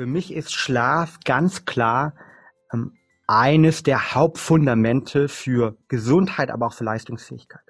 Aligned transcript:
Für 0.00 0.06
mich 0.06 0.32
ist 0.32 0.54
Schlaf 0.54 1.18
ganz 1.26 1.66
klar 1.66 2.14
ähm, 2.72 2.94
eines 3.26 3.82
der 3.82 4.14
Hauptfundamente 4.14 5.28
für 5.28 5.76
Gesundheit, 5.88 6.50
aber 6.50 6.68
auch 6.68 6.72
für 6.72 6.84
Leistungsfähigkeit. 6.84 7.60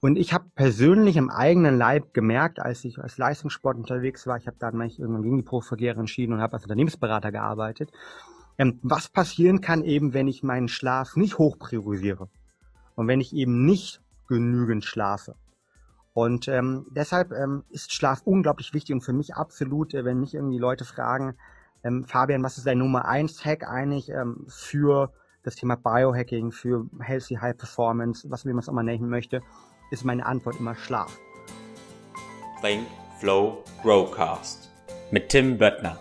Und 0.00 0.16
ich 0.16 0.32
habe 0.32 0.46
persönlich 0.56 1.16
im 1.16 1.30
eigenen 1.30 1.78
Leib 1.78 2.12
gemerkt, 2.12 2.58
als 2.58 2.84
ich 2.84 2.98
als 2.98 3.18
Leistungssport 3.18 3.76
unterwegs 3.76 4.26
war, 4.26 4.36
ich 4.36 4.48
habe 4.48 4.56
dann 4.58 4.76
mich 4.76 4.98
irgendwann 4.98 5.22
gegen 5.22 5.36
die 5.36 5.44
Profikarriere 5.44 6.00
entschieden 6.00 6.32
und 6.32 6.40
habe 6.40 6.54
als 6.54 6.64
Unternehmensberater 6.64 7.30
gearbeitet, 7.30 7.92
ähm, 8.58 8.80
was 8.82 9.08
passieren 9.08 9.60
kann 9.60 9.84
eben, 9.84 10.14
wenn 10.14 10.26
ich 10.26 10.42
meinen 10.42 10.66
Schlaf 10.66 11.14
nicht 11.14 11.38
hoch 11.38 11.56
priorisiere 11.56 12.28
und 12.96 13.06
wenn 13.06 13.20
ich 13.20 13.32
eben 13.32 13.64
nicht 13.64 14.00
genügend 14.26 14.84
schlafe. 14.84 15.36
Und 16.18 16.48
ähm, 16.48 16.84
deshalb 16.90 17.30
ähm, 17.30 17.62
ist 17.70 17.94
Schlaf 17.94 18.22
unglaublich 18.24 18.74
wichtig 18.74 18.92
und 18.92 19.02
für 19.02 19.12
mich 19.12 19.36
absolut, 19.36 19.94
äh, 19.94 20.04
wenn 20.04 20.18
mich 20.18 20.34
irgendwie 20.34 20.58
Leute 20.58 20.84
fragen, 20.84 21.36
ähm, 21.84 22.06
Fabian, 22.06 22.42
was 22.42 22.58
ist 22.58 22.66
dein 22.66 22.78
Nummer 22.78 23.04
eins 23.04 23.44
Hack 23.44 23.62
eigentlich 23.68 24.08
ähm, 24.08 24.44
für 24.48 25.12
das 25.44 25.54
Thema 25.54 25.76
Biohacking, 25.76 26.50
für 26.50 26.86
Healthy 26.98 27.36
High 27.36 27.56
Performance, 27.56 28.28
was 28.28 28.44
man 28.44 28.58
es 28.58 28.68
auch 28.68 28.72
mal 28.72 28.82
nennen 28.82 29.08
möchte, 29.08 29.42
ist 29.92 30.04
meine 30.04 30.26
Antwort 30.26 30.58
immer 30.58 30.74
Schlaf. 30.74 31.16
Think, 32.62 32.88
Flow, 33.20 33.62
Growcast 33.84 34.72
mit 35.12 35.28
Tim 35.28 35.56
Böttner. 35.56 36.00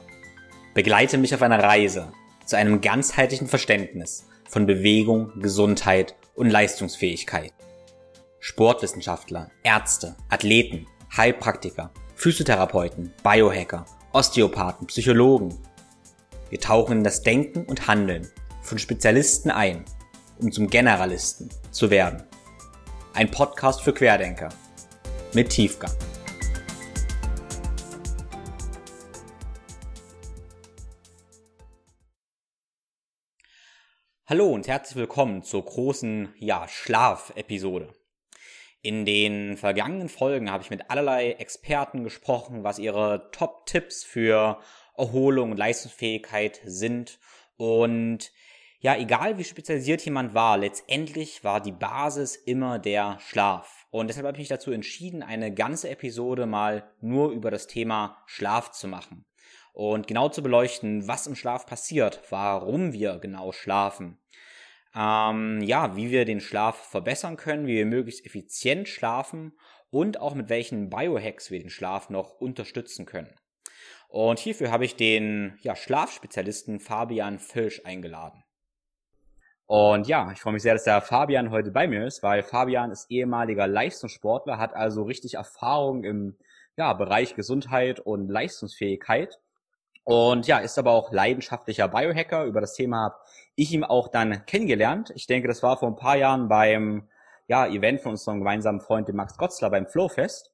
Begleite 0.73 1.19
mich 1.19 1.35
auf 1.35 1.43
einer 1.43 1.61
Reise 1.61 2.11
zu 2.43 2.57
einem 2.57 2.81
ganzheitlichen 2.81 3.45
Verständnis 3.45 4.27
von 4.49 4.65
Bewegung, 4.65 5.39
Gesundheit 5.41 6.15
und 6.33 6.49
Leistungsfähigkeit. 6.49 7.53
Sportwissenschaftler, 8.47 9.51
Ärzte, 9.61 10.15
Athleten, 10.29 10.87
Heilpraktiker, 11.17 11.91
Physiotherapeuten, 12.15 13.13
Biohacker, 13.21 13.85
Osteopathen, 14.13 14.87
Psychologen. 14.87 15.53
Wir 16.49 16.61
tauchen 16.61 16.99
in 16.99 17.03
das 17.03 17.21
Denken 17.23 17.65
und 17.65 17.87
Handeln 17.87 18.25
von 18.61 18.79
Spezialisten 18.79 19.51
ein, 19.51 19.83
um 20.39 20.53
zum 20.53 20.69
Generalisten 20.69 21.49
zu 21.71 21.89
werden. 21.89 22.23
Ein 23.13 23.29
Podcast 23.29 23.81
für 23.81 23.93
Querdenker 23.93 24.47
mit 25.33 25.49
Tiefgang. 25.49 25.91
Hallo 34.25 34.47
und 34.47 34.69
herzlich 34.69 34.95
willkommen 34.95 35.43
zur 35.43 35.65
großen 35.65 36.33
ja, 36.39 36.65
Schlaf-Episode. 36.69 37.93
In 38.87 39.03
den 39.03 39.57
vergangenen 39.57 40.07
Folgen 40.07 40.49
habe 40.49 40.63
ich 40.63 40.69
mit 40.69 40.89
allerlei 40.89 41.31
Experten 41.31 42.05
gesprochen, 42.05 42.63
was 42.63 42.79
ihre 42.79 43.29
Top-Tipps 43.33 44.05
für 44.05 44.61
Erholung 44.95 45.51
und 45.51 45.57
Leistungsfähigkeit 45.57 46.61
sind. 46.63 47.19
Und 47.57 48.31
ja, 48.79 48.95
egal 48.95 49.37
wie 49.37 49.43
spezialisiert 49.43 50.05
jemand 50.05 50.33
war, 50.33 50.57
letztendlich 50.57 51.43
war 51.43 51.59
die 51.59 51.73
Basis 51.73 52.37
immer 52.37 52.79
der 52.79 53.19
Schlaf. 53.19 53.87
Und 53.91 54.07
deshalb 54.07 54.25
habe 54.25 54.37
ich 54.37 54.43
mich 54.43 54.47
dazu 54.47 54.71
entschieden, 54.71 55.21
eine 55.21 55.53
ganze 55.53 55.89
Episode 55.89 56.45
mal 56.45 56.89
nur 57.01 57.31
über 57.31 57.51
das 57.51 57.67
Thema 57.67 58.23
Schlaf 58.25 58.71
zu 58.71 58.87
machen. 58.87 59.25
Und 59.73 60.07
genau 60.07 60.29
zu 60.29 60.41
beleuchten, 60.41 61.09
was 61.09 61.27
im 61.27 61.35
Schlaf 61.35 61.65
passiert, 61.65 62.21
warum 62.29 62.93
wir 62.93 63.19
genau 63.19 63.51
schlafen. 63.51 64.17
Ähm, 64.97 65.61
ja, 65.61 65.95
wie 65.95 66.09
wir 66.09 66.25
den 66.25 66.39
Schlaf 66.39 66.89
verbessern 66.89 67.37
können, 67.37 67.67
wie 67.67 67.75
wir 67.75 67.85
möglichst 67.85 68.25
effizient 68.25 68.87
schlafen 68.87 69.53
und 69.91 70.19
auch 70.19 70.33
mit 70.33 70.49
welchen 70.49 70.89
Biohacks 70.89 71.51
wir 71.51 71.59
den 71.59 71.69
Schlaf 71.69 72.09
noch 72.09 72.31
unterstützen 72.31 73.05
können. 73.05 73.35
Und 74.09 74.39
hierfür 74.39 74.71
habe 74.71 74.85
ich 74.85 74.95
den 74.95 75.59
ja, 75.61 75.75
Schlafspezialisten 75.75 76.79
Fabian 76.79 77.37
Filsch 77.37 77.81
eingeladen. 77.85 78.43
Und 79.67 80.07
ja, 80.07 80.31
ich 80.31 80.39
freue 80.39 80.53
mich 80.53 80.63
sehr, 80.63 80.73
dass 80.73 80.85
der 80.85 81.01
Fabian 81.01 81.51
heute 81.51 81.71
bei 81.71 81.87
mir 81.87 82.07
ist, 82.07 82.23
weil 82.23 82.41
Fabian 82.41 82.89
ist 82.89 83.11
ehemaliger 83.11 83.67
Leistungssportler, 83.67 84.57
hat 84.57 84.73
also 84.73 85.03
richtig 85.03 85.35
Erfahrung 85.35 86.05
im 86.05 86.37
ja, 86.77 86.93
Bereich 86.93 87.35
Gesundheit 87.35 87.99
und 87.99 88.29
Leistungsfähigkeit. 88.29 89.37
Und 90.07 90.47
ja, 90.47 90.59
ist 90.59 90.79
aber 90.79 90.91
auch 90.91 91.11
leidenschaftlicher 91.11 91.89
Biohacker. 91.89 92.45
Über 92.45 92.61
das 92.61 92.75
Thema 92.75 93.03
habe 93.03 93.15
ich 93.55 93.73
ihn 93.73 93.83
auch 93.83 94.07
dann 94.07 94.45
kennengelernt. 94.45 95.11
Ich 95.15 95.27
denke, 95.27 95.49
das 95.49 95.61
war 95.63 95.75
vor 95.75 95.89
ein 95.89 95.97
paar 95.97 96.15
Jahren 96.15 96.47
beim 96.47 97.09
ja, 97.47 97.67
Event 97.67 97.99
von 97.99 98.11
unserem 98.11 98.37
gemeinsamen 98.37 98.79
Freund, 98.79 99.09
dem 99.09 99.17
Max 99.17 99.37
Gotzler, 99.37 99.69
beim 99.69 99.85
Flowfest. 99.85 100.53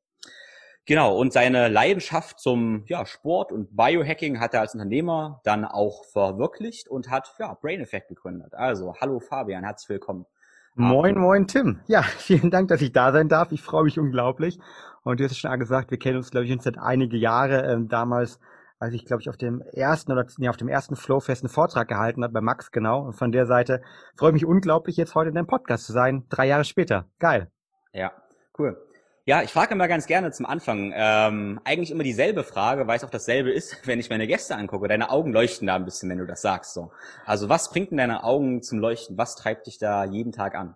Genau, 0.87 1.15
und 1.15 1.33
seine 1.33 1.67
Leidenschaft 1.67 2.39
zum 2.39 2.83
ja, 2.87 3.05
Sport 3.05 3.51
und 3.51 3.77
Biohacking 3.77 4.39
hat 4.39 4.55
er 4.55 4.61
als 4.61 4.73
Unternehmer 4.73 5.39
dann 5.43 5.65
auch 5.65 6.03
verwirklicht 6.03 6.87
und 6.87 7.11
hat 7.11 7.31
ja, 7.37 7.53
Brain 7.53 7.79
Effect 7.79 8.07
gegründet. 8.07 8.55
Also, 8.55 8.95
hallo 8.99 9.19
Fabian, 9.19 9.63
herzlich 9.63 9.89
willkommen. 9.89 10.25
Moin, 10.73 11.15
moin 11.15 11.45
Tim. 11.45 11.79
Ja, 11.85 12.01
vielen 12.17 12.49
Dank, 12.49 12.69
dass 12.69 12.81
ich 12.81 12.91
da 12.91 13.11
sein 13.11 13.29
darf. 13.29 13.51
Ich 13.51 13.61
freue 13.61 13.83
mich 13.83 13.99
unglaublich. 13.99 14.57
Und 15.03 15.19
du 15.19 15.25
hast 15.25 15.37
schon 15.37 15.59
gesagt, 15.59 15.91
wir 15.91 15.99
kennen 15.99 16.17
uns, 16.17 16.31
glaube 16.31 16.45
ich, 16.45 16.51
schon 16.51 16.59
seit 16.59 16.79
einige 16.79 17.17
Jahre. 17.17 17.71
Ähm, 17.71 17.87
damals, 17.87 18.39
als 18.83 18.93
ich, 18.93 19.05
glaube 19.05 19.21
ich, 19.21 19.29
auf 19.29 19.37
dem 19.37 19.61
ersten 19.71 20.11
oder 20.11 20.25
nee, 20.37 20.49
auf 20.49 20.57
dem 20.57 20.67
ersten 20.67 20.97
Flowfest 20.97 21.43
einen 21.43 21.49
Vortrag 21.49 21.87
gehalten 21.87 22.23
hat 22.23 22.33
bei 22.33 22.41
Max, 22.41 22.69
genau. 22.71 23.05
Und 23.05 23.13
von 23.13 23.31
der 23.31 23.45
Seite 23.45 23.81
freue 24.17 24.31
ich 24.31 24.33
mich 24.33 24.45
unglaublich, 24.45 24.97
jetzt 24.97 25.15
heute 25.15 25.29
in 25.29 25.35
deinem 25.35 25.47
Podcast 25.47 25.85
zu 25.85 25.93
sein, 25.93 26.25
drei 26.29 26.47
Jahre 26.47 26.65
später. 26.65 27.07
Geil. 27.17 27.49
Ja, 27.93 28.11
cool. 28.59 28.77
Ja, 29.25 29.41
ich 29.41 29.53
frage 29.53 29.73
immer 29.73 29.87
ganz 29.87 30.05
gerne 30.05 30.31
zum 30.31 30.45
Anfang 30.45 30.91
ähm, 30.93 31.61
eigentlich 31.63 31.91
immer 31.91 32.03
dieselbe 32.03 32.43
Frage, 32.43 32.87
weil 32.87 32.97
es 32.97 33.05
auch 33.05 33.09
dasselbe 33.09 33.51
ist, 33.51 33.77
wenn 33.87 34.01
ich 34.01 34.09
meine 34.09 34.27
Gäste 34.27 34.57
angucke. 34.57 34.89
Deine 34.89 35.09
Augen 35.09 35.31
leuchten 35.31 35.67
da 35.67 35.75
ein 35.75 35.85
bisschen, 35.85 36.09
wenn 36.09 36.17
du 36.17 36.27
das 36.27 36.41
sagst. 36.41 36.73
So. 36.73 36.91
Also 37.25 37.47
was 37.47 37.69
bringt 37.69 37.91
denn 37.91 37.99
deine 37.99 38.25
Augen 38.25 38.61
zum 38.61 38.79
Leuchten? 38.79 39.17
Was 39.17 39.37
treibt 39.37 39.67
dich 39.67 39.77
da 39.77 40.03
jeden 40.03 40.33
Tag 40.33 40.55
an? 40.55 40.75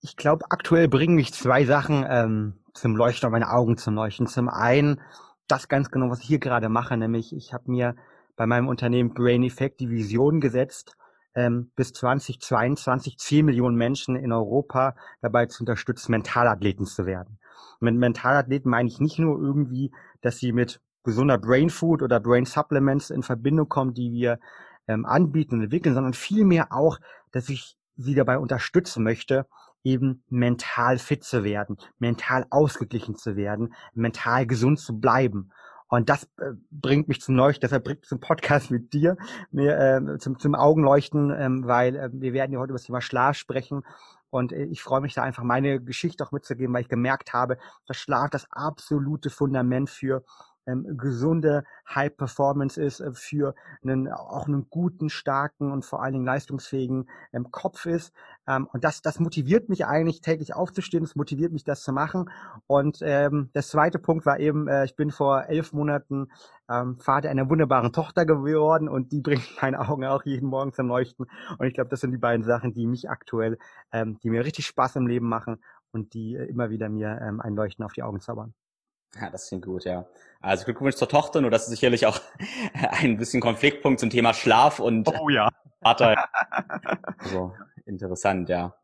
Ich 0.00 0.16
glaube, 0.16 0.46
aktuell 0.48 0.88
bringen 0.88 1.16
mich 1.16 1.34
zwei 1.34 1.66
Sachen 1.66 2.06
ähm, 2.08 2.54
zum 2.72 2.96
Leuchten, 2.96 3.30
meine 3.30 3.50
Augen 3.50 3.76
zum 3.76 3.94
Leuchten. 3.94 4.26
Zum 4.26 4.48
einen 4.48 5.02
das 5.48 5.68
ganz 5.68 5.90
genau, 5.90 6.10
was 6.10 6.20
ich 6.20 6.26
hier 6.26 6.38
gerade 6.38 6.68
mache, 6.68 6.96
nämlich 6.96 7.34
ich 7.34 7.52
habe 7.52 7.70
mir 7.70 7.96
bei 8.36 8.46
meinem 8.46 8.68
Unternehmen 8.68 9.14
Brain 9.14 9.42
Effect 9.42 9.80
die 9.80 9.90
Vision 9.90 10.40
gesetzt, 10.40 10.96
ähm, 11.34 11.70
bis 11.76 11.92
2022 11.92 13.18
10 13.18 13.46
Millionen 13.46 13.76
Menschen 13.76 14.16
in 14.16 14.32
Europa 14.32 14.96
dabei 15.20 15.46
zu 15.46 15.62
unterstützen, 15.62 16.12
Mentalathleten 16.12 16.86
zu 16.86 17.06
werden. 17.06 17.38
mit 17.80 17.94
Mentalathleten 17.94 18.70
meine 18.70 18.88
ich 18.88 19.00
nicht 19.00 19.18
nur 19.18 19.38
irgendwie, 19.38 19.92
dass 20.22 20.38
sie 20.38 20.52
mit 20.52 20.80
gesunder 21.04 21.38
Brain 21.38 21.70
Food 21.70 22.02
oder 22.02 22.20
Brain 22.20 22.46
Supplements 22.46 23.10
in 23.10 23.22
Verbindung 23.22 23.68
kommen, 23.68 23.94
die 23.94 24.12
wir 24.12 24.38
ähm, 24.88 25.04
anbieten 25.04 25.56
und 25.56 25.62
entwickeln, 25.62 25.94
sondern 25.94 26.14
vielmehr 26.14 26.72
auch, 26.72 26.98
dass 27.32 27.48
ich 27.48 27.76
sie 27.96 28.14
dabei 28.14 28.38
unterstützen 28.38 29.02
möchte, 29.02 29.46
eben 29.86 30.24
mental 30.28 30.98
fit 30.98 31.22
zu 31.22 31.44
werden, 31.44 31.78
mental 31.98 32.44
ausgeglichen 32.50 33.14
zu 33.14 33.36
werden, 33.36 33.72
mental 33.94 34.44
gesund 34.44 34.80
zu 34.80 34.98
bleiben. 34.98 35.52
Und 35.88 36.08
das 36.08 36.24
äh, 36.38 36.52
bringt 36.72 37.06
mich 37.06 37.20
zum 37.20 37.36
Leuchten, 37.36 37.60
deshalb 37.60 37.84
bringt 37.84 38.04
zum 38.04 38.18
Podcast 38.18 38.72
mit 38.72 38.92
dir, 38.92 39.16
mir, 39.52 39.78
äh, 39.78 40.18
zum, 40.18 40.40
zum 40.40 40.56
Augenleuchten, 40.56 41.30
ähm, 41.30 41.66
weil 41.66 41.94
äh, 41.94 42.08
wir 42.12 42.32
werden 42.32 42.52
ja 42.52 42.58
heute 42.58 42.70
über 42.70 42.78
das 42.78 42.86
Thema 42.86 43.00
Schlaf 43.00 43.36
sprechen. 43.36 43.82
Und 44.28 44.52
äh, 44.52 44.64
ich 44.64 44.82
freue 44.82 45.00
mich 45.00 45.14
da 45.14 45.22
einfach 45.22 45.44
meine 45.44 45.80
Geschichte 45.80 46.24
auch 46.24 46.32
mitzugeben, 46.32 46.74
weil 46.74 46.82
ich 46.82 46.88
gemerkt 46.88 47.32
habe, 47.32 47.56
dass 47.86 47.98
Schlaf 47.98 48.30
das 48.30 48.50
absolute 48.50 49.30
Fundament 49.30 49.88
für 49.88 50.24
ähm, 50.66 50.96
gesunde 50.96 51.64
High 51.94 52.16
Performance 52.16 52.80
ist, 52.80 53.00
äh, 53.00 53.12
für 53.12 53.54
einen, 53.82 54.08
auch 54.08 54.46
einen 54.46 54.68
guten, 54.70 55.08
starken 55.08 55.72
und 55.72 55.84
vor 55.84 56.02
allen 56.02 56.14
Dingen 56.14 56.24
leistungsfähigen 56.24 57.08
ähm, 57.32 57.50
Kopf 57.50 57.86
ist. 57.86 58.12
Ähm, 58.46 58.68
und 58.72 58.84
das, 58.84 59.02
das 59.02 59.20
motiviert 59.20 59.68
mich 59.68 59.86
eigentlich 59.86 60.20
täglich 60.20 60.54
aufzustehen, 60.54 61.04
das 61.04 61.16
motiviert 61.16 61.52
mich, 61.52 61.64
das 61.64 61.82
zu 61.82 61.92
machen. 61.92 62.30
Und 62.66 62.98
ähm, 63.02 63.50
der 63.54 63.62
zweite 63.62 63.98
Punkt 63.98 64.26
war 64.26 64.38
eben, 64.40 64.68
äh, 64.68 64.84
ich 64.84 64.96
bin 64.96 65.10
vor 65.10 65.44
elf 65.44 65.72
Monaten 65.72 66.28
ähm, 66.68 66.98
Vater 66.98 67.30
einer 67.30 67.48
wunderbaren 67.48 67.92
Tochter 67.92 68.26
geworden 68.26 68.88
und 68.88 69.12
die 69.12 69.20
bringt 69.22 69.46
meine 69.60 69.80
Augen 69.80 70.04
auch 70.04 70.24
jeden 70.24 70.48
Morgen 70.48 70.72
zum 70.72 70.88
Leuchten. 70.88 71.26
Und 71.58 71.66
ich 71.66 71.74
glaube, 71.74 71.90
das 71.90 72.00
sind 72.00 72.12
die 72.12 72.18
beiden 72.18 72.44
Sachen, 72.44 72.72
die 72.72 72.86
mich 72.86 73.08
aktuell, 73.08 73.58
ähm, 73.92 74.18
die 74.22 74.30
mir 74.30 74.44
richtig 74.44 74.66
Spaß 74.66 74.96
im 74.96 75.06
Leben 75.06 75.28
machen 75.28 75.58
und 75.92 76.14
die 76.14 76.36
äh, 76.36 76.44
immer 76.46 76.70
wieder 76.70 76.88
mir 76.88 77.20
ähm, 77.22 77.40
ein 77.40 77.54
Leuchten 77.54 77.84
auf 77.84 77.92
die 77.92 78.02
Augen 78.02 78.20
zaubern. 78.20 78.54
Ja, 79.20 79.30
das 79.30 79.48
klingt 79.48 79.64
gut, 79.64 79.84
ja. 79.84 80.06
Also 80.40 80.64
Glückwunsch 80.64 80.96
zur 80.96 81.08
Tochter, 81.08 81.40
nur 81.40 81.50
das 81.50 81.64
ist 81.64 81.70
sicherlich 81.70 82.06
auch 82.06 82.20
ein 82.74 83.16
bisschen 83.16 83.40
Konfliktpunkt 83.40 84.00
zum 84.00 84.10
Thema 84.10 84.34
Schlaf 84.34 84.80
und 84.80 85.08
oh, 85.08 85.28
ja. 85.28 85.48
Vater. 85.82 86.28
also, 87.18 87.54
interessant, 87.84 88.48
ja. 88.48 88.74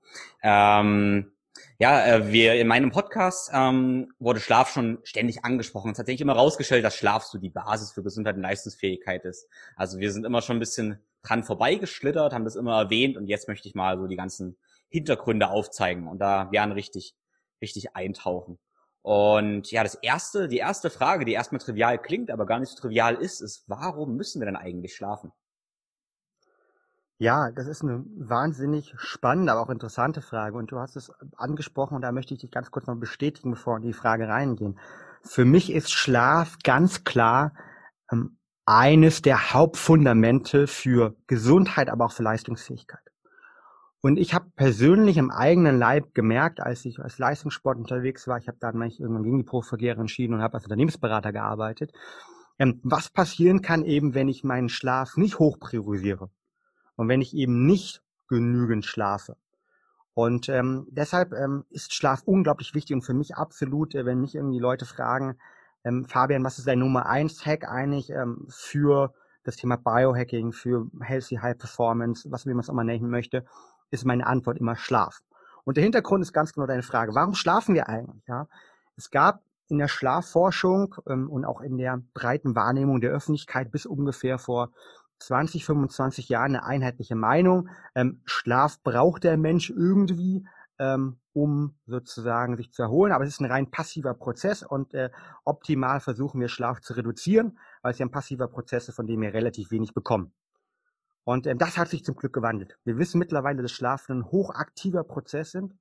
Ähm, 0.43 1.33
ja, 1.79 2.07
äh, 2.07 2.33
wir 2.33 2.55
in 2.55 2.69
meinem 2.69 2.91
Podcast 2.91 3.51
ähm, 3.53 4.13
wurde 4.19 4.41
Schlaf 4.41 4.73
schon 4.73 4.99
ständig 5.03 5.45
angesprochen. 5.45 5.93
Es 5.93 5.99
hat 5.99 6.07
sich 6.07 6.21
immer 6.21 6.35
rausgestellt, 6.35 6.85
dass 6.85 6.97
Schlaf 6.97 7.25
so 7.25 7.39
die 7.39 7.51
Basis 7.51 7.93
für 7.93 8.03
Gesundheit 8.03 8.37
und 8.37 8.43
Leistungsfähigkeit 8.43 9.25
ist. 9.25 9.49
Also 9.77 9.99
wir 9.99 10.13
sind 10.13 10.25
immer 10.25 10.43
schon 10.43 10.57
ein 10.57 10.61
bisschen 10.61 10.99
dran 11.23 11.43
vorbeigeschlittert, 11.43 12.33
haben 12.33 12.45
das 12.45 12.57
immer 12.57 12.79
erwähnt 12.79 13.17
und 13.17 13.27
jetzt 13.27 13.49
möchte 13.49 13.69
ich 13.69 13.75
mal 13.75 13.99
so 13.99 14.07
die 14.07 14.17
ganzen 14.17 14.57
Hintergründe 14.89 15.51
aufzeigen 15.51 16.07
und 16.09 16.19
da 16.19 16.45
gerne 16.45 16.75
richtig, 16.75 17.15
richtig 17.61 17.97
eintauchen. 17.97 18.59
Und 19.03 19.73
ja, 19.73 19.83
das 19.83 19.97
erste, 19.97 20.47
die 20.47 20.59
erste 20.59 20.89
Frage, 20.89 21.25
die 21.25 21.33
erstmal 21.33 21.61
trivial 21.61 21.99
klingt, 21.99 22.31
aber 22.31 22.47
gar 22.47 22.61
nicht 22.61 22.71
so 22.71 22.81
trivial 22.81 23.17
ist, 23.17 23.41
ist, 23.41 23.65
warum 23.67 24.17
müssen 24.17 24.41
wir 24.41 24.47
denn 24.47 24.57
eigentlich 24.57 24.95
schlafen? 24.95 25.33
Ja, 27.19 27.53
das 27.53 27.67
ist 27.67 27.83
eine 27.83 28.05
wahnsinnig 28.17 28.95
spannende, 28.97 29.53
aber 29.53 29.61
auch 29.61 29.71
interessante 29.71 30.23
Frage. 30.23 30.57
Und 30.57 30.73
du 30.73 30.79
hast 30.79 30.97
es 30.97 31.13
angesprochen 31.37 31.95
und 31.95 32.03
da 32.03 32.11
möchte 32.11 32.35
ich 32.35 32.41
dich 32.41 32.51
ganz 32.51 32.71
kurz 32.71 32.87
noch 32.87 32.97
bestätigen, 32.97 33.53
bevor 33.53 33.75
wir 33.75 33.77
in 33.79 33.87
die 33.87 33.93
Frage 33.93 34.29
reingehen. 34.29 34.79
Für 35.23 35.45
mich 35.45 35.73
ist 35.73 35.93
Schlaf 35.93 36.57
ganz 36.65 37.05
klar 37.05 37.53
ähm, 38.11 38.39
eines 38.67 39.23
der 39.23 39.53
Hauptfundamente 39.53 40.67
für 40.67 41.15
Gesundheit, 41.27 41.91
aber 41.91 42.07
auch 42.07 42.13
für 42.13 42.25
Leistungsfähigkeit. 42.25 43.12
Und 44.05 44.19
ich 44.19 44.35
habe 44.35 44.51
persönlich 44.57 45.17
im 45.17 45.31
eigenen 45.31 45.79
Leib 45.79 46.13
gemerkt, 46.13 46.61
als 46.61 46.85
ich 46.85 46.99
als 46.99 47.19
Leistungssport 47.19 47.79
unterwegs 47.79 48.27
war, 48.27 48.37
ich 48.37 48.49
habe 48.49 48.59
dann 48.61 48.77
mich 48.77 48.99
irgendwann 48.99 49.23
gegen 49.23 49.39
die 49.39 49.45
Profikarriere 49.45 50.01
entschieden 50.01 50.35
und 50.35 50.43
habe 50.43 50.55
als 50.55 50.65
Unternehmensberater 50.65 51.33
gearbeitet, 51.33 51.93
ähm, 52.59 52.81
was 52.83 53.11
passieren 53.11 53.63
kann 53.63 53.85
eben, 53.85 54.13
wenn 54.15 54.29
ich 54.29 54.43
meinen 54.43 54.69
Schlaf 54.69 55.17
nicht 55.17 55.39
hoch 55.39 55.57
priorisiere 55.61 56.31
und 56.97 57.09
wenn 57.09 57.21
ich 57.21 57.33
eben 57.35 57.65
nicht 57.65 58.03
genügend 58.27 58.85
schlafe. 58.85 59.37
Und 60.15 60.49
ähm, 60.49 60.89
deshalb 60.91 61.33
ähm, 61.33 61.65
ist 61.71 61.95
Schlaf 61.95 62.23
unglaublich 62.25 62.75
wichtig 62.75 62.95
und 62.95 63.03
für 63.03 63.15
mich 63.15 63.37
absolut, 63.37 63.95
äh, 63.95 64.05
wenn 64.05 64.21
mich 64.21 64.35
irgendwie 64.35 64.59
Leute 64.59 64.85
fragen, 64.85 65.39
ähm, 65.85 66.07
Fabian, 66.07 66.45
was 66.45 66.59
ist 66.59 66.67
dein 66.67 66.81
Nummer 66.81 67.07
eins 67.07 67.47
Hack 67.47 67.69
eigentlich 67.69 68.11
ähm, 68.11 68.47
für 68.49 69.15
das 69.45 69.57
Thema 69.57 69.77
Biohacking, 69.77 70.53
für 70.53 70.89
Healthy 71.01 71.37
High 71.37 71.59
Performance, 71.59 72.31
was 72.31 72.47
wie 72.47 72.51
man 72.51 72.61
es 72.61 72.71
auch 72.71 72.75
mal 72.75 72.85
nennen 72.85 73.11
möchte, 73.11 73.45
ist 73.93 74.05
meine 74.05 74.27
Antwort 74.27 74.59
immer 74.59 74.75
Schlaf. 74.75 75.21
Und 75.65 75.77
der 75.77 75.85
Hintergrund 75.85 76.23
ist 76.23 76.33
ganz 76.33 76.53
genau 76.53 76.67
deine 76.67 76.83
Frage. 76.83 77.15
Warum 77.15 77.35
schlafen 77.35 77.75
wir 77.75 77.89
eigentlich? 77.89 78.27
Ja, 78.27 78.49
es 78.97 79.11
gab 79.11 79.43
in 79.69 79.79
der 79.79 79.89
Schlafforschung 79.89 80.97
ähm, 81.07 81.31
und 81.31 81.45
auch 81.45 81.61
in 81.61 81.79
der 81.79 82.03
breiten 82.15 82.57
Wahrnehmung 82.57 83.01
der 83.01 83.13
Öffentlichkeit 83.13 83.71
bis 83.71 83.87
ungefähr 83.87 84.39
vor 84.39 84.71
20, 85.21 85.65
25 85.65 86.29
Jahren 86.29 86.57
eine 86.57 86.65
einheitliche 86.65 87.15
Meinung. 87.15 87.69
Ähm, 87.95 88.23
Schlaf 88.25 88.83
braucht 88.83 89.25
der 89.25 89.37
Mensch 89.37 89.71
irgendwie, 89.71 90.47
ähm, 90.79 91.19
um 91.33 91.77
sozusagen 91.87 92.57
sich 92.57 92.73
zu 92.73 92.83
erholen. 92.83 93.13
Aber 93.13 93.25
es 93.25 93.31
ist 93.31 93.41
ein 93.41 93.51
rein 93.51 93.71
passiver 93.71 94.15
Prozess 94.15 94.63
und 94.63 94.95
äh, 94.95 95.11
optimal 95.45 96.01
versuchen 96.01 96.41
wir 96.41 96.49
Schlaf 96.49 96.81
zu 96.81 96.95
reduzieren, 96.95 97.59
weil 97.83 97.93
es 97.93 97.99
ja 97.99 98.07
ein 98.07 98.11
passiver 98.11 98.49
Prozess 98.49 98.89
ist, 98.89 98.97
von 98.97 99.07
dem 99.07 99.21
wir 99.21 99.33
relativ 99.33 99.71
wenig 99.71 99.95
bekommen. 99.95 100.33
Und 101.25 101.47
ähm, 101.47 101.59
das 101.59 101.79
hat 101.79 101.89
sich 101.89 102.05
zum 102.05 102.17
Glück 102.17 102.33
gewandelt. 102.33 102.79
Wir 102.85 102.99
wissen 102.99 103.19
mittlerweile, 103.19 103.63
dass 103.63 103.73
Schlafen 103.73 104.19
ein 104.19 104.25
hochaktiver 104.31 105.05
Prozess 105.05 105.53
sind, 105.53 105.75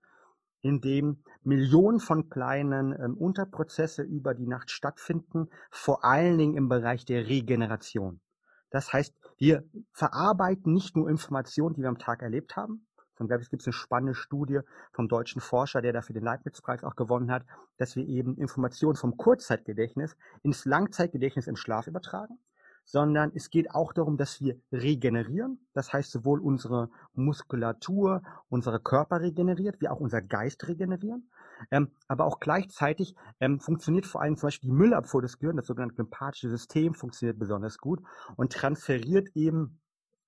in 0.61 0.79
dem 0.81 1.23
Millionen 1.43 1.99
von 1.99 2.29
kleinen 2.29 2.93
ähm, 2.93 3.17
Unterprozesse 3.17 4.03
über 4.03 4.35
die 4.35 4.45
Nacht 4.45 4.69
stattfinden, 4.69 5.49
vor 5.71 6.05
allen 6.05 6.37
Dingen 6.37 6.55
im 6.55 6.69
Bereich 6.69 7.05
der 7.05 7.27
Regeneration. 7.27 8.21
Das 8.69 8.93
heißt, 8.93 9.15
wir 9.37 9.63
verarbeiten 9.91 10.71
nicht 10.71 10.95
nur 10.95 11.09
Informationen, 11.09 11.73
die 11.75 11.81
wir 11.81 11.89
am 11.89 11.97
Tag 11.97 12.21
erlebt 12.21 12.55
haben, 12.55 12.85
sondern 13.17 13.29
glaube 13.29 13.43
ich, 13.43 13.49
gibt 13.49 13.63
es 13.63 13.67
eine 13.67 13.73
spannende 13.73 14.13
Studie 14.13 14.59
vom 14.93 15.07
deutschen 15.07 15.41
Forscher, 15.41 15.81
der 15.81 15.93
dafür 15.93 16.13
den 16.13 16.23
Leibniz-Preis 16.23 16.83
auch 16.83 16.95
gewonnen 16.95 17.31
hat, 17.31 17.43
dass 17.77 17.95
wir 17.95 18.07
eben 18.07 18.37
Informationen 18.37 18.95
vom 18.95 19.17
Kurzzeitgedächtnis 19.17 20.15
ins 20.43 20.65
Langzeitgedächtnis 20.65 21.47
im 21.47 21.55
Schlaf 21.55 21.87
übertragen 21.87 22.39
sondern 22.83 23.31
es 23.33 23.49
geht 23.49 23.71
auch 23.71 23.93
darum, 23.93 24.17
dass 24.17 24.41
wir 24.41 24.59
regenerieren. 24.71 25.65
Das 25.73 25.93
heißt, 25.93 26.11
sowohl 26.11 26.39
unsere 26.39 26.89
Muskulatur, 27.13 28.21
unsere 28.49 28.79
Körper 28.79 29.21
regeneriert, 29.21 29.79
wie 29.79 29.87
auch 29.87 29.99
unser 29.99 30.21
Geist 30.21 30.67
regenerieren. 30.67 31.29
Ähm, 31.69 31.91
aber 32.07 32.25
auch 32.25 32.39
gleichzeitig 32.39 33.15
ähm, 33.39 33.59
funktioniert 33.59 34.05
vor 34.05 34.21
allem 34.21 34.35
zum 34.37 34.47
Beispiel 34.47 34.69
die 34.69 34.75
Müllabfuhr 34.75 35.21
des 35.21 35.37
Gehirns, 35.37 35.57
das 35.57 35.67
sogenannte 35.67 35.95
lymphatische 35.97 36.49
System 36.49 36.93
funktioniert 36.93 37.37
besonders 37.37 37.77
gut 37.77 38.01
und 38.35 38.51
transferiert 38.51 39.29
eben 39.35 39.79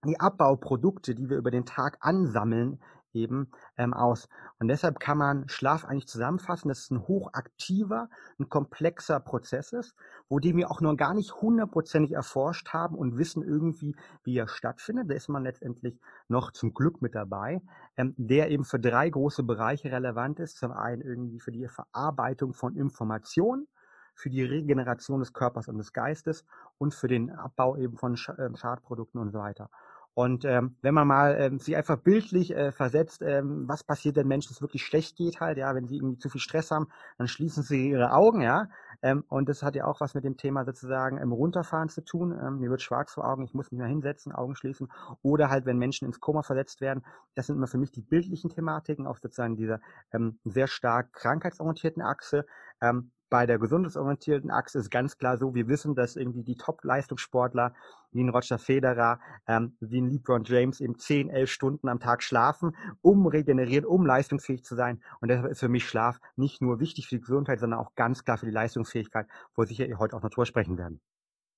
die 0.06 0.20
Abbauprodukte, 0.20 1.16
die 1.16 1.30
wir 1.30 1.38
über 1.38 1.52
den 1.52 1.66
Tag 1.66 1.98
ansammeln, 2.02 2.80
eben 3.14 3.52
ähm, 3.78 3.94
aus. 3.94 4.28
Und 4.60 4.68
deshalb 4.68 5.00
kann 5.00 5.18
man 5.18 5.48
Schlaf 5.48 5.86
eigentlich 5.86 6.08
zusammenfassen, 6.08 6.70
dass 6.70 6.80
es 6.80 6.92
ein 6.92 7.08
hochaktiver, 7.08 8.10
ein 8.40 8.50
komplexer 8.50 9.20
Prozess 9.20 9.74
ist, 9.74 9.96
wo 10.30 10.40
den 10.40 10.58
wir 10.58 10.72
auch 10.72 10.82
noch 10.82 10.96
gar 10.96 11.14
nicht 11.14 11.34
hundertprozentig 11.36 12.12
erforscht 12.12 12.70
haben 12.74 12.96
und 12.96 13.18
wissen 13.18 13.44
irgendwie, 13.44 13.96
wie 14.24 14.38
er 14.38 14.48
stattfindet. 14.48 15.10
Da 15.10 15.16
ist 15.16 15.30
man 15.30 15.44
letztendlich 15.44 16.00
noch 16.28 16.52
zum 16.52 16.74
Glück 16.74 17.02
mit 17.02 17.16
dabei, 17.16 17.62
ähm, 17.98 18.14
der 18.18 18.50
eben 18.50 18.66
für 18.66 18.80
drei 18.80 19.10
große 19.10 19.44
Bereiche 19.44 19.92
relevant 19.92 20.40
ist. 20.40 20.58
Zum 20.58 20.72
einen 20.72 21.02
irgendwie 21.02 21.40
für 21.40 21.52
die 21.52 21.68
Verarbeitung 21.68 22.54
von 22.54 22.76
Informationen, 22.76 23.68
für 24.16 24.30
die 24.30 24.44
Regeneration 24.44 25.20
des 25.20 25.34
Körpers 25.34 25.68
und 25.68 25.78
des 25.78 25.94
Geistes 25.94 26.46
und 26.78 26.94
für 26.94 27.08
den 27.08 27.32
Abbau 27.32 27.78
eben 27.78 27.98
von 27.98 28.18
ähm, 28.38 28.56
Schadprodukten 28.56 29.20
und 29.20 29.32
so 29.32 29.40
weiter. 29.40 29.70
Und 30.16 30.46
ähm, 30.46 30.76
wenn 30.82 30.94
man 30.94 31.08
mal 31.08 31.36
ähm, 31.40 31.60
sich 31.60 31.76
einfach 31.76 31.98
bildlich 31.98 32.56
äh, 32.56 32.72
versetzt, 32.72 33.22
ähm, 33.24 33.68
was 33.68 33.84
passiert, 33.84 34.16
wenn 34.16 34.28
Menschen 34.28 34.54
es 34.54 34.62
wirklich 34.62 34.86
schlecht 34.86 35.16
geht 35.16 35.40
halt, 35.40 35.58
ja, 35.58 35.74
wenn 35.74 35.88
sie 35.88 35.98
irgendwie 35.98 36.20
zu 36.20 36.30
viel 36.30 36.42
Stress 36.42 36.70
haben, 36.70 36.88
dann 37.18 37.28
schließen 37.28 37.64
sie 37.64 37.90
ihre 37.90 38.12
Augen, 38.12 38.42
ja. 38.42 38.70
Ähm, 39.02 39.24
und 39.28 39.50
das 39.50 39.64
hat 39.64 39.76
ja 39.76 39.86
auch 39.86 40.02
was 40.02 40.14
mit 40.14 40.24
dem 40.24 40.38
Thema 40.38 40.66
sozusagen 40.66 41.18
im 41.18 41.32
Runterfahren 41.32 41.90
zu 41.90 42.04
tun. 42.04 42.32
Ähm, 42.32 42.60
mir 42.60 42.70
wird 42.70 42.82
schwarz 42.82 43.12
vor 43.12 43.28
Augen, 43.28 43.44
ich 43.44 43.54
muss 43.54 43.72
mich 43.72 43.80
mal 43.80 43.90
hinsetzen, 43.90 44.32
Augen 44.32 44.56
schließen. 44.56 44.90
Oder 45.24 45.50
halt, 45.50 45.66
wenn 45.66 45.78
Menschen 45.78 46.06
ins 46.06 46.20
Koma 46.20 46.44
versetzt 46.44 46.80
werden, 46.80 47.04
das 47.36 47.48
sind 47.48 47.58
immer 47.58 47.68
für 47.68 47.80
mich 47.80 47.92
die 47.92 48.02
bildlichen 48.02 48.50
Thematiken 48.50 49.08
auf 49.08 49.20
sozusagen 49.20 49.56
dieser 49.56 49.82
ähm, 50.14 50.40
sehr 50.46 50.68
stark 50.68 51.12
krankheitsorientierten 51.14 52.02
Achse. 52.02 52.46
Ähm, 52.82 53.12
bei 53.30 53.46
der 53.46 53.58
gesundheitsorientierten 53.58 54.52
Achse 54.52 54.80
ist 54.80 54.92
ganz 54.92 55.18
klar 55.18 55.38
so, 55.38 55.56
wir 55.56 55.68
wissen, 55.68 55.96
dass 55.96 56.16
irgendwie 56.16 56.44
die 56.44 56.56
Top-Leistungssportler 56.56 57.74
wie 58.12 58.24
ein 58.24 58.30
Roger 58.30 58.60
Federer, 58.60 59.20
ähm, 59.48 59.76
wie 59.80 60.02
ein 60.02 60.10
LeBron 60.10 60.44
James 60.44 60.80
eben 60.82 60.98
10, 60.98 61.30
11 61.30 61.50
Stunden 61.50 61.88
am 61.88 62.00
Tag 62.00 62.22
schlafen, 62.22 62.76
um 63.02 63.26
regeneriert, 63.26 63.86
um 63.86 64.06
leistungsfähig 64.06 64.64
zu 64.64 64.76
sein. 64.76 65.02
Und 65.20 65.30
deshalb 65.30 65.52
ist 65.52 65.60
für 65.60 65.70
mich 65.70 65.88
Schlaf 65.88 66.20
nicht 66.36 66.62
nur 66.62 66.80
wichtig 66.80 67.08
für 67.08 67.16
die 67.16 67.22
Gesundheit, 67.22 67.60
sondern 67.60 67.80
auch 67.80 67.96
ganz 67.96 68.24
klar 68.24 68.38
für 68.38 68.46
die 68.46 68.52
Leistungsfähigkeit, 68.52 69.28
wo 69.56 69.64
sicher 69.64 69.88
heute 69.98 70.16
auch 70.16 70.22
Natur 70.22 70.46
sprechen 70.46 70.78
werden. 70.78 71.02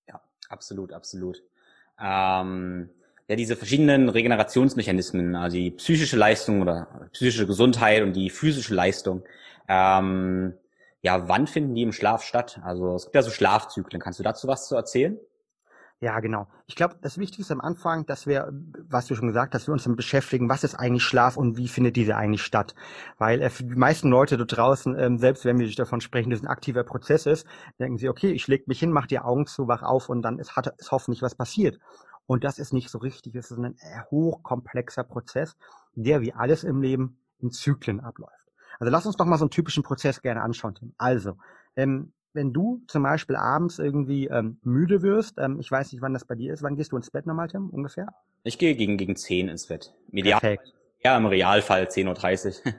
Ja, 0.08 0.22
absolut, 0.50 0.94
absolut. 0.94 1.44
Ähm, 2.00 2.90
ja, 3.28 3.36
diese 3.36 3.56
verschiedenen 3.56 4.10
Regenerationsmechanismen, 4.10 5.36
also 5.36 5.58
die 5.58 5.72
psychische 5.72 6.16
Leistung 6.18 6.62
oder 6.62 7.10
psychische 7.12 7.48
Gesundheit 7.48 8.04
und 8.04 8.14
die 8.14 8.30
physische 8.30 8.76
Leistung, 8.76 9.24
ähm, 9.68 10.54
ja, 11.06 11.30
wann 11.30 11.46
finden 11.46 11.76
die 11.76 11.84
im 11.84 11.92
Schlaf 11.92 12.24
statt? 12.24 12.60
Also 12.64 12.96
es 12.96 13.04
gibt 13.04 13.14
ja 13.14 13.22
so 13.22 13.30
Schlafzyklen. 13.30 14.02
Kannst 14.02 14.18
du 14.18 14.24
dazu 14.24 14.48
was 14.48 14.68
zu 14.68 14.76
erzählen? 14.76 15.20
Ja, 16.02 16.20
genau. 16.20 16.48
Ich 16.66 16.76
glaube, 16.76 16.96
das 17.00 17.20
Wichtigste 17.20 17.54
am 17.54 17.62
Anfang, 17.62 18.08
dass 18.08 18.26
wir, 18.26 18.52
was 18.90 19.06
du 19.06 19.14
schon 19.14 19.28
gesagt 19.28 19.54
hast, 19.54 19.68
wir 19.68 19.74
uns 19.74 19.84
damit 19.84 19.98
beschäftigen, 19.98 20.50
was 20.50 20.64
ist 20.64 20.74
eigentlich 20.74 21.04
Schlaf 21.04 21.38
und 21.38 21.58
wie 21.58 21.68
findet 21.68 21.96
diese 21.96 22.16
eigentlich 22.16 22.42
statt. 22.42 22.74
Weil 23.20 23.40
äh, 23.44 23.52
für 23.52 23.66
die 23.66 23.76
meisten 23.76 24.10
Leute 24.10 24.36
da 24.36 24.46
draußen, 24.46 24.98
ähm, 24.98 25.20
selbst 25.20 25.46
wenn 25.46 25.60
wir 25.60 25.72
davon 25.76 26.02
sprechen, 26.02 26.32
dass 26.32 26.40
es 26.40 26.46
ein 26.46 26.50
aktiver 26.50 26.84
Prozess 26.84 27.28
ist, 27.28 27.46
denken 27.80 28.00
sie, 28.00 28.10
okay, 28.10 28.32
ich 28.32 28.48
leg 28.48 28.68
mich 28.68 28.80
hin, 28.80 28.92
mach 28.92 29.06
die 29.06 29.20
Augen 29.20 29.46
zu, 29.46 29.68
wach 29.68 29.84
auf 29.84 30.10
und 30.10 30.24
dann 30.24 30.40
ist, 30.40 30.56
hat, 30.56 30.74
ist 30.80 30.92
hoffentlich 30.92 31.22
was 31.22 31.36
passiert. 31.36 31.78
Und 32.26 32.44
das 32.44 32.58
ist 32.58 32.74
nicht 32.74 32.90
so 32.90 32.98
richtig. 32.98 33.36
Es 33.36 33.52
ist 33.52 33.60
ein 33.60 33.78
hochkomplexer 34.10 35.04
Prozess, 35.04 35.56
der 35.94 36.22
wie 36.22 36.34
alles 36.34 36.64
im 36.64 36.82
Leben 36.82 37.20
in 37.38 37.52
Zyklen 37.52 38.00
abläuft. 38.00 38.45
Also 38.80 38.92
lass 38.92 39.06
uns 39.06 39.16
doch 39.16 39.26
mal 39.26 39.38
so 39.38 39.46
einen 39.46 39.52
typischen 39.52 39.84
Prozess 39.84 40.22
gerne 40.22 40.42
anschauen, 40.42 40.76
Tim. 40.76 40.94
Also, 40.98 41.38
ähm, 41.76 42.14
wenn 42.36 42.54
du 42.54 42.82
zum 42.88 43.04
Beispiel 43.04 43.36
abends 43.36 43.80
irgendwie 43.80 44.28
ähm, 44.28 44.60
müde 44.62 45.02
wirst, 45.02 45.38
ähm, 45.40 45.60
ich 45.60 45.72
weiß 45.72 45.92
nicht, 45.92 46.02
wann 46.02 46.14
das 46.14 46.26
bei 46.26 46.36
dir 46.36 46.54
ist, 46.54 46.62
wann 46.62 46.76
gehst 46.76 46.92
du 46.92 46.98
ins 46.98 47.10
Bett 47.10 47.26
nochmal, 47.26 47.48
Tim, 47.48 47.70
ungefähr? 47.70 48.08
Ich 48.44 48.60
gehe 48.60 48.76
gegen, 48.76 48.98
gegen 48.98 49.16
10 49.16 49.48
ins 49.48 49.68
Bett. 49.68 49.94
Medial, 50.12 50.40
Perfekt. 50.40 50.74
Ja, 51.04 51.18
im 51.18 51.26
Realfall 51.26 51.86
10.30 51.86 52.66
Uhr. 52.66 52.74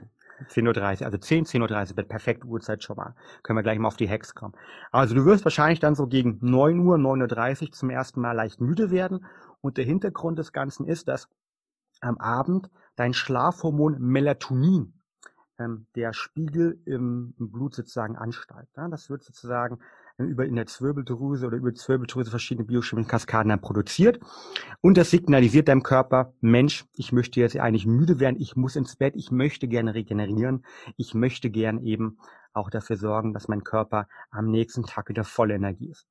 10.30 0.50 1.00
Uhr, 1.00 1.06
also 1.06 1.18
10, 1.18 1.46
10.30 1.46 1.88
Uhr, 1.88 1.96
Bett, 1.96 2.08
perfekt 2.08 2.44
Uhrzeit 2.44 2.84
schon 2.84 2.96
mal. 2.96 3.14
Können 3.42 3.58
wir 3.58 3.62
gleich 3.62 3.78
mal 3.78 3.88
auf 3.88 3.96
die 3.96 4.08
Hacks 4.08 4.34
kommen. 4.34 4.54
Also 4.92 5.14
du 5.14 5.24
wirst 5.24 5.44
wahrscheinlich 5.44 5.80
dann 5.80 5.94
so 5.94 6.06
gegen 6.06 6.38
9 6.42 6.78
Uhr, 6.80 6.96
9.30 6.96 7.62
Uhr 7.62 7.72
zum 7.72 7.90
ersten 7.90 8.20
Mal 8.20 8.32
leicht 8.32 8.60
müde 8.60 8.90
werden. 8.90 9.24
Und 9.62 9.78
der 9.78 9.84
Hintergrund 9.84 10.38
des 10.38 10.52
Ganzen 10.52 10.86
ist, 10.86 11.08
dass 11.08 11.28
am 12.00 12.18
Abend 12.18 12.68
dein 12.96 13.14
Schlafhormon 13.14 13.98
Melatonin 13.98 14.95
ähm, 15.58 15.86
der 15.94 16.12
Spiegel 16.12 16.80
im, 16.84 17.34
im 17.38 17.50
Blut 17.50 17.74
sozusagen 17.74 18.16
ansteigt. 18.16 18.76
Ja? 18.76 18.88
Das 18.88 19.10
wird 19.10 19.22
sozusagen 19.22 19.78
über 20.18 20.46
in 20.46 20.56
der 20.56 20.66
Zwirbeldrüse 20.66 21.46
oder 21.46 21.58
über 21.58 21.70
die 21.70 21.78
Zwirbeldrüse 21.78 22.30
verschiedene 22.30 22.66
biochemische 22.66 23.08
Kaskaden 23.08 23.50
dann 23.50 23.60
produziert. 23.60 24.18
Und 24.80 24.96
das 24.96 25.10
signalisiert 25.10 25.68
deinem 25.68 25.82
Körper, 25.82 26.32
Mensch, 26.40 26.86
ich 26.94 27.12
möchte 27.12 27.40
jetzt 27.40 27.56
eigentlich 27.58 27.86
müde 27.86 28.18
werden, 28.18 28.40
ich 28.40 28.56
muss 28.56 28.76
ins 28.76 28.96
Bett, 28.96 29.14
ich 29.16 29.30
möchte 29.30 29.68
gerne 29.68 29.94
regenerieren, 29.94 30.64
ich 30.96 31.14
möchte 31.14 31.50
gern 31.50 31.82
eben 31.82 32.18
auch 32.54 32.70
dafür 32.70 32.96
sorgen, 32.96 33.34
dass 33.34 33.48
mein 33.48 33.64
Körper 33.64 34.08
am 34.30 34.50
nächsten 34.50 34.84
Tag 34.84 35.10
wieder 35.10 35.24
volle 35.24 35.54
Energie 35.54 35.90
ist. 35.90 36.06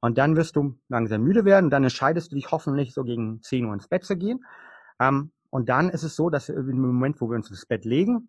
Und 0.00 0.18
dann 0.18 0.36
wirst 0.36 0.56
du 0.56 0.78
langsam 0.88 1.22
müde 1.22 1.46
werden 1.46 1.70
dann 1.70 1.82
entscheidest 1.82 2.30
du 2.30 2.36
dich 2.36 2.50
hoffentlich 2.50 2.92
so 2.92 3.02
gegen 3.02 3.40
10 3.40 3.64
Uhr 3.64 3.72
ins 3.72 3.88
Bett 3.88 4.04
zu 4.04 4.16
gehen. 4.16 4.44
Ähm, 5.00 5.30
und 5.48 5.70
dann 5.70 5.88
ist 5.88 6.02
es 6.02 6.16
so, 6.16 6.28
dass 6.28 6.50
im 6.50 6.80
Moment, 6.80 7.20
wo 7.20 7.30
wir 7.30 7.36
uns 7.36 7.48
ins 7.48 7.64
Bett 7.64 7.86
legen, 7.86 8.28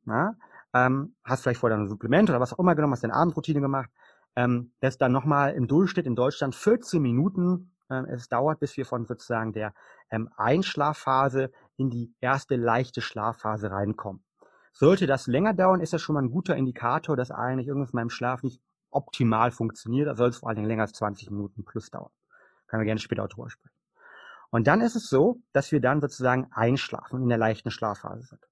ähm, 0.85 1.15
hast 1.23 1.43
vielleicht 1.43 1.59
vorher 1.59 1.77
ein 1.77 1.87
Supplement 1.87 2.29
oder 2.29 2.39
was 2.39 2.53
auch 2.53 2.59
immer 2.59 2.75
genommen, 2.75 2.93
hast 2.93 3.03
deine 3.03 3.13
Abendroutine 3.13 3.61
gemacht, 3.61 3.89
ähm, 4.35 4.71
das 4.79 4.97
dann 4.97 5.11
nochmal 5.11 5.53
im 5.53 5.67
Durchschnitt 5.67 6.05
in 6.05 6.15
Deutschland 6.15 6.55
14 6.55 7.01
Minuten 7.01 7.71
ähm, 7.89 8.05
es 8.05 8.29
dauert, 8.29 8.59
bis 8.59 8.75
wir 8.77 8.85
von 8.85 9.05
sozusagen 9.05 9.53
der 9.53 9.73
ähm, 10.11 10.29
Einschlafphase 10.37 11.51
in 11.77 11.89
die 11.89 12.13
erste 12.19 12.55
leichte 12.55 13.01
Schlafphase 13.01 13.71
reinkommen. 13.71 14.23
Sollte 14.73 15.07
das 15.07 15.27
länger 15.27 15.53
dauern, 15.53 15.81
ist 15.81 15.93
das 15.93 16.01
schon 16.01 16.13
mal 16.13 16.21
ein 16.21 16.29
guter 16.29 16.55
Indikator, 16.55 17.15
dass 17.15 17.31
eigentlich 17.31 17.67
irgendwas 17.67 17.93
in 17.93 17.97
meinem 17.97 18.09
Schlaf 18.09 18.43
nicht 18.43 18.61
optimal 18.91 19.51
funktioniert. 19.51 20.07
Da 20.07 20.15
soll 20.15 20.29
es 20.29 20.37
vor 20.37 20.49
allen 20.49 20.57
Dingen 20.57 20.67
länger 20.67 20.83
als 20.83 20.93
20 20.93 21.31
Minuten 21.31 21.63
plus 21.65 21.89
dauern. 21.89 22.11
Können 22.67 22.81
wir 22.81 22.85
gerne 22.85 22.99
später 22.99 23.23
auch 23.23 23.29
drüber 23.29 23.49
sprechen. 23.49 23.73
Und 24.49 24.67
dann 24.67 24.81
ist 24.81 24.95
es 24.95 25.09
so, 25.09 25.41
dass 25.51 25.71
wir 25.71 25.81
dann 25.81 25.99
sozusagen 25.99 26.47
einschlafen 26.51 27.17
und 27.17 27.23
in 27.23 27.29
der 27.29 27.37
leichten 27.37 27.71
Schlafphase 27.71 28.23
sind. 28.23 28.47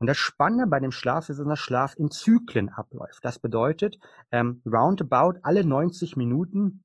Und 0.00 0.06
das 0.06 0.16
Spannende 0.16 0.66
bei 0.66 0.78
dem 0.78 0.92
Schlaf 0.92 1.28
ist, 1.28 1.38
dass 1.38 1.46
der 1.46 1.56
Schlaf 1.56 1.94
in 1.96 2.10
Zyklen 2.10 2.68
abläuft. 2.68 3.24
Das 3.24 3.38
bedeutet, 3.38 3.98
ähm, 4.30 4.62
roundabout 4.64 5.40
alle 5.42 5.64
90 5.64 6.16
Minuten 6.16 6.84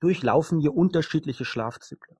durchlaufen 0.00 0.60
wir 0.60 0.74
unterschiedliche 0.74 1.44
Schlafzyklen. 1.44 2.16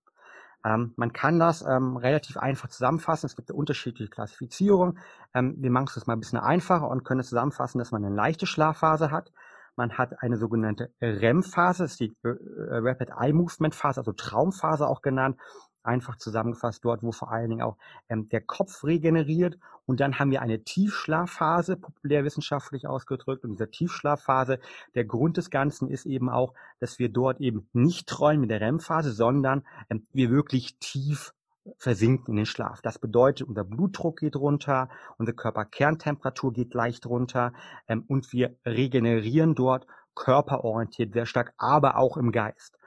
Ähm, 0.64 0.92
man 0.96 1.12
kann 1.12 1.38
das 1.38 1.62
ähm, 1.62 1.96
relativ 1.96 2.36
einfach 2.36 2.68
zusammenfassen. 2.68 3.26
Es 3.26 3.36
gibt 3.36 3.50
unterschiedliche 3.50 4.10
Klassifizierung. 4.10 4.98
Ähm, 5.34 5.56
wir 5.58 5.70
machen 5.70 5.88
es 5.96 6.06
mal 6.06 6.14
ein 6.14 6.20
bisschen 6.20 6.38
einfacher 6.38 6.88
und 6.88 7.04
können 7.04 7.20
es 7.20 7.28
zusammenfassen, 7.28 7.78
dass 7.78 7.90
man 7.90 8.04
eine 8.04 8.14
leichte 8.14 8.46
Schlafphase 8.46 9.10
hat. 9.10 9.32
Man 9.76 9.96
hat 9.96 10.22
eine 10.22 10.36
sogenannte 10.36 10.92
REM-Phase, 11.00 11.84
ist 11.84 12.00
die 12.00 12.12
äh, 12.22 12.28
Rapid 12.68 13.10
Eye 13.18 13.32
Movement 13.32 13.74
Phase, 13.74 14.00
also 14.00 14.12
Traumphase 14.12 14.86
auch 14.86 15.00
genannt 15.00 15.38
einfach 15.82 16.16
zusammengefasst 16.16 16.84
dort, 16.84 17.02
wo 17.02 17.12
vor 17.12 17.30
allen 17.30 17.50
Dingen 17.50 17.62
auch 17.62 17.76
ähm, 18.08 18.28
der 18.28 18.40
Kopf 18.40 18.84
regeneriert. 18.84 19.58
Und 19.86 20.00
dann 20.00 20.18
haben 20.18 20.30
wir 20.30 20.42
eine 20.42 20.62
Tiefschlafphase, 20.62 21.76
populärwissenschaftlich 21.76 22.86
ausgedrückt. 22.86 23.44
Und 23.44 23.52
diese 23.52 23.70
Tiefschlafphase, 23.70 24.60
der 24.94 25.04
Grund 25.04 25.36
des 25.36 25.50
Ganzen 25.50 25.88
ist 25.88 26.06
eben 26.06 26.28
auch, 26.28 26.54
dass 26.78 26.98
wir 26.98 27.08
dort 27.08 27.40
eben 27.40 27.68
nicht 27.72 28.08
träumen 28.08 28.42
mit 28.42 28.50
der 28.50 28.60
REM-Phase, 28.60 29.12
sondern 29.12 29.64
ähm, 29.88 30.06
wir 30.12 30.30
wirklich 30.30 30.78
tief 30.78 31.32
versinken 31.76 32.32
in 32.32 32.36
den 32.36 32.46
Schlaf. 32.46 32.80
Das 32.82 32.98
bedeutet, 32.98 33.46
unser 33.46 33.64
Blutdruck 33.64 34.20
geht 34.20 34.36
runter, 34.36 34.88
unsere 35.18 35.36
Körperkerntemperatur 35.36 36.52
geht 36.52 36.74
leicht 36.74 37.06
runter 37.06 37.52
ähm, 37.86 38.04
und 38.08 38.32
wir 38.32 38.56
regenerieren 38.64 39.54
dort 39.54 39.86
körperorientiert 40.14 41.12
sehr 41.12 41.26
stark, 41.26 41.52
aber 41.56 41.96
auch 41.96 42.16
im 42.16 42.32
Geist. 42.32 42.78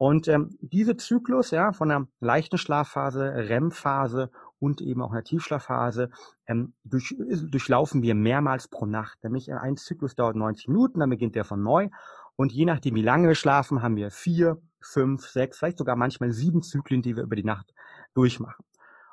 Und 0.00 0.28
ähm, 0.28 0.56
diese 0.62 0.96
Zyklus 0.96 1.50
ja, 1.50 1.74
von 1.74 1.90
einer 1.90 2.06
leichten 2.20 2.56
Schlafphase, 2.56 3.34
REM-Phase 3.34 4.30
und 4.58 4.80
eben 4.80 5.02
auch 5.02 5.12
einer 5.12 5.24
Tiefschlafphase 5.24 6.08
ähm, 6.46 6.72
durch, 6.84 7.14
durchlaufen 7.18 8.00
wir 8.00 8.14
mehrmals 8.14 8.68
pro 8.68 8.86
Nacht. 8.86 9.22
Nämlich 9.22 9.52
ein 9.52 9.76
Zyklus 9.76 10.14
dauert 10.14 10.36
90 10.36 10.68
Minuten, 10.68 11.00
dann 11.00 11.10
beginnt 11.10 11.34
der 11.34 11.44
von 11.44 11.62
neu. 11.62 11.90
Und 12.34 12.50
je 12.50 12.64
nachdem, 12.64 12.94
wie 12.94 13.02
lange 13.02 13.28
wir 13.28 13.34
schlafen, 13.34 13.82
haben 13.82 13.96
wir 13.96 14.10
vier, 14.10 14.56
fünf, 14.80 15.28
sechs, 15.28 15.58
vielleicht 15.58 15.76
sogar 15.76 15.96
manchmal 15.96 16.30
sieben 16.30 16.62
Zyklen, 16.62 17.02
die 17.02 17.14
wir 17.14 17.24
über 17.24 17.36
die 17.36 17.44
Nacht 17.44 17.74
durchmachen. 18.14 18.64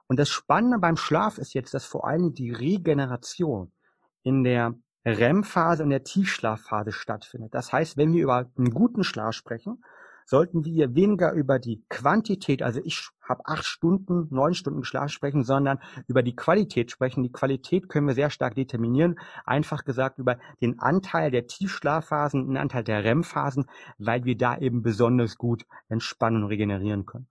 Und 0.08 0.18
das 0.18 0.30
Spannende 0.30 0.80
beim 0.80 0.96
Schlaf 0.96 1.38
ist 1.38 1.54
jetzt, 1.54 1.74
dass 1.74 1.84
vor 1.84 2.08
allem 2.08 2.34
die 2.34 2.54
Regeneration 2.54 3.74
in 4.24 4.46
der 4.46 4.74
REM-Phase 5.04 5.84
und 5.84 5.90
der 5.90 6.06
Tiefschlafphase 6.06 6.94
stattfindet. 6.94 7.54
Das 7.54 7.74
heißt, 7.74 7.98
wenn 7.98 8.14
wir 8.14 8.24
über 8.24 8.50
einen 8.58 8.72
guten 8.72 9.04
Schlaf 9.04 9.34
sprechen, 9.34 9.84
sollten 10.28 10.66
wir 10.66 10.94
weniger 10.94 11.32
über 11.32 11.58
die 11.58 11.84
Quantität, 11.88 12.62
also 12.62 12.82
ich 12.84 13.10
habe 13.22 13.46
acht 13.46 13.64
Stunden, 13.64 14.28
neun 14.30 14.54
Stunden 14.54 14.84
Schlaf 14.84 15.10
sprechen, 15.10 15.44
sondern 15.44 15.80
über 16.08 16.22
die 16.22 16.36
Qualität 16.36 16.92
sprechen. 16.92 17.24
Die 17.24 17.32
Qualität 17.32 17.88
können 17.88 18.08
wir 18.08 18.14
sehr 18.14 18.30
stark 18.30 18.56
determinieren, 18.56 19.18
einfach 19.46 19.86
gesagt 19.86 20.20
über 20.20 20.38
den 20.62 20.80
Anteil 20.80 21.32
der 21.32 21.48
Tiefschlafphasen, 21.48 22.46
den 22.46 22.58
Anteil 22.58 22.84
der 22.84 23.06
REM-Phasen, 23.06 23.68
weil 24.00 24.26
wir 24.26 24.38
da 24.38 24.58
eben 24.58 24.84
besonders 24.84 25.38
gut 25.38 25.66
entspannen 25.88 26.44
und 26.44 26.50
regenerieren 26.50 27.06
können. 27.06 27.28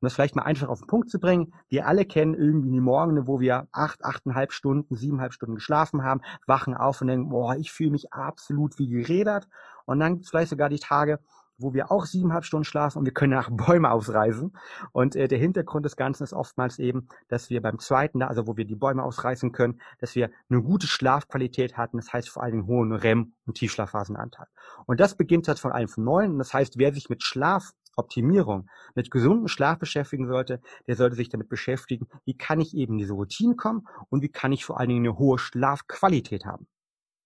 Um 0.00 0.06
das 0.06 0.14
vielleicht 0.14 0.34
mal 0.34 0.42
einfach 0.42 0.68
auf 0.68 0.80
den 0.80 0.86
Punkt 0.88 1.10
zu 1.10 1.20
bringen, 1.20 1.52
wir 1.68 1.86
alle 1.86 2.04
kennen 2.04 2.34
irgendwie 2.34 2.70
die 2.70 2.80
Morgen, 2.80 3.28
wo 3.28 3.38
wir 3.38 3.68
acht, 3.70 4.04
achteinhalb 4.04 4.50
Stunden, 4.52 4.96
siebeneinhalb 4.96 5.34
Stunden 5.34 5.56
geschlafen 5.56 6.02
haben, 6.02 6.22
wachen 6.46 6.74
auf 6.74 7.00
und 7.00 7.08
denken, 7.08 7.28
boah, 7.28 7.54
ich 7.56 7.70
fühle 7.70 7.90
mich 7.90 8.12
absolut 8.12 8.78
wie 8.78 8.88
gerädert. 8.88 9.46
Und 9.84 10.00
dann 10.00 10.14
gibt 10.14 10.24
es 10.24 10.30
vielleicht 10.30 10.50
sogar 10.50 10.68
die 10.68 10.78
Tage, 10.78 11.20
wo 11.60 11.74
wir 11.74 11.90
auch 11.90 12.06
siebeneinhalb 12.06 12.44
Stunden 12.44 12.64
schlafen 12.64 12.98
und 12.98 13.04
wir 13.04 13.12
können 13.12 13.32
nach 13.32 13.50
Bäume 13.50 13.90
ausreißen. 13.90 14.52
Und 14.92 15.16
äh, 15.16 15.28
der 15.28 15.38
Hintergrund 15.38 15.84
des 15.84 15.96
Ganzen 15.96 16.24
ist 16.24 16.32
oftmals 16.32 16.78
eben, 16.78 17.08
dass 17.28 17.50
wir 17.50 17.62
beim 17.62 17.78
zweiten, 17.78 18.22
also 18.22 18.46
wo 18.46 18.56
wir 18.56 18.64
die 18.64 18.76
Bäume 18.76 19.02
ausreißen 19.02 19.52
können, 19.52 19.80
dass 19.98 20.14
wir 20.14 20.30
eine 20.48 20.62
gute 20.62 20.86
Schlafqualität 20.86 21.76
hatten. 21.76 21.98
Das 21.98 22.12
heißt 22.12 22.28
vor 22.28 22.42
allen 22.42 22.52
Dingen 22.52 22.66
hohen 22.66 22.92
REM- 22.92 23.32
und 23.46 23.54
Tiefschlafphasenanteil. 23.54 24.46
Und 24.86 25.00
das 25.00 25.16
beginnt 25.16 25.48
halt 25.48 25.58
von 25.58 25.72
einem 25.72 25.88
von 25.88 26.04
neun. 26.04 26.38
Das 26.38 26.54
heißt, 26.54 26.78
wer 26.78 26.92
sich 26.92 27.08
mit 27.10 27.22
Schlafoptimierung, 27.22 28.68
mit 28.94 29.10
gesundem 29.10 29.48
Schlaf 29.48 29.78
beschäftigen 29.78 30.26
sollte, 30.26 30.60
der 30.86 30.96
sollte 30.96 31.16
sich 31.16 31.28
damit 31.28 31.48
beschäftigen, 31.48 32.08
wie 32.24 32.36
kann 32.36 32.60
ich 32.60 32.74
eben 32.74 32.98
diese 32.98 33.12
Routine 33.12 33.56
kommen 33.56 33.86
und 34.08 34.22
wie 34.22 34.30
kann 34.30 34.52
ich 34.52 34.64
vor 34.64 34.78
allen 34.78 34.88
Dingen 34.88 35.06
eine 35.06 35.18
hohe 35.18 35.38
Schlafqualität 35.38 36.44
haben. 36.46 36.66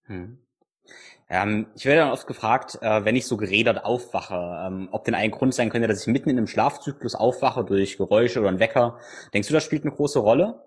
Hm. 0.03 0.44
Ähm, 1.27 1.67
ich 1.75 1.85
werde 1.85 2.01
dann 2.01 2.11
oft 2.11 2.27
gefragt, 2.27 2.77
äh, 2.81 3.03
wenn 3.03 3.15
ich 3.15 3.25
so 3.25 3.35
gerädert 3.37 3.83
aufwache, 3.83 4.67
ähm, 4.67 4.89
ob 4.91 5.05
denn 5.05 5.15
ein 5.15 5.31
Grund 5.31 5.53
sein 5.53 5.69
könnte, 5.69 5.87
dass 5.87 6.01
ich 6.01 6.07
mitten 6.07 6.29
in 6.29 6.37
einem 6.37 6.47
Schlafzyklus 6.47 7.15
aufwache 7.15 7.63
durch 7.63 7.97
Geräusche 7.97 8.39
oder 8.39 8.49
einen 8.49 8.59
Wecker. 8.59 8.99
Denkst 9.33 9.47
du, 9.47 9.53
das 9.53 9.63
spielt 9.63 9.83
eine 9.83 9.95
große 9.95 10.19
Rolle? 10.19 10.63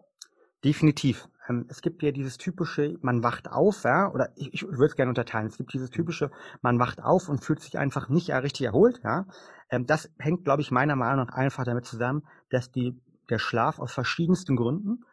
Definitiv. 0.65 1.29
Ähm, 1.49 1.67
es 1.69 1.81
gibt 1.81 2.03
ja 2.03 2.11
dieses 2.11 2.39
typische, 2.39 2.99
man 3.03 3.23
wacht 3.23 3.51
auf, 3.51 3.85
ja, 3.85 4.11
oder 4.13 4.31
ich, 4.35 4.53
ich 4.53 4.63
würde 4.63 4.87
es 4.87 4.97
gerne 4.97 5.11
unterteilen. 5.11 5.47
Es 5.47 5.57
gibt 5.57 5.73
dieses 5.73 5.91
typische, 5.91 6.31
man 6.61 6.81
wacht 6.81 7.03
auf 7.03 7.29
und 7.29 7.45
fühlt 7.45 7.61
sich 7.61 7.79
einfach 7.79 8.09
nicht 8.09 8.31
richtig 8.31 8.67
erholt, 8.67 9.01
ja. 9.05 9.27
Ähm, 9.71 9.87
das 9.87 10.11
hängt, 10.19 10.45
glaube 10.45 10.63
ich, 10.63 10.71
meiner 10.73 10.97
Meinung 10.97 11.27
nach 11.27 11.35
einfach 11.35 11.65
damit 11.65 11.87
zusammen, 11.87 12.27
dass 12.51 12.73
die, 12.73 13.01
der 13.31 13.39
Schlaf 13.39 13.79
aus 13.79 13.93
verschiedensten 13.93 14.57
Gründen, 14.57 15.05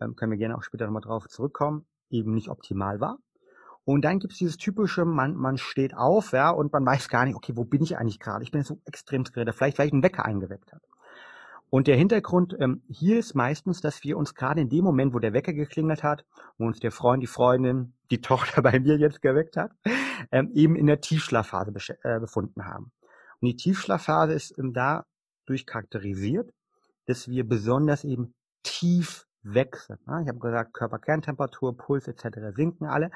ähm, 0.00 0.16
können 0.16 0.32
wir 0.32 0.38
gerne 0.38 0.56
auch 0.56 0.62
später 0.62 0.86
nochmal 0.86 1.02
drauf 1.02 1.28
zurückkommen, 1.28 1.86
eben 2.08 2.32
nicht 2.32 2.48
optimal 2.48 3.00
war. 3.00 3.18
Und 3.84 4.02
dann 4.04 4.18
gibt's 4.18 4.38
dieses 4.38 4.56
typische, 4.56 5.04
man, 5.04 5.34
man 5.36 5.58
steht 5.58 5.94
auf, 5.94 6.32
ja, 6.32 6.50
und 6.50 6.72
man 6.72 6.86
weiß 6.86 7.08
gar 7.08 7.26
nicht, 7.26 7.36
okay, 7.36 7.52
wo 7.54 7.64
bin 7.64 7.82
ich 7.82 7.98
eigentlich 7.98 8.18
gerade? 8.18 8.42
Ich 8.42 8.50
bin 8.50 8.62
so 8.62 8.80
extrem 8.86 9.24
geredet, 9.24 9.54
vielleicht, 9.54 9.78
weil 9.78 9.86
ich 9.86 9.92
einen 9.92 10.02
Wecker 10.02 10.24
eingeweckt 10.24 10.72
hat. 10.72 10.82
Und 11.68 11.88
der 11.88 11.96
Hintergrund 11.96 12.56
ähm, 12.60 12.82
hier 12.88 13.18
ist 13.18 13.34
meistens, 13.34 13.80
dass 13.80 14.04
wir 14.04 14.16
uns 14.16 14.34
gerade 14.34 14.60
in 14.60 14.68
dem 14.68 14.84
Moment, 14.84 15.12
wo 15.12 15.18
der 15.18 15.32
Wecker 15.32 15.52
geklingelt 15.52 16.02
hat, 16.02 16.24
wo 16.56 16.66
uns 16.66 16.78
der 16.78 16.92
Freund, 16.92 17.22
die 17.22 17.26
Freundin, 17.26 17.94
die 18.10 18.20
Tochter 18.22 18.62
bei 18.62 18.78
mir 18.78 18.96
jetzt 18.96 19.20
geweckt 19.20 19.56
hat, 19.56 19.72
ähm, 20.30 20.50
eben 20.54 20.76
in 20.76 20.86
der 20.86 21.00
Tiefschlafphase 21.00 21.72
äh, 22.04 22.20
befunden 22.20 22.64
haben. 22.64 22.92
Und 23.40 23.48
die 23.48 23.56
Tiefschlafphase 23.56 24.32
ist 24.32 24.56
ähm, 24.56 24.72
dadurch 24.72 25.66
charakterisiert, 25.66 26.50
dass 27.06 27.28
wir 27.28 27.46
besonders 27.46 28.04
eben 28.04 28.34
tief 28.62 29.26
wechseln. 29.42 29.98
Ja? 30.06 30.20
Ich 30.20 30.28
habe 30.28 30.38
gesagt, 30.38 30.74
Körperkerntemperatur, 30.74 31.76
Puls 31.76 32.08
etc. 32.08 32.54
sinken 32.54 32.86
alle. 32.86 33.10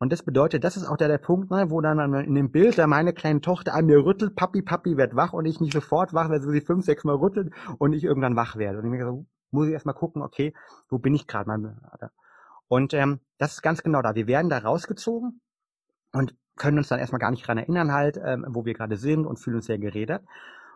Und 0.00 0.12
das 0.12 0.22
bedeutet, 0.22 0.62
das 0.62 0.76
ist 0.76 0.86
auch 0.86 0.96
der, 0.96 1.08
der 1.08 1.18
Punkt, 1.18 1.50
ne, 1.50 1.70
wo 1.70 1.80
dann 1.80 2.14
in 2.14 2.34
dem 2.34 2.52
Bild 2.52 2.78
da 2.78 2.86
meine 2.86 3.12
kleine 3.12 3.40
Tochter 3.40 3.74
an 3.74 3.86
mir 3.86 4.04
rüttelt, 4.04 4.36
Papi, 4.36 4.62
Papi 4.62 4.96
wird 4.96 5.16
wach 5.16 5.32
und 5.32 5.44
ich 5.44 5.60
nicht 5.60 5.72
sofort 5.72 6.14
wach, 6.14 6.28
weil 6.28 6.40
sie 6.40 6.60
fünf, 6.60 6.84
sechs 6.84 7.02
Mal 7.02 7.16
rüttelt 7.16 7.52
und 7.78 7.92
ich 7.92 8.04
irgendwann 8.04 8.36
wach 8.36 8.56
werde. 8.56 8.78
Und 8.78 8.84
ich 8.84 8.90
mir 8.90 9.04
so, 9.04 9.26
muss 9.50 9.66
ich 9.66 9.72
erstmal 9.72 9.96
gucken, 9.96 10.22
okay, 10.22 10.54
wo 10.88 10.98
bin 10.98 11.14
ich 11.14 11.26
gerade? 11.26 11.72
Und 12.68 12.94
ähm, 12.94 13.20
das 13.38 13.54
ist 13.54 13.62
ganz 13.62 13.82
genau 13.82 14.02
da. 14.02 14.14
Wir 14.14 14.28
werden 14.28 14.50
da 14.50 14.58
rausgezogen 14.58 15.40
und 16.12 16.34
können 16.56 16.78
uns 16.78 16.88
dann 16.88 17.00
erstmal 17.00 17.20
gar 17.20 17.30
nicht 17.30 17.46
dran 17.46 17.58
erinnern 17.58 17.92
halt, 17.92 18.20
ähm, 18.22 18.44
wo 18.48 18.64
wir 18.64 18.74
gerade 18.74 18.96
sind 18.96 19.26
und 19.26 19.38
fühlen 19.38 19.56
uns 19.56 19.66
sehr 19.66 19.78
geredet. 19.78 20.22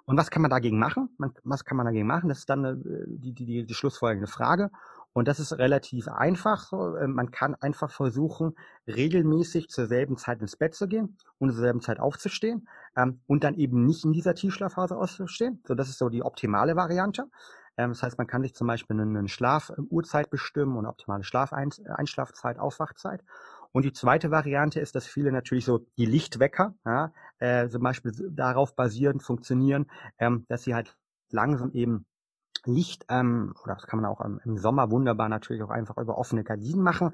Und 0.05 0.17
was 0.17 0.31
kann 0.31 0.43
man 0.43 0.51
dagegen 0.51 0.79
machen? 0.79 1.11
Man, 1.19 1.33
was 1.45 1.65
kann 1.65 1.77
man 1.77 1.87
dagegen 1.87 2.07
machen? 2.07 2.29
Das 2.29 2.39
ist 2.39 2.51
dann 2.51 2.65
äh, 2.65 2.75
die, 3.07 3.33
die, 3.33 3.47
die, 3.47 3.67
die 3.67 3.75
schlussfolgende 3.75 4.27
Frage. 4.27 4.71
Und 5.13 5.29
das 5.29 5.41
ist 5.41 5.53
relativ 5.59 6.09
einfach. 6.09 6.73
Ähm, 6.73 7.13
man 7.13 7.31
kann 7.31 7.55
einfach 7.55 7.91
versuchen, 7.91 8.57
regelmäßig 8.87 9.69
zur 9.69 9.87
selben 9.87 10.17
Zeit 10.17 10.41
ins 10.41 10.57
Bett 10.57 10.75
zu 10.75 10.89
gehen 10.89 11.17
und 11.39 11.51
zur 11.51 11.61
selben 11.61 11.81
Zeit 11.81 12.01
aufzustehen 12.01 12.69
ähm, 12.97 13.21
und 13.27 13.45
dann 13.45 13.55
eben 13.55 13.85
nicht 13.85 14.05
in 14.05 14.13
dieser 14.13 14.35
Tiefschlafphase 14.35 14.97
auszustehen. 14.97 15.63
So, 15.67 15.75
das 15.75 15.89
ist 15.89 15.99
so 15.99 16.09
die 16.09 16.23
optimale 16.23 16.77
Variante. 16.77 17.27
Ähm, 17.77 17.91
das 17.91 18.03
heißt, 18.03 18.19
man 18.19 18.27
kann 18.27 18.43
sich 18.43 18.55
zum 18.55 18.67
Beispiel 18.67 19.01
eine 19.01 19.29
Schlafuhrzeit 19.29 20.31
bestimmen 20.31 20.77
und 20.77 20.87
optimale 20.87 21.25
Schlafeinschlafzeit, 21.25 22.59
Aufwachzeit. 22.59 23.23
Und 23.73 23.85
die 23.85 23.93
zweite 23.93 24.31
Variante 24.31 24.81
ist, 24.81 24.95
dass 24.95 25.07
viele 25.07 25.33
natürlich 25.33 25.65
so 25.65 25.87
die 25.97 26.05
Lichtwecker, 26.05 26.75
ja, 26.85 27.13
äh, 27.39 27.69
zum 27.69 27.83
Beispiel 27.83 28.13
darauf 28.31 28.77
basierend 28.77 29.23
funktionieren, 29.23 29.91
ähm, 30.19 30.45
dass 30.49 30.65
sie 30.65 30.75
halt 30.75 30.97
langsam 31.31 31.73
eben 31.73 32.05
Licht, 32.65 33.05
ähm, 33.09 33.55
oder 33.65 33.75
das 33.75 33.87
kann 33.87 34.01
man 34.01 34.11
auch 34.11 34.21
im 34.21 34.57
Sommer 34.57 34.91
wunderbar 34.91 35.29
natürlich 35.29 35.63
auch 35.63 35.71
einfach 35.71 35.97
über 35.99 36.19
offene 36.19 36.45
Gardinen 36.45 36.83
machen. 36.83 37.13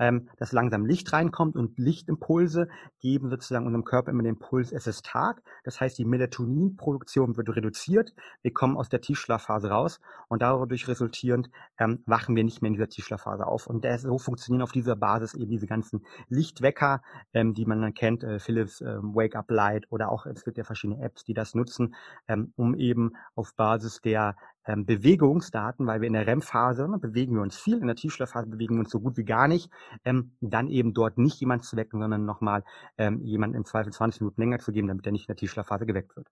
ähm, 0.00 0.28
dass 0.38 0.50
langsam 0.50 0.86
Licht 0.86 1.12
reinkommt 1.12 1.56
und 1.56 1.78
Lichtimpulse 1.78 2.68
geben 3.00 3.28
sozusagen 3.28 3.66
unserem 3.66 3.84
Körper 3.84 4.10
immer 4.10 4.22
den 4.22 4.34
Impuls, 4.34 4.72
es 4.72 4.86
ist 4.86 5.04
Tag. 5.04 5.42
Das 5.62 5.80
heißt, 5.80 5.98
die 5.98 6.06
Melatoninproduktion 6.06 7.36
wird 7.36 7.54
reduziert. 7.54 8.14
Wir 8.42 8.52
kommen 8.52 8.76
aus 8.76 8.88
der 8.88 9.02
Tiefschlafphase 9.02 9.68
raus 9.68 10.00
und 10.28 10.40
dadurch 10.40 10.88
resultierend 10.88 11.50
ähm, 11.78 12.02
wachen 12.06 12.34
wir 12.34 12.44
nicht 12.44 12.62
mehr 12.62 12.68
in 12.68 12.74
dieser 12.74 12.88
Tiefschlafphase 12.88 13.46
auf. 13.46 13.66
Und 13.66 13.86
so 13.98 14.18
funktionieren 14.18 14.62
auf 14.62 14.72
dieser 14.72 14.96
Basis 14.96 15.34
eben 15.34 15.50
diese 15.50 15.66
ganzen 15.66 16.06
Lichtwecker, 16.28 17.02
ähm, 17.34 17.52
die 17.52 17.66
man 17.66 17.82
dann 17.82 17.92
kennt, 17.92 18.24
äh, 18.24 18.38
Philips 18.38 18.80
äh, 18.80 18.96
Wake 19.02 19.36
Up 19.36 19.50
Light 19.50 19.84
oder 19.90 20.10
auch 20.10 20.24
es 20.24 20.44
gibt 20.44 20.56
ja 20.56 20.64
verschiedene 20.64 21.02
Apps, 21.02 21.24
die 21.24 21.34
das 21.34 21.54
nutzen, 21.54 21.94
ähm, 22.26 22.54
um 22.56 22.74
eben 22.74 23.12
auf 23.34 23.54
Basis 23.54 24.00
der 24.00 24.36
ähm, 24.66 24.84
Bewegungsdaten, 24.84 25.86
weil 25.86 26.00
wir 26.00 26.06
in 26.06 26.12
der 26.12 26.26
REM-Phase 26.26 26.88
ne, 26.88 26.98
bewegen 26.98 27.34
wir 27.34 27.42
uns 27.42 27.58
viel, 27.58 27.78
in 27.78 27.86
der 27.86 27.96
Tiefschlafphase 27.96 28.48
bewegen 28.48 28.76
wir 28.76 28.80
uns 28.80 28.90
so 28.90 29.00
gut 29.00 29.16
wie 29.16 29.24
gar 29.24 29.48
nicht, 29.48 29.70
ähm, 30.04 30.36
dann 30.40 30.68
eben 30.68 30.92
dort 30.92 31.18
nicht 31.18 31.40
jemand 31.40 31.64
zu 31.64 31.76
wecken, 31.76 32.00
sondern 32.00 32.24
nochmal 32.24 32.64
ähm, 32.98 33.20
jemand 33.22 33.54
im 33.54 33.64
Zweifel 33.64 33.92
20 33.92 34.20
Minuten 34.20 34.40
länger 34.40 34.58
zu 34.58 34.72
geben, 34.72 34.88
damit 34.88 35.06
er 35.06 35.12
nicht 35.12 35.24
in 35.24 35.32
der 35.34 35.36
Tiefschlafphase 35.36 35.86
geweckt 35.86 36.14
wird. 36.16 36.28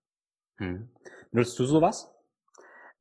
Hm. 0.57 0.89
Nutzt 1.31 1.57
du 1.59 1.65
sowas? 1.65 2.11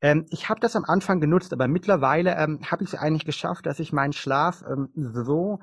Ähm, 0.01 0.27
ich 0.31 0.49
habe 0.49 0.61
das 0.61 0.77
am 0.77 0.85
Anfang 0.85 1.21
genutzt, 1.21 1.53
aber 1.53 1.69
mittlerweile 1.69 2.37
ähm, 2.37 2.61
habe 2.71 2.85
ich 2.85 2.93
es 2.93 2.99
eigentlich 2.99 3.25
geschafft, 3.25 3.67
dass 3.67 3.81
ich 3.81 3.93
meinen 3.93 4.13
Schlaf 4.13 4.63
ähm, 4.69 4.91
so 4.95 5.59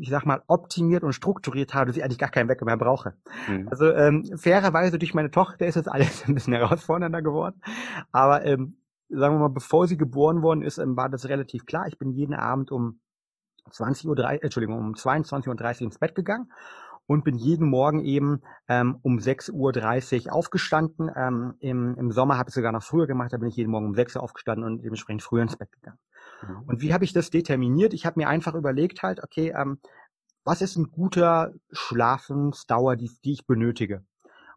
ich 0.00 0.10
sag 0.10 0.26
mal, 0.26 0.42
optimiert 0.46 1.02
und 1.02 1.14
strukturiert 1.14 1.72
habe, 1.74 1.86
dass 1.86 1.96
ich 1.96 2.04
eigentlich 2.04 2.18
gar 2.18 2.28
keinen 2.28 2.48
Wecker 2.48 2.64
mehr 2.66 2.76
brauche. 2.76 3.14
Mhm. 3.48 3.68
Also 3.70 3.90
ähm, 3.90 4.30
fairerweise 4.36 4.98
durch 4.98 5.14
meine 5.14 5.30
Tochter 5.30 5.66
ist 5.66 5.76
jetzt 5.76 5.88
alles 5.88 6.24
ein 6.28 6.34
bisschen 6.34 6.52
herausfordernder 6.52 7.22
geworden. 7.22 7.60
Aber 8.12 8.44
ähm, 8.44 8.76
sagen 9.10 9.34
wir 9.34 9.40
mal, 9.40 9.48
bevor 9.48 9.86
sie 9.86 9.96
geboren 9.96 10.42
worden 10.42 10.62
ist, 10.62 10.78
ähm, 10.78 10.96
war 10.96 11.08
das 11.08 11.28
relativ 11.28 11.66
klar. 11.66 11.86
Ich 11.88 11.98
bin 11.98 12.10
jeden 12.10 12.34
Abend 12.34 12.70
um 12.70 13.00
20 13.70 14.08
Uhr, 14.08 14.18
Entschuldigung, 14.18 14.78
um 14.78 14.94
22.30 14.94 15.80
Uhr 15.80 15.86
ins 15.86 15.98
Bett 15.98 16.14
gegangen 16.14 16.50
und 17.06 17.24
bin 17.24 17.34
jeden 17.34 17.68
Morgen 17.68 18.04
eben 18.04 18.40
ähm, 18.68 18.98
um 19.02 19.18
6.30 19.18 20.26
Uhr 20.26 20.32
aufgestanden. 20.32 21.10
Ähm, 21.14 21.54
im, 21.58 21.96
Im 21.96 22.12
Sommer 22.12 22.38
habe 22.38 22.50
ich 22.50 22.54
sogar 22.54 22.72
noch 22.72 22.82
früher 22.82 23.06
gemacht, 23.06 23.32
da 23.32 23.36
bin 23.36 23.48
ich 23.48 23.56
jeden 23.56 23.70
Morgen 23.70 23.86
um 23.86 23.94
6 23.94 24.16
Uhr 24.16 24.22
aufgestanden 24.22 24.64
und 24.64 24.82
dementsprechend 24.82 25.22
früher 25.22 25.42
ins 25.42 25.56
Bett 25.56 25.72
gegangen. 25.72 25.98
Mhm. 26.42 26.62
Und 26.66 26.80
wie 26.80 26.94
habe 26.94 27.04
ich 27.04 27.12
das 27.12 27.30
determiniert? 27.30 27.94
Ich 27.94 28.06
habe 28.06 28.20
mir 28.20 28.28
einfach 28.28 28.54
überlegt 28.54 29.02
halt, 29.02 29.22
okay, 29.22 29.52
ähm, 29.56 29.80
was 30.44 30.62
ist 30.62 30.76
ein 30.76 30.90
guter 30.90 31.52
Schlafensdauer, 31.72 32.96
die, 32.96 33.10
die 33.24 33.32
ich 33.32 33.46
benötige? 33.46 34.04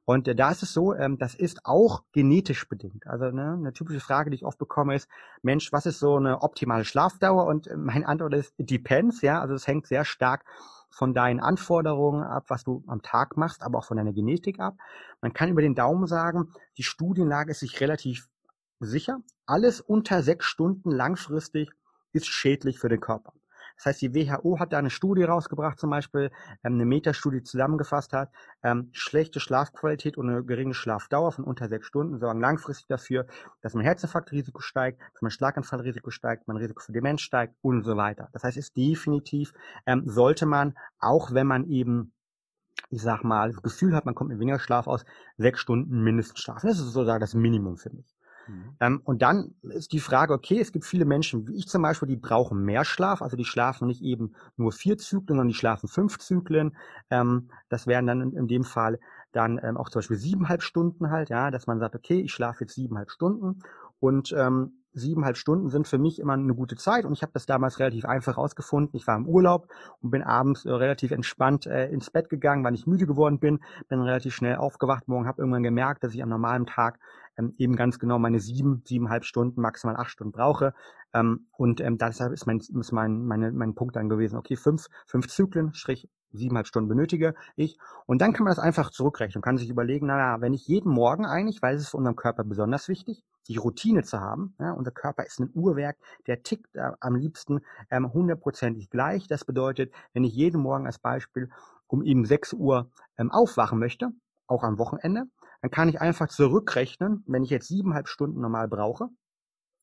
Und 0.05 0.27
äh, 0.27 0.35
da 0.35 0.51
ist 0.51 0.63
es 0.63 0.73
so, 0.73 0.93
ähm, 0.93 1.17
das 1.17 1.33
ist 1.35 1.65
auch 1.65 2.03
genetisch 2.11 2.67
bedingt. 2.67 3.07
Also 3.07 3.25
ne, 3.31 3.53
eine 3.53 3.73
typische 3.73 4.01
Frage, 4.01 4.29
die 4.29 4.35
ich 4.35 4.45
oft 4.45 4.57
bekomme, 4.57 4.95
ist, 4.95 5.07
Mensch, 5.41 5.71
was 5.71 5.85
ist 5.85 5.99
so 5.99 6.17
eine 6.17 6.41
optimale 6.41 6.83
Schlafdauer? 6.83 7.45
Und 7.45 7.67
äh, 7.67 7.77
meine 7.77 8.07
Antwort 8.07 8.33
ist, 8.33 8.53
it 8.57 8.69
depends, 8.69 9.21
ja. 9.21 9.39
Also 9.39 9.53
es 9.53 9.67
hängt 9.67 9.87
sehr 9.87 10.03
stark 10.03 10.45
von 10.89 11.13
deinen 11.13 11.39
Anforderungen 11.39 12.23
ab, 12.23 12.45
was 12.49 12.63
du 12.63 12.83
am 12.87 13.01
Tag 13.01 13.37
machst, 13.37 13.63
aber 13.63 13.79
auch 13.79 13.85
von 13.85 13.97
deiner 13.97 14.13
Genetik 14.13 14.59
ab. 14.59 14.75
Man 15.21 15.33
kann 15.33 15.49
über 15.49 15.61
den 15.61 15.73
Daumen 15.73 16.05
sagen, 16.05 16.51
die 16.77 16.83
Studienlage 16.83 17.51
ist 17.51 17.61
sich 17.61 17.79
relativ 17.81 18.27
sicher. 18.79 19.19
Alles 19.45 19.81
unter 19.81 20.21
sechs 20.21 20.45
Stunden 20.45 20.91
langfristig 20.91 21.71
ist 22.11 22.27
schädlich 22.27 22.79
für 22.79 22.89
den 22.89 22.99
Körper. 22.99 23.33
Das 23.77 23.85
heißt, 23.85 24.01
die 24.01 24.13
WHO 24.13 24.59
hat 24.59 24.73
da 24.73 24.77
eine 24.77 24.89
Studie 24.89 25.23
rausgebracht, 25.23 25.79
zum 25.79 25.89
Beispiel 25.89 26.31
ähm, 26.63 26.73
eine 26.73 26.85
Metastudie 26.85 27.43
zusammengefasst 27.43 28.13
hat, 28.13 28.31
ähm, 28.63 28.89
schlechte 28.91 29.39
Schlafqualität 29.39 30.17
und 30.17 30.29
eine 30.29 30.43
geringe 30.43 30.73
Schlafdauer 30.73 31.31
von 31.31 31.43
unter 31.43 31.67
sechs 31.67 31.87
Stunden 31.87 32.19
sorgen 32.19 32.39
langfristig 32.39 32.87
dafür, 32.87 33.25
dass 33.61 33.73
mein 33.73 33.83
Herzinfarktrisiko 33.83 34.61
steigt, 34.61 35.01
dass 35.13 35.21
mein 35.21 35.31
Schlaganfallrisiko 35.31 36.11
steigt, 36.11 36.47
mein 36.47 36.57
Risiko 36.57 36.81
für 36.81 36.91
Demenz 36.91 37.21
steigt 37.21 37.55
und 37.61 37.83
so 37.83 37.97
weiter. 37.97 38.29
Das 38.33 38.43
heißt, 38.43 38.57
ist 38.57 38.77
definitiv 38.77 39.53
ähm, 39.85 40.03
sollte 40.05 40.45
man, 40.45 40.75
auch 40.99 41.33
wenn 41.33 41.47
man 41.47 41.65
eben 41.65 42.13
ich 42.89 43.01
sag 43.01 43.23
mal, 43.23 43.51
das 43.51 43.61
Gefühl 43.61 43.95
hat, 43.95 44.05
man 44.05 44.13
kommt 44.13 44.29
mit 44.29 44.39
weniger 44.39 44.59
Schlaf 44.59 44.87
aus, 44.87 45.03
sechs 45.37 45.59
Stunden 45.59 46.03
mindestens 46.03 46.39
schlafen. 46.39 46.67
Das 46.67 46.77
ist 46.77 46.85
sozusagen 46.85 47.19
das 47.19 47.33
Minimum 47.33 47.77
für 47.77 47.89
mich. 47.89 48.15
Mhm. 48.47 48.75
Ähm, 48.79 49.01
und 49.03 49.21
dann 49.21 49.55
ist 49.63 49.91
die 49.93 49.99
Frage, 49.99 50.33
okay, 50.33 50.59
es 50.59 50.71
gibt 50.71 50.85
viele 50.85 51.05
Menschen, 51.05 51.47
wie 51.47 51.55
ich 51.55 51.67
zum 51.67 51.81
Beispiel, 51.81 52.07
die 52.07 52.15
brauchen 52.15 52.63
mehr 52.63 52.85
Schlaf, 52.85 53.21
also 53.21 53.37
die 53.37 53.45
schlafen 53.45 53.87
nicht 53.87 54.01
eben 54.01 54.33
nur 54.57 54.71
vier 54.71 54.97
Zyklen, 54.97 55.27
sondern 55.27 55.47
die 55.47 55.53
schlafen 55.53 55.87
fünf 55.87 56.19
Zyklen. 56.19 56.75
Ähm, 57.09 57.49
das 57.69 57.87
wären 57.87 58.05
dann 58.05 58.33
in, 58.33 58.47
dem 58.47 58.63
Fall 58.63 58.99
dann 59.31 59.59
ähm, 59.63 59.77
auch 59.77 59.89
zum 59.89 59.99
Beispiel 59.99 60.17
siebeneinhalb 60.17 60.61
Stunden 60.63 61.09
halt, 61.09 61.29
ja, 61.29 61.51
dass 61.51 61.67
man 61.67 61.79
sagt, 61.79 61.95
okay, 61.95 62.21
ich 62.21 62.33
schlafe 62.33 62.65
jetzt 62.65 62.75
siebeneinhalb 62.75 63.09
Stunden 63.09 63.61
und 64.03 64.35
ähm, 64.37 64.83
siebeneinhalb 64.91 65.37
Stunden 65.37 65.69
sind 65.69 65.87
für 65.87 65.97
mich 65.97 66.19
immer 66.19 66.33
eine 66.33 66.53
gute 66.53 66.75
Zeit 66.75 67.05
und 67.05 67.13
ich 67.13 67.21
habe 67.21 67.31
das 67.31 67.45
damals 67.45 67.79
relativ 67.79 68.03
einfach 68.03 68.37
rausgefunden. 68.37 68.97
Ich 68.97 69.07
war 69.07 69.15
im 69.15 69.29
Urlaub 69.29 69.69
und 70.01 70.11
bin 70.11 70.21
abends 70.21 70.65
äh, 70.65 70.71
relativ 70.73 71.11
entspannt 71.11 71.67
äh, 71.67 71.87
ins 71.87 72.09
Bett 72.09 72.29
gegangen, 72.29 72.65
weil 72.65 72.73
ich 72.73 72.85
müde 72.85 73.07
geworden 73.07 73.39
bin, 73.39 73.61
bin 73.87 74.01
relativ 74.01 74.35
schnell 74.35 74.57
aufgewacht 74.57 75.07
morgen, 75.07 75.25
habe 75.25 75.41
irgendwann 75.41 75.63
gemerkt, 75.63 76.03
dass 76.03 76.13
ich 76.13 76.21
am 76.21 76.27
normalen 76.27 76.65
Tag 76.65 76.99
ähm, 77.37 77.53
eben 77.57 77.77
ganz 77.77 77.97
genau 77.97 78.19
meine 78.19 78.41
sieben, 78.41 78.81
siebeneinhalb 78.83 79.23
Stunden, 79.23 79.61
maximal 79.61 79.95
acht 79.95 80.09
Stunden 80.09 80.33
brauche. 80.33 80.73
Ähm, 81.13 81.47
und 81.53 81.79
ähm, 81.79 81.97
deshalb 81.97 82.33
ist 82.33 82.45
mein, 82.45 82.57
ist 82.57 82.91
mein, 82.91 83.23
meine, 83.23 83.53
mein 83.53 83.73
Punkt 83.73 83.95
dann 83.95 84.09
gewesen, 84.09 84.35
okay, 84.35 84.57
fünf, 84.57 84.87
fünf 85.05 85.29
Zyklen, 85.29 85.73
Strich 85.73 86.09
siebeneinhalb 86.33 86.67
Stunden 86.67 86.89
benötige 86.89 87.35
ich. 87.55 87.77
Und 88.05 88.21
dann 88.21 88.33
kann 88.33 88.43
man 88.43 88.51
das 88.51 88.59
einfach 88.59 88.89
zurückrechnen 88.89 89.37
und 89.37 89.45
kann 89.45 89.57
sich 89.57 89.69
überlegen, 89.69 90.07
naja, 90.07 90.41
wenn 90.41 90.53
ich 90.53 90.67
jeden 90.67 90.91
Morgen 90.91 91.25
eigentlich, 91.25 91.61
weil 91.61 91.75
es 91.75 91.83
ist 91.83 91.89
für 91.89 91.97
unseren 91.97 92.17
Körper 92.17 92.43
besonders 92.43 92.89
wichtig, 92.89 93.23
die 93.47 93.57
Routine 93.57 94.03
zu 94.03 94.19
haben. 94.19 94.55
Ja, 94.59 94.71
unser 94.71 94.91
Körper 94.91 95.25
ist 95.25 95.39
ein 95.39 95.51
Uhrwerk, 95.53 95.97
der 96.27 96.43
tickt 96.43 96.75
äh, 96.75 96.91
am 96.99 97.15
liebsten 97.15 97.61
ähm, 97.89 98.11
hundertprozentig 98.13 98.89
gleich. 98.89 99.27
Das 99.27 99.45
bedeutet, 99.45 99.93
wenn 100.13 100.23
ich 100.23 100.33
jeden 100.33 100.61
Morgen 100.61 100.85
als 100.85 100.99
Beispiel 100.99 101.49
um 101.87 102.03
eben 102.03 102.25
6 102.25 102.53
Uhr 102.53 102.91
ähm, 103.17 103.31
aufwachen 103.31 103.79
möchte, 103.79 104.09
auch 104.47 104.63
am 104.63 104.77
Wochenende, 104.77 105.25
dann 105.61 105.71
kann 105.71 105.89
ich 105.89 106.01
einfach 106.01 106.27
zurückrechnen, 106.27 107.23
wenn 107.27 107.43
ich 107.43 107.49
jetzt 107.49 107.67
siebeneinhalb 107.67 108.07
Stunden 108.07 108.41
normal 108.41 108.67
brauche, 108.67 109.09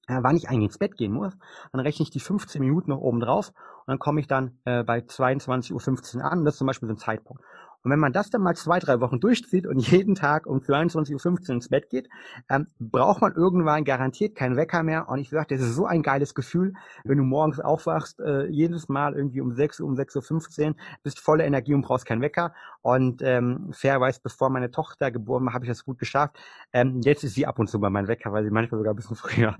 äh, 0.09 0.19
wann 0.23 0.37
ich 0.37 0.49
eigentlich 0.49 0.71
ins 0.71 0.79
Bett 0.79 0.97
gehen 0.97 1.13
muss, 1.13 1.37
dann 1.73 1.81
rechne 1.81 2.03
ich 2.03 2.11
die 2.11 2.21
15 2.21 2.61
Minuten 2.61 2.91
noch 2.91 3.01
oben 3.01 3.21
drauf 3.21 3.49
und 3.49 3.89
dann 3.89 3.99
komme 3.99 4.21
ich 4.21 4.27
dann 4.27 4.59
äh, 4.65 4.83
bei 4.83 4.99
22.15 4.99 6.17
Uhr 6.17 6.25
an. 6.25 6.45
Das 6.45 6.55
ist 6.55 6.59
zum 6.59 6.67
Beispiel 6.67 6.89
so 6.89 6.95
ein 6.95 6.99
Zeitpunkt. 6.99 7.43
Und 7.83 7.91
wenn 7.91 7.99
man 7.99 8.13
das 8.13 8.31
dann 8.31 8.43
mal 8.43 8.55
zwei, 8.57 8.79
drei 8.79 9.01
Wochen 9.01 9.21
durchzieht 9.21 9.67
und 9.67 9.79
jeden 9.91 10.15
Tag 10.15 10.47
um 10.47 10.59
22.15 10.59 11.49
Uhr 11.49 11.55
ins 11.55 11.69
Bett 11.69 11.91
geht, 11.91 12.09
ähm, 12.49 12.67
braucht 12.79 13.21
man 13.21 13.35
irgendwann 13.35 13.85
garantiert 13.85 14.35
keinen 14.35 14.57
Wecker 14.57 14.83
mehr. 14.83 15.09
Und 15.09 15.19
ich 15.19 15.31
sage, 15.31 15.55
das 15.55 15.67
ist 15.67 15.75
so 15.75 15.87
ein 15.87 16.03
geiles 16.03 16.35
Gefühl, 16.35 16.75
wenn 17.05 17.19
du 17.19 17.25
morgens 17.25 17.61
aufwachst, 17.61 18.21
äh, 18.21 18.47
jedes 18.47 18.89
Mal 18.89 19.15
irgendwie 19.15 19.41
um 19.41 19.53
6 19.53 19.81
Uhr, 19.81 19.89
um 19.89 19.95
6.15 19.95 20.69
Uhr, 20.69 20.75
bist 21.03 21.21
voller 21.21 21.45
Energie 21.45 21.75
und 21.75 21.83
brauchst 21.83 22.07
keinen 22.07 22.23
Wecker. 22.23 22.55
Und 22.83 23.23
ähm, 23.23 23.71
fairerweise, 23.73 24.21
bevor 24.23 24.51
meine 24.51 24.71
Tochter 24.71 25.11
geboren 25.11 25.45
war, 25.47 25.55
habe 25.55 25.65
ich 25.65 25.71
das 25.71 25.85
gut 25.85 25.99
geschafft. 25.99 26.39
Ähm, 26.73 27.01
jetzt 27.03 27.25
ist 27.25 27.35
sie 27.35 27.47
ab 27.47 27.59
und 27.59 27.69
zu 27.69 27.81
bei 27.81 27.91
meinem 27.91 28.09
Wecker, 28.09 28.33
weil 28.33 28.45
sie 28.45 28.51
manchmal 28.51 28.79
sogar 28.79 28.93
ein 28.93 28.97
bisschen 28.97 29.17
früher 29.17 29.57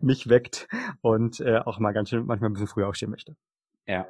mich 0.00 0.28
weckt 0.28 0.68
und 1.00 1.40
äh, 1.40 1.58
auch 1.58 1.78
mal 1.78 1.92
ganz 1.92 2.10
schön 2.10 2.26
manchmal 2.26 2.50
ein 2.50 2.54
bisschen 2.54 2.68
früher 2.68 2.88
aufstehen 2.88 3.10
möchte. 3.10 3.36
Ja, 3.86 4.06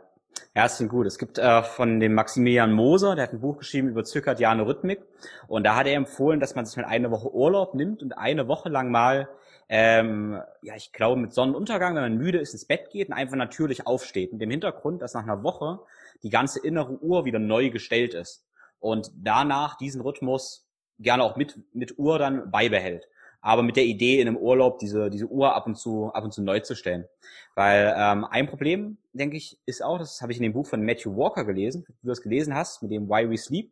ja, 0.54 0.64
das 0.64 0.76
klingt 0.76 0.90
gut. 0.92 1.06
Es 1.06 1.18
gibt 1.18 1.38
äh, 1.38 1.62
von 1.62 1.98
dem 1.98 2.14
Maximilian 2.14 2.72
Moser, 2.72 3.14
der 3.14 3.24
hat 3.24 3.32
ein 3.32 3.40
Buch 3.40 3.58
geschrieben 3.58 3.88
über 3.88 4.04
zirkadiane 4.04 4.66
Rhythmik. 4.66 5.00
Und 5.48 5.64
da 5.64 5.76
hat 5.76 5.86
er 5.86 5.94
empfohlen, 5.94 6.40
dass 6.40 6.54
man 6.54 6.66
sich 6.66 6.76
mal 6.76 6.84
eine 6.84 7.10
Woche 7.10 7.32
Urlaub 7.32 7.74
nimmt 7.74 8.02
und 8.02 8.18
eine 8.18 8.48
Woche 8.48 8.68
lang 8.68 8.90
mal, 8.90 9.28
ähm, 9.68 10.40
ja, 10.62 10.74
ich 10.76 10.92
glaube, 10.92 11.20
mit 11.20 11.32
Sonnenuntergang, 11.32 11.94
wenn 11.94 12.02
man 12.02 12.16
müde 12.18 12.38
ist, 12.38 12.52
ins 12.52 12.66
Bett 12.66 12.90
geht 12.90 13.08
und 13.08 13.14
einfach 13.14 13.36
natürlich 13.36 13.86
aufsteht. 13.86 14.32
Mit 14.32 14.42
dem 14.42 14.50
Hintergrund, 14.50 15.00
dass 15.00 15.14
nach 15.14 15.22
einer 15.22 15.42
Woche 15.42 15.80
die 16.22 16.30
ganze 16.30 16.60
innere 16.60 16.98
Uhr 17.02 17.24
wieder 17.24 17.38
neu 17.38 17.70
gestellt 17.70 18.14
ist. 18.14 18.44
Und 18.78 19.10
danach 19.14 19.76
diesen 19.76 20.02
Rhythmus 20.02 20.68
gerne 20.98 21.22
auch 21.24 21.36
mit, 21.36 21.58
mit 21.72 21.98
Uhr 21.98 22.18
dann 22.18 22.50
beibehält 22.50 23.08
aber 23.42 23.62
mit 23.62 23.76
der 23.76 23.84
Idee 23.84 24.20
in 24.20 24.28
einem 24.28 24.36
Urlaub 24.38 24.78
diese, 24.78 25.10
diese 25.10 25.26
Uhr 25.26 25.54
ab 25.54 25.66
und 25.66 25.76
zu, 25.76 26.10
ab 26.14 26.24
und 26.24 26.32
zu 26.32 26.42
neu 26.42 26.60
zu 26.60 26.74
stellen. 26.74 27.04
Weil 27.54 27.94
ähm, 27.98 28.24
ein 28.24 28.46
Problem, 28.46 28.96
denke 29.12 29.36
ich, 29.36 29.58
ist 29.66 29.82
auch, 29.82 29.98
das 29.98 30.22
habe 30.22 30.32
ich 30.32 30.38
in 30.38 30.44
dem 30.44 30.54
Buch 30.54 30.66
von 30.66 30.82
Matthew 30.82 31.14
Walker 31.16 31.44
gelesen, 31.44 31.84
du 32.02 32.08
das 32.08 32.22
gelesen 32.22 32.54
hast, 32.54 32.82
mit 32.82 32.92
dem 32.92 33.08
Why 33.08 33.28
We 33.28 33.36
Sleep. 33.36 33.70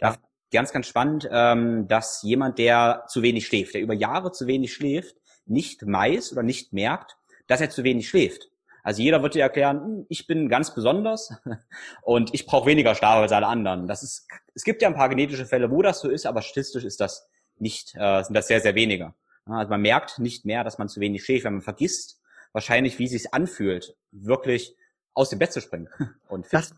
Da, 0.00 0.16
ganz, 0.52 0.72
ganz 0.72 0.86
spannend, 0.86 1.28
ähm, 1.32 1.88
dass 1.88 2.22
jemand, 2.22 2.58
der 2.58 3.04
zu 3.08 3.22
wenig 3.22 3.46
schläft, 3.46 3.74
der 3.74 3.80
über 3.80 3.94
Jahre 3.94 4.32
zu 4.32 4.46
wenig 4.46 4.74
schläft, 4.74 5.16
nicht 5.46 5.86
weiß 5.86 6.32
oder 6.32 6.42
nicht 6.42 6.72
merkt, 6.72 7.16
dass 7.46 7.60
er 7.60 7.70
zu 7.70 7.84
wenig 7.84 8.08
schläft. 8.08 8.50
Also 8.82 9.00
jeder 9.00 9.22
wird 9.22 9.34
dir 9.34 9.42
erklären, 9.42 9.80
hm, 9.80 10.06
ich 10.08 10.26
bin 10.26 10.48
ganz 10.48 10.74
besonders 10.74 11.34
und 12.02 12.34
ich 12.34 12.46
brauche 12.46 12.66
weniger 12.66 12.94
Schlaf 12.94 13.16
als 13.16 13.32
alle 13.32 13.46
anderen. 13.46 13.86
Das 13.86 14.02
ist, 14.02 14.26
es 14.54 14.64
gibt 14.64 14.82
ja 14.82 14.88
ein 14.88 14.94
paar 14.94 15.08
genetische 15.08 15.46
Fälle, 15.46 15.70
wo 15.70 15.80
das 15.82 16.00
so 16.00 16.10
ist, 16.10 16.26
aber 16.26 16.42
statistisch 16.42 16.84
ist 16.84 17.00
das 17.00 17.28
nicht, 17.62 17.94
äh, 17.94 18.22
sind 18.22 18.34
das 18.34 18.48
sehr, 18.48 18.60
sehr 18.60 18.74
wenige. 18.74 19.14
Also 19.46 19.70
man 19.70 19.80
merkt 19.80 20.18
nicht 20.18 20.44
mehr, 20.44 20.64
dass 20.64 20.78
man 20.78 20.88
zu 20.88 21.00
wenig 21.00 21.24
schläft, 21.24 21.44
wenn 21.44 21.54
man 21.54 21.62
vergisst 21.62 22.20
wahrscheinlich, 22.52 22.98
wie 22.98 23.04
es 23.04 23.12
sich 23.12 23.32
anfühlt, 23.32 23.96
wirklich 24.10 24.76
aus 25.14 25.30
dem 25.30 25.38
Bett 25.38 25.52
zu 25.52 25.60
springen. 25.60 25.88
Und 26.28 26.46
das, 26.52 26.74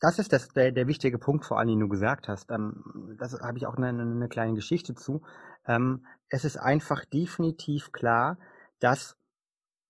das 0.00 0.18
ist 0.18 0.32
das, 0.32 0.48
der, 0.48 0.72
der 0.72 0.86
wichtige 0.86 1.18
Punkt, 1.18 1.44
vor 1.44 1.58
allem, 1.58 1.68
den 1.68 1.80
du 1.80 1.88
gesagt 1.88 2.28
hast. 2.28 2.50
Ähm, 2.50 3.16
das 3.18 3.38
habe 3.40 3.58
ich 3.58 3.66
auch 3.66 3.76
eine, 3.76 3.88
eine 3.88 4.28
kleine 4.28 4.54
Geschichte 4.54 4.94
zu. 4.94 5.22
Ähm, 5.66 6.06
es 6.28 6.44
ist 6.44 6.56
einfach 6.56 7.04
definitiv 7.04 7.92
klar, 7.92 8.38
dass 8.78 9.16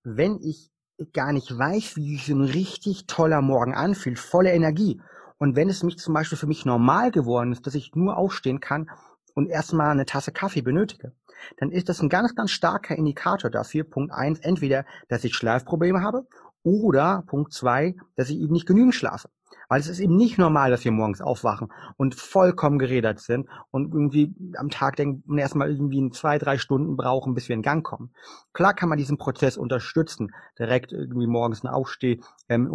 wenn 0.02 0.40
ich 0.40 0.70
gar 1.12 1.32
nicht 1.32 1.56
weiß, 1.56 1.96
wie 1.96 2.16
sich 2.16 2.28
ein 2.28 2.40
richtig 2.40 3.06
toller 3.06 3.42
Morgen 3.42 3.74
anfühlt, 3.74 4.18
voller 4.18 4.52
Energie. 4.52 5.00
Und 5.38 5.54
wenn 5.54 5.68
es 5.68 5.82
mich 5.82 5.98
zum 5.98 6.14
Beispiel 6.14 6.38
für 6.38 6.46
mich 6.46 6.64
normal 6.64 7.10
geworden 7.10 7.52
ist, 7.52 7.66
dass 7.66 7.74
ich 7.74 7.94
nur 7.94 8.16
aufstehen 8.16 8.60
kann 8.60 8.88
und 9.36 9.48
erstmal 9.48 9.90
eine 9.90 10.06
Tasse 10.06 10.32
Kaffee 10.32 10.62
benötige, 10.62 11.12
dann 11.58 11.70
ist 11.70 11.88
das 11.88 12.00
ein 12.00 12.08
ganz, 12.08 12.34
ganz 12.34 12.50
starker 12.50 12.96
Indikator 12.96 13.50
dafür. 13.50 13.84
Punkt 13.84 14.12
eins, 14.12 14.40
entweder, 14.40 14.84
dass 15.08 15.22
ich 15.24 15.34
Schlafprobleme 15.36 16.00
habe 16.00 16.26
oder 16.62 17.22
Punkt 17.26 17.52
zwei, 17.52 17.94
dass 18.16 18.30
ich 18.30 18.38
eben 18.38 18.52
nicht 18.52 18.66
genügend 18.66 18.94
schlafe. 18.94 19.28
Weil 19.68 19.80
es 19.80 19.88
ist 19.88 20.00
eben 20.00 20.16
nicht 20.16 20.38
normal, 20.38 20.70
dass 20.70 20.84
wir 20.84 20.92
morgens 20.92 21.20
aufwachen 21.20 21.72
und 21.96 22.14
vollkommen 22.14 22.78
gerädert 22.78 23.20
sind 23.20 23.48
und 23.70 23.92
irgendwie 23.92 24.34
am 24.56 24.70
Tag 24.70 24.96
denken 24.96 25.38
erstmal 25.38 25.70
irgendwie 25.70 26.10
zwei, 26.10 26.38
drei 26.38 26.58
Stunden 26.58 26.96
brauchen, 26.96 27.34
bis 27.34 27.48
wir 27.48 27.54
in 27.54 27.62
Gang 27.62 27.84
kommen. 27.84 28.12
Klar 28.52 28.74
kann 28.74 28.88
man 28.88 28.98
diesen 28.98 29.18
Prozess 29.18 29.56
unterstützen, 29.56 30.32
direkt 30.58 30.92
irgendwie 30.92 31.26
morgens 31.26 31.64
eine 31.64 31.74
Aufsteh, 31.74 32.20
ähm, 32.48 32.70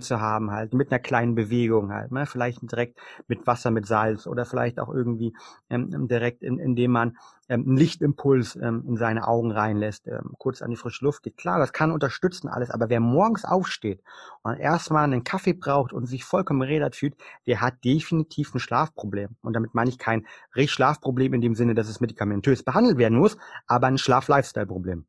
zu 0.00 0.20
haben, 0.20 0.50
halt, 0.50 0.74
mit 0.74 0.90
einer 0.90 0.98
kleinen 0.98 1.34
Bewegung 1.34 1.92
halt, 1.92 2.12
ne? 2.12 2.26
vielleicht 2.26 2.60
direkt 2.62 2.98
mit 3.26 3.46
Wasser, 3.46 3.70
mit 3.70 3.86
Salz 3.86 4.26
oder 4.26 4.44
vielleicht 4.44 4.78
auch 4.78 4.92
irgendwie 4.92 5.34
ähm, 5.70 6.08
direkt, 6.08 6.42
in, 6.42 6.58
indem 6.58 6.92
man 6.92 7.16
ähm, 7.48 7.64
einen 7.66 7.76
Lichtimpuls 7.76 8.56
ähm, 8.56 8.84
in 8.86 8.96
seine 8.96 9.26
Augen 9.26 9.52
reinlässt, 9.52 10.06
ähm, 10.06 10.34
kurz 10.38 10.62
an 10.62 10.70
die 10.70 10.76
frische 10.76 11.04
Luft 11.04 11.22
geht. 11.22 11.36
Klar, 11.36 11.58
das 11.58 11.72
kann 11.72 11.90
unterstützen 11.90 12.48
alles, 12.48 12.70
aber 12.70 12.88
wer 12.88 13.00
morgens 13.00 13.44
aufsteht 13.44 14.02
und 14.42 14.58
erstmal 14.58 15.04
einen 15.04 15.24
Kaffee 15.24 15.52
braucht 15.52 15.92
und 15.92 16.06
sich 16.14 16.24
vollkommen 16.24 16.62
rädert 16.62 16.96
fühlt, 16.96 17.14
der 17.46 17.60
hat 17.60 17.84
definitiv 17.84 18.54
ein 18.54 18.60
Schlafproblem. 18.60 19.36
Und 19.42 19.54
damit 19.54 19.74
meine 19.74 19.90
ich 19.90 19.98
kein 19.98 20.26
Schlafproblem 20.54 21.34
in 21.34 21.40
dem 21.40 21.54
Sinne, 21.54 21.74
dass 21.74 21.88
es 21.88 22.00
medikamentös 22.00 22.62
behandelt 22.62 22.98
werden 22.98 23.18
muss, 23.18 23.36
aber 23.66 23.86
ein 23.88 23.98
Schlaf-Lifestyle-Problem. 23.98 25.06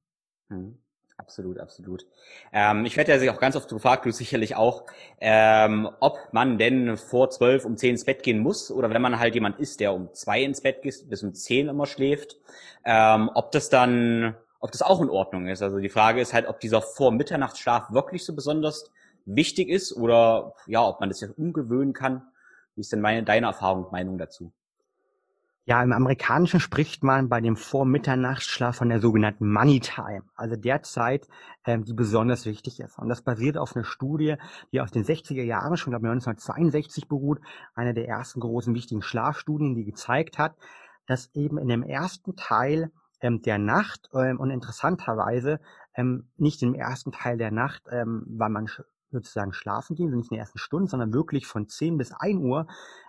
Hm. 0.50 0.78
Absolut, 1.18 1.60
absolut. 1.60 2.06
Ähm, 2.52 2.86
ich 2.86 2.98
werde 2.98 3.14
ja 3.14 3.20
sich 3.20 3.30
auch 3.30 3.40
ganz 3.40 3.56
oft 3.56 3.70
gefragt, 3.70 4.06
du 4.06 4.12
sicherlich 4.12 4.58
auch, 4.58 4.86
ähm, 5.22 5.90
ob 6.02 6.18
man 6.34 6.58
denn 6.58 6.98
vor 6.98 7.30
zwölf 7.30 7.64
um 7.64 7.78
zehn 7.78 7.92
ins 7.92 8.04
Bett 8.04 8.22
gehen 8.22 8.40
muss 8.40 8.70
oder 8.70 8.90
wenn 8.90 9.02
man 9.02 9.18
halt 9.18 9.34
jemand 9.34 9.58
ist, 9.58 9.80
der 9.80 9.94
um 9.94 10.14
zwei 10.14 10.44
ins 10.44 10.62
Bett 10.62 10.82
geht, 10.82 11.10
bis 11.10 11.24
um 11.24 11.34
zehn 11.34 11.70
immer 11.70 11.86
schläft, 11.86 12.36
ähm, 12.84 13.32
ob 13.34 13.54
das 13.54 13.70
dann, 13.70 14.36
ob 14.60 14.74
das 14.74 14.82
auch 14.82 15.02
in 15.02 15.10
Ordnung 15.10 15.48
ist. 15.48 15.62
Also 15.62 15.80
die 15.80 15.90
Frage 15.90 16.20
ist 16.20 16.34
halt, 16.34 16.48
ob 16.48 16.60
dieser 16.60 16.82
Vor-Mitternachtsschlaf 16.82 17.92
wirklich 17.92 18.26
so 18.26 18.36
besonders 18.36 18.92
wichtig 19.26 19.70
ist 19.70 19.94
oder 19.94 20.54
ja, 20.68 20.84
ob 20.84 21.00
man 21.00 21.10
das 21.10 21.22
ja 21.22 21.30
umgewöhnen 21.36 21.94
kann. 21.94 22.24
Wie 22.76 22.82
ist 22.82 22.92
denn 22.92 23.02
meine, 23.02 23.24
deine 23.24 23.48
Erfahrung 23.48 23.92
Meinung 23.92 24.18
dazu? 24.18 24.52
Ja, 25.68 25.82
im 25.82 25.94
Amerikanischen 25.94 26.60
spricht 26.60 27.04
man 27.04 27.28
bei 27.28 27.42
dem 27.42 27.56
Vormitternachtsschlaf 27.56 28.76
von 28.76 28.90
der 28.90 29.00
sogenannten 29.00 29.52
Money 29.52 29.80
Time, 29.80 30.22
also 30.36 30.56
der 30.56 30.84
Zeit, 30.84 31.28
ähm, 31.66 31.84
die 31.84 31.94
besonders 31.94 32.46
wichtig 32.46 32.80
ist. 32.80 33.00
Und 33.00 33.10
das 33.10 33.24
basiert 33.24 33.58
auf 33.58 33.76
einer 33.76 33.84
Studie, 33.84 34.36
die 34.72 34.80
aus 34.80 34.92
den 34.92 35.04
60er 35.04 35.42
Jahren, 35.42 35.76
schon 35.76 35.90
glaube 35.90 36.08
1962 36.08 37.08
beruht, 37.08 37.40
eine 37.74 37.96
der 37.96 38.08
ersten 38.08 38.42
großen 38.42 38.76
wichtigen 38.76 39.02
Schlafstudien, 39.02 39.74
die 39.74 39.86
gezeigt 39.86 40.38
hat, 40.38 40.56
dass 41.08 41.34
eben 41.34 41.58
in 41.58 41.68
dem 41.68 41.82
ersten 41.82 42.36
Teil 42.36 42.92
ähm, 43.20 43.42
der 43.42 43.58
Nacht 43.58 44.12
ähm, 44.14 44.40
und 44.40 44.52
interessanterweise 44.52 45.60
ähm, 45.96 46.30
nicht 46.38 46.62
im 46.62 46.76
ersten 46.76 47.12
Teil 47.12 47.38
der 47.38 47.50
Nacht, 47.50 47.82
ähm, 47.90 48.24
weil 48.28 48.50
man 48.50 48.68
sozusagen 49.16 49.54
schlafen 49.54 49.96
gehen, 49.96 50.08
also 50.08 50.18
nicht 50.18 50.32
in 50.32 50.36
den 50.36 50.42
ersten 50.42 50.60
Stunden, 50.60 50.88
sondern 50.88 51.14
wirklich 51.14 51.48
von 51.48 51.68
10 51.68 51.98
bis 51.98 52.12
1 52.12 52.40
Uhr, 52.40 52.68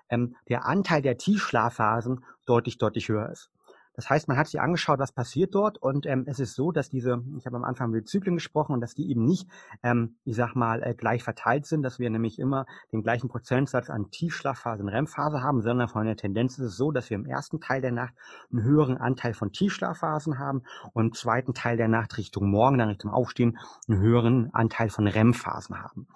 ähm, 0.08 0.36
der 0.48 0.66
Anteil 0.66 1.02
der 1.02 1.18
Tiefschlafphasen 1.18 2.24
deutlich, 2.46 2.78
deutlich 2.78 3.08
höher 3.08 3.30
ist. 3.30 3.50
Das 3.96 4.10
heißt, 4.10 4.28
man 4.28 4.36
hat 4.36 4.46
sich 4.46 4.60
angeschaut, 4.60 4.98
was 4.98 5.12
passiert 5.12 5.54
dort 5.54 5.78
und 5.78 6.06
ähm, 6.06 6.24
es 6.26 6.38
ist 6.38 6.54
so, 6.54 6.70
dass 6.70 6.90
diese, 6.90 7.22
ich 7.38 7.46
habe 7.46 7.56
am 7.56 7.64
Anfang 7.64 7.88
über 7.88 8.04
Zyklen 8.04 8.36
gesprochen 8.36 8.74
und 8.74 8.80
dass 8.80 8.94
die 8.94 9.10
eben 9.10 9.24
nicht, 9.24 9.48
ähm, 9.82 10.16
ich 10.24 10.36
sag 10.36 10.54
mal, 10.54 10.82
äh, 10.82 10.94
gleich 10.94 11.24
verteilt 11.24 11.66
sind, 11.66 11.82
dass 11.82 11.98
wir 11.98 12.10
nämlich 12.10 12.38
immer 12.38 12.66
den 12.92 13.02
gleichen 13.02 13.28
Prozentsatz 13.28 13.88
an 13.88 14.10
Tiefschlafphase 14.10 14.82
und 14.82 14.90
REM-Phase 14.90 15.42
haben, 15.42 15.62
sondern 15.62 15.88
von 15.88 16.04
der 16.04 16.16
Tendenz 16.16 16.58
ist 16.58 16.64
es 16.64 16.76
so, 16.76 16.92
dass 16.92 17.08
wir 17.08 17.16
im 17.16 17.26
ersten 17.26 17.60
Teil 17.60 17.80
der 17.80 17.92
Nacht 17.92 18.14
einen 18.52 18.62
höheren 18.62 18.98
Anteil 18.98 19.32
von 19.32 19.52
Tiefschlafphasen 19.52 20.38
haben 20.38 20.62
und 20.92 21.06
im 21.06 21.12
zweiten 21.14 21.54
Teil 21.54 21.76
der 21.76 21.88
Nacht 21.88 22.18
Richtung 22.18 22.50
Morgen, 22.50 22.78
dann 22.78 22.88
Richtung 22.88 23.10
Aufstehen, 23.10 23.58
einen 23.88 24.00
höheren 24.00 24.52
Anteil 24.52 24.90
von 24.90 25.06
REM-Phasen 25.06 25.82
haben. 25.82 26.06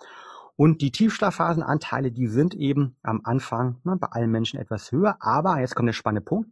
Und 0.61 0.83
die 0.83 0.91
Tiefschlafphasenanteile, 0.91 2.13
die 2.13 2.27
sind 2.27 2.55
eben 2.55 2.95
am 3.03 3.23
Anfang 3.25 3.81
ne, 3.83 3.97
bei 3.97 4.09
allen 4.09 4.31
Menschen 4.31 4.61
etwas 4.61 4.93
höher. 4.93 5.17
Aber, 5.21 5.59
jetzt 5.59 5.75
kommt 5.75 5.87
der 5.87 5.95
spannende 5.95 6.21
Punkt, 6.21 6.51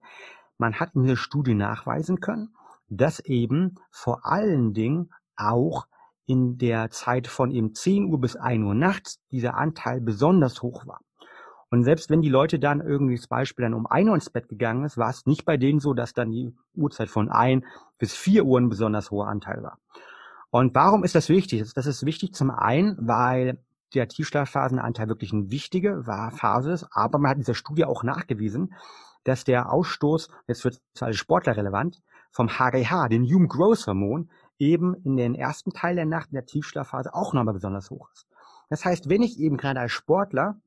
man 0.58 0.74
hat 0.74 0.94
in 0.94 1.04
der 1.04 1.16
Studie 1.16 1.54
nachweisen 1.54 2.20
können, 2.20 2.54
dass 2.88 3.20
eben 3.20 3.76
vor 3.90 4.26
allen 4.26 4.74
Dingen 4.74 5.10
auch 5.36 5.86
in 6.26 6.58
der 6.58 6.90
Zeit 6.90 7.26
von 7.26 7.50
eben 7.50 7.74
10 7.74 8.06
Uhr 8.12 8.20
bis 8.20 8.36
1 8.36 8.64
Uhr 8.64 8.74
nachts 8.74 9.20
dieser 9.30 9.56
Anteil 9.56 10.00
besonders 10.00 10.62
hoch 10.62 10.86
war. 10.86 11.00
Und 11.70 11.84
selbst 11.84 12.10
wenn 12.10 12.22
die 12.22 12.28
Leute 12.28 12.58
dann 12.58 12.80
irgendwie 12.80 13.16
das 13.16 13.26
Beispiel 13.26 13.62
dann 13.62 13.74
um 13.74 13.86
1 13.86 14.08
Uhr 14.08 14.14
ins 14.14 14.30
Bett 14.30 14.48
gegangen 14.48 14.84
ist, 14.84 14.96
war 14.96 15.10
es 15.10 15.26
nicht 15.26 15.44
bei 15.44 15.56
denen 15.56 15.80
so, 15.80 15.94
dass 15.94 16.14
dann 16.14 16.30
die 16.30 16.54
Uhrzeit 16.74 17.08
von 17.08 17.30
1 17.30 17.64
bis 17.98 18.14
4 18.14 18.44
Uhr 18.44 18.58
ein 18.58 18.68
besonders 18.68 19.10
hoher 19.10 19.28
Anteil 19.28 19.62
war. 19.62 19.78
Und 20.50 20.74
warum 20.74 21.04
ist 21.04 21.14
das 21.14 21.28
wichtig? 21.28 21.72
Das 21.74 21.86
ist 21.86 22.06
wichtig 22.06 22.34
zum 22.34 22.50
einen, 22.50 22.96
weil 23.00 23.58
der 23.94 24.08
Tiefschlafphasenanteil 24.08 25.08
wirklich 25.08 25.32
eine 25.32 25.50
wichtige 25.50 26.02
Phase 26.04 26.72
ist, 26.72 26.86
aber 26.90 27.18
man 27.18 27.30
hat 27.30 27.36
in 27.36 27.42
dieser 27.42 27.54
Studie 27.54 27.84
auch 27.84 28.02
nachgewiesen, 28.02 28.74
dass 29.28 29.44
der 29.44 29.72
Ausstoß, 29.72 30.30
jetzt 30.46 30.64
wird 30.64 30.74
es 30.74 30.98
für 30.98 31.04
alle 31.06 31.14
Sportler 31.14 31.56
relevant, 31.56 32.02
vom 32.30 32.48
HGH, 32.48 33.08
dem 33.08 33.24
Human 33.24 33.48
Growth 33.48 33.86
Hormon, 33.86 34.30
eben 34.58 34.94
in 35.04 35.16
den 35.16 35.34
ersten 35.34 35.70
Teil 35.72 35.96
der 35.96 36.06
Nacht 36.06 36.30
in 36.30 36.34
der 36.34 36.46
Tiefschlafphase 36.46 37.14
auch 37.14 37.32
nochmal 37.32 37.54
besonders 37.54 37.90
hoch 37.90 38.08
ist. 38.12 38.26
Das 38.70 38.84
heißt, 38.84 39.08
wenn 39.08 39.22
ich 39.22 39.38
eben 39.38 39.56
gerade 39.56 39.80
als 39.80 39.92
Sportler 39.92 40.60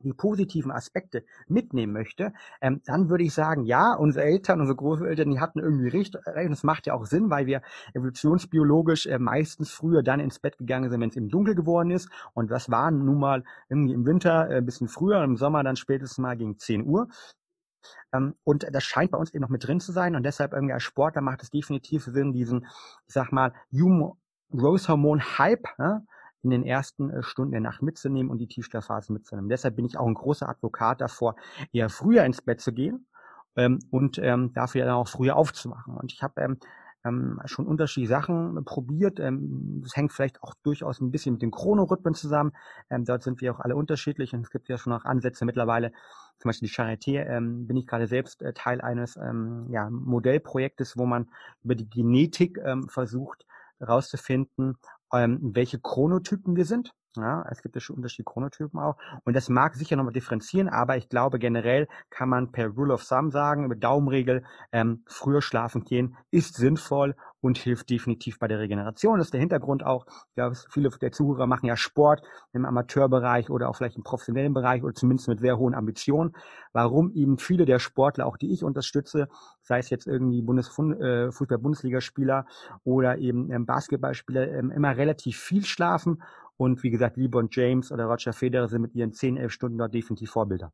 die 0.00 0.12
positiven 0.12 0.70
Aspekte 0.70 1.24
mitnehmen 1.48 1.92
möchte, 1.92 2.32
ähm, 2.60 2.80
dann 2.84 3.08
würde 3.08 3.24
ich 3.24 3.34
sagen, 3.34 3.64
ja, 3.64 3.94
unsere 3.94 4.24
Eltern, 4.24 4.60
unsere 4.60 4.76
Großeltern, 4.76 5.30
die 5.30 5.40
hatten 5.40 5.58
irgendwie 5.58 5.88
recht, 5.88 6.14
und 6.14 6.50
das 6.50 6.62
macht 6.62 6.86
ja 6.86 6.94
auch 6.94 7.04
Sinn, 7.04 7.30
weil 7.30 7.46
wir 7.46 7.62
evolutionsbiologisch 7.94 9.06
äh, 9.06 9.18
meistens 9.18 9.70
früher 9.70 10.02
dann 10.02 10.20
ins 10.20 10.38
Bett 10.38 10.56
gegangen 10.58 10.90
sind, 10.90 11.00
wenn 11.00 11.10
es 11.10 11.16
eben 11.16 11.28
dunkel 11.28 11.54
geworden 11.54 11.90
ist. 11.90 12.08
Und 12.32 12.50
das 12.50 12.70
war 12.70 12.90
nun 12.90 13.18
mal 13.18 13.44
irgendwie 13.68 13.94
im 13.94 14.06
Winter 14.06 14.48
äh, 14.50 14.58
ein 14.58 14.64
bisschen 14.64 14.88
früher, 14.88 15.22
im 15.24 15.36
Sommer 15.36 15.64
dann 15.64 15.76
spätestens 15.76 16.18
mal 16.18 16.36
gegen 16.36 16.58
10 16.58 16.86
Uhr. 16.86 17.08
Ähm, 18.12 18.34
und 18.44 18.66
das 18.70 18.84
scheint 18.84 19.10
bei 19.10 19.18
uns 19.18 19.32
eben 19.32 19.42
noch 19.42 19.48
mit 19.48 19.66
drin 19.66 19.80
zu 19.80 19.92
sein. 19.92 20.16
Und 20.16 20.22
deshalb 20.22 20.52
irgendwie 20.52 20.74
als 20.74 20.82
Sportler 20.82 21.22
macht 21.22 21.42
es 21.42 21.50
definitiv 21.50 22.04
Sinn, 22.04 22.32
diesen, 22.32 22.66
ich 23.06 23.14
sag 23.14 23.32
mal, 23.32 23.52
Human 23.72 24.12
Growth 24.50 24.88
Hormone 24.88 25.22
Hype, 25.38 25.68
ja, 25.78 26.02
in 26.42 26.50
den 26.50 26.64
ersten 26.64 27.10
äh, 27.10 27.22
Stunden 27.22 27.52
der 27.52 27.60
Nacht 27.60 27.82
mitzunehmen 27.82 28.30
und 28.30 28.38
die 28.38 28.46
Tiefschlafphase 28.46 29.12
mitzunehmen. 29.12 29.48
Deshalb 29.48 29.76
bin 29.76 29.84
ich 29.84 29.98
auch 29.98 30.06
ein 30.06 30.14
großer 30.14 30.48
Advokat 30.48 31.00
davor, 31.00 31.36
eher 31.72 31.88
früher 31.88 32.24
ins 32.24 32.42
Bett 32.42 32.60
zu 32.60 32.72
gehen 32.72 33.06
ähm, 33.56 33.80
und 33.90 34.18
ähm, 34.18 34.52
dafür 34.54 34.84
dann 34.84 34.94
auch 34.94 35.08
früher 35.08 35.36
aufzumachen. 35.36 35.96
Und 35.96 36.12
ich 36.12 36.22
habe 36.22 36.40
ähm, 37.04 37.40
schon 37.46 37.66
unterschiedliche 37.66 38.10
Sachen 38.10 38.64
probiert. 38.64 39.20
Ähm, 39.20 39.80
das 39.82 39.96
hängt 39.96 40.12
vielleicht 40.12 40.42
auch 40.42 40.54
durchaus 40.62 41.00
ein 41.00 41.10
bisschen 41.10 41.34
mit 41.34 41.42
den 41.42 41.50
Chronorhythmen 41.50 42.14
zusammen. 42.14 42.52
Ähm, 42.90 43.04
dort 43.04 43.22
sind 43.22 43.40
wir 43.40 43.54
auch 43.54 43.60
alle 43.60 43.76
unterschiedlich 43.76 44.34
und 44.34 44.42
es 44.42 44.50
gibt 44.50 44.68
ja 44.68 44.78
schon 44.78 44.92
auch 44.92 45.04
Ansätze 45.04 45.44
mittlerweile. 45.44 45.92
Zum 46.38 46.50
Beispiel 46.50 46.68
die 46.68 46.74
Charité 46.74 47.26
ähm, 47.26 47.66
bin 47.66 47.76
ich 47.76 47.86
gerade 47.86 48.06
selbst 48.06 48.42
äh, 48.42 48.52
Teil 48.52 48.80
eines 48.80 49.16
ähm, 49.16 49.66
ja, 49.70 49.90
Modellprojektes, 49.90 50.96
wo 50.96 51.06
man 51.06 51.28
über 51.64 51.74
die 51.74 51.88
Genetik 51.88 52.58
ähm, 52.64 52.88
versucht 52.88 53.44
herauszufinden, 53.78 54.76
ähm, 55.12 55.38
welche 55.42 55.78
Chronotypen 55.78 56.56
wir 56.56 56.64
sind. 56.64 56.92
Ja, 57.16 57.44
es 57.50 57.62
gibt 57.62 57.74
ja 57.74 57.80
schon 57.80 57.96
unterschiedliche 57.96 58.30
Chronotypen 58.30 58.78
auch. 58.78 58.96
Und 59.24 59.34
das 59.34 59.48
mag 59.48 59.74
sicher 59.74 59.96
nochmal 59.96 60.12
differenzieren, 60.12 60.68
aber 60.68 60.96
ich 60.96 61.08
glaube 61.08 61.38
generell 61.38 61.88
kann 62.10 62.28
man 62.28 62.52
per 62.52 62.68
Rule 62.68 62.94
of 62.94 63.04
Thumb 63.04 63.32
sagen, 63.32 63.64
über 63.64 63.74
Daumenregel, 63.74 64.44
ähm, 64.72 65.02
früher 65.06 65.42
schlafen 65.42 65.84
gehen 65.84 66.16
ist 66.30 66.56
sinnvoll 66.56 67.14
und 67.40 67.58
hilft 67.58 67.90
definitiv 67.90 68.38
bei 68.38 68.48
der 68.48 68.58
Regeneration. 68.58 69.18
Das 69.18 69.28
ist 69.28 69.32
der 69.32 69.40
Hintergrund 69.40 69.84
auch. 69.84 70.06
Glaube, 70.34 70.56
viele 70.70 70.90
der 70.90 71.12
Zuhörer 71.12 71.46
machen 71.46 71.66
ja 71.66 71.76
Sport 71.76 72.22
im 72.52 72.64
Amateurbereich 72.64 73.50
oder 73.50 73.68
auch 73.68 73.76
vielleicht 73.76 73.96
im 73.96 74.02
professionellen 74.02 74.54
Bereich 74.54 74.82
oder 74.82 74.94
zumindest 74.94 75.28
mit 75.28 75.40
sehr 75.40 75.58
hohen 75.58 75.74
Ambitionen. 75.74 76.34
Warum 76.72 77.12
eben 77.12 77.38
viele 77.38 77.64
der 77.64 77.78
Sportler, 77.78 78.26
auch 78.26 78.36
die 78.36 78.52
ich 78.52 78.64
unterstütze, 78.64 79.28
sei 79.62 79.78
es 79.78 79.90
jetzt 79.90 80.06
irgendwie 80.06 80.42
Fußball-Bundesligaspieler 80.42 82.46
oder 82.84 83.18
eben 83.18 83.50
ähm, 83.50 83.66
Basketballspieler, 83.66 84.48
ähm, 84.48 84.70
immer 84.70 84.96
relativ 84.96 85.38
viel 85.38 85.64
schlafen. 85.64 86.22
Und 86.58 86.82
wie 86.82 86.90
gesagt, 86.90 87.16
LeBron 87.16 87.48
James 87.50 87.90
oder 87.90 88.04
Roger 88.04 88.34
Federer 88.34 88.68
sind 88.68 88.82
mit 88.82 88.94
ihren 88.94 89.14
10, 89.14 89.38
11 89.38 89.52
Stunden 89.52 89.78
dort 89.78 89.94
definitiv 89.94 90.30
Vorbilder. 90.30 90.72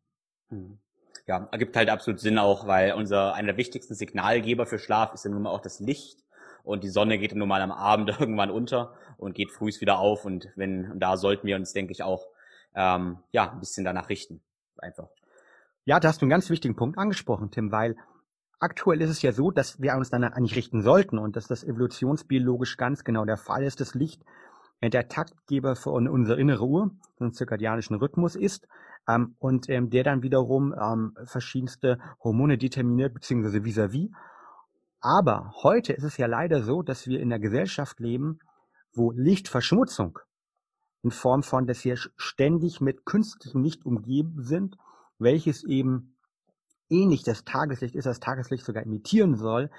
Hm 0.49 0.79
ja, 1.27 1.49
ergibt 1.51 1.77
halt 1.77 1.89
absolut 1.89 2.21
Sinn 2.21 2.39
auch, 2.39 2.67
weil 2.67 2.93
unser 2.93 3.35
einer 3.35 3.49
der 3.49 3.57
wichtigsten 3.57 3.95
Signalgeber 3.95 4.67
für 4.67 4.79
Schlaf 4.79 5.15
ist 5.15 5.25
ja 5.25 5.31
nun 5.31 5.43
mal 5.43 5.51
auch 5.51 5.61
das 5.61 5.81
Licht 5.81 6.23
und 6.63 6.85
die 6.85 6.89
Sonne 6.89 7.19
geht 7.19 7.35
nun 7.35 7.49
mal 7.49 7.63
am 7.63 7.73
Abend 7.73 8.11
irgendwann 8.21 8.51
unter 8.51 8.95
und 9.17 9.35
geht 9.35 9.51
frühs 9.51 9.81
wieder 9.81 9.99
auf 9.99 10.25
und 10.25 10.49
wenn 10.57 10.91
und 10.91 11.01
da 11.01 11.17
sollten 11.17 11.47
wir 11.47 11.57
uns, 11.57 11.73
denke 11.73 11.93
ich, 11.93 12.03
auch 12.03 12.27
ähm, 12.75 13.19
ja 13.33 13.51
ein 13.51 13.61
bisschen 13.61 13.85
danach 13.85 14.09
richten, 14.09 14.43
einfach. 14.79 15.09
Ja, 15.87 16.01
da 16.01 16.09
hast 16.09 16.21
du 16.21 16.25
einen 16.25 16.31
ganz 16.31 16.51
wichtigen 16.51 16.77
Punkt 16.77 16.99
angesprochen, 16.99 17.51
Tim, 17.51 17.71
weil 17.71 17.97
aktuell 18.59 19.01
ist 19.03 19.11
es 19.11 19.23
ja 19.23 19.33
so, 19.33 19.51
dass 19.51 19.81
wir 19.81 19.95
uns 19.95 20.11
danach 20.11 20.33
eigentlich 20.33 20.57
richten 20.57 20.83
sollten 20.83 21.19
und 21.19 21.37
dass 21.37 21.47
das 21.47 21.63
evolutionsbiologisch 21.63 22.77
ganz 22.77 23.05
genau 23.05 23.25
der 23.25 23.37
Fall 23.37 23.63
ist. 23.65 23.81
Das 23.81 23.95
Licht 23.95 24.23
der 24.83 25.09
Taktgeber 25.09 25.77
für 25.77 25.91
unsere 25.91 26.39
innere 26.39 26.67
Uhr, 26.67 26.91
den 27.21 27.33
zirkadianischen 27.33 27.97
Rhythmus 27.97 28.37
ist 28.37 28.67
ähm, 29.09 29.37
und 29.39 29.69
ähm, 29.69 29.91
der 29.91 30.05
dann 30.05 30.23
wiederum 30.23 30.75
ähm, 30.79 31.17
verschiedenste 31.25 31.99
Hormone 32.23 32.59
determiniert 32.59 33.15
beziehungsweise 33.15 33.65
vis-à-vis. 33.65 34.11
Aber 35.01 35.53
heute 35.63 35.93
ist 35.93 36.05
es 36.05 36.17
ja 36.17 36.27
leider 36.27 36.63
so, 36.63 36.83
dass 36.83 37.07
wir 37.07 37.21
in 37.21 37.33
einer 37.33 37.41
Gesellschaft 37.41 38.01
leben, 38.01 38.39
wo 38.95 39.13
Lichtverschmutzung 39.13 40.19
in 41.03 41.11
Form 41.11 41.43
von, 41.43 41.67
dass 41.67 41.85
wir 41.85 41.97
ständig 42.17 42.81
mit 42.81 43.05
künstlichem 43.05 43.63
Licht 43.63 43.85
umgeben 43.85 44.43
sind, 44.43 44.77
welches 45.19 45.63
eben 45.65 46.17
ähnlich 46.89 47.23
das 47.23 47.45
Tageslicht 47.45 47.95
ist, 47.95 48.07
das 48.07 48.21
Tageslicht 48.21 48.65
sogar 48.65 48.83
imitieren 48.83 49.37
soll, 49.37 49.71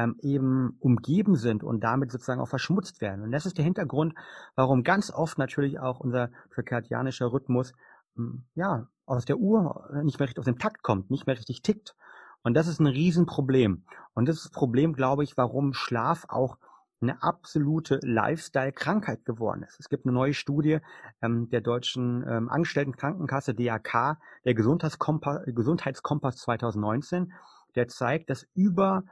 ähm, 0.00 0.16
eben 0.20 0.76
umgeben 0.80 1.36
sind 1.36 1.62
und 1.62 1.84
damit 1.84 2.10
sozusagen 2.10 2.40
auch 2.40 2.48
verschmutzt 2.48 3.00
werden. 3.00 3.22
Und 3.22 3.32
das 3.32 3.46
ist 3.46 3.58
der 3.58 3.64
Hintergrund, 3.64 4.14
warum 4.54 4.82
ganz 4.82 5.10
oft 5.10 5.38
natürlich 5.38 5.78
auch 5.78 6.00
unser 6.00 6.30
zirkadianischer 6.54 7.32
Rhythmus 7.32 7.72
hm, 8.16 8.44
ja 8.54 8.88
aus 9.06 9.24
der 9.24 9.38
Uhr 9.38 9.88
nicht 10.04 10.18
mehr 10.18 10.26
richtig 10.26 10.38
aus 10.38 10.44
dem 10.44 10.58
Takt 10.58 10.82
kommt, 10.82 11.10
nicht 11.10 11.26
mehr 11.26 11.36
richtig 11.36 11.62
tickt. 11.62 11.96
Und 12.42 12.54
das 12.54 12.68
ist 12.68 12.80
ein 12.80 12.86
Riesenproblem. 12.86 13.84
Und 14.14 14.28
das 14.28 14.36
ist 14.36 14.44
das 14.46 14.52
Problem, 14.52 14.94
glaube 14.94 15.24
ich, 15.24 15.36
warum 15.36 15.74
Schlaf 15.74 16.24
auch 16.28 16.56
eine 17.02 17.22
absolute 17.22 17.98
Lifestyle-Krankheit 18.02 19.24
geworden 19.24 19.62
ist. 19.62 19.80
Es 19.80 19.88
gibt 19.88 20.04
eine 20.04 20.12
neue 20.12 20.34
Studie 20.34 20.78
ähm, 21.22 21.48
der 21.50 21.60
deutschen 21.60 22.24
ähm, 22.28 22.48
Angestelltenkrankenkasse 22.48 23.54
DAK, 23.54 24.18
der 24.44 24.54
Gesundheitskompass, 24.54 25.42
Gesundheitskompass 25.46 26.36
2019, 26.36 27.32
der 27.74 27.88
zeigt, 27.88 28.30
dass 28.30 28.46
über 28.54 29.04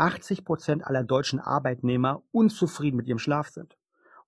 80 0.00 0.44
Prozent 0.44 0.86
aller 0.86 1.04
deutschen 1.04 1.40
Arbeitnehmer 1.40 2.22
unzufrieden 2.32 2.96
mit 2.96 3.06
ihrem 3.06 3.18
Schlaf 3.18 3.48
sind. 3.48 3.76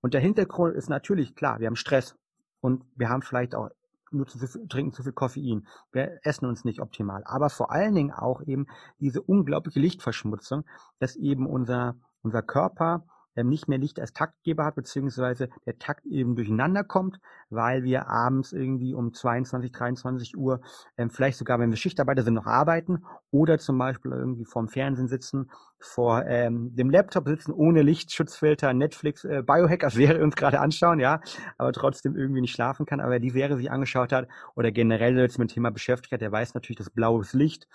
Und 0.00 0.14
der 0.14 0.20
Hintergrund 0.20 0.74
ist 0.74 0.88
natürlich 0.88 1.34
klar, 1.34 1.60
wir 1.60 1.66
haben 1.66 1.76
Stress 1.76 2.16
und 2.60 2.84
wir 2.96 3.08
haben 3.08 3.22
vielleicht 3.22 3.54
auch 3.54 3.70
nur 4.10 4.26
zu 4.26 4.38
viel, 4.38 4.68
trinken 4.68 4.92
zu 4.92 5.02
viel 5.02 5.12
Koffein. 5.12 5.66
Wir 5.90 6.18
essen 6.22 6.46
uns 6.46 6.64
nicht 6.64 6.80
optimal. 6.80 7.22
Aber 7.24 7.48
vor 7.48 7.72
allen 7.72 7.94
Dingen 7.94 8.12
auch 8.12 8.42
eben 8.42 8.66
diese 8.98 9.22
unglaubliche 9.22 9.80
Lichtverschmutzung, 9.80 10.64
dass 10.98 11.16
eben 11.16 11.46
unser 11.46 11.96
unser 12.22 12.42
Körper 12.42 13.04
nicht 13.36 13.68
mehr 13.68 13.78
Licht 13.78 13.98
als 13.98 14.12
Taktgeber 14.12 14.64
hat, 14.64 14.74
beziehungsweise 14.74 15.48
der 15.66 15.78
Takt 15.78 16.06
eben 16.06 16.36
durcheinander 16.36 16.84
kommt, 16.84 17.18
weil 17.50 17.82
wir 17.82 18.08
abends 18.08 18.52
irgendwie 18.52 18.94
um 18.94 19.12
22, 19.12 19.72
23 19.72 20.36
Uhr, 20.36 20.60
ähm, 20.96 21.10
vielleicht 21.10 21.38
sogar, 21.38 21.58
wenn 21.58 21.70
wir 21.70 21.76
Schichtarbeiter 21.76 22.22
sind, 22.22 22.34
noch 22.34 22.46
arbeiten 22.46 23.04
oder 23.30 23.58
zum 23.58 23.78
Beispiel 23.78 24.12
irgendwie 24.12 24.44
vorm 24.44 24.68
Fernsehen 24.68 25.08
sitzen, 25.08 25.50
vor 25.78 26.24
ähm, 26.26 26.74
dem 26.76 26.90
Laptop 26.90 27.26
sitzen, 27.28 27.52
ohne 27.52 27.82
Lichtschutzfilter, 27.82 28.72
Netflix, 28.72 29.24
äh, 29.24 29.42
Biohackers 29.44 29.94
Serie 30.02 30.22
uns 30.22 30.36
gerade 30.36 30.60
anschauen, 30.60 31.00
ja, 31.00 31.20
aber 31.58 31.72
trotzdem 31.72 32.16
irgendwie 32.16 32.42
nicht 32.42 32.54
schlafen 32.54 32.86
kann, 32.86 33.00
aber 33.00 33.18
die 33.18 33.30
Serie 33.30 33.56
sich 33.56 33.70
angeschaut 33.70 34.12
hat 34.12 34.28
oder 34.54 34.70
generell 34.70 35.18
jetzt 35.18 35.38
mit 35.38 35.50
dem 35.50 35.54
Thema 35.54 35.70
beschäftigt 35.70 36.12
hat, 36.12 36.20
der 36.20 36.32
weiß 36.32 36.54
natürlich, 36.54 36.78
dass 36.78 36.90
blaues 36.90 37.32
Licht 37.32 37.66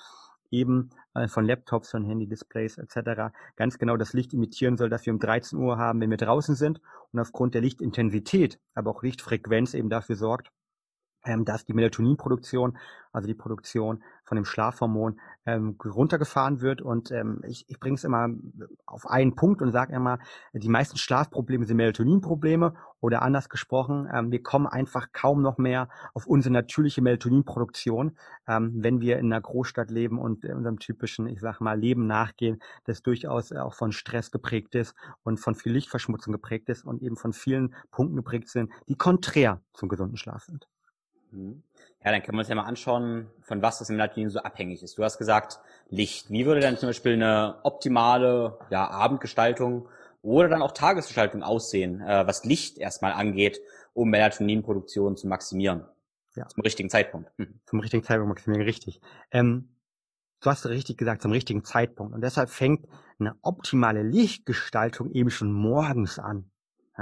eben 0.51 0.89
äh, 1.13 1.27
von 1.27 1.45
Laptops, 1.45 1.91
von 1.91 2.03
Handy-Displays 2.03 2.77
etc. 2.77 3.33
ganz 3.55 3.77
genau 3.77 3.97
das 3.97 4.13
Licht 4.13 4.33
imitieren 4.33 4.77
soll, 4.77 4.89
das 4.89 5.05
wir 5.05 5.13
um 5.13 5.19
13 5.19 5.59
Uhr 5.59 5.77
haben, 5.77 6.01
wenn 6.01 6.09
wir 6.09 6.17
draußen 6.17 6.55
sind 6.55 6.81
und 7.11 7.19
aufgrund 7.19 7.53
der 7.53 7.61
Lichtintensität, 7.61 8.59
aber 8.73 8.91
auch 8.91 9.03
Lichtfrequenz 9.03 9.73
eben 9.73 9.89
dafür 9.89 10.15
sorgt, 10.15 10.51
ähm, 11.27 11.45
dass 11.45 11.65
die 11.65 11.73
Melatoninproduktion, 11.73 12.77
also 13.11 13.27
die 13.27 13.35
Produktion 13.35 14.03
von 14.23 14.35
dem 14.35 14.45
Schlafhormon, 14.45 15.19
ähm, 15.45 15.77
runtergefahren 15.83 16.61
wird. 16.61 16.81
Und 16.81 17.11
ähm, 17.11 17.41
ich, 17.47 17.65
ich 17.67 17.79
bringe 17.79 17.95
es 17.95 18.03
immer 18.03 18.29
auf 18.85 19.07
einen 19.07 19.35
Punkt 19.35 19.61
und 19.61 19.71
sage 19.71 19.93
immer, 19.93 20.19
die 20.53 20.69
meisten 20.69 20.97
Schlafprobleme 20.97 21.65
sind 21.65 21.77
Melatoninprobleme 21.77 22.73
oder 22.99 23.21
anders 23.21 23.49
gesprochen, 23.49 24.09
ähm, 24.11 24.31
wir 24.31 24.41
kommen 24.41 24.67
einfach 24.67 25.11
kaum 25.13 25.41
noch 25.41 25.57
mehr 25.57 25.89
auf 26.13 26.25
unsere 26.25 26.53
natürliche 26.53 27.01
Melatoninproduktion, 27.01 28.17
ähm, 28.47 28.73
wenn 28.75 29.01
wir 29.01 29.19
in 29.19 29.31
einer 29.31 29.41
Großstadt 29.41 29.91
leben 29.91 30.19
und 30.19 30.45
unserem 30.45 30.79
typischen, 30.79 31.27
ich 31.27 31.39
sag 31.39 31.61
mal, 31.61 31.79
Leben 31.79 32.07
nachgehen, 32.07 32.59
das 32.85 33.03
durchaus 33.03 33.51
auch 33.51 33.73
von 33.73 33.91
Stress 33.91 34.31
geprägt 34.31 34.75
ist 34.75 34.95
und 35.23 35.39
von 35.39 35.55
viel 35.55 35.73
Lichtverschmutzung 35.73 36.33
geprägt 36.33 36.69
ist 36.69 36.85
und 36.85 37.01
eben 37.01 37.17
von 37.17 37.33
vielen 37.33 37.75
Punkten 37.91 38.15
geprägt 38.15 38.49
sind, 38.49 38.71
die 38.87 38.95
konträr 38.95 39.61
zum 39.73 39.89
gesunden 39.89 40.17
Schlaf 40.17 40.43
sind. 40.43 40.67
Mhm. 41.31 41.63
Ja, 42.03 42.11
dann 42.11 42.21
können 42.21 42.37
wir 42.37 42.39
uns 42.39 42.47
ja 42.47 42.55
mal 42.55 42.63
anschauen, 42.63 43.27
von 43.41 43.61
was 43.61 43.79
das 43.79 43.89
im 43.89 43.97
Melatonin 43.97 44.29
so 44.29 44.39
abhängig 44.39 44.83
ist. 44.83 44.97
Du 44.97 45.03
hast 45.03 45.17
gesagt, 45.17 45.59
Licht. 45.89 46.29
Wie 46.29 46.45
würde 46.45 46.61
denn 46.61 46.77
zum 46.77 46.89
Beispiel 46.89 47.13
eine 47.13 47.59
optimale 47.63 48.59
ja, 48.69 48.87
Abendgestaltung 48.89 49.87
oder 50.21 50.49
dann 50.49 50.61
auch 50.61 50.71
Tagesgestaltung 50.71 51.43
aussehen, 51.43 52.01
äh, 52.01 52.27
was 52.27 52.45
Licht 52.45 52.77
erstmal 52.77 53.13
angeht, 53.13 53.59
um 53.93 54.09
Melatoninproduktion 54.09 55.17
zu 55.17 55.27
maximieren? 55.27 55.85
Ja. 56.35 56.47
Zum 56.47 56.61
richtigen 56.61 56.89
Zeitpunkt. 56.89 57.31
Hm. 57.37 57.59
Zum 57.65 57.79
richtigen 57.79 58.03
Zeitpunkt 58.03 58.29
maximieren, 58.29 58.65
richtig. 58.65 59.01
Ähm, 59.31 59.75
du 60.41 60.49
hast 60.49 60.65
richtig 60.67 60.97
gesagt, 60.97 61.21
zum 61.21 61.31
richtigen 61.31 61.63
Zeitpunkt. 61.63 62.13
Und 62.13 62.21
deshalb 62.21 62.49
fängt 62.49 62.87
eine 63.19 63.35
optimale 63.41 64.03
Lichtgestaltung 64.03 65.11
eben 65.11 65.31
schon 65.31 65.51
morgens 65.51 66.19
an. 66.19 66.51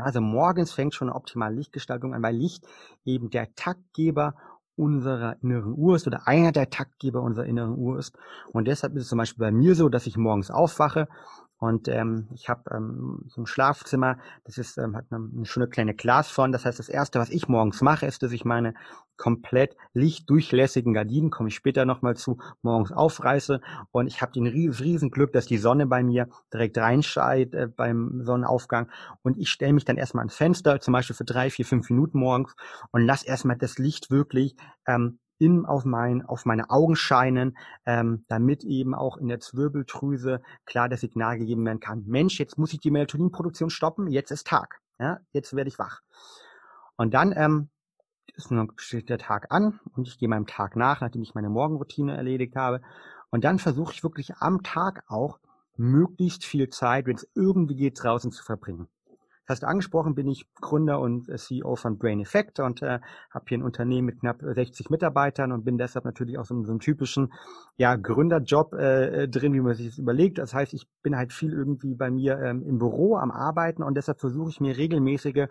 Also 0.03 0.21
morgens 0.21 0.71
fängt 0.71 0.93
schon 0.93 1.09
eine 1.09 1.15
optimale 1.15 1.55
Lichtgestaltung 1.55 2.13
an, 2.13 2.23
weil 2.23 2.35
Licht 2.35 2.65
eben 3.05 3.29
der 3.29 3.53
Taktgeber 3.55 4.35
unserer 4.75 5.37
inneren 5.41 5.73
Uhr 5.77 5.95
ist 5.95 6.05
oder 6.05 6.27
einer 6.27 6.51
der 6.51 6.69
Taktgeber 6.69 7.21
unserer 7.21 7.45
inneren 7.45 7.77
Uhr 7.77 7.97
ist. 7.97 8.17
Und 8.51 8.67
deshalb 8.67 8.95
ist 8.95 9.03
es 9.03 9.09
zum 9.09 9.17
Beispiel 9.17 9.39
bei 9.39 9.51
mir 9.51 9.73
so, 9.75 9.87
dass 9.89 10.05
ich 10.05 10.17
morgens 10.17 10.51
aufwache 10.51 11.07
und 11.57 11.87
ähm, 11.87 12.27
ich 12.33 12.49
habe 12.49 12.63
ähm, 12.75 13.23
so 13.27 13.41
ein 13.41 13.45
Schlafzimmer, 13.45 14.17
das 14.43 14.57
ist, 14.57 14.77
ähm, 14.77 14.95
hat 14.95 15.05
eine, 15.09 15.29
eine 15.33 15.45
schöne 15.45 15.69
kleine 15.69 15.93
Glasfront. 15.93 16.53
Das 16.53 16.65
heißt, 16.65 16.79
das 16.79 16.89
Erste, 16.89 17.17
was 17.17 17.29
ich 17.29 17.47
morgens 17.47 17.81
mache, 17.81 18.05
ist, 18.05 18.23
dass 18.23 18.33
ich 18.33 18.43
meine 18.43 18.73
komplett 19.15 19.77
lichtdurchlässigen 19.93 20.93
Gardinen, 20.93 21.29
komme 21.29 21.47
ich 21.47 21.55
später 21.55 21.85
nochmal 21.85 22.17
zu, 22.17 22.39
morgens 22.61 22.91
aufreiße. 22.91 23.61
Und 23.91 24.07
ich 24.07 24.21
habe 24.21 24.33
den 24.33 24.47
ries 24.47 24.81
riesen 24.81 25.11
Glück, 25.11 25.31
dass 25.31 25.45
die 25.45 25.57
Sonne 25.57 25.85
bei 25.87 26.03
mir 26.03 26.27
direkt 26.51 26.77
reinscheint 26.77 27.55
äh, 27.55 27.67
beim 27.67 28.21
Sonnenaufgang. 28.23 28.91
Und 29.21 29.37
ich 29.37 29.49
stelle 29.49 29.73
mich 29.73 29.85
dann 29.85 29.95
erstmal 29.95 30.23
ans 30.23 30.35
Fenster, 30.35 30.81
zum 30.81 30.91
Beispiel 30.91 31.15
für 31.15 31.23
drei, 31.23 31.49
vier, 31.49 31.65
fünf 31.65 31.89
Minuten 31.89 32.19
morgens 32.19 32.53
und 32.91 33.05
lass 33.05 33.23
erstmal 33.23 33.57
das 33.57 33.77
Licht 33.77 34.11
wirklich 34.11 34.57
ähm, 34.87 35.19
in 35.37 35.65
auf, 35.65 35.85
mein, 35.85 36.25
auf 36.25 36.45
meine 36.45 36.69
Augen 36.69 36.95
scheinen, 36.95 37.57
ähm, 37.85 38.25
damit 38.27 38.63
eben 38.63 38.95
auch 38.95 39.17
in 39.17 39.27
der 39.27 39.39
Zwirbeldrüse 39.39 40.41
klar 40.65 40.89
das 40.89 41.01
Signal 41.01 41.37
gegeben 41.37 41.65
werden 41.65 41.79
kann, 41.79 42.03
Mensch, 42.05 42.39
jetzt 42.39 42.57
muss 42.57 42.73
ich 42.73 42.79
die 42.79 42.91
Melatoninproduktion 42.91 43.69
stoppen, 43.69 44.07
jetzt 44.07 44.31
ist 44.31 44.47
Tag, 44.47 44.79
ja, 44.99 45.19
jetzt 45.31 45.55
werde 45.55 45.67
ich 45.67 45.79
wach. 45.79 46.01
Und 46.97 47.13
dann 47.13 47.33
ähm, 47.35 47.69
ist 48.35 48.51
nun 48.51 48.71
steht 48.77 49.09
der 49.09 49.17
Tag 49.17 49.51
an 49.51 49.79
und 49.95 50.07
ich 50.07 50.17
gehe 50.17 50.29
meinem 50.29 50.47
Tag 50.47 50.75
nach, 50.75 51.01
nachdem 51.01 51.21
ich 51.21 51.35
meine 51.35 51.49
Morgenroutine 51.49 52.15
erledigt 52.15 52.55
habe. 52.55 52.81
Und 53.29 53.43
dann 53.43 53.59
versuche 53.59 53.93
ich 53.93 54.03
wirklich 54.03 54.37
am 54.37 54.63
Tag 54.63 55.03
auch 55.07 55.39
möglichst 55.77 56.45
viel 56.45 56.69
Zeit, 56.69 57.05
wenn 57.05 57.15
es 57.15 57.27
irgendwie 57.35 57.75
geht, 57.75 58.01
draußen 58.01 58.31
zu 58.31 58.43
verbringen 58.43 58.87
hast 59.47 59.63
du 59.63 59.67
angesprochen, 59.67 60.15
bin 60.15 60.27
ich 60.27 60.45
Gründer 60.55 60.99
und 60.99 61.29
äh, 61.29 61.37
CEO 61.37 61.75
von 61.75 61.97
Brain 61.97 62.19
Effect 62.19 62.59
und 62.59 62.81
äh, 62.81 62.99
habe 63.31 63.45
hier 63.47 63.59
ein 63.59 63.63
Unternehmen 63.63 64.05
mit 64.05 64.19
knapp 64.19 64.41
60 64.41 64.89
Mitarbeitern 64.89 65.51
und 65.51 65.65
bin 65.65 65.77
deshalb 65.77 66.05
natürlich 66.05 66.37
auch 66.37 66.45
so, 66.45 66.63
so 66.63 66.71
einem 66.71 66.79
typischen 66.79 67.33
ja, 67.77 67.95
Gründerjob 67.95 68.73
äh, 68.73 69.23
äh, 69.23 69.27
drin, 69.27 69.53
wie 69.53 69.61
man 69.61 69.75
sich 69.75 69.87
das 69.87 69.97
überlegt. 69.97 70.37
Das 70.37 70.53
heißt, 70.53 70.73
ich 70.73 70.87
bin 71.03 71.15
halt 71.15 71.33
viel 71.33 71.53
irgendwie 71.53 71.95
bei 71.95 72.09
mir 72.09 72.39
ähm, 72.39 72.63
im 72.63 72.79
Büro 72.79 73.17
am 73.17 73.31
Arbeiten 73.31 73.83
und 73.83 73.95
deshalb 73.95 74.19
versuche 74.19 74.49
ich 74.49 74.59
mir 74.59 74.77
regelmäßige 74.77 75.47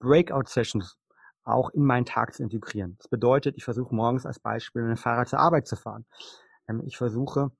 Breakout-Sessions 0.00 0.96
auch 1.44 1.70
in 1.70 1.82
meinen 1.82 2.04
Tag 2.04 2.34
zu 2.34 2.42
integrieren. 2.42 2.96
Das 2.98 3.08
bedeutet, 3.08 3.56
ich 3.56 3.64
versuche 3.64 3.94
morgens 3.94 4.26
als 4.26 4.38
Beispiel 4.38 4.82
mit 4.82 4.90
dem 4.90 4.96
Fahrrad 4.96 5.28
zur 5.28 5.38
Arbeit 5.38 5.66
zu 5.66 5.76
fahren. 5.76 6.04
Ähm, 6.68 6.82
ich 6.84 6.96
versuche 6.96 7.50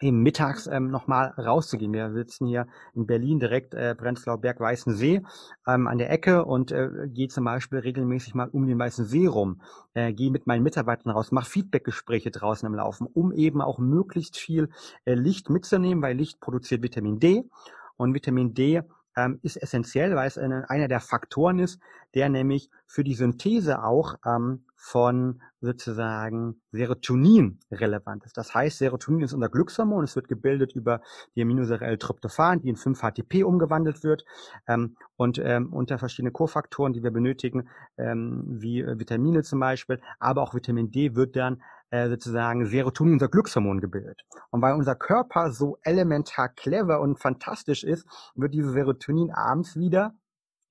eben 0.00 0.22
mittags 0.22 0.66
ähm, 0.66 0.90
nochmal 0.90 1.28
rauszugehen. 1.38 1.92
Wir 1.92 2.12
sitzen 2.12 2.46
hier 2.46 2.66
in 2.94 3.06
Berlin 3.06 3.40
direkt 3.40 3.74
äh, 3.74 3.94
Prenzlauer 3.94 4.38
Berg 4.38 4.60
Weißensee 4.60 5.22
ähm, 5.66 5.86
an 5.86 5.98
der 5.98 6.10
Ecke 6.10 6.44
und 6.44 6.72
äh, 6.72 6.88
gehe 7.06 7.28
zum 7.28 7.44
Beispiel 7.44 7.78
regelmäßig 7.78 8.34
mal 8.34 8.48
um 8.48 8.66
den 8.66 8.78
Weißen 8.78 9.06
See 9.06 9.26
rum, 9.26 9.62
äh, 9.94 10.12
gehe 10.12 10.30
mit 10.30 10.46
meinen 10.46 10.62
Mitarbeitern 10.62 11.12
raus, 11.12 11.32
mache 11.32 11.50
Feedbackgespräche 11.50 12.30
draußen 12.30 12.66
im 12.66 12.74
Laufen, 12.74 13.06
um 13.06 13.32
eben 13.32 13.62
auch 13.62 13.78
möglichst 13.78 14.36
viel 14.36 14.68
äh, 15.04 15.14
Licht 15.14 15.48
mitzunehmen, 15.48 16.02
weil 16.02 16.16
Licht 16.16 16.40
produziert 16.40 16.82
Vitamin 16.82 17.18
D 17.18 17.44
und 17.96 18.14
Vitamin 18.14 18.52
D 18.52 18.82
ähm, 19.16 19.38
ist 19.42 19.56
essentiell, 19.56 20.14
weil 20.14 20.28
es 20.28 20.38
eine, 20.38 20.68
einer 20.70 20.88
der 20.88 21.00
Faktoren 21.00 21.58
ist, 21.58 21.80
der 22.14 22.28
nämlich 22.28 22.70
für 22.86 23.04
die 23.04 23.14
Synthese 23.14 23.82
auch 23.82 24.14
ähm, 24.24 24.64
von 24.76 25.42
sozusagen 25.60 26.60
Serotonin 26.70 27.58
relevant 27.72 28.24
ist. 28.24 28.36
Das 28.36 28.54
heißt, 28.54 28.78
Serotonin 28.78 29.22
ist 29.22 29.32
unser 29.32 29.48
Glückshormon. 29.48 30.04
Es 30.04 30.14
wird 30.14 30.28
gebildet 30.28 30.72
über 30.74 31.00
die 31.34 31.42
Aminosäure 31.42 31.86
L-Tryptophan, 31.86 32.60
die 32.60 32.68
in 32.68 32.76
5-HTP 32.76 33.42
umgewandelt 33.42 34.04
wird 34.04 34.24
ähm, 34.68 34.96
und 35.16 35.38
ähm, 35.38 35.72
unter 35.72 35.98
verschiedene 35.98 36.30
Kofaktoren, 36.30 36.92
die 36.92 37.02
wir 37.02 37.10
benötigen, 37.10 37.68
ähm, 37.96 38.44
wie 38.46 38.80
äh, 38.80 38.98
Vitamine 38.98 39.42
zum 39.42 39.60
Beispiel, 39.60 40.00
aber 40.20 40.42
auch 40.42 40.54
Vitamin 40.54 40.90
D 40.90 41.16
wird 41.16 41.36
dann 41.36 41.62
äh, 41.96 42.08
sozusagen 42.08 42.66
Serotonin, 42.66 43.14
unser 43.14 43.28
Glückshormon, 43.28 43.80
gebildet. 43.80 44.20
Und 44.50 44.60
weil 44.60 44.74
unser 44.74 44.94
Körper 44.94 45.50
so 45.50 45.78
elementar 45.82 46.48
clever 46.50 47.00
und 47.00 47.18
fantastisch 47.18 47.84
ist, 47.84 48.06
wird 48.34 48.52
dieses 48.52 48.72
Serotonin 48.72 49.32
abends 49.32 49.76
wieder 49.76 50.14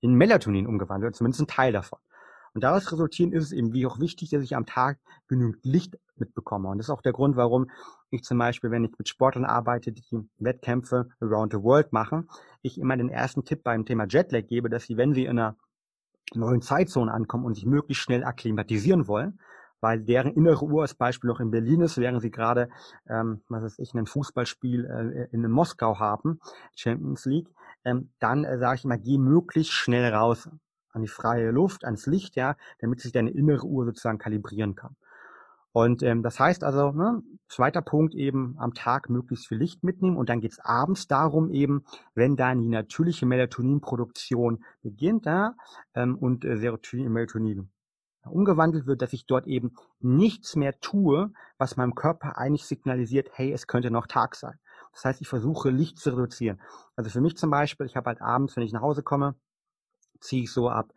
in 0.00 0.14
Melatonin 0.14 0.66
umgewandelt, 0.66 1.16
zumindest 1.16 1.42
ein 1.42 1.46
Teil 1.48 1.72
davon. 1.72 1.98
Und 2.54 2.62
daraus 2.62 2.90
resultierend 2.90 3.34
ist 3.34 3.44
es 3.44 3.52
eben 3.52 3.72
wie 3.72 3.86
auch 3.86 3.98
wichtig, 3.98 4.30
dass 4.30 4.42
ich 4.42 4.56
am 4.56 4.66
Tag 4.66 4.98
genügend 5.28 5.64
Licht 5.64 5.98
mitbekomme. 6.14 6.68
Und 6.68 6.78
das 6.78 6.86
ist 6.86 6.90
auch 6.90 7.02
der 7.02 7.12
Grund, 7.12 7.36
warum 7.36 7.70
ich 8.10 8.22
zum 8.22 8.38
Beispiel, 8.38 8.70
wenn 8.70 8.84
ich 8.84 8.92
mit 8.96 9.08
Sportlern 9.08 9.44
arbeite, 9.44 9.92
die 9.92 10.02
Wettkämpfe 10.38 11.08
around 11.20 11.52
the 11.52 11.62
world 11.62 11.92
machen, 11.92 12.28
ich 12.62 12.78
immer 12.78 12.96
den 12.96 13.10
ersten 13.10 13.44
Tipp 13.44 13.62
beim 13.62 13.84
Thema 13.84 14.06
Jetlag 14.08 14.46
gebe, 14.46 14.70
dass 14.70 14.84
sie, 14.84 14.96
wenn 14.96 15.12
sie 15.12 15.24
in 15.24 15.38
einer 15.38 15.56
neuen 16.34 16.62
Zeitzone 16.62 17.12
ankommen 17.12 17.44
und 17.44 17.54
sich 17.54 17.66
möglichst 17.66 18.02
schnell 18.02 18.24
akklimatisieren 18.24 19.06
wollen, 19.06 19.38
weil 19.86 20.00
deren 20.00 20.32
innere 20.32 20.64
Uhr 20.64 20.82
als 20.82 20.94
Beispiel 20.94 21.28
noch 21.28 21.38
in 21.38 21.52
Berlin 21.52 21.80
ist, 21.80 21.96
während 21.96 22.20
sie 22.20 22.32
gerade, 22.32 22.68
ähm, 23.08 23.42
was 23.48 23.62
weiß 23.62 23.78
ich, 23.78 23.94
ein 23.94 24.06
Fußballspiel 24.06 24.84
äh, 24.84 25.32
in 25.32 25.48
Moskau 25.48 26.00
haben, 26.00 26.40
Champions 26.74 27.24
League, 27.24 27.48
ähm, 27.84 28.10
dann 28.18 28.42
äh, 28.42 28.58
sage 28.58 28.78
ich 28.78 28.84
immer, 28.84 28.98
geh 28.98 29.16
möglichst 29.16 29.72
schnell 29.72 30.12
raus 30.12 30.50
an 30.90 31.02
die 31.02 31.08
freie 31.08 31.52
Luft, 31.52 31.84
ans 31.84 32.06
Licht, 32.06 32.34
ja, 32.34 32.56
damit 32.80 33.00
sich 33.00 33.12
deine 33.12 33.30
innere 33.30 33.64
Uhr 33.64 33.84
sozusagen 33.84 34.18
kalibrieren 34.18 34.74
kann. 34.74 34.96
Und 35.70 36.02
ähm, 36.02 36.24
das 36.24 36.40
heißt 36.40 36.64
also, 36.64 36.90
ne, 36.90 37.22
zweiter 37.46 37.80
Punkt 37.80 38.16
eben 38.16 38.56
am 38.58 38.74
Tag 38.74 39.08
möglichst 39.08 39.46
viel 39.46 39.58
Licht 39.58 39.84
mitnehmen 39.84 40.16
und 40.16 40.28
dann 40.30 40.40
geht's 40.40 40.58
abends 40.58 41.06
darum 41.06 41.52
eben, 41.52 41.84
wenn 42.16 42.34
dann 42.34 42.60
die 42.60 42.68
natürliche 42.68 43.24
Melatoninproduktion 43.24 44.64
beginnt 44.82 45.26
ja, 45.26 45.54
ähm, 45.94 46.16
und 46.18 46.44
äh, 46.44 46.56
Serotonin 46.56 47.06
in 47.06 47.12
Melatonin 47.12 47.70
umgewandelt 48.30 48.86
wird, 48.86 49.02
dass 49.02 49.12
ich 49.12 49.26
dort 49.26 49.46
eben 49.46 49.74
nichts 50.00 50.56
mehr 50.56 50.78
tue, 50.80 51.32
was 51.58 51.76
meinem 51.76 51.94
Körper 51.94 52.38
eigentlich 52.38 52.66
signalisiert, 52.66 53.30
hey, 53.32 53.52
es 53.52 53.66
könnte 53.66 53.90
noch 53.90 54.06
Tag 54.06 54.34
sein. 54.36 54.58
Das 54.92 55.04
heißt, 55.04 55.20
ich 55.20 55.28
versuche 55.28 55.70
Licht 55.70 55.98
zu 55.98 56.10
reduzieren. 56.10 56.60
Also 56.96 57.10
für 57.10 57.20
mich 57.20 57.36
zum 57.36 57.50
Beispiel, 57.50 57.86
ich 57.86 57.96
habe 57.96 58.08
halt 58.08 58.22
abends, 58.22 58.56
wenn 58.56 58.62
ich 58.62 58.72
nach 58.72 58.80
Hause 58.80 59.02
komme, 59.02 59.34
ziehe 60.20 60.44
ich 60.44 60.52
so 60.52 60.70
ab 60.70 60.92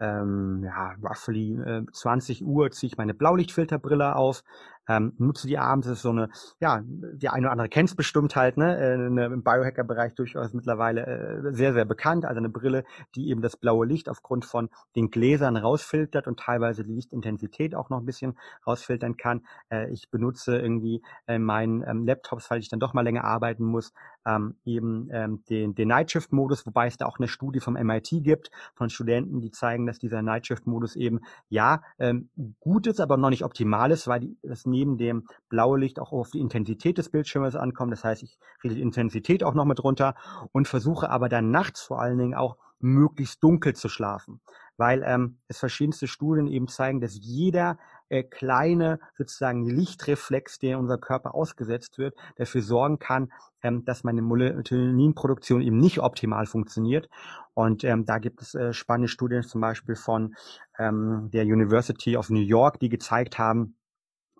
ähm, 0.00 0.62
ja, 0.64 0.94
roughly 1.02 1.54
äh, 1.54 1.84
20 1.92 2.44
Uhr 2.44 2.70
ziehe 2.70 2.88
ich 2.88 2.96
meine 2.96 3.14
Blaulichtfilterbrille 3.14 4.16
auf, 4.16 4.42
ähm, 4.88 5.14
nutze 5.18 5.46
die 5.46 5.58
abends, 5.58 5.86
ist 5.86 6.02
so 6.02 6.10
eine, 6.10 6.30
ja, 6.60 6.82
die 6.84 7.28
eine 7.28 7.46
oder 7.46 7.52
andere 7.52 7.68
kennt 7.68 7.88
es 7.88 7.96
bestimmt 7.96 8.36
halt, 8.36 8.56
ne, 8.56 8.76
äh, 8.76 8.96
ne, 8.96 9.26
im 9.26 9.42
Biohacker-Bereich 9.42 10.14
durchaus 10.14 10.52
mittlerweile 10.52 11.06
äh, 11.06 11.52
sehr, 11.54 11.72
sehr 11.72 11.84
bekannt, 11.84 12.24
also 12.24 12.38
eine 12.38 12.48
Brille, 12.48 12.84
die 13.14 13.28
eben 13.30 13.42
das 13.42 13.56
blaue 13.56 13.86
Licht 13.86 14.08
aufgrund 14.08 14.44
von 14.44 14.68
den 14.96 15.10
Gläsern 15.10 15.56
rausfiltert 15.56 16.26
und 16.26 16.40
teilweise 16.40 16.84
die 16.84 16.92
Lichtintensität 16.92 17.74
auch 17.74 17.90
noch 17.90 17.98
ein 17.98 18.06
bisschen 18.06 18.38
rausfiltern 18.66 19.16
kann. 19.16 19.46
Äh, 19.70 19.90
ich 19.90 20.10
benutze 20.10 20.58
irgendwie 20.58 21.02
äh, 21.26 21.38
meinen 21.38 21.82
ähm, 21.86 22.06
Laptops, 22.06 22.46
falls 22.46 22.62
ich 22.64 22.68
dann 22.68 22.80
doch 22.80 22.94
mal 22.94 23.02
länger 23.02 23.24
arbeiten 23.24 23.64
muss, 23.64 23.92
ähm, 24.26 24.56
eben 24.64 25.08
ähm, 25.12 25.44
den, 25.48 25.74
den 25.74 25.88
Nightshift-Modus, 25.88 26.66
wobei 26.66 26.86
es 26.86 26.96
da 26.96 27.06
auch 27.06 27.18
eine 27.18 27.28
Studie 27.28 27.60
vom 27.60 27.74
MIT 27.74 28.08
gibt, 28.22 28.50
von 28.74 28.90
Studenten, 28.90 29.40
die 29.40 29.50
zeigen, 29.50 29.86
dass 29.86 29.98
dieser 29.98 30.22
Nightshift-Modus 30.22 30.96
eben, 30.96 31.20
ja, 31.48 31.82
ähm, 31.98 32.30
gut 32.60 32.86
ist, 32.86 33.00
aber 33.00 33.16
noch 33.16 33.30
nicht 33.30 33.44
optimal 33.44 33.90
ist, 33.90 34.08
weil 34.08 34.20
die, 34.20 34.36
das 34.42 34.66
neben 34.74 34.98
dem 34.98 35.26
blaue 35.48 35.78
Licht 35.78 36.00
auch 36.00 36.12
auf 36.12 36.30
die 36.30 36.40
Intensität 36.40 36.98
des 36.98 37.10
Bildschirmes 37.10 37.54
ankommt. 37.54 37.92
Das 37.92 38.04
heißt, 38.04 38.22
ich 38.22 38.38
kriege 38.60 38.74
die 38.74 38.82
Intensität 38.82 39.44
auch 39.44 39.54
noch 39.54 39.64
mit 39.64 39.82
runter 39.82 40.14
und 40.52 40.66
versuche 40.66 41.08
aber 41.10 41.28
dann 41.28 41.50
nachts 41.50 41.80
vor 41.80 42.00
allen 42.00 42.18
Dingen 42.18 42.34
auch 42.34 42.56
möglichst 42.80 43.42
dunkel 43.42 43.74
zu 43.74 43.88
schlafen, 43.88 44.40
weil 44.76 45.02
ähm, 45.06 45.38
es 45.48 45.58
verschiedenste 45.58 46.06
Studien 46.06 46.46
eben 46.46 46.68
zeigen, 46.68 47.00
dass 47.00 47.18
jeder 47.18 47.78
äh, 48.10 48.22
kleine 48.22 49.00
sozusagen 49.14 49.64
Lichtreflex, 49.64 50.58
der 50.58 50.78
unser 50.78 50.98
Körper 50.98 51.34
ausgesetzt 51.34 51.96
wird, 51.96 52.14
dafür 52.36 52.60
sorgen 52.60 52.98
kann, 52.98 53.32
ähm, 53.62 53.84
dass 53.84 54.04
meine 54.04 54.20
Melatoninproduktion 54.20 55.62
eben 55.62 55.78
nicht 55.78 56.00
optimal 56.00 56.46
funktioniert. 56.46 57.08
Und 57.54 57.84
ähm, 57.84 58.04
da 58.04 58.18
gibt 58.18 58.42
es 58.42 58.54
äh, 58.54 58.72
spannende 58.72 59.08
Studien 59.08 59.42
zum 59.42 59.60
Beispiel 59.62 59.96
von 59.96 60.34
ähm, 60.78 61.30
der 61.32 61.44
University 61.44 62.16
of 62.16 62.28
New 62.28 62.40
York, 62.40 62.78
die 62.80 62.90
gezeigt 62.90 63.38
haben, 63.38 63.76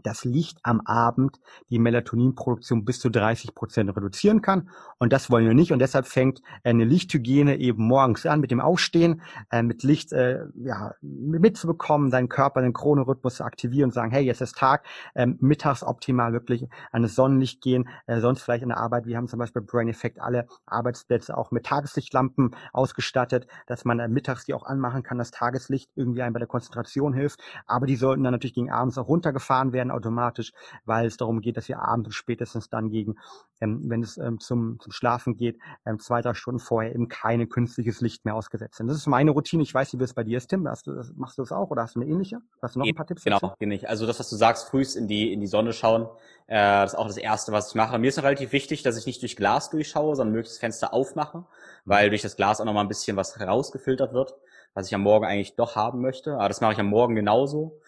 das 0.04 0.24
Licht 0.24 0.58
am 0.62 0.80
Abend 0.82 1.40
die 1.70 1.78
Melatoninproduktion 1.78 2.84
bis 2.84 3.00
zu 3.00 3.10
30 3.10 3.54
Prozent 3.54 3.94
reduzieren 3.96 4.42
kann. 4.42 4.70
Und 4.98 5.12
das 5.12 5.30
wollen 5.30 5.46
wir 5.46 5.54
nicht. 5.54 5.72
Und 5.72 5.80
deshalb 5.80 6.06
fängt 6.06 6.42
eine 6.62 6.84
Lichthygiene 6.84 7.56
eben 7.56 7.84
morgens 7.86 8.26
an 8.26 8.40
mit 8.40 8.50
dem 8.50 8.60
Aufstehen, 8.60 9.22
äh, 9.50 9.62
mit 9.62 9.82
Licht 9.82 10.12
äh, 10.12 10.44
ja, 10.56 10.94
mitzubekommen, 11.00 12.10
seinen 12.10 12.28
Körper, 12.28 12.60
den 12.60 12.72
Chronorhythmus 12.72 13.36
zu 13.36 13.44
aktivieren 13.44 13.88
und 13.88 13.94
sagen, 13.94 14.12
hey, 14.12 14.24
jetzt 14.24 14.40
ist 14.40 14.56
Tag, 14.56 14.84
äh, 15.14 15.26
mittags 15.26 15.82
optimal 15.82 16.32
wirklich 16.32 16.68
an 16.92 17.02
das 17.02 17.14
Sonnenlicht 17.14 17.62
gehen, 17.62 17.88
äh, 18.06 18.20
sonst 18.20 18.42
vielleicht 18.42 18.62
in 18.62 18.68
der 18.68 18.78
Arbeit. 18.78 19.06
Wir 19.06 19.16
haben 19.16 19.28
zum 19.28 19.38
Beispiel 19.38 19.62
Brain 19.62 19.88
Effect 19.88 20.20
alle 20.20 20.46
Arbeitsplätze 20.66 21.36
auch 21.36 21.50
mit 21.50 21.64
Tageslichtlampen 21.64 22.54
ausgestattet, 22.72 23.46
dass 23.66 23.84
man 23.84 24.12
mittags 24.12 24.44
die 24.44 24.54
auch 24.54 24.64
anmachen 24.64 25.02
kann, 25.02 25.18
das 25.18 25.30
Tageslicht 25.30 25.90
irgendwie 25.94 26.22
einem 26.22 26.34
bei 26.34 26.40
der 26.40 26.48
Konzentration 26.48 27.14
hilft. 27.14 27.40
Aber 27.66 27.86
die 27.86 27.96
sollten 27.96 28.22
dann 28.22 28.32
natürlich 28.32 28.54
gegen 28.54 28.70
abends 28.70 28.98
auch 28.98 29.08
runtergefahren 29.08 29.72
werden 29.72 29.90
automatisch, 29.94 30.52
weil 30.84 31.06
es 31.06 31.16
darum 31.16 31.40
geht, 31.40 31.56
dass 31.56 31.68
wir 31.68 31.80
abends 31.80 32.14
spätestens 32.14 32.68
dann 32.68 32.90
gegen, 32.90 33.16
ähm, 33.60 33.82
wenn 33.88 34.02
es 34.02 34.18
ähm, 34.18 34.40
zum, 34.40 34.78
zum 34.80 34.92
Schlafen 34.92 35.36
geht, 35.36 35.58
ähm, 35.86 35.98
zwei, 35.98 36.20
drei 36.20 36.34
Stunden 36.34 36.60
vorher 36.60 36.94
eben 36.94 37.08
keine 37.08 37.46
künstliches 37.46 38.00
Licht 38.00 38.24
mehr 38.24 38.34
ausgesetzt 38.34 38.76
sind. 38.76 38.88
Das 38.88 38.96
ist 38.96 39.06
meine 39.06 39.30
Routine. 39.30 39.62
Ich 39.62 39.74
weiß 39.74 39.92
nicht, 39.92 40.00
wie 40.00 40.04
es 40.04 40.14
bei 40.14 40.24
dir 40.24 40.38
ist, 40.38 40.48
Tim. 40.48 40.68
Hast 40.68 40.86
du, 40.86 41.02
machst 41.16 41.38
du 41.38 41.42
das 41.42 41.52
auch 41.52 41.70
oder 41.70 41.82
hast 41.82 41.96
du 41.96 42.00
eine 42.00 42.10
ähnliche? 42.10 42.40
Hast 42.60 42.74
du 42.74 42.80
noch 42.80 42.86
ein 42.86 42.94
paar 42.94 43.06
Tipps? 43.06 43.24
Genau, 43.24 43.38
dazu? 43.40 43.54
nicht. 43.60 43.88
Also 43.88 44.06
das, 44.06 44.20
was 44.20 44.30
du 44.30 44.36
sagst, 44.36 44.68
frühst 44.68 44.96
in 44.96 45.08
die, 45.08 45.32
in 45.32 45.40
die 45.40 45.46
Sonne 45.46 45.72
schauen, 45.72 46.08
äh, 46.46 46.56
das 46.56 46.92
ist 46.92 46.98
auch 46.98 47.06
das 47.06 47.16
Erste, 47.16 47.52
was 47.52 47.68
ich 47.68 47.74
mache. 47.74 47.98
Mir 47.98 48.08
ist 48.08 48.16
noch 48.16 48.24
relativ 48.24 48.52
wichtig, 48.52 48.82
dass 48.82 48.96
ich 48.96 49.06
nicht 49.06 49.22
durch 49.22 49.36
Glas 49.36 49.70
durchschaue, 49.70 50.16
sondern 50.16 50.34
möglichst 50.34 50.60
Fenster 50.60 50.92
aufmache, 50.92 51.44
weil 51.84 52.10
durch 52.10 52.22
das 52.22 52.36
Glas 52.36 52.60
auch 52.60 52.64
noch 52.64 52.74
mal 52.74 52.82
ein 52.82 52.88
bisschen 52.88 53.16
was 53.16 53.36
herausgefiltert 53.38 54.12
wird, 54.12 54.34
was 54.74 54.88
ich 54.88 54.94
am 54.94 55.02
Morgen 55.02 55.24
eigentlich 55.24 55.56
doch 55.56 55.76
haben 55.76 56.00
möchte. 56.00 56.34
Aber 56.34 56.48
das 56.48 56.60
mache 56.60 56.74
ich 56.74 56.80
am 56.80 56.86
Morgen 56.86 57.14
genauso. 57.14 57.80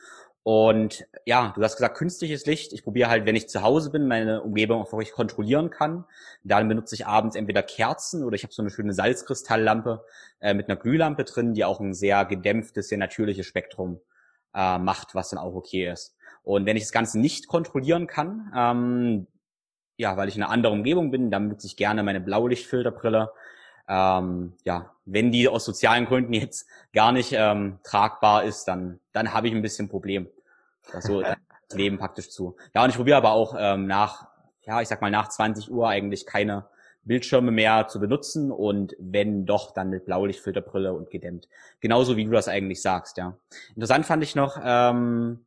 Und 0.46 1.08
ja, 1.24 1.52
du 1.56 1.62
hast 1.64 1.74
gesagt, 1.74 1.96
künstliches 1.96 2.46
Licht. 2.46 2.72
Ich 2.72 2.84
probiere 2.84 3.10
halt, 3.10 3.26
wenn 3.26 3.34
ich 3.34 3.48
zu 3.48 3.62
Hause 3.62 3.90
bin, 3.90 4.06
meine 4.06 4.42
Umgebung 4.42 4.80
auch 4.80 4.92
wirklich 4.92 5.10
kontrollieren 5.10 5.70
kann. 5.70 6.04
Dann 6.44 6.68
benutze 6.68 6.94
ich 6.94 7.04
abends 7.04 7.34
entweder 7.34 7.64
Kerzen 7.64 8.22
oder 8.22 8.36
ich 8.36 8.44
habe 8.44 8.52
so 8.52 8.62
eine 8.62 8.70
schöne 8.70 8.92
Salzkristalllampe 8.92 10.04
äh, 10.38 10.54
mit 10.54 10.68
einer 10.68 10.78
Glühlampe 10.78 11.24
drin, 11.24 11.54
die 11.54 11.64
auch 11.64 11.80
ein 11.80 11.94
sehr 11.94 12.24
gedämpftes, 12.26 12.90
sehr 12.90 12.98
natürliches 12.98 13.44
Spektrum 13.44 13.98
äh, 14.54 14.78
macht, 14.78 15.16
was 15.16 15.30
dann 15.30 15.40
auch 15.40 15.56
okay 15.56 15.90
ist. 15.90 16.14
Und 16.44 16.64
wenn 16.64 16.76
ich 16.76 16.84
das 16.84 16.92
Ganze 16.92 17.18
nicht 17.18 17.48
kontrollieren 17.48 18.06
kann, 18.06 18.52
ähm, 18.56 19.26
ja, 19.96 20.16
weil 20.16 20.28
ich 20.28 20.36
in 20.36 20.44
einer 20.44 20.52
anderen 20.52 20.78
Umgebung 20.78 21.10
bin, 21.10 21.32
dann 21.32 21.48
benutze 21.48 21.66
ich 21.66 21.76
gerne 21.76 22.04
meine 22.04 22.20
Blaulichtfilterbrille. 22.20 23.32
Ähm, 23.88 24.52
ja, 24.64 24.94
wenn 25.06 25.32
die 25.32 25.48
aus 25.48 25.64
sozialen 25.64 26.06
Gründen 26.06 26.34
jetzt 26.34 26.68
gar 26.92 27.10
nicht 27.10 27.32
ähm, 27.32 27.80
tragbar 27.82 28.44
ist, 28.44 28.66
dann, 28.66 29.00
dann 29.12 29.34
habe 29.34 29.48
ich 29.48 29.52
ein 29.52 29.62
bisschen 29.62 29.88
Problem 29.88 30.28
so 31.00 31.22
das 31.22 31.36
Leben 31.72 31.98
praktisch 31.98 32.30
zu. 32.30 32.56
Ja, 32.74 32.84
und 32.84 32.90
ich 32.90 32.96
probiere 32.96 33.16
aber 33.16 33.32
auch 33.32 33.54
ähm, 33.58 33.86
nach, 33.86 34.28
ja, 34.62 34.80
ich 34.80 34.88
sag 34.88 35.00
mal 35.00 35.10
nach 35.10 35.28
20 35.28 35.70
Uhr 35.70 35.88
eigentlich 35.88 36.26
keine 36.26 36.66
Bildschirme 37.04 37.52
mehr 37.52 37.86
zu 37.88 38.00
benutzen 38.00 38.50
und 38.50 38.96
wenn 38.98 39.46
doch, 39.46 39.72
dann 39.72 39.90
mit 39.90 40.06
Blaulichtfilterbrille 40.06 40.92
und 40.92 41.10
gedämmt. 41.10 41.48
Genauso 41.80 42.16
wie 42.16 42.24
du 42.24 42.32
das 42.32 42.48
eigentlich 42.48 42.82
sagst, 42.82 43.16
ja. 43.16 43.36
Interessant 43.70 44.06
fand 44.06 44.22
ich 44.24 44.34
noch, 44.34 44.58
ähm, 44.62 45.44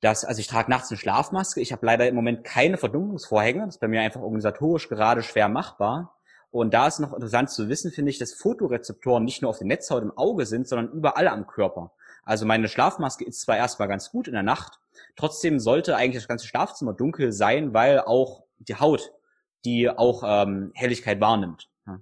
dass, 0.00 0.24
also 0.24 0.40
ich 0.40 0.46
trage 0.46 0.70
nachts 0.70 0.90
eine 0.90 0.98
Schlafmaske. 0.98 1.60
Ich 1.60 1.72
habe 1.72 1.84
leider 1.84 2.06
im 2.08 2.14
Moment 2.14 2.44
keine 2.44 2.76
Verdunklungsvorhänge. 2.76 3.66
Das 3.66 3.76
ist 3.76 3.80
bei 3.80 3.88
mir 3.88 4.00
einfach 4.00 4.20
organisatorisch 4.20 4.88
gerade 4.88 5.22
schwer 5.22 5.48
machbar. 5.48 6.14
Und 6.50 6.74
da 6.74 6.86
ist 6.86 6.98
noch 6.98 7.12
interessant 7.12 7.50
zu 7.50 7.68
wissen, 7.68 7.92
finde 7.92 8.10
ich, 8.10 8.18
dass 8.18 8.34
Fotorezeptoren 8.34 9.24
nicht 9.24 9.40
nur 9.40 9.50
auf 9.50 9.58
der 9.58 9.66
Netzhaut 9.66 10.02
im 10.02 10.16
Auge 10.16 10.46
sind, 10.46 10.66
sondern 10.66 10.90
überall 10.90 11.28
am 11.28 11.46
Körper. 11.46 11.92
Also 12.24 12.46
meine 12.46 12.68
Schlafmaske 12.68 13.24
ist 13.24 13.40
zwar 13.40 13.56
erstmal 13.56 13.88
ganz 13.88 14.10
gut 14.10 14.28
in 14.28 14.34
der 14.34 14.42
Nacht, 14.42 14.78
trotzdem 15.16 15.58
sollte 15.58 15.96
eigentlich 15.96 16.22
das 16.22 16.28
ganze 16.28 16.46
Schlafzimmer 16.46 16.92
dunkel 16.92 17.32
sein, 17.32 17.74
weil 17.74 18.00
auch 18.00 18.44
die 18.58 18.76
Haut, 18.76 19.12
die 19.64 19.88
auch 19.88 20.22
ähm, 20.24 20.72
Helligkeit 20.74 21.20
wahrnimmt. 21.20 21.68
Ja. 21.86 22.00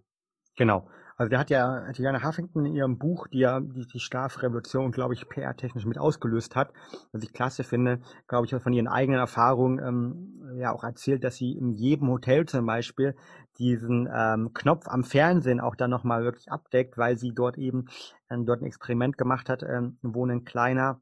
Genau. 0.56 0.88
Also 1.18 1.30
der 1.30 1.40
hat 1.40 1.50
ja 1.50 1.90
Diana 1.90 2.22
Huffington 2.22 2.64
in 2.64 2.76
ihrem 2.76 2.96
Buch, 2.96 3.26
die 3.26 3.40
ja 3.40 3.58
die, 3.58 3.84
die 3.88 3.98
Schlafrevolution, 3.98 4.92
glaube 4.92 5.14
ich, 5.14 5.28
PR-technisch 5.28 5.84
mit 5.84 5.98
ausgelöst 5.98 6.54
hat, 6.54 6.72
was 7.10 7.24
ich 7.24 7.32
klasse 7.32 7.64
finde, 7.64 8.00
glaube 8.28 8.46
ich, 8.46 8.54
von 8.62 8.72
ihren 8.72 8.86
eigenen 8.86 9.18
Erfahrungen 9.18 9.80
ähm, 9.80 10.58
ja 10.60 10.70
auch 10.72 10.84
erzählt, 10.84 11.24
dass 11.24 11.34
sie 11.34 11.50
in 11.50 11.72
jedem 11.72 12.08
Hotel 12.08 12.46
zum 12.46 12.64
Beispiel 12.66 13.16
diesen 13.58 14.08
ähm, 14.14 14.52
Knopf 14.54 14.86
am 14.86 15.02
Fernsehen 15.02 15.60
auch 15.60 15.74
dann 15.74 15.90
nochmal 15.90 16.22
wirklich 16.22 16.52
abdeckt, 16.52 16.96
weil 16.96 17.18
sie 17.18 17.34
dort 17.34 17.58
eben 17.58 17.86
ähm, 18.30 18.46
dort 18.46 18.62
ein 18.62 18.66
Experiment 18.66 19.18
gemacht 19.18 19.48
hat, 19.48 19.62
ähm, 19.62 19.98
wo 20.02 20.26
ein 20.26 20.44
kleiner 20.44 21.00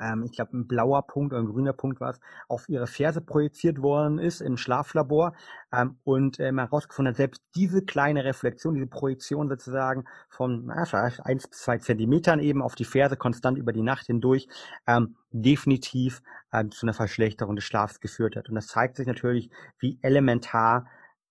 ähm, 0.00 0.24
ich 0.24 0.32
glaube 0.32 0.56
ein 0.56 0.66
blauer 0.66 1.06
Punkt 1.06 1.32
oder 1.32 1.42
ein 1.42 1.48
grüner 1.48 1.72
Punkt 1.72 2.00
war 2.00 2.10
es, 2.10 2.20
auf 2.48 2.68
ihre 2.68 2.86
Ferse 2.86 3.20
projiziert 3.20 3.82
worden 3.82 4.18
ist 4.18 4.40
im 4.40 4.56
Schlaflabor 4.56 5.34
ähm, 5.72 5.98
und 6.04 6.40
ähm, 6.40 6.58
herausgefunden 6.58 7.12
hat, 7.12 7.16
selbst 7.16 7.42
diese 7.54 7.84
kleine 7.84 8.24
Reflexion, 8.24 8.74
diese 8.74 8.86
Projektion 8.86 9.48
sozusagen 9.48 10.04
von 10.28 10.66
na, 10.66 10.84
vielleicht 10.84 11.24
eins 11.26 11.46
bis 11.46 11.60
zwei 11.60 11.78
Zentimetern 11.78 12.40
eben 12.40 12.62
auf 12.62 12.74
die 12.74 12.84
Ferse 12.84 13.16
konstant 13.16 13.58
über 13.58 13.72
die 13.72 13.82
Nacht 13.82 14.06
hindurch 14.06 14.48
ähm, 14.86 15.16
definitiv 15.30 16.22
ähm, 16.52 16.70
zu 16.70 16.86
einer 16.86 16.94
Verschlechterung 16.94 17.56
des 17.56 17.64
Schlafs 17.64 18.00
geführt 18.00 18.36
hat. 18.36 18.48
Und 18.48 18.54
das 18.54 18.66
zeigt 18.68 18.96
sich 18.96 19.06
natürlich, 19.06 19.50
wie 19.78 19.98
elementar 20.02 20.86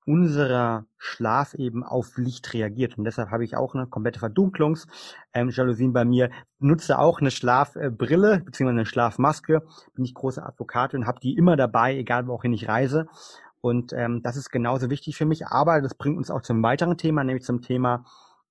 unserer 0.05 0.85
Schlaf 0.97 1.53
eben 1.53 1.83
auf 1.83 2.17
Licht 2.17 2.53
reagiert. 2.53 2.97
Und 2.97 3.03
deshalb 3.03 3.29
habe 3.29 3.43
ich 3.43 3.55
auch 3.55 3.75
eine 3.75 3.87
komplette 3.87 4.19
Verdunklungsjalousien 4.19 5.89
ähm, 5.89 5.93
bei 5.93 6.05
mir. 6.05 6.29
Nutze 6.59 6.99
auch 6.99 7.21
eine 7.21 7.31
Schlafbrille 7.31 8.41
beziehungsweise 8.45 8.79
eine 8.79 8.85
Schlafmaske. 8.85 9.63
Bin 9.93 10.05
ich 10.05 10.13
große 10.13 10.43
Advokate 10.43 10.97
und 10.97 11.05
habe 11.05 11.19
die 11.19 11.35
immer 11.35 11.55
dabei, 11.55 11.95
egal 11.95 12.27
wohin 12.27 12.53
ich 12.53 12.67
reise. 12.67 13.07
Und 13.61 13.93
ähm, 13.93 14.21
das 14.23 14.37
ist 14.37 14.49
genauso 14.49 14.89
wichtig 14.89 15.17
für 15.17 15.25
mich. 15.25 15.47
Aber 15.47 15.81
das 15.81 15.93
bringt 15.93 16.17
uns 16.17 16.31
auch 16.31 16.41
zum 16.41 16.63
weiteren 16.63 16.97
Thema, 16.97 17.23
nämlich 17.23 17.43
zum 17.43 17.61
Thema 17.61 18.05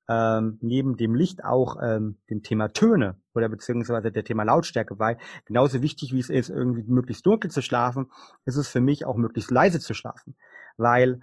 ähm, 0.09 0.59
neben 0.63 0.97
dem 0.97 1.15
Licht 1.15 1.45
auch 1.45 1.77
ähm, 1.83 2.17
dem 2.31 2.43
Thema 2.43 2.69
Töne 2.73 3.17
oder 3.35 3.49
beziehungsweise 3.49 4.11
der 4.11 4.25
Thema 4.25 4.43
Lautstärke, 4.43 4.99
weil 4.99 5.19
genauso 5.45 5.83
wichtig 5.83 6.13
wie 6.13 6.21
es 6.21 6.31
ist, 6.31 6.49
irgendwie 6.49 6.83
möglichst 6.83 7.27
dunkel 7.27 7.51
zu 7.51 7.61
schlafen, 7.63 8.11
ist 8.47 8.57
es 8.57 8.69
für 8.69 8.81
mich 8.81 9.05
auch 9.05 9.17
möglichst 9.17 9.51
leise 9.51 9.81
zu 9.81 9.93
schlafen. 9.93 10.35
Weil 10.79 11.21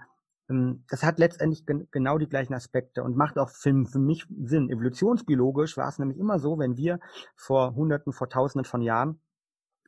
das 0.48 1.02
hat 1.02 1.18
letztendlich 1.18 1.66
gen 1.66 1.88
genau 1.90 2.18
die 2.18 2.28
gleichen 2.28 2.54
Aspekte 2.54 3.02
und 3.02 3.16
macht 3.16 3.36
auch 3.38 3.50
für, 3.50 3.84
für 3.84 3.98
mich 3.98 4.26
Sinn. 4.44 4.70
Evolutionsbiologisch 4.70 5.76
war 5.76 5.88
es 5.88 5.98
nämlich 5.98 6.18
immer 6.18 6.38
so, 6.38 6.58
wenn 6.58 6.76
wir 6.76 7.00
vor 7.34 7.74
Hunderten, 7.74 8.12
vor 8.12 8.28
Tausenden 8.28 8.64
von 8.64 8.80
Jahren 8.80 9.20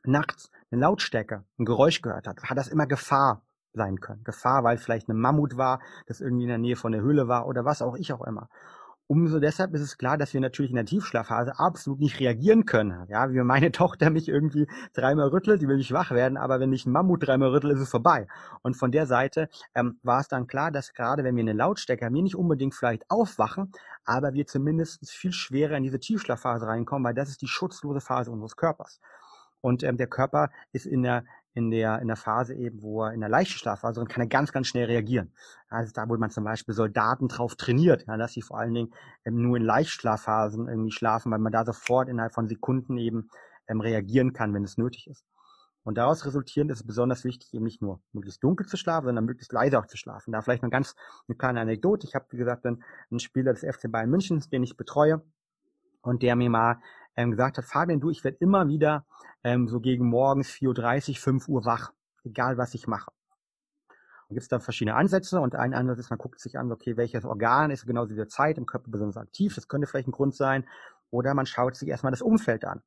nachts 0.03 0.51
eine 0.71 0.81
Lautstärke, 0.81 1.45
ein 1.57 1.65
Geräusch 1.65 2.01
gehört 2.01 2.27
hat, 2.27 2.43
hat 2.43 2.57
das 2.57 2.67
immer 2.67 2.87
Gefahr 2.87 3.43
sein 3.73 3.99
können. 3.99 4.23
Gefahr, 4.23 4.63
weil 4.63 4.77
vielleicht 4.77 5.09
eine 5.09 5.17
Mammut 5.17 5.55
war, 5.55 5.79
das 6.07 6.21
irgendwie 6.21 6.43
in 6.43 6.49
der 6.49 6.57
Nähe 6.57 6.75
von 6.75 6.91
der 6.91 7.01
Höhle 7.01 7.27
war 7.27 7.47
oder 7.47 7.65
was 7.65 7.81
auch 7.81 7.95
ich 7.95 8.11
auch 8.11 8.25
immer. 8.25 8.49
Umso 9.11 9.39
deshalb 9.39 9.73
ist 9.73 9.81
es 9.81 9.97
klar, 9.97 10.19
dass 10.19 10.35
wir 10.35 10.39
natürlich 10.39 10.69
in 10.69 10.75
der 10.75 10.85
Tiefschlafphase 10.85 11.57
absolut 11.57 11.99
nicht 11.99 12.19
reagieren 12.19 12.67
können. 12.67 13.07
Ja, 13.09 13.31
wie 13.31 13.39
meine 13.39 13.71
Tochter 13.71 14.11
mich 14.11 14.29
irgendwie 14.29 14.67
dreimal 14.93 15.29
rüttelt, 15.29 15.63
die 15.63 15.67
will 15.67 15.77
nicht 15.77 15.91
wach 15.91 16.11
werden, 16.11 16.37
aber 16.37 16.59
wenn 16.59 16.71
ich 16.71 16.85
ein 16.85 16.91
Mammut 16.91 17.25
dreimal 17.25 17.49
rüttel, 17.49 17.71
ist 17.71 17.79
es 17.79 17.89
vorbei. 17.89 18.27
Und 18.61 18.75
von 18.75 18.91
der 18.91 19.07
Seite 19.07 19.49
ähm, 19.73 19.97
war 20.03 20.19
es 20.19 20.27
dann 20.27 20.45
klar, 20.45 20.69
dass 20.69 20.93
gerade 20.93 21.23
wenn 21.23 21.35
wir 21.35 21.41
eine 21.41 21.53
Lautstärke 21.53 22.05
haben, 22.05 22.13
wir 22.13 22.21
nicht 22.21 22.35
unbedingt 22.35 22.75
vielleicht 22.75 23.09
aufwachen, 23.09 23.71
aber 24.05 24.33
wir 24.33 24.45
zumindest 24.45 25.09
viel 25.09 25.31
schwerer 25.31 25.75
in 25.75 25.81
diese 25.81 25.99
Tiefschlafphase 25.99 26.67
reinkommen, 26.67 27.03
weil 27.03 27.15
das 27.15 27.29
ist 27.29 27.41
die 27.41 27.47
schutzlose 27.47 28.01
Phase 28.01 28.29
unseres 28.29 28.57
Körpers. 28.57 28.99
Und 29.61 29.81
ähm, 29.81 29.97
der 29.97 30.07
Körper 30.07 30.51
ist 30.71 30.85
in 30.85 31.01
der 31.01 31.23
in 31.53 31.71
der, 31.71 31.99
in 31.99 32.07
der 32.07 32.15
Phase 32.15 32.53
eben, 32.53 32.81
wo 32.81 33.03
er 33.03 33.13
in 33.13 33.19
der 33.19 33.29
leichten 33.29 33.57
Schlafphase 33.57 34.03
kann 34.05 34.21
er 34.21 34.27
ganz, 34.27 34.51
ganz 34.51 34.67
schnell 34.67 34.85
reagieren. 34.85 35.33
Also 35.69 35.91
da, 35.93 36.07
wo 36.07 36.15
man 36.17 36.29
zum 36.29 36.43
Beispiel 36.43 36.73
Soldaten 36.73 37.27
drauf 37.27 37.55
trainiert, 37.55 38.05
ja, 38.07 38.17
dass 38.17 38.33
sie 38.33 38.41
vor 38.41 38.59
allen 38.59 38.73
Dingen 38.73 38.93
ähm, 39.25 39.41
nur 39.41 39.57
in 39.57 39.63
Leichtschlafphasen 39.63 40.67
irgendwie 40.67 40.91
schlafen, 40.91 41.31
weil 41.31 41.39
man 41.39 41.51
da 41.51 41.65
sofort 41.65 42.09
innerhalb 42.09 42.33
von 42.33 42.47
Sekunden 42.47 42.97
eben 42.97 43.29
ähm, 43.67 43.81
reagieren 43.81 44.33
kann, 44.33 44.53
wenn 44.53 44.63
es 44.63 44.77
nötig 44.77 45.07
ist. 45.07 45.25
Und 45.83 45.97
daraus 45.97 46.25
resultierend 46.25 46.71
ist 46.71 46.81
es 46.81 46.87
besonders 46.87 47.23
wichtig, 47.23 47.53
eben 47.53 47.63
nicht 47.63 47.81
nur 47.81 48.01
möglichst 48.11 48.43
dunkel 48.43 48.67
zu 48.67 48.77
schlafen, 48.77 49.07
sondern 49.07 49.25
möglichst 49.25 49.51
leise 49.51 49.79
auch 49.79 49.87
zu 49.87 49.97
schlafen. 49.97 50.31
Da 50.31 50.41
vielleicht 50.41 50.61
noch 50.61 50.69
ganz 50.69 50.95
eine 51.27 51.35
kleine 51.35 51.61
Anekdote. 51.61 52.05
Ich 52.05 52.15
habe, 52.15 52.25
wie 52.29 52.37
gesagt, 52.37 52.65
einen, 52.65 52.83
einen 53.09 53.19
Spieler 53.19 53.53
des 53.53 53.61
FC 53.63 53.91
Bayern 53.91 54.09
München, 54.09 54.43
den 54.51 54.61
ich 54.61 54.77
betreue, 54.77 55.23
und 56.01 56.21
der 56.21 56.35
mir 56.35 56.49
mal 56.49 56.79
ähm, 57.15 57.31
gesagt 57.31 57.57
hat, 57.57 57.65
Fabian, 57.65 57.99
du, 57.99 58.09
ich 58.09 58.23
werde 58.23 58.37
immer 58.39 58.67
wieder 58.67 59.05
ähm, 59.43 59.67
so 59.67 59.79
gegen 59.79 60.07
morgens 60.07 60.49
4.30 60.49 61.09
Uhr, 61.11 61.15
5 61.17 61.47
Uhr 61.47 61.65
wach, 61.65 61.91
egal 62.23 62.57
was 62.57 62.73
ich 62.73 62.87
mache. 62.87 63.11
Und 64.27 64.35
gibt 64.35 64.43
es 64.43 64.47
da 64.47 64.59
verschiedene 64.59 64.95
Ansätze 64.95 65.39
und 65.39 65.55
ein 65.55 65.73
Ansatz 65.73 65.99
ist, 65.99 66.09
man 66.11 66.19
guckt 66.19 66.39
sich 66.39 66.57
an, 66.57 66.71
okay, 66.71 66.97
welches 66.97 67.25
Organ 67.25 67.71
ist 67.71 67.87
genau 67.87 68.05
diese 68.05 68.27
Zeit 68.27 68.57
im 68.57 68.65
Körper 68.65 68.91
besonders 68.91 69.17
aktiv, 69.17 69.55
das 69.55 69.67
könnte 69.67 69.87
vielleicht 69.87 70.07
ein 70.07 70.11
Grund 70.11 70.35
sein, 70.35 70.67
oder 71.09 71.33
man 71.33 71.47
schaut 71.47 71.75
sich 71.75 71.89
erstmal 71.89 72.11
das 72.11 72.21
Umfeld 72.21 72.63
an. 72.65 72.83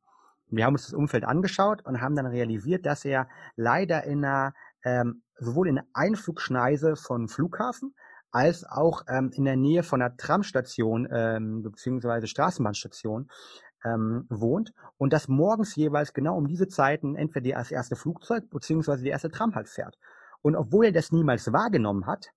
Wir 0.48 0.66
haben 0.66 0.74
uns 0.74 0.84
das 0.84 0.94
Umfeld 0.94 1.24
angeschaut 1.24 1.84
und 1.84 2.00
haben 2.00 2.14
dann 2.14 2.26
realisiert, 2.26 2.86
dass 2.86 3.04
er 3.04 3.28
leider 3.56 4.04
in 4.04 4.24
einer, 4.24 4.54
ähm, 4.84 5.22
sowohl 5.38 5.68
in 5.68 5.76
der 5.76 5.86
Einflugschneise 5.94 6.94
von 6.94 7.26
Flughafen 7.28 7.94
als 8.30 8.64
auch 8.64 9.02
ähm, 9.08 9.30
in 9.34 9.44
der 9.44 9.56
Nähe 9.56 9.82
von 9.82 10.00
einer 10.00 10.16
Tramstation 10.16 11.08
ähm, 11.10 11.62
beziehungsweise 11.62 12.26
Straßenbahnstation 12.26 13.28
ähm, 13.84 14.26
wohnt 14.28 14.72
und 14.98 15.12
das 15.12 15.28
morgens 15.28 15.74
jeweils 15.76 16.12
genau 16.12 16.36
um 16.36 16.46
diese 16.46 16.68
Zeiten 16.68 17.16
entweder 17.16 17.56
das 17.56 17.70
erste 17.70 17.96
Flugzeug 17.96 18.50
beziehungsweise 18.50 19.02
die 19.02 19.10
erste 19.10 19.30
Tram 19.30 19.54
halt 19.54 19.68
fährt. 19.68 19.98
Und 20.42 20.56
obwohl 20.56 20.86
er 20.86 20.92
das 20.92 21.12
niemals 21.12 21.52
wahrgenommen 21.52 22.06
hat, 22.06 22.30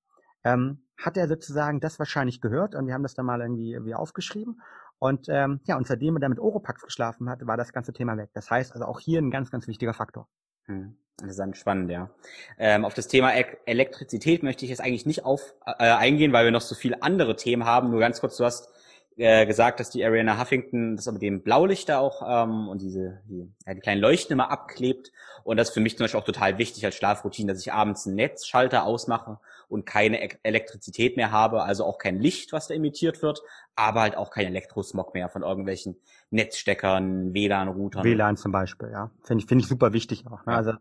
ähm, 0.44 0.84
hat 0.98 1.18
er 1.18 1.28
sozusagen 1.28 1.80
das 1.80 2.00
wahrscheinlich 2.00 2.42
gehört 2.42 2.76
und 2.76 2.88
wir 2.88 2.94
haben 2.94 3.04
das 3.04 3.16
dann 3.16 3.26
mal 3.26 3.42
irgendwie, 3.42 3.74
irgendwie 3.74 3.96
aufgeschrieben. 3.96 4.62
Und 5.00 5.28
ähm, 5.30 5.60
ja, 5.66 5.76
und 5.76 5.88
seitdem 5.88 6.16
er 6.16 6.20
dann 6.20 6.32
mit 6.32 6.40
Oropax 6.40 6.84
geschlafen 6.84 7.30
hat, 7.30 7.46
war 7.46 7.58
das 7.58 7.74
ganze 7.74 7.92
Thema 7.92 8.18
weg. 8.18 8.30
Das 8.34 8.50
heißt 8.50 8.74
also 8.74 8.86
auch 8.86 9.00
hier 9.00 9.22
ein 9.22 9.32
ganz, 9.32 9.52
ganz 9.52 9.68
wichtiger 9.68 9.94
Faktor. 9.94 10.28
Hm. 10.66 10.96
Interessant, 11.22 11.56
spannend, 11.56 11.90
ja. 11.92 12.10
Ähm, 12.58 12.84
auf 12.84 12.94
das 12.94 13.08
Thema 13.08 13.34
e 13.34 13.46
Elektrizität 13.66 14.44
möchte 14.44 14.66
ich 14.66 14.72
jetzt 14.72 14.82
eigentlich 14.82 15.06
nicht 15.06 15.24
auf 15.24 15.54
äh, 15.66 15.90
eingehen, 15.90 16.34
weil 16.34 16.44
wir 16.44 16.52
noch 16.52 16.62
so 16.62 16.76
viele 16.76 17.04
andere 17.04 17.38
Themen 17.38 17.64
haben. 17.64 17.90
Nur 17.90 18.02
ganz 18.02 18.20
kurz, 18.20 18.36
du 18.36 18.44
hast 18.44 18.70
äh, 19.18 19.46
gesagt, 19.46 19.80
dass 19.80 19.90
die 19.90 20.04
Ariana 20.04 20.40
Huffington 20.40 20.96
das 20.96 21.10
mit 21.12 21.22
dem 21.22 21.42
Blaulichter 21.42 22.00
auch 22.00 22.22
ähm, 22.28 22.68
und 22.68 22.82
diese 22.82 23.22
die, 23.26 23.50
ja, 23.66 23.74
die 23.74 23.80
kleinen 23.80 24.02
Leuchten 24.02 24.34
immer 24.34 24.52
abklebt. 24.52 25.12
Und 25.44 25.58
das 25.58 25.70
ist 25.70 25.74
für 25.74 25.80
mich 25.80 25.96
zum 25.96 26.06
Beispiel 26.06 26.20
auch 26.20 26.26
total 26.26 26.58
wichtig 26.58 26.84
als 26.86 26.96
Schlafroutine, 26.96 27.54
dass 27.54 27.62
ich 27.62 27.72
abends 27.72 28.06
einen 28.06 28.16
Netzschalter 28.16 28.84
ausmache 28.84 29.40
und 29.70 29.86
keine 29.86 30.24
e 30.24 30.30
Elektrizität 30.44 31.18
mehr 31.18 31.32
habe, 31.32 31.64
also 31.64 31.86
auch 31.86 31.98
kein 31.98 32.20
Licht, 32.20 32.52
was 32.52 32.68
da 32.68 32.74
emittiert 32.74 33.22
wird, 33.22 33.42
aber 33.76 34.02
halt 34.02 34.18
auch 34.18 34.32
kein 34.32 34.48
Elektrosmog 34.48 35.14
mehr 35.14 35.30
von 35.30 35.44
irgendwelchen 35.44 35.98
Netzsteckern, 36.32 37.34
WLAN-Routern. 37.34 38.04
WLAN 38.04 38.38
zum 38.38 38.52
Beispiel, 38.52 38.90
ja. 38.92 39.12
Finde 39.24 39.44
ich, 39.44 39.48
finde 39.48 39.64
ich 39.64 39.70
super 39.70 39.94
wichtig 39.94 40.26
auch. 40.28 40.46
Ne? 40.46 40.56
Also 40.56 40.74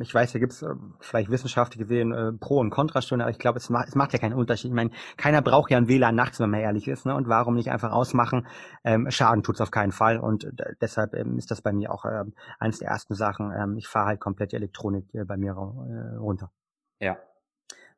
ich 0.00 0.14
weiß, 0.14 0.32
da 0.32 0.38
gibt 0.38 0.52
es 0.52 0.62
äh, 0.62 0.74
vielleicht 1.00 1.30
wissenschaftlich 1.30 1.78
gesehen 1.78 2.12
äh, 2.12 2.32
Pro- 2.32 2.58
und 2.58 2.70
Kontrastunden, 2.70 3.22
aber 3.22 3.30
ich 3.30 3.38
glaube, 3.38 3.58
es, 3.58 3.68
macht, 3.68 3.88
es 3.88 3.94
macht 3.94 4.12
ja 4.12 4.18
keinen 4.18 4.32
Unterschied. 4.32 4.70
Ich 4.70 4.74
meine, 4.74 4.90
keiner 5.16 5.42
braucht 5.42 5.70
ja 5.70 5.76
ein 5.76 5.88
WLAN 5.88 6.14
nachts, 6.14 6.40
wenn 6.40 6.50
man 6.50 6.60
ehrlich 6.60 6.88
ist. 6.88 7.04
Ne? 7.04 7.14
Und 7.14 7.28
warum 7.28 7.54
nicht 7.54 7.70
einfach 7.70 7.92
ausmachen? 7.92 8.46
Ähm, 8.82 9.10
Schaden 9.10 9.42
tut's 9.42 9.60
auf 9.60 9.70
keinen 9.70 9.92
Fall. 9.92 10.18
Und 10.18 10.44
äh, 10.44 10.74
deshalb 10.80 11.14
ähm, 11.14 11.36
ist 11.36 11.50
das 11.50 11.60
bei 11.60 11.72
mir 11.72 11.92
auch 11.92 12.06
ähm, 12.06 12.32
eines 12.58 12.78
der 12.78 12.88
ersten 12.88 13.14
Sachen. 13.14 13.52
Ähm, 13.52 13.76
ich 13.76 13.86
fahre 13.86 14.06
halt 14.06 14.20
komplett 14.20 14.52
die 14.52 14.56
Elektronik 14.56 15.14
äh, 15.14 15.24
bei 15.24 15.36
mir 15.36 15.52
äh, 15.52 16.16
runter. 16.16 16.50
Ja. 17.00 17.18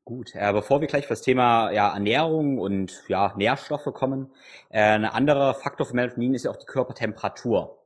Gut, 0.05 0.33
äh, 0.35 0.53
bevor 0.53 0.81
wir 0.81 0.87
gleich 0.87 1.05
für 1.05 1.15
das 1.15 1.23
Thema 1.23 1.71
ja, 1.73 1.93
Ernährung 1.93 2.59
und 2.59 3.03
ja, 3.09 3.33
Nährstoffe 3.37 3.93
kommen, 3.93 4.31
äh, 4.71 4.81
ein 4.81 5.05
anderer 5.05 5.55
Faktor 5.55 5.87
für 5.87 5.95
Melatonin 5.95 6.35
ist 6.35 6.45
ja 6.45 6.51
auch 6.51 6.57
die 6.57 6.67
Körpertemperatur. 6.67 7.77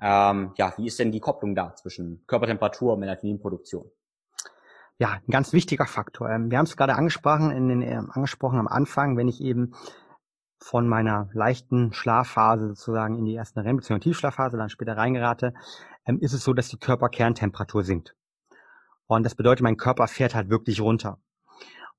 Ähm, 0.00 0.52
ja, 0.56 0.72
wie 0.76 0.86
ist 0.86 0.98
denn 0.98 1.12
die 1.12 1.20
Kopplung 1.20 1.54
da 1.54 1.74
zwischen 1.74 2.24
Körpertemperatur 2.26 2.94
und 2.94 3.00
Melatoninproduktion? 3.00 3.90
Ja, 4.98 5.20
ein 5.26 5.30
ganz 5.30 5.52
wichtiger 5.52 5.86
Faktor. 5.86 6.30
Ähm, 6.30 6.50
wir 6.50 6.58
haben 6.58 6.66
es 6.66 6.76
gerade 6.76 6.94
angesprochen, 6.94 7.50
in 7.50 7.68
den, 7.68 7.82
äh, 7.82 8.00
angesprochen 8.10 8.58
am 8.58 8.68
Anfang, 8.68 9.16
wenn 9.16 9.28
ich 9.28 9.40
eben 9.40 9.74
von 10.58 10.88
meiner 10.88 11.28
leichten 11.32 11.92
Schlafphase 11.92 12.68
sozusagen 12.68 13.18
in 13.18 13.24
die 13.24 13.34
erste 13.34 13.64
REM 13.64 13.76
bzw. 13.76 13.98
Tiefschlafphase 13.98 14.56
dann 14.56 14.70
später 14.70 14.96
reingerate, 14.96 15.52
ähm, 16.06 16.18
ist 16.20 16.32
es 16.32 16.44
so, 16.44 16.54
dass 16.54 16.68
die 16.68 16.78
Körperkerntemperatur 16.78 17.84
sinkt. 17.84 18.14
Und 19.06 19.24
das 19.24 19.34
bedeutet, 19.34 19.62
mein 19.62 19.76
Körper 19.76 20.06
fährt 20.06 20.34
halt 20.34 20.48
wirklich 20.48 20.80
runter. 20.80 21.18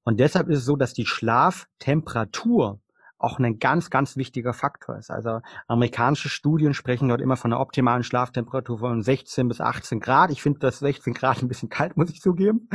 Und 0.03 0.19
deshalb 0.19 0.49
ist 0.49 0.59
es 0.59 0.65
so, 0.65 0.75
dass 0.75 0.93
die 0.93 1.05
Schlaftemperatur 1.05 2.79
auch 3.25 3.39
ein 3.39 3.59
ganz, 3.59 3.89
ganz 3.89 4.17
wichtiger 4.17 4.53
Faktor 4.53 4.97
ist. 4.97 5.09
Also 5.09 5.41
amerikanische 5.67 6.29
Studien 6.29 6.73
sprechen 6.73 7.09
dort 7.09 7.21
immer 7.21 7.35
von 7.35 7.51
einer 7.51 7.59
optimalen 7.59 8.03
Schlaftemperatur 8.03 8.79
von 8.79 9.01
16 9.01 9.47
bis 9.47 9.59
18 9.59 9.99
Grad. 9.99 10.29
Ich 10.29 10.43
finde 10.43 10.59
das 10.59 10.79
16 10.79 11.13
Grad 11.13 11.41
ein 11.41 11.47
bisschen 11.47 11.69
kalt, 11.69 11.97
muss 11.97 12.11
ich 12.11 12.21
zugeben. 12.21 12.69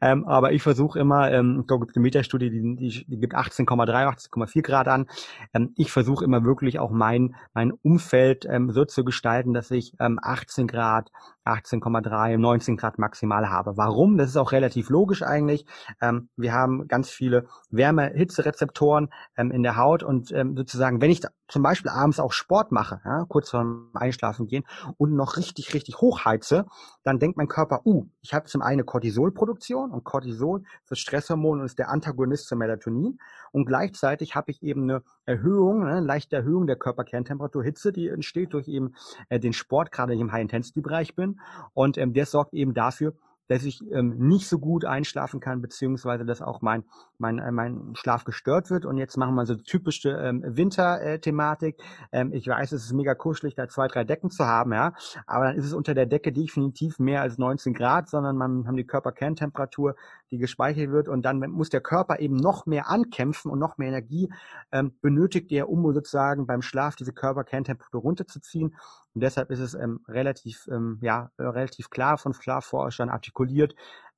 Ähm, 0.00 0.26
aber 0.26 0.52
ich 0.52 0.62
versuche 0.62 0.98
immer, 0.98 1.30
ähm, 1.30 1.64
da 1.68 1.76
gibt 1.76 1.92
es 1.92 1.96
eine 1.96 2.02
Metastudie, 2.02 2.50
die, 2.50 2.76
die, 2.76 3.04
die 3.06 3.20
gibt 3.20 3.36
18,3, 3.36 4.30
18,4 4.30 4.62
Grad 4.62 4.88
an. 4.88 5.06
Ähm, 5.54 5.72
ich 5.76 5.92
versuche 5.92 6.24
immer 6.24 6.44
wirklich 6.44 6.80
auch 6.80 6.90
mein, 6.90 7.36
mein 7.54 7.70
Umfeld 7.70 8.44
ähm, 8.48 8.70
so 8.72 8.84
zu 8.84 9.04
gestalten, 9.04 9.54
dass 9.54 9.70
ich 9.70 9.94
ähm, 10.00 10.18
18 10.20 10.66
Grad, 10.66 11.10
18,3, 11.44 12.38
19 12.38 12.76
Grad 12.76 12.98
maximal 12.98 13.50
habe. 13.50 13.76
Warum? 13.76 14.16
Das 14.16 14.28
ist 14.28 14.36
auch 14.36 14.52
relativ 14.52 14.90
logisch 14.90 15.22
eigentlich. 15.22 15.66
Ähm, 16.00 16.28
wir 16.36 16.52
haben 16.52 16.88
ganz 16.88 17.10
viele 17.10 17.46
Wärme-Hitze-Rezeptoren 17.70 19.08
ähm, 19.36 19.50
in 19.50 19.62
der 19.62 19.76
Haut 19.76 20.02
und 20.02 20.30
ähm, 20.32 20.56
sozusagen, 20.56 21.00
wenn 21.00 21.10
ich 21.10 21.22
zum 21.48 21.62
Beispiel 21.62 21.90
abends 21.90 22.20
auch 22.20 22.32
Sport 22.32 22.72
mache, 22.72 23.00
ja, 23.04 23.24
kurz 23.28 23.50
vorm 23.50 23.90
Einschlafen 23.94 24.46
gehen 24.46 24.64
und 24.96 25.14
noch 25.14 25.36
richtig, 25.36 25.74
richtig 25.74 26.00
hochheize, 26.00 26.66
dann 27.04 27.18
denkt 27.18 27.36
mein 27.36 27.48
Körper, 27.48 27.82
uh, 27.84 28.06
ich 28.20 28.32
habe 28.32 28.46
zum 28.46 28.62
einen 28.62 28.86
Cortisolproduktion 28.86 29.90
und 29.90 30.04
Cortisol 30.04 30.60
ist 30.60 30.90
das 30.90 30.98
Stresshormon 30.98 31.60
und 31.60 31.66
ist 31.66 31.78
der 31.78 31.90
Antagonist 31.90 32.46
zum 32.46 32.58
Melatonin 32.58 33.18
und 33.52 33.66
gleichzeitig 33.66 34.34
habe 34.34 34.50
ich 34.50 34.62
eben 34.62 34.84
eine 34.84 35.02
Erhöhung, 35.24 35.84
ne, 35.84 35.90
eine 35.90 36.06
leichte 36.06 36.36
Erhöhung 36.36 36.66
der 36.66 36.76
Körperkerntemperatur, 36.76 37.62
Hitze, 37.62 37.92
die 37.92 38.08
entsteht 38.08 38.54
durch 38.54 38.66
eben 38.66 38.94
äh, 39.28 39.38
den 39.38 39.52
Sport, 39.52 39.92
gerade 39.92 40.10
wenn 40.10 40.18
ich 40.18 40.22
im 40.22 40.32
High-Intensity-Bereich 40.32 41.14
bin. 41.14 41.40
Und 41.74 41.98
ähm, 41.98 42.14
der 42.14 42.26
sorgt 42.26 42.54
eben 42.54 42.74
dafür, 42.74 43.14
dass 43.52 43.64
ich 43.64 43.82
ähm, 43.92 44.16
nicht 44.16 44.48
so 44.48 44.58
gut 44.58 44.84
einschlafen 44.84 45.40
kann, 45.40 45.60
beziehungsweise 45.60 46.24
dass 46.24 46.40
auch 46.40 46.62
mein, 46.62 46.84
mein, 47.18 47.38
äh, 47.38 47.52
mein 47.52 47.92
Schlaf 47.94 48.24
gestört 48.24 48.70
wird. 48.70 48.86
Und 48.86 48.96
jetzt 48.96 49.16
machen 49.18 49.34
wir 49.34 49.44
so 49.44 49.54
typische 49.54 50.10
ähm, 50.10 50.42
Winter-Thematik. 50.44 51.76
Ähm, 52.12 52.32
ich 52.32 52.46
weiß, 52.46 52.72
es 52.72 52.84
ist 52.84 52.92
mega 52.92 53.14
kuschelig, 53.14 53.54
da 53.54 53.68
zwei, 53.68 53.88
drei 53.88 54.04
Decken 54.04 54.30
zu 54.30 54.46
haben, 54.46 54.72
ja. 54.72 54.94
Aber 55.26 55.46
dann 55.46 55.56
ist 55.56 55.66
es 55.66 55.74
unter 55.74 55.94
der 55.94 56.06
Decke 56.06 56.32
definitiv 56.32 56.98
mehr 56.98 57.20
als 57.20 57.36
19 57.36 57.74
Grad, 57.74 58.08
sondern 58.08 58.36
man 58.36 58.66
haben 58.66 58.76
die 58.76 58.86
Körperkerntemperatur, 58.86 59.96
die 60.30 60.38
gespeichert 60.38 60.90
wird. 60.90 61.08
Und 61.08 61.22
dann 61.22 61.38
muss 61.50 61.68
der 61.68 61.82
Körper 61.82 62.20
eben 62.20 62.36
noch 62.36 62.64
mehr 62.64 62.88
ankämpfen 62.88 63.50
und 63.50 63.58
noch 63.58 63.76
mehr 63.76 63.88
Energie 63.88 64.32
ähm, 64.72 64.92
benötigt 65.02 65.52
er, 65.52 65.68
um 65.68 65.82
sozusagen 65.92 66.46
beim 66.46 66.62
Schlaf 66.62 66.96
diese 66.96 67.12
Körperkerntemperatur 67.12 68.00
runterzuziehen. 68.00 68.74
Und 69.14 69.20
deshalb 69.22 69.50
ist 69.50 69.58
es 69.58 69.74
ähm, 69.74 70.00
relativ, 70.08 70.66
ähm, 70.70 70.98
ja, 71.02 71.30
äh, 71.36 71.42
relativ 71.42 71.90
klar 71.90 72.16
von 72.16 72.32
Schlafforschern 72.32 73.10
artikuliert, 73.10 73.41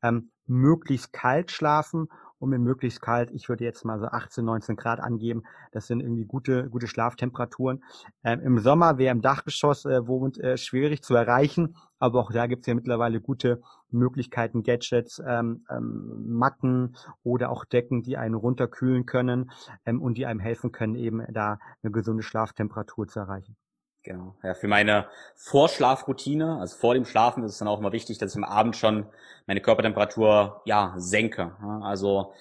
ähm, 0.03 0.31
möglichst 0.47 1.13
kalt 1.13 1.51
schlafen 1.51 2.09
und 2.39 2.51
mit 2.51 2.61
möglichst 2.61 3.01
kalt, 3.01 3.31
ich 3.33 3.49
würde 3.49 3.65
jetzt 3.65 3.85
mal 3.85 3.99
so 3.99 4.07
18, 4.07 4.45
19 4.45 4.77
Grad 4.77 5.01
angeben. 5.01 5.45
Das 5.73 5.87
sind 5.87 6.01
irgendwie 6.01 6.27
gute, 6.27 6.69
gute 6.69 6.87
Schlaftemperaturen. 6.87 7.83
Ähm, 8.23 8.41
Im 8.41 8.59
Sommer 8.59 8.99
wäre 8.99 9.13
im 9.13 9.23
Dachgeschoss 9.23 9.87
äh, 9.87 10.07
wohnt, 10.07 10.39
äh, 10.39 10.59
schwierig 10.59 11.03
zu 11.03 11.15
erreichen, 11.15 11.77
aber 11.99 12.21
auch 12.21 12.33
da 12.33 12.47
gibt 12.47 12.61
es 12.63 12.67
ja 12.67 12.75
mittlerweile 12.75 13.21
gute 13.21 13.63
Möglichkeiten, 13.91 14.63
Gadgets, 14.63 15.23
ähm, 15.27 15.65
ähm, 15.71 16.27
Matten 16.29 16.97
oder 17.23 17.51
auch 17.51 17.65
Decken, 17.65 18.03
die 18.03 18.19
einen 18.19 18.35
runterkühlen 18.35 19.07
können 19.07 19.51
ähm, 19.87 20.03
und 20.03 20.19
die 20.19 20.27
einem 20.27 20.41
helfen 20.41 20.71
können, 20.71 20.97
eben 20.97 21.25
da 21.33 21.59
eine 21.83 21.93
gesunde 21.93 22.23
Schlaftemperatur 22.23 23.07
zu 23.07 23.21
erreichen. 23.21 23.57
Genau. 24.05 24.37
Ja, 24.43 24.53
für 24.53 24.69
meine 24.69 25.07
Vorschlafroutine, 25.35 26.59
also 26.61 26.77
vor 26.77 26.93
dem 26.93 27.07
Schlafen 27.07 27.43
ist 27.43 27.53
es 27.53 27.59
dann 27.59 27.69
auch 27.69 27.79
immer 27.79 27.93
wichtig, 27.93 28.19
dass 28.19 28.33
ich 28.33 28.37
am 28.37 28.45
Abend 28.45 28.77
schon 28.77 29.07
meine 29.47 29.63
Körpertemperatur 29.63 30.61
ja 30.67 30.93
senke. 30.99 31.57
Also 31.83 32.35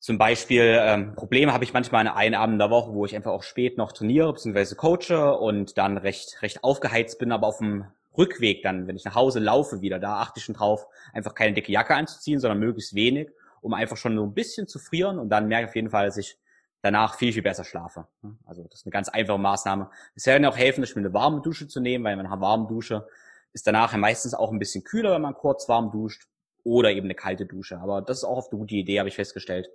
zum 0.00 0.18
Beispiel 0.18 0.76
ähm, 0.80 1.14
Probleme 1.14 1.52
habe 1.52 1.62
ich 1.62 1.72
manchmal 1.72 2.04
in 2.04 2.08
einem 2.10 2.40
Abend 2.40 2.60
der 2.60 2.70
Woche, 2.70 2.92
wo 2.92 3.06
ich 3.06 3.14
einfach 3.14 3.30
auch 3.30 3.44
spät 3.44 3.78
noch 3.78 3.92
trainiere 3.92 4.32
bzw. 4.32 4.74
coache 4.74 5.38
und 5.38 5.78
dann 5.78 5.96
recht 5.96 6.42
recht 6.42 6.64
aufgeheizt 6.64 7.20
bin, 7.20 7.30
aber 7.30 7.46
auf 7.46 7.58
dem 7.58 7.86
Rückweg 8.18 8.64
dann, 8.64 8.88
wenn 8.88 8.96
ich 8.96 9.04
nach 9.04 9.14
Hause 9.14 9.38
laufe 9.38 9.80
wieder, 9.80 10.00
da 10.00 10.18
achte 10.18 10.40
ich 10.40 10.44
schon 10.44 10.56
drauf, 10.56 10.88
einfach 11.12 11.36
keine 11.36 11.52
dicke 11.52 11.70
Jacke 11.70 11.94
anzuziehen, 11.94 12.40
sondern 12.40 12.58
möglichst 12.58 12.96
wenig, 12.96 13.30
um 13.60 13.74
einfach 13.74 13.96
schon 13.96 14.16
so 14.16 14.24
ein 14.24 14.34
bisschen 14.34 14.66
zu 14.66 14.80
frieren 14.80 15.20
und 15.20 15.28
dann 15.28 15.46
merke 15.46 15.66
ich 15.66 15.68
auf 15.70 15.76
jeden 15.76 15.90
Fall, 15.90 16.06
dass 16.06 16.16
ich 16.16 16.36
danach 16.84 17.14
viel, 17.14 17.32
viel 17.32 17.42
besser 17.42 17.64
schlafe. 17.64 18.06
Also 18.44 18.62
das 18.64 18.80
ist 18.80 18.86
eine 18.86 18.92
ganz 18.92 19.08
einfache 19.08 19.38
Maßnahme. 19.38 19.90
Es 20.14 20.26
wäre 20.26 20.46
auch 20.46 20.56
helfen, 20.56 20.84
eine 20.96 21.14
warme 21.14 21.40
Dusche 21.40 21.66
zu 21.66 21.80
nehmen, 21.80 22.04
weil 22.04 22.18
eine 22.18 22.40
warme 22.40 22.66
Dusche 22.66 23.08
ist 23.54 23.66
danach 23.66 23.92
ja 23.92 23.98
meistens 23.98 24.34
auch 24.34 24.52
ein 24.52 24.58
bisschen 24.58 24.84
kühler, 24.84 25.14
wenn 25.14 25.22
man 25.22 25.34
kurz 25.34 25.66
warm 25.66 25.90
duscht 25.90 26.28
oder 26.62 26.90
eben 26.90 27.06
eine 27.06 27.14
kalte 27.14 27.46
Dusche. 27.46 27.78
Aber 27.78 28.02
das 28.02 28.18
ist 28.18 28.24
auch 28.24 28.36
oft 28.36 28.52
eine 28.52 28.58
gute 28.58 28.74
Idee, 28.74 28.98
habe 28.98 29.08
ich 29.08 29.14
festgestellt, 29.14 29.70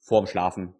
vorm 0.00 0.26
Schlafen. 0.26 0.74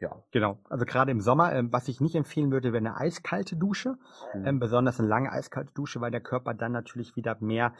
Ja. 0.00 0.20
Genau. 0.32 0.58
Also 0.68 0.84
gerade 0.84 1.12
im 1.12 1.20
Sommer, 1.20 1.52
ähm, 1.52 1.72
was 1.72 1.86
ich 1.86 2.00
nicht 2.00 2.16
empfehlen 2.16 2.50
würde, 2.50 2.72
wäre 2.72 2.84
eine 2.84 2.96
eiskalte 2.96 3.54
Dusche. 3.54 3.96
Mhm. 4.34 4.46
Ähm, 4.46 4.58
besonders 4.58 4.98
eine 4.98 5.08
lange 5.08 5.30
eiskalte 5.30 5.72
Dusche, 5.74 6.00
weil 6.00 6.10
der 6.10 6.20
Körper 6.20 6.54
dann 6.54 6.72
natürlich 6.72 7.14
wieder 7.14 7.36
mehr 7.38 7.72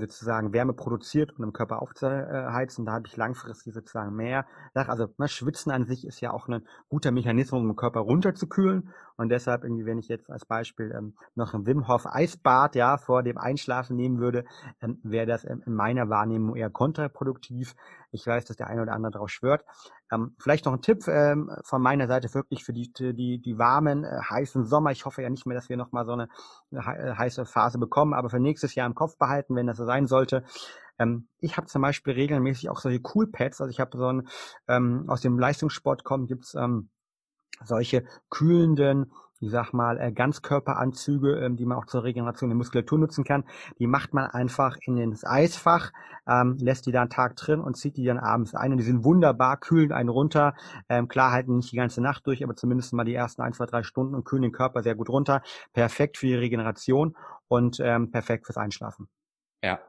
sozusagen 0.00 0.52
Wärme 0.52 0.72
produziert, 0.72 1.38
um 1.38 1.44
im 1.44 1.52
Körper 1.52 1.82
aufzuheizen. 1.82 2.84
Da 2.84 2.92
habe 2.92 3.06
ich 3.06 3.16
langfristig 3.16 3.74
sozusagen 3.74 4.14
mehr. 4.14 4.46
Also 4.74 5.08
ne, 5.18 5.28
Schwitzen 5.28 5.72
an 5.72 5.86
sich 5.86 6.06
ist 6.06 6.20
ja 6.20 6.32
auch 6.32 6.48
ein 6.48 6.66
guter 6.88 7.10
Mechanismus, 7.10 7.60
um 7.60 7.68
den 7.68 7.76
Körper 7.76 8.00
runterzukühlen. 8.00 8.90
Und 9.16 9.30
deshalb 9.30 9.64
irgendwie, 9.64 9.84
wenn 9.84 9.98
ich 9.98 10.08
jetzt 10.08 10.30
als 10.30 10.44
Beispiel 10.44 10.94
ähm, 10.96 11.14
noch 11.34 11.52
ein 11.52 11.66
Wim 11.66 11.88
Hof 11.88 12.06
Eisbad 12.06 12.76
ja 12.76 12.98
vor 12.98 13.24
dem 13.24 13.36
Einschlafen 13.36 13.96
nehmen 13.96 14.20
würde, 14.20 14.44
ähm, 14.80 15.00
wäre 15.02 15.26
das 15.26 15.44
ähm, 15.44 15.62
in 15.66 15.74
meiner 15.74 16.08
Wahrnehmung 16.08 16.54
eher 16.54 16.70
kontraproduktiv. 16.70 17.74
Ich 18.12 18.26
weiß, 18.26 18.44
dass 18.44 18.56
der 18.56 18.68
eine 18.68 18.82
oder 18.82 18.92
andere 18.92 19.12
darauf 19.12 19.30
schwört. 19.30 19.64
Ähm, 20.12 20.34
vielleicht 20.38 20.64
noch 20.64 20.72
ein 20.72 20.82
Tipp 20.82 21.06
ähm, 21.06 21.50
von 21.64 21.82
meiner 21.82 22.06
Seite 22.06 22.32
wirklich 22.34 22.64
für 22.64 22.72
die 22.72 22.92
die 22.92 23.40
die 23.40 23.58
warmen 23.58 24.04
äh, 24.04 24.20
heißen 24.30 24.64
Sommer. 24.64 24.90
Ich 24.90 25.04
hoffe 25.04 25.22
ja 25.22 25.30
nicht 25.30 25.46
mehr, 25.46 25.56
dass 25.56 25.68
wir 25.68 25.76
noch 25.76 25.92
mal 25.92 26.06
so 26.06 26.12
eine, 26.12 26.28
eine 26.70 26.80
äh, 26.80 27.14
heiße 27.14 27.44
Phase 27.44 27.78
bekommen, 27.78 28.14
aber 28.14 28.30
für 28.30 28.40
nächstes 28.40 28.74
Jahr 28.74 28.86
im 28.86 28.94
Kopf 28.94 29.18
behalten, 29.18 29.54
wenn 29.54 29.66
das 29.66 29.76
so 29.76 29.84
sein 29.84 30.06
sollte. 30.06 30.44
Ähm, 30.98 31.28
ich 31.40 31.56
habe 31.56 31.66
zum 31.66 31.82
Beispiel 31.82 32.14
regelmäßig 32.14 32.70
auch 32.70 32.80
solche 32.80 33.00
Coolpads. 33.00 33.60
Also 33.60 33.70
ich 33.70 33.80
habe 33.80 33.96
so 33.96 34.06
ein 34.06 34.28
ähm, 34.66 35.04
aus 35.08 35.20
dem 35.20 35.38
Leistungssport 35.38 36.04
kommen 36.04 36.26
gibt's 36.26 36.54
ähm, 36.54 36.90
solche 37.64 38.04
kühlenden 38.30 39.12
ich 39.40 39.50
sag 39.50 39.72
mal, 39.72 39.98
äh, 39.98 40.12
Ganzkörperanzüge, 40.12 41.38
ähm, 41.40 41.56
die 41.56 41.64
man 41.64 41.78
auch 41.78 41.86
zur 41.86 42.04
Regeneration 42.04 42.50
der 42.50 42.56
Muskulatur 42.56 42.98
nutzen 42.98 43.24
kann. 43.24 43.44
Die 43.78 43.86
macht 43.86 44.14
man 44.14 44.26
einfach 44.26 44.76
in 44.82 44.96
ins 44.98 45.24
Eisfach, 45.24 45.92
ähm, 46.26 46.56
lässt 46.60 46.86
die 46.86 46.92
da 46.92 47.02
einen 47.02 47.10
Tag 47.10 47.36
drin 47.36 47.60
und 47.60 47.76
zieht 47.76 47.96
die 47.96 48.04
dann 48.04 48.18
abends 48.18 48.54
ein. 48.54 48.72
Und 48.72 48.78
die 48.78 48.84
sind 48.84 49.04
wunderbar, 49.04 49.56
kühlen 49.58 49.92
einen 49.92 50.08
runter. 50.08 50.54
Ähm, 50.88 51.08
klar 51.08 51.32
halten 51.32 51.56
nicht 51.56 51.72
die 51.72 51.76
ganze 51.76 52.00
Nacht 52.00 52.26
durch, 52.26 52.42
aber 52.42 52.56
zumindest 52.56 52.92
mal 52.92 53.04
die 53.04 53.14
ersten 53.14 53.42
ein, 53.42 53.52
zwei, 53.52 53.66
drei 53.66 53.82
Stunden 53.82 54.14
und 54.14 54.24
kühlen 54.24 54.42
den 54.42 54.52
Körper 54.52 54.82
sehr 54.82 54.94
gut 54.94 55.08
runter. 55.08 55.42
Perfekt 55.72 56.18
für 56.18 56.26
die 56.26 56.34
Regeneration 56.34 57.16
und 57.48 57.78
ähm, 57.80 58.10
perfekt 58.10 58.46
fürs 58.46 58.56
Einschlafen. 58.56 59.08
Ja, 59.62 59.80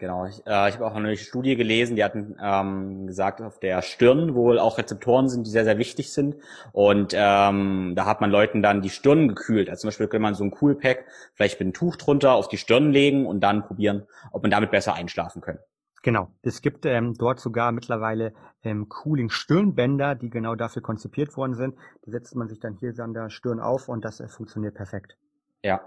Genau, 0.00 0.24
ich, 0.24 0.38
äh, 0.46 0.70
ich 0.70 0.76
habe 0.76 0.86
auch 0.86 0.94
eine 0.94 1.14
Studie 1.18 1.56
gelesen, 1.56 1.94
die 1.94 2.02
hatten 2.02 2.34
ähm, 2.42 3.06
gesagt, 3.06 3.42
auf 3.42 3.60
der 3.60 3.82
Stirn 3.82 4.34
wohl 4.34 4.58
auch 4.58 4.78
Rezeptoren 4.78 5.28
sind, 5.28 5.46
die 5.46 5.50
sehr, 5.50 5.64
sehr 5.64 5.76
wichtig 5.76 6.10
sind. 6.10 6.36
Und 6.72 7.12
ähm, 7.14 7.92
da 7.94 8.06
hat 8.06 8.22
man 8.22 8.30
Leuten 8.30 8.62
dann 8.62 8.80
die 8.80 8.88
Stirn 8.88 9.28
gekühlt. 9.28 9.68
Also 9.68 9.82
zum 9.82 9.88
Beispiel 9.88 10.08
könnte 10.08 10.22
man 10.22 10.34
so 10.34 10.42
ein 10.42 10.52
Coolpack 10.52 11.04
vielleicht 11.34 11.60
mit 11.60 11.66
einem 11.66 11.74
Tuch 11.74 11.96
drunter 11.96 12.32
auf 12.32 12.48
die 12.48 12.56
Stirn 12.56 12.92
legen 12.92 13.26
und 13.26 13.40
dann 13.40 13.62
probieren, 13.62 14.06
ob 14.32 14.40
man 14.40 14.50
damit 14.50 14.70
besser 14.70 14.94
einschlafen 14.94 15.42
kann. 15.42 15.58
Genau, 16.02 16.30
es 16.40 16.62
gibt 16.62 16.86
ähm, 16.86 17.12
dort 17.18 17.38
sogar 17.38 17.70
mittlerweile 17.70 18.32
ähm, 18.64 18.88
Cooling-Stirnbänder, 18.88 20.14
die 20.14 20.30
genau 20.30 20.54
dafür 20.54 20.80
konzipiert 20.80 21.36
worden 21.36 21.54
sind. 21.56 21.74
Die 22.06 22.10
setzt 22.10 22.34
man 22.34 22.48
sich 22.48 22.58
dann 22.58 22.72
hier 22.76 22.98
an 23.00 23.12
der 23.12 23.28
Stirn 23.28 23.60
auf 23.60 23.90
und 23.90 24.02
das 24.02 24.20
äh, 24.20 24.28
funktioniert 24.28 24.74
perfekt. 24.76 25.18
Ja, 25.62 25.82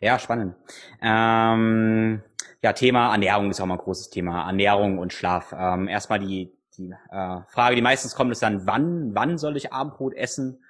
ja, 0.00 0.18
spannend. 0.18 0.54
Ähm, 1.00 2.22
ja, 2.62 2.72
Thema 2.72 3.12
Ernährung 3.12 3.50
ist 3.50 3.60
auch 3.60 3.66
mal 3.66 3.74
ein 3.74 3.80
großes 3.80 4.10
Thema. 4.10 4.46
Ernährung 4.46 4.98
und 4.98 5.12
Schlaf. 5.12 5.54
Ähm, 5.56 5.88
erstmal 5.88 6.18
die, 6.18 6.52
die 6.76 6.90
äh, 7.10 7.40
Frage, 7.48 7.76
die 7.76 7.82
meistens 7.82 8.14
kommt, 8.14 8.32
ist 8.32 8.42
dann, 8.42 8.66
wann, 8.66 9.14
wann 9.14 9.38
soll 9.38 9.56
ich 9.56 9.72
Abendbrot 9.72 10.14
essen? 10.14 10.64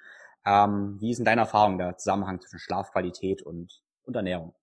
Ähm, 0.45 0.97
wie 0.99 1.11
ist 1.11 1.19
in 1.19 1.25
deiner 1.25 1.41
Erfahrung 1.41 1.77
der 1.77 1.97
Zusammenhang 1.97 2.39
zwischen 2.41 2.59
Schlafqualität 2.59 3.41
und, 3.41 3.81
und 4.03 4.15
Ernährung? 4.15 4.53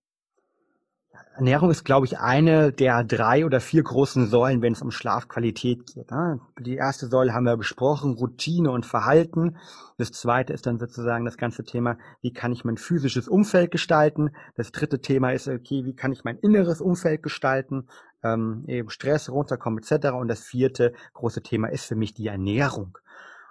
Ernährung 1.37 1.69
ist, 1.69 1.85
glaube 1.85 2.07
ich, 2.07 2.17
eine 2.17 2.71
der 2.71 3.03
drei 3.03 3.45
oder 3.45 3.61
vier 3.61 3.83
großen 3.83 4.25
Säulen, 4.25 4.63
wenn 4.63 4.73
es 4.73 4.81
um 4.81 4.89
Schlafqualität 4.89 5.85
geht. 5.85 6.09
Ne? 6.09 6.39
Die 6.59 6.75
erste 6.75 7.07
Säule 7.07 7.31
haben 7.31 7.45
wir 7.45 7.55
besprochen, 7.57 8.15
Routine 8.15 8.71
und 8.71 8.87
Verhalten. 8.87 9.57
Das 9.99 10.11
zweite 10.11 10.53
ist 10.53 10.65
dann 10.65 10.79
sozusagen 10.79 11.25
das 11.25 11.37
ganze 11.37 11.63
Thema, 11.63 11.97
wie 12.21 12.33
kann 12.33 12.51
ich 12.53 12.65
mein 12.65 12.77
physisches 12.77 13.27
Umfeld 13.27 13.69
gestalten. 13.69 14.31
Das 14.55 14.71
dritte 14.71 14.99
Thema 14.99 15.31
ist, 15.31 15.47
okay, 15.47 15.85
wie 15.85 15.95
kann 15.95 16.11
ich 16.11 16.23
mein 16.23 16.39
inneres 16.39 16.81
Umfeld 16.81 17.21
gestalten, 17.21 17.87
ähm, 18.23 18.63
eben 18.67 18.89
Stress 18.89 19.29
runterkommen 19.29 19.79
etc. 19.83 20.07
Und 20.09 20.29
das 20.29 20.41
vierte 20.41 20.93
große 21.13 21.43
Thema 21.43 21.67
ist 21.67 21.85
für 21.85 21.95
mich 21.95 22.15
die 22.15 22.27
Ernährung. 22.27 22.97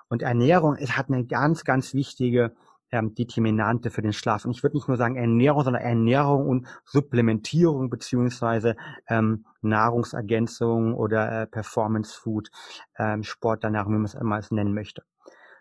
Und 0.09 0.23
Ernährung 0.23 0.77
hat 0.77 1.09
eine 1.09 1.25
ganz, 1.25 1.65
ganz 1.65 1.95
wichtige 1.95 2.53
ähm, 2.91 3.15
Determinante 3.15 3.91
für 3.91 4.03
den 4.03 4.13
Schlaf. 4.13 4.45
Und 4.45 4.53
ich 4.53 4.63
würde 4.63 4.77
nicht 4.77 4.89
nur 4.89 4.97
sagen 4.97 5.17
Ernährung, 5.17 5.65
sondern 5.65 5.83
Ernährung 5.83 6.49
und 6.49 6.67
Supplementierung 6.85 7.91
beziehungsweise 7.91 8.77
ähm, 9.09 9.45
Nahrungsergänzung 9.61 10.95
oder 10.95 11.43
äh, 11.43 11.47
Performance 11.47 12.19
Food, 12.19 12.51
ähm, 12.99 13.23
Sporternährung, 13.23 13.93
wie 13.93 13.99
man 13.99 14.39
es 14.39 14.47
es 14.47 14.51
nennen 14.51 14.75
möchte. 14.75 15.03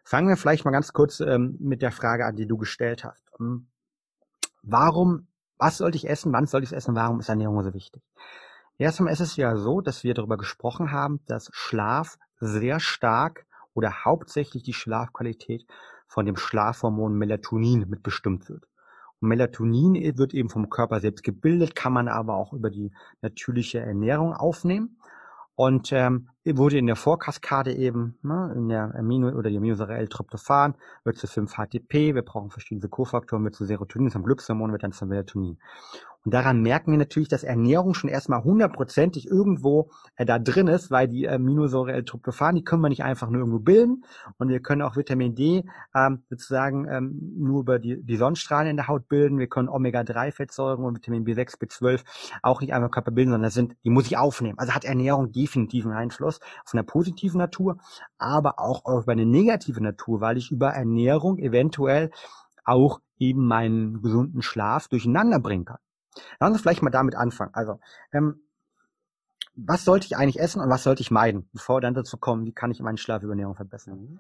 Fangen 0.04 0.28
wir 0.28 0.38
vielleicht 0.38 0.66
mal 0.66 0.72
ganz 0.72 0.94
kurz 0.94 1.20
ähm, 1.20 1.58
mit 1.60 1.82
der 1.82 1.92
Frage 1.92 2.26
an, 2.26 2.36
die 2.36 2.48
du 2.48 2.58
gestellt 2.58 3.04
hast. 3.04 3.24
Hm, 3.38 3.68
warum, 4.62 5.28
was 5.58 5.78
sollte 5.78 5.98
ich 5.98 6.08
essen, 6.08 6.32
wann 6.32 6.46
sollte 6.46 6.66
ich 6.66 6.72
es 6.72 6.78
essen, 6.78 6.96
warum 6.96 7.20
ist 7.20 7.30
Ernährung 7.30 7.64
so 7.64 7.74
wichtig? 7.74 8.04
Erstmal 8.78 9.14
ist 9.14 9.22
es 9.22 9.36
ja 9.36 9.56
so, 9.56 9.82
dass 9.82 10.04
wir 10.04 10.14
darüber 10.14 10.38
gesprochen 10.38 10.92
haben, 10.92 11.22
dass 11.26 11.50
Schlaf 11.54 12.18
sehr 12.40 12.80
stark 12.80 13.46
oder 13.74 14.06
hauptsächlich 14.06 14.64
die 14.64 14.74
Schlafqualität 14.74 15.66
von 16.16 16.26
dem 16.26 16.38
Schlafhormon 16.38 17.18
Melatonin 17.18 17.90
mitbestimmt 17.90 18.48
wird. 18.48 18.64
Und 19.20 19.28
Melatonin 19.28 19.96
wird 20.18 20.34
eben 20.34 20.50
vom 20.50 20.70
Körper 20.70 21.02
selbst 21.02 21.26
gebildet, 21.26 21.76
kann 21.76 21.92
man 21.92 22.08
aber 22.08 22.36
auch 22.36 22.54
über 22.54 22.70
die 22.70 22.94
natürliche 23.22 23.82
Ernährung 23.82 24.34
aufnehmen. 24.34 24.98
Und 25.56 25.92
ähm, 25.92 26.30
wurde 26.46 26.78
in 26.78 26.88
der 26.88 26.96
Vorkaskade 26.96 27.74
eben, 27.74 28.18
ne, 28.22 28.54
in 28.56 28.70
der 28.70 28.96
Amino- 28.96 29.36
oder 29.36 29.50
die 29.50 29.58
Aminosäure 29.58 29.96
L-Tryptophan, 29.96 30.76
wird 31.04 31.18
zu 31.18 31.28
5-HTP, 31.28 32.16
wir 32.16 32.22
brauchen 32.22 32.50
verschiedene 32.50 32.88
Kofaktoren, 32.88 33.44
wird 33.44 33.56
zu 33.56 33.66
Serotonin, 33.66 34.10
zum 34.10 34.24
Glückshormon, 34.24 34.72
wird 34.72 34.84
dann 34.84 34.94
zu 34.94 35.06
Melatonin. 35.06 35.60
Und 36.26 36.34
daran 36.34 36.62
merken 36.62 36.92
wir 36.92 36.98
natürlich, 36.98 37.30
dass 37.30 37.44
Ernährung 37.44 37.94
schon 37.94 38.10
erstmal 38.10 38.44
hundertprozentig 38.44 39.28
irgendwo 39.28 39.92
äh, 40.16 40.26
da 40.26 40.40
drin 40.40 40.68
ist, 40.68 40.90
weil 40.90 41.08
die 41.08 41.26
äh, 41.26 41.36
Aminosäure 41.36 41.94
L-Tryptophan, 41.94 42.56
die 42.56 42.64
können 42.64 42.82
wir 42.82 42.90
nicht 42.90 43.04
einfach 43.04 43.30
nur 43.30 43.40
irgendwo 43.42 43.60
bilden. 43.60 44.04
Und 44.38 44.50
wir 44.50 44.60
können 44.60 44.82
auch 44.82 44.98
Vitamin 44.98 45.36
D 45.36 45.66
ähm, 45.96 46.24
sozusagen 46.30 46.88
ähm, 46.90 47.34
nur 47.38 47.62
über 47.62 47.78
die, 47.78 48.02
die 48.04 48.18
Sonnenstrahlen 48.18 48.72
in 48.72 48.76
der 48.76 48.88
Haut 48.88 49.08
bilden. 49.08 49.38
Wir 49.38 49.48
können 49.48 49.70
Omega-3-Fettsäuren 49.70 50.84
und 50.84 50.96
Vitamin 50.96 51.26
B6, 51.26 51.60
B12 51.60 52.04
auch 52.42 52.60
nicht 52.60 52.74
einfach 52.74 52.88
im 52.88 52.92
Körper 52.92 53.12
bilden, 53.12 53.30
sondern 53.30 53.48
das 53.48 53.54
sind, 53.54 53.76
die 53.84 53.92
muss 53.92 54.08
ich 54.08 54.18
aufnehmen. 54.18 54.58
Also 54.58 54.74
hat 54.74 54.84
Ernährung 54.84 55.32
definitiv 55.32 55.86
einen 55.86 55.94
Einfluss 55.94 56.40
auf 56.66 56.74
eine 56.74 56.84
positive 56.84 57.38
Natur, 57.38 57.78
aber 58.18 58.60
auch 58.60 58.86
auf 58.86 59.08
eine 59.08 59.28
negative 59.28 59.82
Natur, 59.82 60.22
weil 60.22 60.38
ich 60.38 60.50
über 60.50 60.70
Ernährung 60.70 61.38
eventuell 61.38 62.10
auch 62.64 63.00
eben 63.20 63.46
meinen 63.46 64.02
gesunden 64.02 64.42
Schlaf 64.42 64.88
durcheinander 64.88 65.40
bringen 65.40 65.66
kann. 65.66 65.78
Lass 66.40 66.52
uns 66.52 66.62
vielleicht 66.62 66.82
mal 66.82 66.90
damit 66.90 67.16
anfangen. 67.16 67.54
Also, 67.54 67.80
ähm, 68.12 68.42
was 69.56 69.86
sollte 69.86 70.06
ich 70.06 70.18
eigentlich 70.18 70.40
essen 70.40 70.62
und 70.62 70.70
was 70.70 70.84
sollte 70.84 71.02
ich 71.02 71.12
meiden, 71.12 71.50
bevor 71.54 71.78
wir 71.78 71.82
dann 71.82 71.94
dazu 71.94 72.18
kommen, 72.18 72.46
wie 72.46 72.52
kann 72.52 72.72
ich 72.72 72.82
meinen 72.82 72.98
Schlaf 72.98 73.24
über 73.24 73.32
Ernährung 73.32 73.56
verbessern? 73.56 74.00
Mhm. 74.00 74.20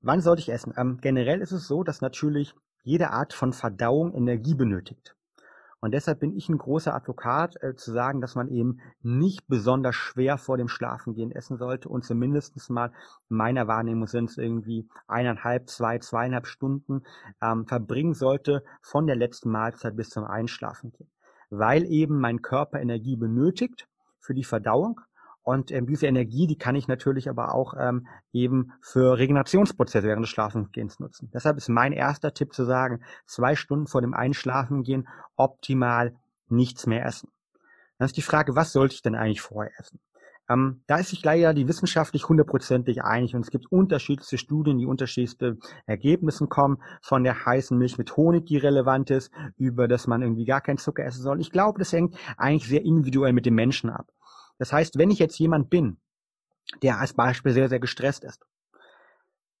Wann 0.00 0.20
sollte 0.20 0.40
ich 0.40 0.50
essen? 0.50 0.72
Ähm, 0.76 0.98
generell 1.00 1.40
ist 1.40 1.52
es 1.52 1.66
so, 1.66 1.82
dass 1.82 2.00
natürlich 2.00 2.54
jede 2.84 3.10
Art 3.10 3.32
von 3.32 3.52
Verdauung 3.52 4.14
Energie 4.14 4.54
benötigt. 4.54 5.16
Und 5.80 5.92
deshalb 5.92 6.20
bin 6.20 6.34
ich 6.34 6.48
ein 6.48 6.58
großer 6.58 6.94
Advokat, 6.94 7.62
äh, 7.62 7.74
zu 7.74 7.92
sagen, 7.92 8.20
dass 8.20 8.34
man 8.34 8.48
eben 8.48 8.78
nicht 9.02 9.46
besonders 9.46 9.94
schwer 9.94 10.38
vor 10.38 10.56
dem 10.56 10.68
Schlafengehen 10.68 11.30
essen 11.30 11.58
sollte 11.58 11.88
und 11.88 12.04
zumindest 12.04 12.70
mal 12.70 12.92
in 13.28 13.36
meiner 13.36 13.68
Wahrnehmung 13.68 14.06
sind 14.06 14.30
es 14.30 14.38
irgendwie 14.38 14.88
eineinhalb, 15.06 15.68
zwei, 15.68 15.98
zweieinhalb 15.98 16.46
Stunden 16.46 17.02
ähm, 17.42 17.66
verbringen 17.66 18.14
sollte 18.14 18.64
von 18.80 19.06
der 19.06 19.16
letzten 19.16 19.50
Mahlzeit 19.50 19.96
bis 19.96 20.08
zum 20.08 20.24
Einschlafengehen. 20.24 21.10
Weil 21.50 21.84
eben 21.84 22.18
mein 22.18 22.42
Körper 22.42 22.80
Energie 22.80 23.16
benötigt 23.16 23.86
für 24.18 24.34
die 24.34 24.44
Verdauung 24.44 25.00
und 25.46 25.70
ähm, 25.70 25.86
diese 25.86 26.08
Energie, 26.08 26.48
die 26.48 26.58
kann 26.58 26.74
ich 26.74 26.88
natürlich 26.88 27.30
aber 27.30 27.54
auch 27.54 27.74
ähm, 27.78 28.08
eben 28.32 28.72
für 28.80 29.16
Regenerationsprozesse 29.16 30.04
während 30.04 30.24
des 30.24 30.30
Schlafengehens 30.30 30.98
nutzen. 30.98 31.30
Deshalb 31.32 31.56
ist 31.56 31.68
mein 31.68 31.92
erster 31.92 32.34
Tipp 32.34 32.52
zu 32.52 32.64
sagen, 32.64 33.04
zwei 33.26 33.54
Stunden 33.54 33.86
vor 33.86 34.00
dem 34.00 34.12
Einschlafengehen 34.12 35.06
optimal 35.36 36.16
nichts 36.48 36.88
mehr 36.88 37.06
essen. 37.06 37.28
Dann 37.96 38.06
ist 38.06 38.16
die 38.16 38.22
Frage, 38.22 38.56
was 38.56 38.72
sollte 38.72 38.96
ich 38.96 39.02
denn 39.02 39.14
eigentlich 39.14 39.40
vorher 39.40 39.70
essen? 39.78 40.00
Ähm, 40.48 40.82
da 40.88 40.96
ist 40.96 41.10
sich 41.10 41.22
leider 41.22 41.54
die 41.54 41.68
wissenschaftlich 41.68 42.28
hundertprozentig 42.28 43.04
einig 43.04 43.36
und 43.36 43.42
es 43.42 43.50
gibt 43.52 43.70
unterschiedlichste 43.70 44.38
Studien, 44.38 44.78
die 44.78 44.86
unterschiedlichste 44.86 45.58
Ergebnisse 45.86 46.48
kommen, 46.48 46.82
von 47.02 47.22
der 47.22 47.46
heißen 47.46 47.78
Milch 47.78 47.98
mit 47.98 48.16
Honig, 48.16 48.46
die 48.46 48.56
relevant 48.56 49.10
ist, 49.10 49.30
über 49.56 49.86
dass 49.86 50.08
man 50.08 50.22
irgendwie 50.22 50.44
gar 50.44 50.60
keinen 50.60 50.78
Zucker 50.78 51.04
essen 51.04 51.22
soll. 51.22 51.40
Ich 51.40 51.52
glaube, 51.52 51.78
das 51.78 51.92
hängt 51.92 52.16
eigentlich 52.36 52.68
sehr 52.68 52.84
individuell 52.84 53.32
mit 53.32 53.46
dem 53.46 53.54
Menschen 53.54 53.90
ab. 53.90 54.08
Das 54.58 54.72
heißt, 54.72 54.98
wenn 54.98 55.10
ich 55.10 55.18
jetzt 55.18 55.38
jemand 55.38 55.70
bin, 55.70 55.98
der 56.82 56.98
als 56.98 57.14
Beispiel 57.14 57.52
sehr, 57.52 57.68
sehr 57.68 57.80
gestresst 57.80 58.24
ist, 58.24 58.44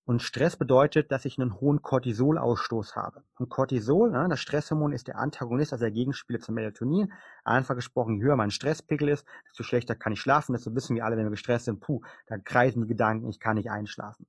und 0.06 0.22
Stress 0.22 0.56
bedeutet, 0.56 1.10
dass 1.10 1.24
ich 1.24 1.36
einen 1.36 1.60
hohen 1.60 1.82
Cortisolausstoß 1.82 2.94
habe. 2.94 3.24
Und 3.40 3.48
Cortisol, 3.48 4.12
ne, 4.12 4.28
das 4.30 4.38
Stresshormon, 4.38 4.92
ist 4.92 5.08
der 5.08 5.18
Antagonist, 5.18 5.72
also 5.72 5.84
der 5.84 5.90
Gegenspieler 5.90 6.38
zum 6.38 6.54
Melatonin. 6.54 7.12
Einfach 7.42 7.74
gesprochen, 7.74 8.14
je 8.14 8.22
höher 8.22 8.36
mein 8.36 8.52
Stresspegel 8.52 9.08
ist, 9.08 9.26
desto 9.48 9.64
schlechter 9.64 9.96
kann 9.96 10.12
ich 10.12 10.20
schlafen. 10.20 10.52
Desto 10.52 10.72
wissen 10.76 10.94
wir 10.94 11.04
alle, 11.04 11.16
wenn 11.16 11.26
wir 11.26 11.30
gestresst 11.30 11.64
sind, 11.64 11.80
puh, 11.80 12.02
da 12.28 12.38
kreisen 12.38 12.82
die 12.82 12.88
Gedanken, 12.88 13.28
ich 13.28 13.40
kann 13.40 13.56
nicht 13.56 13.68
einschlafen. 13.68 14.26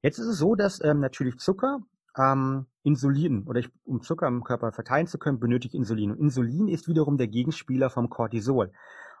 Jetzt 0.00 0.18
ist 0.18 0.26
es 0.26 0.38
so, 0.38 0.54
dass 0.54 0.82
ähm, 0.82 1.00
natürlich 1.00 1.36
Zucker 1.36 1.80
ähm, 2.16 2.64
Insulin 2.82 3.44
oder 3.46 3.60
ich, 3.60 3.68
um 3.84 4.00
Zucker 4.00 4.26
im 4.26 4.42
Körper 4.42 4.72
verteilen 4.72 5.06
zu 5.06 5.18
können, 5.18 5.38
benötige 5.38 5.76
Insulin. 5.76 6.12
Und 6.12 6.18
Insulin 6.18 6.66
ist 6.66 6.88
wiederum 6.88 7.18
der 7.18 7.28
Gegenspieler 7.28 7.90
vom 7.90 8.08
Cortisol. 8.08 8.72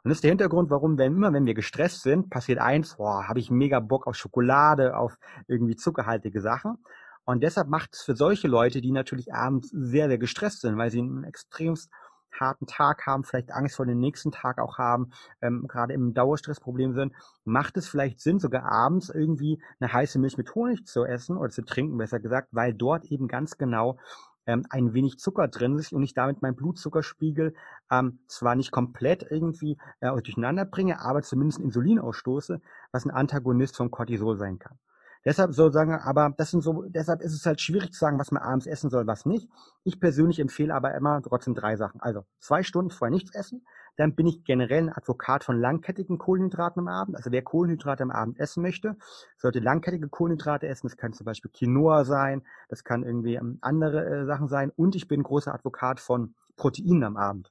Und 0.04 0.10
das 0.10 0.18
ist 0.18 0.24
der 0.24 0.32
Hintergrund, 0.32 0.68
warum, 0.68 0.98
wenn 0.98 1.14
immer, 1.14 1.32
wenn 1.32 1.46
wir 1.46 1.54
gestresst 1.54 2.02
sind, 2.02 2.28
passiert 2.28 2.58
eins, 2.58 2.96
boah, 2.96 3.26
habe 3.26 3.38
ich 3.38 3.50
mega 3.50 3.80
Bock 3.80 4.06
auf 4.06 4.16
Schokolade, 4.16 4.98
auf 4.98 5.16
irgendwie 5.48 5.76
zuckerhaltige 5.76 6.42
Sachen. 6.42 6.76
Und 7.24 7.42
deshalb 7.42 7.68
macht 7.68 7.94
es 7.94 8.02
für 8.02 8.14
solche 8.14 8.46
Leute, 8.46 8.82
die 8.82 8.92
natürlich 8.92 9.32
abends 9.32 9.70
sehr, 9.70 10.08
sehr 10.08 10.18
gestresst 10.18 10.60
sind, 10.60 10.76
weil 10.76 10.90
sie 10.90 10.98
einen 10.98 11.24
extremst 11.24 11.90
harten 12.38 12.66
Tag 12.66 13.06
haben, 13.06 13.24
vielleicht 13.24 13.52
Angst 13.52 13.76
vor 13.76 13.86
dem 13.86 13.98
nächsten 13.98 14.30
Tag 14.30 14.58
auch 14.58 14.76
haben, 14.76 15.10
ähm, 15.40 15.66
gerade 15.68 15.94
im 15.94 16.12
Dauerstressproblem 16.12 16.92
sind, 16.92 17.14
macht 17.44 17.78
es 17.78 17.88
vielleicht 17.88 18.20
Sinn, 18.20 18.38
sogar 18.38 18.64
abends 18.64 19.08
irgendwie 19.08 19.62
eine 19.80 19.90
heiße 19.90 20.18
Milch 20.18 20.36
mit 20.36 20.54
Honig 20.54 20.86
zu 20.86 21.04
essen 21.04 21.38
oder 21.38 21.50
zu 21.50 21.64
trinken, 21.64 21.96
besser 21.96 22.20
gesagt, 22.20 22.48
weil 22.50 22.74
dort 22.74 23.06
eben 23.06 23.28
ganz 23.28 23.56
genau 23.56 23.98
ähm, 24.46 24.64
ein 24.70 24.94
wenig 24.94 25.18
Zucker 25.18 25.48
drin 25.48 25.78
ist 25.78 25.92
und 25.92 26.02
ich 26.02 26.14
damit 26.14 26.42
meinen 26.42 26.56
Blutzuckerspiegel 26.56 27.54
ähm, 27.90 28.18
zwar 28.26 28.54
nicht 28.54 28.70
komplett 28.70 29.26
irgendwie 29.30 29.78
äh, 30.00 30.08
durcheinander 30.10 30.64
bringe, 30.64 31.00
aber 31.00 31.22
zumindest 31.22 31.60
Insulin 31.60 31.98
ausstoße, 31.98 32.60
was 32.92 33.04
ein 33.04 33.10
Antagonist 33.10 33.76
vom 33.76 33.90
Cortisol 33.90 34.36
sein 34.36 34.58
kann. 34.58 34.78
Deshalb 35.24 35.54
sozusagen, 35.54 35.92
aber 35.94 36.34
das 36.36 36.50
sind 36.50 36.62
so, 36.62 36.82
deshalb 36.82 37.22
ist 37.22 37.32
es 37.32 37.46
halt 37.46 37.60
schwierig 37.60 37.92
zu 37.92 37.98
sagen, 37.98 38.18
was 38.18 38.30
man 38.30 38.42
abends 38.42 38.66
essen 38.66 38.90
soll, 38.90 39.06
was 39.06 39.24
nicht. 39.24 39.48
Ich 39.82 39.98
persönlich 39.98 40.38
empfehle 40.38 40.74
aber 40.74 40.94
immer 40.94 41.22
trotzdem 41.22 41.54
drei 41.54 41.76
Sachen. 41.76 42.00
Also 42.00 42.24
zwei 42.40 42.62
Stunden 42.62 42.90
vorher 42.90 43.10
nichts 43.10 43.34
essen, 43.34 43.66
dann 43.96 44.14
bin 44.14 44.26
ich 44.26 44.44
generell 44.44 44.84
ein 44.84 44.92
Advokat 44.92 45.44
von 45.44 45.58
langkettigen 45.58 46.18
Kohlenhydraten 46.18 46.80
am 46.80 46.88
Abend. 46.88 47.16
Also 47.16 47.32
wer 47.32 47.42
Kohlenhydrate 47.42 48.02
am 48.02 48.10
Abend 48.10 48.38
essen 48.38 48.62
möchte, 48.62 48.96
sollte 49.38 49.60
langkettige 49.60 50.08
Kohlenhydrate 50.08 50.66
essen. 50.66 50.88
Das 50.88 50.96
kann 50.96 51.14
zum 51.14 51.24
Beispiel 51.24 51.50
Quinoa 51.50 52.04
sein, 52.04 52.42
das 52.68 52.84
kann 52.84 53.02
irgendwie 53.02 53.36
ähm, 53.36 53.58
andere 53.62 54.04
äh, 54.04 54.24
Sachen 54.26 54.48
sein. 54.48 54.72
Und 54.76 54.94
ich 54.94 55.08
bin 55.08 55.22
großer 55.22 55.54
Advokat 55.54 56.00
von 56.00 56.34
Proteinen 56.56 57.04
am 57.04 57.16
Abend. 57.16 57.50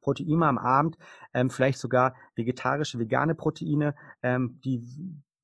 Proteine 0.00 0.46
am 0.46 0.58
Abend, 0.58 0.96
ähm, 1.34 1.50
vielleicht 1.50 1.78
sogar 1.78 2.14
vegetarische, 2.34 2.98
vegane 2.98 3.34
Proteine, 3.34 3.94
ähm, 4.22 4.60
die 4.64 4.82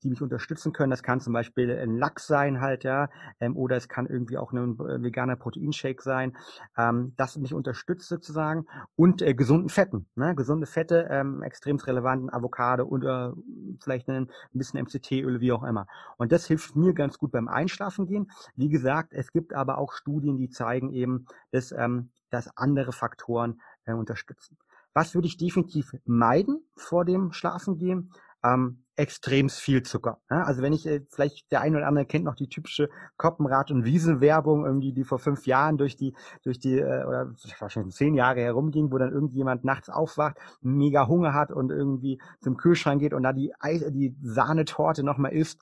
die 0.05 0.11
mich 0.11 0.23
unterstützen 0.23 0.73
können. 0.73 0.91
Das 0.91 1.03
kann 1.03 1.21
zum 1.21 1.33
Beispiel 1.33 1.71
ein 1.77 1.97
Lachs 1.97 2.27
sein 2.27 2.61
halt, 2.61 2.85
ja, 2.85 3.09
ähm, 3.41 3.57
oder 3.57 3.77
es 3.77 3.89
kann 3.89 4.07
irgendwie 4.07 4.39
auch 4.39 4.53
ein 4.53 4.79
äh, 4.79 5.03
veganer 5.03 5.37
Proteinshake 5.37 6.03
sein, 6.03 6.37
ähm, 6.77 7.15
das 7.17 7.37
mich 7.39 7.55
unterstützt 7.55 8.09
sozusagen 8.09 8.67
und 8.95 9.23
äh, 9.23 9.35
gesunden 9.35 9.71
Fetten, 9.71 10.07
ne? 10.15 10.35
gesunde 10.35 10.67
Fette, 10.67 11.09
ähm, 11.11 11.43
extrem 11.43 11.77
relevant, 11.79 12.33
Avocado 12.33 12.85
oder 12.85 13.35
vielleicht 13.81 14.09
ein, 14.09 14.25
ein 14.25 14.59
bisschen 14.59 14.81
MCT-Öl, 14.81 15.41
wie 15.41 15.53
auch 15.53 15.65
immer. 15.65 15.87
Und 16.19 16.31
das 16.31 16.47
hilft 16.47 16.77
mir 16.77 16.93
ganz 16.93 17.19
gut 17.19 17.33
beim 17.33 17.49
Einschlafen 17.49 18.07
gehen. 18.07 18.31
Wie 18.55 18.69
gesagt, 18.69 19.13
es 19.13 19.33
gibt 19.33 19.55
aber 19.55 19.79
auch 19.79 19.93
Studien, 19.93 20.37
die 20.37 20.51
zeigen 20.51 20.93
eben, 20.93 21.27
dass, 21.51 21.73
ähm, 21.73 22.11
dass 22.31 22.57
andere 22.57 22.93
Faktoren 22.93 23.61
äh, 23.87 23.95
unterstützen. 23.95 24.59
Was 24.93 25.15
würde 25.15 25.27
ich 25.27 25.39
definitiv 25.39 25.93
meiden 26.05 26.63
vor 26.77 27.05
dem 27.05 27.33
Schlafengehen? 27.33 28.13
ähm, 28.45 28.84
extrem 28.97 29.49
viel 29.49 29.83
Zucker. 29.83 30.21
Ja? 30.31 30.43
Also 30.43 30.63
wenn 30.63 30.73
ich, 30.73 30.87
äh, 30.87 31.01
vielleicht 31.11 31.51
der 31.51 31.61
eine 31.61 31.77
oder 31.77 31.87
andere 31.87 32.07
kennt 32.07 32.25
noch 32.25 32.37
die 32.37 32.49
typische 32.49 32.89
Koppenrad- 33.17 33.71
und 33.71 33.85
Wiesenwerbung, 33.85 34.65
irgendwie, 34.65 34.93
die 34.93 35.05
vor 35.05 35.19
fünf 35.19 35.47
Jahren 35.47 35.77
durch 35.79 35.97
die, 35.97 36.15
durch 36.43 36.59
die, 36.59 36.79
äh, 36.79 37.05
oder 37.05 37.33
wahrscheinlich 37.59 37.95
zehn 37.95 38.15
Jahre 38.15 38.41
herumging, 38.41 38.93
wo 38.93 38.99
dann 38.99 39.13
irgendjemand 39.13 39.65
nachts 39.65 39.89
aufwacht, 39.89 40.37
mega 40.61 41.09
Hunger 41.09 41.35
hat 41.35 41.51
und 41.51 41.71
irgendwie 41.71 42.21
zum 42.41 42.57
Kühlschrank 42.57 43.01
geht 43.01 43.15
und 43.15 43.23
da 43.23 43.33
die, 43.33 43.53
Eis, 43.59 43.85
die 43.91 44.17
Sahnetorte 44.23 45.03
nochmal 45.03 45.33
isst. 45.33 45.61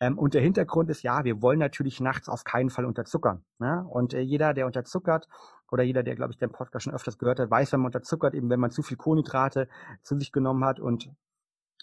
Ähm, 0.00 0.18
und 0.18 0.34
der 0.34 0.42
Hintergrund 0.42 0.90
ist, 0.90 1.02
ja, 1.02 1.24
wir 1.24 1.40
wollen 1.40 1.60
natürlich 1.60 2.00
nachts 2.00 2.28
auf 2.28 2.42
keinen 2.42 2.70
Fall 2.70 2.84
unterzuckern. 2.84 3.44
Ne? 3.58 3.84
Und 3.88 4.12
äh, 4.14 4.20
jeder, 4.20 4.52
der 4.52 4.66
unterzuckert, 4.66 5.28
oder 5.70 5.82
jeder, 5.82 6.02
der, 6.02 6.14
glaube 6.14 6.32
ich, 6.32 6.38
den 6.38 6.52
Podcast 6.52 6.84
schon 6.84 6.94
öfters 6.94 7.18
gehört 7.18 7.40
hat, 7.40 7.50
weiß, 7.50 7.72
wenn 7.72 7.80
man 7.80 7.86
unterzuckert, 7.86 8.34
eben 8.34 8.50
wenn 8.50 8.60
man 8.60 8.70
zu 8.70 8.82
viel 8.82 8.96
Kohlenhydrate 8.96 9.68
zu 10.02 10.16
sich 10.18 10.30
genommen 10.30 10.64
hat 10.64 10.78
und 10.78 11.10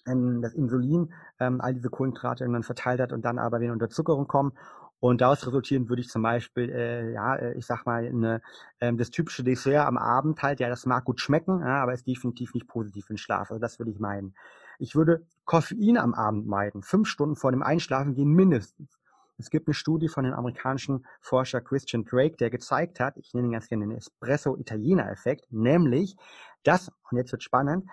ähm, 0.06 0.42
das 0.42 0.54
Insulin 0.54 1.14
ähm, 1.40 1.62
all 1.62 1.74
diese 1.74 1.90
Kohlenhydrate 1.90 2.44
irgendwann 2.44 2.64
verteilt 2.64 3.00
hat 3.00 3.14
und 3.14 3.24
dann 3.24 3.40
aber 3.40 3.60
wieder 3.60 3.74
Unterzuckerung 3.74 4.28
kommen. 4.28 4.54
Und 5.00 5.22
daraus 5.22 5.46
resultierend 5.48 5.90
würde 5.90 6.02
ich 6.02 6.10
zum 6.10 6.22
Beispiel, 6.22 6.70
äh, 6.70 7.14
ja, 7.14 7.36
äh, 7.36 7.58
ich 7.58 7.66
sag 7.66 7.88
mal, 7.88 8.06
eine, 8.06 8.42
ähm, 8.80 8.98
das 8.98 9.10
typische 9.10 9.44
Dessert 9.44 9.88
am 9.88 9.98
Abend 9.98 10.44
halt, 10.44 10.60
ja, 10.60 10.70
das 10.70 10.86
mag 10.86 11.06
gut 11.06 11.20
schmecken, 11.20 11.62
ja, 11.62 11.82
aber 11.82 11.94
ist 11.94 12.06
definitiv 12.06 12.54
nicht 12.54 12.68
positiv 12.68 13.06
für 13.06 13.14
den 13.14 13.18
Schlaf. 13.18 13.50
Also 13.50 13.60
das 13.60 13.80
würde 13.80 13.92
ich 13.92 14.00
meinen. 14.00 14.36
Ich 14.78 14.96
würde 14.96 15.26
Koffein 15.46 15.98
am 15.98 16.14
Abend 16.14 16.48
meiden, 16.48 16.84
fünf 16.84 17.08
Stunden 17.08 17.36
vor 17.36 17.52
dem 17.52 17.64
Einschlafen 17.64 18.14
gehen 18.14 18.30
mindestens. 18.30 19.00
Es 19.40 19.50
gibt 19.50 19.68
eine 19.68 19.74
Studie 19.74 20.08
von 20.08 20.24
dem 20.24 20.34
amerikanischen 20.34 21.04
Forscher 21.20 21.62
Christian 21.62 22.06
Drake, 22.06 22.38
der 22.38 22.52
gezeigt 22.52 23.00
hat, 23.00 23.18
ich 23.18 23.34
nenne 23.34 23.48
ihn 23.48 23.54
ganz 23.54 23.68
gerne 23.70 23.88
den 23.88 23.98
Espresso-Italiener-Effekt, 23.98 25.52
nämlich, 25.52 26.16
dass, 26.64 26.92
und 27.10 27.18
jetzt 27.18 27.32
wird 27.32 27.42
spannend, 27.42 27.90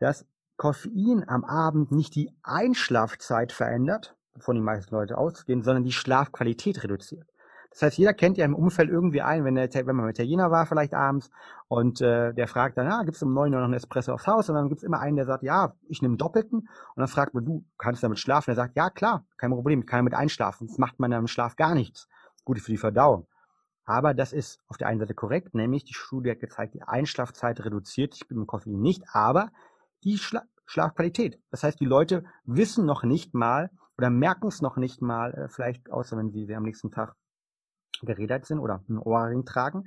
dass 0.00 0.26
Koffein 0.56 1.24
am 1.28 1.44
Abend 1.44 1.92
nicht 1.92 2.14
die 2.14 2.30
Einschlafzeit 2.42 3.52
verändert, 3.52 4.16
wovon 4.34 4.56
die 4.56 4.62
meisten 4.62 4.94
Leute 4.94 5.18
ausgehen, 5.18 5.62
sondern 5.62 5.84
die 5.84 5.92
Schlafqualität 5.92 6.82
reduziert. 6.84 7.28
Das 7.70 7.82
heißt, 7.82 7.98
jeder 7.98 8.14
kennt 8.14 8.38
ja 8.38 8.44
im 8.44 8.54
Umfeld 8.54 8.88
irgendwie 8.88 9.20
einen, 9.20 9.44
wenn, 9.44 9.56
der, 9.56 9.68
wenn 9.74 9.96
man 9.96 10.06
mit 10.06 10.16
Italiener 10.16 10.52
war, 10.52 10.64
vielleicht 10.64 10.94
abends, 10.94 11.28
und 11.66 12.00
äh, 12.00 12.32
der 12.32 12.46
fragt 12.46 12.78
dann, 12.78 12.86
ja, 12.86 13.02
gibt's 13.02 13.20
um 13.20 13.34
neun 13.34 13.52
Uhr 13.52 13.58
noch 13.58 13.64
einen 13.64 13.74
Espresso 13.74 14.12
aufs 14.12 14.28
Haus? 14.28 14.48
Und 14.48 14.54
dann 14.54 14.68
gibt's 14.68 14.84
immer 14.84 15.00
einen, 15.00 15.16
der 15.16 15.24
sagt, 15.24 15.42
ja, 15.42 15.74
ich 15.88 16.00
nehme 16.00 16.16
doppelten. 16.16 16.60
Und 16.60 16.68
dann 16.96 17.08
fragt 17.08 17.34
man, 17.34 17.44
du 17.44 17.64
kannst 17.76 18.04
damit 18.04 18.20
schlafen? 18.20 18.50
Er 18.50 18.54
sagt, 18.54 18.76
ja, 18.76 18.90
klar, 18.90 19.26
kein 19.38 19.50
Problem, 19.50 19.80
ich 19.80 19.86
kann 19.86 19.98
damit 19.98 20.14
einschlafen. 20.14 20.68
Das 20.68 20.78
macht 20.78 21.00
man 21.00 21.10
dann 21.10 21.22
im 21.22 21.26
Schlaf 21.26 21.56
gar 21.56 21.74
nichts. 21.74 22.08
Gut 22.44 22.60
für 22.60 22.70
die 22.70 22.78
Verdauung. 22.78 23.26
Aber 23.86 24.14
das 24.14 24.32
ist 24.32 24.60
auf 24.68 24.78
der 24.78 24.86
einen 24.86 25.00
Seite 25.00 25.14
korrekt, 25.14 25.54
nämlich 25.54 25.84
die 25.84 25.94
Studie 25.94 26.30
hat 26.30 26.40
gezeigt, 26.40 26.74
die 26.74 26.82
Einschlafzeit 26.82 27.62
reduziert 27.64 28.14
sich 28.14 28.26
beim 28.28 28.46
Koffein 28.46 28.80
nicht, 28.80 29.02
aber 29.12 29.50
die 30.04 30.18
Schla 30.18 30.42
Schlafqualität. 30.66 31.38
Das 31.50 31.62
heißt, 31.62 31.78
die 31.78 31.84
Leute 31.84 32.24
wissen 32.44 32.86
noch 32.86 33.02
nicht 33.02 33.34
mal 33.34 33.70
oder 33.98 34.08
merken 34.08 34.48
es 34.48 34.62
noch 34.62 34.78
nicht 34.78 35.02
mal, 35.02 35.34
äh, 35.34 35.48
vielleicht 35.48 35.90
außer 35.90 36.16
wenn 36.16 36.30
sie, 36.30 36.46
sie 36.46 36.54
am 36.54 36.62
nächsten 36.62 36.90
Tag 36.90 37.16
geredet 38.02 38.46
sind 38.46 38.58
oder 38.58 38.82
einen 38.88 38.98
Ohrring 38.98 39.44
tragen, 39.44 39.84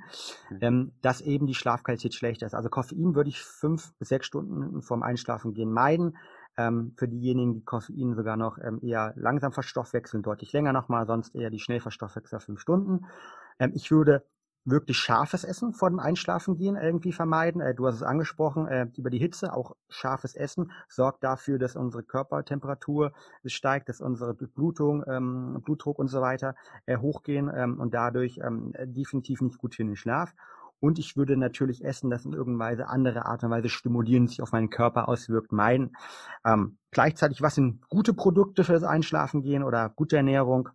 mhm. 0.50 0.58
ähm, 0.60 0.92
dass 1.02 1.20
eben 1.20 1.46
die 1.46 1.54
Schlafqualität 1.54 2.14
schlechter 2.14 2.46
ist. 2.46 2.54
Also 2.54 2.68
Koffein 2.68 3.14
würde 3.14 3.28
ich 3.28 3.42
fünf 3.42 3.92
bis 3.98 4.08
sechs 4.08 4.26
Stunden 4.26 4.82
vorm 4.82 5.02
Einschlafen 5.02 5.52
gehen 5.52 5.72
meiden. 5.72 6.16
Ähm, 6.56 6.94
für 6.96 7.06
diejenigen, 7.06 7.54
die 7.54 7.64
Koffein 7.64 8.14
sogar 8.14 8.36
noch 8.36 8.58
ähm, 8.58 8.80
eher 8.82 9.12
langsam 9.16 9.52
verstoffwechseln, 9.52 10.22
deutlich 10.22 10.52
länger 10.52 10.72
nochmal, 10.72 11.06
sonst 11.06 11.34
eher 11.34 11.50
die 11.50 11.60
Schnellverstoffwechsler 11.60 12.40
fünf 12.40 12.60
Stunden. 12.60 13.06
Ähm, 13.58 13.72
ich 13.74 13.90
würde 13.90 14.24
wirklich 14.64 14.98
scharfes 14.98 15.44
Essen 15.44 15.72
vor 15.72 15.90
dem 15.90 15.98
Einschlafen 15.98 16.56
gehen 16.56 16.76
irgendwie 16.76 17.12
vermeiden. 17.12 17.60
Äh, 17.60 17.74
du 17.74 17.86
hast 17.86 17.96
es 17.96 18.02
angesprochen, 18.02 18.66
äh, 18.68 18.86
über 18.96 19.10
die 19.10 19.18
Hitze, 19.18 19.52
auch 19.52 19.74
scharfes 19.88 20.34
Essen 20.34 20.70
sorgt 20.88 21.24
dafür, 21.24 21.58
dass 21.58 21.76
unsere 21.76 22.02
Körpertemperatur 22.02 23.12
steigt, 23.46 23.88
dass 23.88 24.00
unsere 24.00 24.34
Blutung, 24.34 25.04
ähm, 25.06 25.60
Blutdruck 25.64 25.98
und 25.98 26.08
so 26.08 26.20
weiter 26.20 26.54
äh, 26.86 26.98
hochgehen 26.98 27.50
ähm, 27.54 27.80
und 27.80 27.94
dadurch 27.94 28.40
ähm, 28.44 28.72
definitiv 28.84 29.40
nicht 29.40 29.58
gut 29.58 29.74
für 29.74 29.84
den 29.84 29.96
Schlaf. 29.96 30.34
Und 30.80 30.98
ich 30.98 31.16
würde 31.16 31.36
natürlich 31.36 31.84
Essen, 31.84 32.10
das 32.10 32.24
in 32.24 32.32
irgendeiner 32.32 32.70
Weise 32.70 32.88
andere 32.88 33.26
Art 33.26 33.42
und 33.42 33.50
Weise 33.50 33.68
stimulierend 33.68 34.30
sich 34.30 34.42
auf 34.42 34.52
meinen 34.52 34.70
Körper 34.70 35.08
auswirkt, 35.08 35.50
meiden. 35.50 35.96
Ähm, 36.44 36.78
gleichzeitig, 36.92 37.42
was 37.42 37.56
sind 37.56 37.88
gute 37.88 38.14
Produkte 38.14 38.62
für 38.62 38.74
das 38.74 38.84
Einschlafen 38.84 39.42
gehen 39.42 39.64
oder 39.64 39.88
gute 39.88 40.16
Ernährung? 40.16 40.68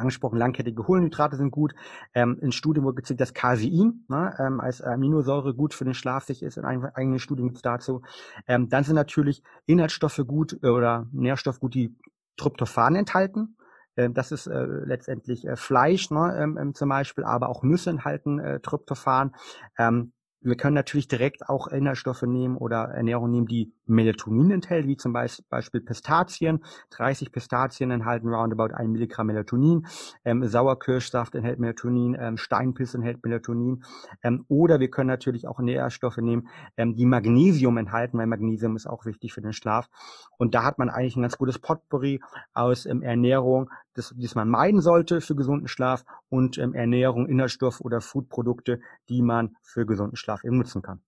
Angesprochen, 0.00 0.38
langkettige 0.38 0.82
Kohlenhydrate 0.82 1.36
sind 1.36 1.50
gut. 1.50 1.74
Ähm, 2.14 2.38
in 2.40 2.52
Studien 2.52 2.84
wurde 2.84 2.96
gezeigt, 2.96 3.20
dass 3.20 3.34
Casein 3.34 4.04
ne, 4.08 4.34
ähm, 4.38 4.60
als 4.60 4.82
Aminosäure 4.82 5.54
gut 5.54 5.74
für 5.74 5.84
den 5.84 5.94
Schlaf 5.94 6.24
sich 6.24 6.42
ist. 6.42 6.56
In 6.56 6.64
eigenen 6.64 7.18
Studien 7.18 7.46
gibt 7.46 7.58
es 7.58 7.62
dazu. 7.62 8.02
Ähm, 8.46 8.68
dann 8.68 8.84
sind 8.84 8.94
natürlich 8.94 9.42
Inhaltsstoffe 9.66 10.22
gut 10.26 10.58
äh, 10.62 10.68
oder 10.68 11.06
Nährstoffe 11.12 11.60
gut, 11.60 11.74
die 11.74 11.96
Tryptophan 12.36 12.94
enthalten. 12.94 13.56
Ähm, 13.96 14.14
das 14.14 14.32
ist 14.32 14.46
äh, 14.46 14.64
letztendlich 14.64 15.46
äh, 15.46 15.56
Fleisch 15.56 16.10
ne, 16.10 16.36
ähm, 16.38 16.58
ähm, 16.60 16.74
zum 16.74 16.88
Beispiel, 16.88 17.24
aber 17.24 17.48
auch 17.48 17.62
Nüsse 17.62 17.90
enthalten 17.90 18.38
äh, 18.38 18.60
Tryptophan. 18.60 19.34
Ähm, 19.78 20.12
wir 20.42 20.56
können 20.56 20.74
natürlich 20.74 21.08
direkt 21.08 21.48
auch 21.48 21.68
Inhaltsstoffe 21.68 22.22
nehmen 22.22 22.56
oder 22.56 22.84
Ernährung 22.84 23.30
nehmen, 23.30 23.46
die 23.46 23.72
Melatonin 23.86 24.50
enthält, 24.50 24.86
wie 24.86 24.96
zum 24.96 25.12
Beispiel 25.12 25.80
Pistazien. 25.80 26.64
30 26.90 27.32
Pistazien 27.32 27.90
enthalten 27.90 28.28
roundabout 28.28 28.74
1 28.74 28.88
Milligramm 28.90 29.26
Melatonin. 29.26 29.86
Ähm, 30.24 30.46
Sauerkirschsaft 30.46 31.34
enthält 31.34 31.58
Melatonin, 31.58 32.16
ähm, 32.18 32.36
Steinpilz 32.36 32.94
enthält 32.94 33.22
Melatonin. 33.24 33.84
Ähm, 34.22 34.44
oder 34.48 34.80
wir 34.80 34.90
können 34.90 35.08
natürlich 35.08 35.46
auch 35.46 35.58
Nährstoffe 35.58 36.18
nehmen, 36.18 36.48
ähm, 36.76 36.94
die 36.94 37.06
Magnesium 37.06 37.76
enthalten, 37.76 38.16
weil 38.18 38.26
Magnesium 38.26 38.76
ist 38.76 38.86
auch 38.86 39.04
wichtig 39.04 39.34
für 39.34 39.42
den 39.42 39.52
Schlaf. 39.52 39.90
Und 40.38 40.54
da 40.54 40.64
hat 40.64 40.78
man 40.78 40.88
eigentlich 40.88 41.16
ein 41.16 41.22
ganz 41.22 41.36
gutes 41.36 41.58
Potpourri 41.58 42.20
aus 42.54 42.86
ähm, 42.86 43.02
Ernährung, 43.02 43.70
das, 44.00 44.14
das 44.16 44.34
man 44.34 44.48
meiden 44.48 44.80
sollte 44.80 45.20
für 45.20 45.34
gesunden 45.34 45.68
Schlaf 45.68 46.04
und 46.28 46.58
ähm, 46.58 46.74
Ernährung, 46.74 47.28
Inhaltsstoff 47.28 47.80
oder 47.80 48.00
Foodprodukte, 48.00 48.80
die 49.08 49.22
man 49.22 49.56
für 49.62 49.84
gesunden 49.86 50.16
Schlaf 50.16 50.44
eben 50.44 50.56
nutzen 50.56 50.82
kann. 50.82 51.00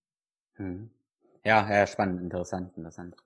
Hm. 0.56 0.90
Ja, 1.44 1.68
ja, 1.68 1.86
spannend, 1.86 2.20
interessant, 2.20 2.76
interessant. 2.76 3.16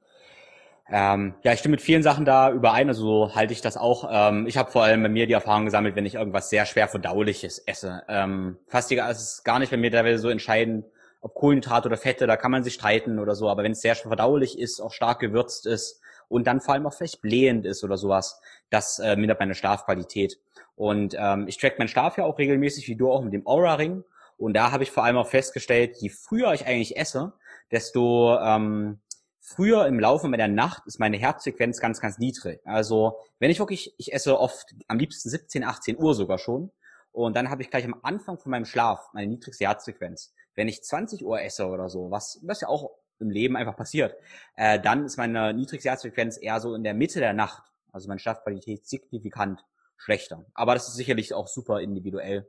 Ähm, 0.88 1.34
ja, 1.42 1.52
ich 1.52 1.58
stimme 1.58 1.72
mit 1.72 1.82
vielen 1.82 2.04
Sachen 2.04 2.24
da 2.24 2.52
überein, 2.52 2.88
also 2.88 3.02
so 3.02 3.34
halte 3.34 3.52
ich 3.52 3.60
das 3.60 3.76
auch. 3.76 4.08
Ähm, 4.10 4.46
ich 4.46 4.56
habe 4.56 4.70
vor 4.70 4.84
allem 4.84 5.02
bei 5.02 5.08
mir 5.08 5.26
die 5.26 5.32
Erfahrung 5.32 5.64
gesammelt, 5.64 5.96
wenn 5.96 6.06
ich 6.06 6.14
irgendwas 6.14 6.48
sehr 6.48 6.64
schwer 6.64 6.86
verdauliches 6.86 7.58
esse. 7.58 8.04
Ähm, 8.08 8.56
fast 8.68 8.92
egal, 8.92 9.10
es 9.10 9.20
ist 9.20 9.44
gar 9.44 9.58
nicht 9.58 9.70
bei 9.70 9.76
mir 9.76 9.90
teilweise 9.90 10.18
so 10.20 10.28
entscheidend, 10.28 10.86
ob 11.20 11.34
Kohlenhydrate 11.34 11.88
oder 11.88 11.96
Fette, 11.96 12.28
da 12.28 12.36
kann 12.36 12.52
man 12.52 12.62
sich 12.62 12.74
streiten 12.74 13.18
oder 13.18 13.34
so, 13.34 13.50
aber 13.50 13.64
wenn 13.64 13.72
es 13.72 13.80
sehr 13.80 13.96
schwer 13.96 14.10
verdaulich 14.10 14.60
ist, 14.60 14.80
auch 14.80 14.92
stark 14.92 15.18
gewürzt 15.18 15.66
ist, 15.66 16.00
und 16.28 16.46
dann 16.46 16.60
vor 16.60 16.74
allem 16.74 16.86
auch 16.86 16.94
vielleicht 16.94 17.22
blähend 17.22 17.66
ist 17.66 17.84
oder 17.84 17.96
sowas, 17.96 18.40
das 18.70 18.98
äh, 18.98 19.16
mindert 19.16 19.40
meine 19.40 19.54
Schlafqualität. 19.54 20.38
Und 20.74 21.16
ähm, 21.18 21.46
ich 21.48 21.58
track 21.58 21.78
meinen 21.78 21.88
Schlaf 21.88 22.18
ja 22.18 22.24
auch 22.24 22.38
regelmäßig, 22.38 22.88
wie 22.88 22.96
du 22.96 23.10
auch 23.10 23.22
mit 23.22 23.32
dem 23.32 23.46
Aura-Ring. 23.46 24.04
Und 24.36 24.54
da 24.54 24.70
habe 24.70 24.82
ich 24.82 24.90
vor 24.90 25.04
allem 25.04 25.16
auch 25.16 25.28
festgestellt, 25.28 25.96
je 25.98 26.10
früher 26.10 26.52
ich 26.52 26.66
eigentlich 26.66 26.96
esse, 26.96 27.32
desto 27.70 28.36
ähm, 28.38 29.00
früher 29.40 29.86
im 29.86 29.98
Laufe 29.98 30.28
meiner 30.28 30.48
Nacht 30.48 30.82
ist 30.86 30.98
meine 30.98 31.16
Herzfrequenz 31.16 31.80
ganz, 31.80 32.00
ganz 32.00 32.18
niedrig. 32.18 32.60
Also 32.64 33.18
wenn 33.38 33.50
ich 33.50 33.58
wirklich, 33.58 33.94
ich 33.96 34.12
esse 34.12 34.38
oft 34.38 34.74
am 34.88 34.98
liebsten 34.98 35.30
17, 35.30 35.64
18 35.64 35.96
Uhr 35.96 36.14
sogar 36.14 36.38
schon. 36.38 36.70
Und 37.12 37.34
dann 37.34 37.48
habe 37.48 37.62
ich 37.62 37.70
gleich 37.70 37.86
am 37.86 37.98
Anfang 38.02 38.38
von 38.38 38.50
meinem 38.50 38.66
Schlaf 38.66 39.08
meine 39.14 39.28
niedrigste 39.28 39.64
Herzfrequenz. 39.64 40.34
Wenn 40.54 40.68
ich 40.68 40.82
20 40.82 41.24
Uhr 41.24 41.40
esse 41.40 41.66
oder 41.66 41.88
so, 41.88 42.10
was, 42.10 42.40
was 42.42 42.60
ja 42.60 42.68
auch 42.68 42.90
im 43.20 43.30
Leben 43.30 43.56
einfach 43.56 43.76
passiert, 43.76 44.14
äh, 44.56 44.80
dann 44.80 45.04
ist 45.04 45.16
meine 45.16 45.54
niedrigste 45.54 45.88
Herzfrequenz 45.88 46.38
eher 46.40 46.60
so 46.60 46.74
in 46.74 46.84
der 46.84 46.94
Mitte 46.94 47.20
der 47.20 47.32
Nacht, 47.32 47.62
also 47.92 48.08
meine 48.08 48.20
Schlafqualität 48.20 48.86
signifikant 48.86 49.64
schlechter. 49.96 50.44
Aber 50.54 50.74
das 50.74 50.88
ist 50.88 50.94
sicherlich 50.94 51.32
auch 51.34 51.48
super 51.48 51.80
individuell. 51.80 52.48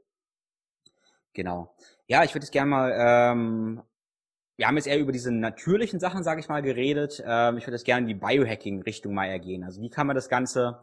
Genau. 1.33 1.75
Ja, 2.07 2.23
ich 2.23 2.33
würde 2.33 2.45
jetzt 2.45 2.51
gerne 2.51 2.69
mal, 2.69 2.93
ähm, 2.97 3.81
wir 4.55 4.67
haben 4.67 4.75
jetzt 4.75 4.87
eher 4.87 4.99
über 4.99 5.11
diese 5.11 5.31
natürlichen 5.31 5.99
Sachen, 5.99 6.23
sage 6.23 6.39
ich 6.39 6.49
mal, 6.49 6.61
geredet. 6.61 7.23
Ähm, 7.25 7.57
ich 7.57 7.67
würde 7.67 7.75
jetzt 7.75 7.85
gerne 7.85 8.01
in 8.01 8.07
die 8.07 8.25
Biohacking-Richtung 8.25 9.13
mal 9.13 9.27
ergehen. 9.27 9.63
Also 9.63 9.81
wie 9.81 9.89
kann 9.89 10.07
man 10.07 10.15
das 10.15 10.29
Ganze 10.29 10.79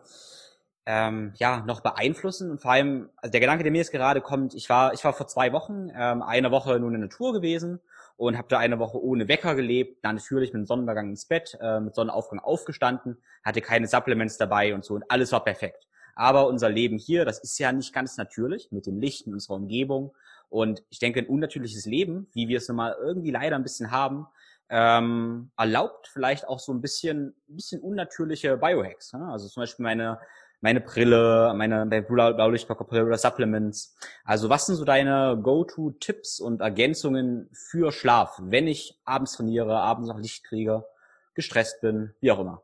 ähm, 0.86 1.32
ja 1.36 1.62
noch 1.66 1.80
beeinflussen 1.80 2.50
und 2.50 2.60
vor 2.60 2.72
allem 2.72 3.10
also 3.16 3.32
der 3.32 3.40
Gedanke, 3.40 3.62
der 3.62 3.72
mir 3.72 3.78
jetzt 3.78 3.90
gerade 3.90 4.20
kommt, 4.20 4.54
ich 4.54 4.68
war 4.68 4.92
ich 4.92 5.02
war 5.04 5.14
vor 5.14 5.26
zwei 5.26 5.52
Wochen 5.52 5.88
ähm, 5.94 6.22
eine 6.22 6.50
Woche 6.50 6.78
nur 6.78 6.88
in 6.88 7.00
der 7.00 7.08
Natur 7.08 7.32
gewesen 7.32 7.80
und 8.16 8.38
habe 8.38 8.48
da 8.48 8.58
eine 8.58 8.78
Woche 8.78 9.02
ohne 9.02 9.28
Wecker 9.28 9.54
gelebt, 9.54 10.04
dann 10.04 10.16
natürlich 10.16 10.52
mit 10.52 10.66
Sonnenuntergang 10.66 11.10
ins 11.10 11.26
Bett, 11.26 11.58
äh, 11.60 11.80
mit 11.80 11.94
Sonnenaufgang 11.94 12.38
aufgestanden, 12.38 13.18
hatte 13.44 13.60
keine 13.60 13.86
Supplements 13.86 14.38
dabei 14.38 14.74
und 14.74 14.84
so 14.84 14.94
und 14.94 15.04
alles 15.10 15.32
war 15.32 15.44
perfekt. 15.44 15.86
Aber 16.14 16.46
unser 16.46 16.70
Leben 16.70 16.98
hier, 16.98 17.24
das 17.24 17.40
ist 17.40 17.58
ja 17.58 17.72
nicht 17.72 17.92
ganz 17.92 18.16
natürlich 18.16 18.70
mit 18.70 18.86
dem 18.86 19.00
Licht 19.00 19.26
in 19.26 19.32
unserer 19.32 19.56
Umgebung. 19.56 20.14
Und 20.48 20.84
ich 20.88 21.00
denke, 21.00 21.18
ein 21.18 21.26
unnatürliches 21.26 21.86
Leben, 21.86 22.28
wie 22.32 22.46
wir 22.46 22.58
es 22.58 22.68
nun 22.68 22.76
mal 22.76 22.94
irgendwie 23.00 23.32
leider 23.32 23.56
ein 23.56 23.64
bisschen 23.64 23.90
haben, 23.90 24.28
ähm, 24.68 25.50
erlaubt 25.56 26.08
vielleicht 26.08 26.46
auch 26.46 26.60
so 26.60 26.72
ein 26.72 26.80
bisschen, 26.80 27.34
ein 27.48 27.56
bisschen 27.56 27.80
unnatürliche 27.80 28.56
Biohacks. 28.56 29.12
Ne? 29.12 29.28
Also 29.28 29.48
zum 29.48 29.62
Beispiel 29.62 29.82
meine 29.82 30.20
meine 30.64 30.80
Brille, 30.80 31.52
meine, 31.54 31.84
meine 31.84 32.02
Blaulichtbrille 32.02 33.04
oder 33.04 33.18
Supplements. 33.18 33.98
Also 34.24 34.48
was 34.48 34.64
sind 34.64 34.76
so 34.76 34.86
deine 34.86 35.38
Go-To-Tipps 35.42 36.40
und 36.40 36.62
Ergänzungen 36.62 37.50
für 37.52 37.92
Schlaf, 37.92 38.40
wenn 38.42 38.66
ich 38.66 38.98
abends 39.04 39.32
trainiere, 39.32 39.76
abends 39.76 40.08
noch 40.08 40.18
Licht 40.18 40.42
kriege, 40.44 40.86
gestresst 41.34 41.82
bin, 41.82 42.14
wie 42.20 42.30
auch 42.30 42.40
immer? 42.40 42.62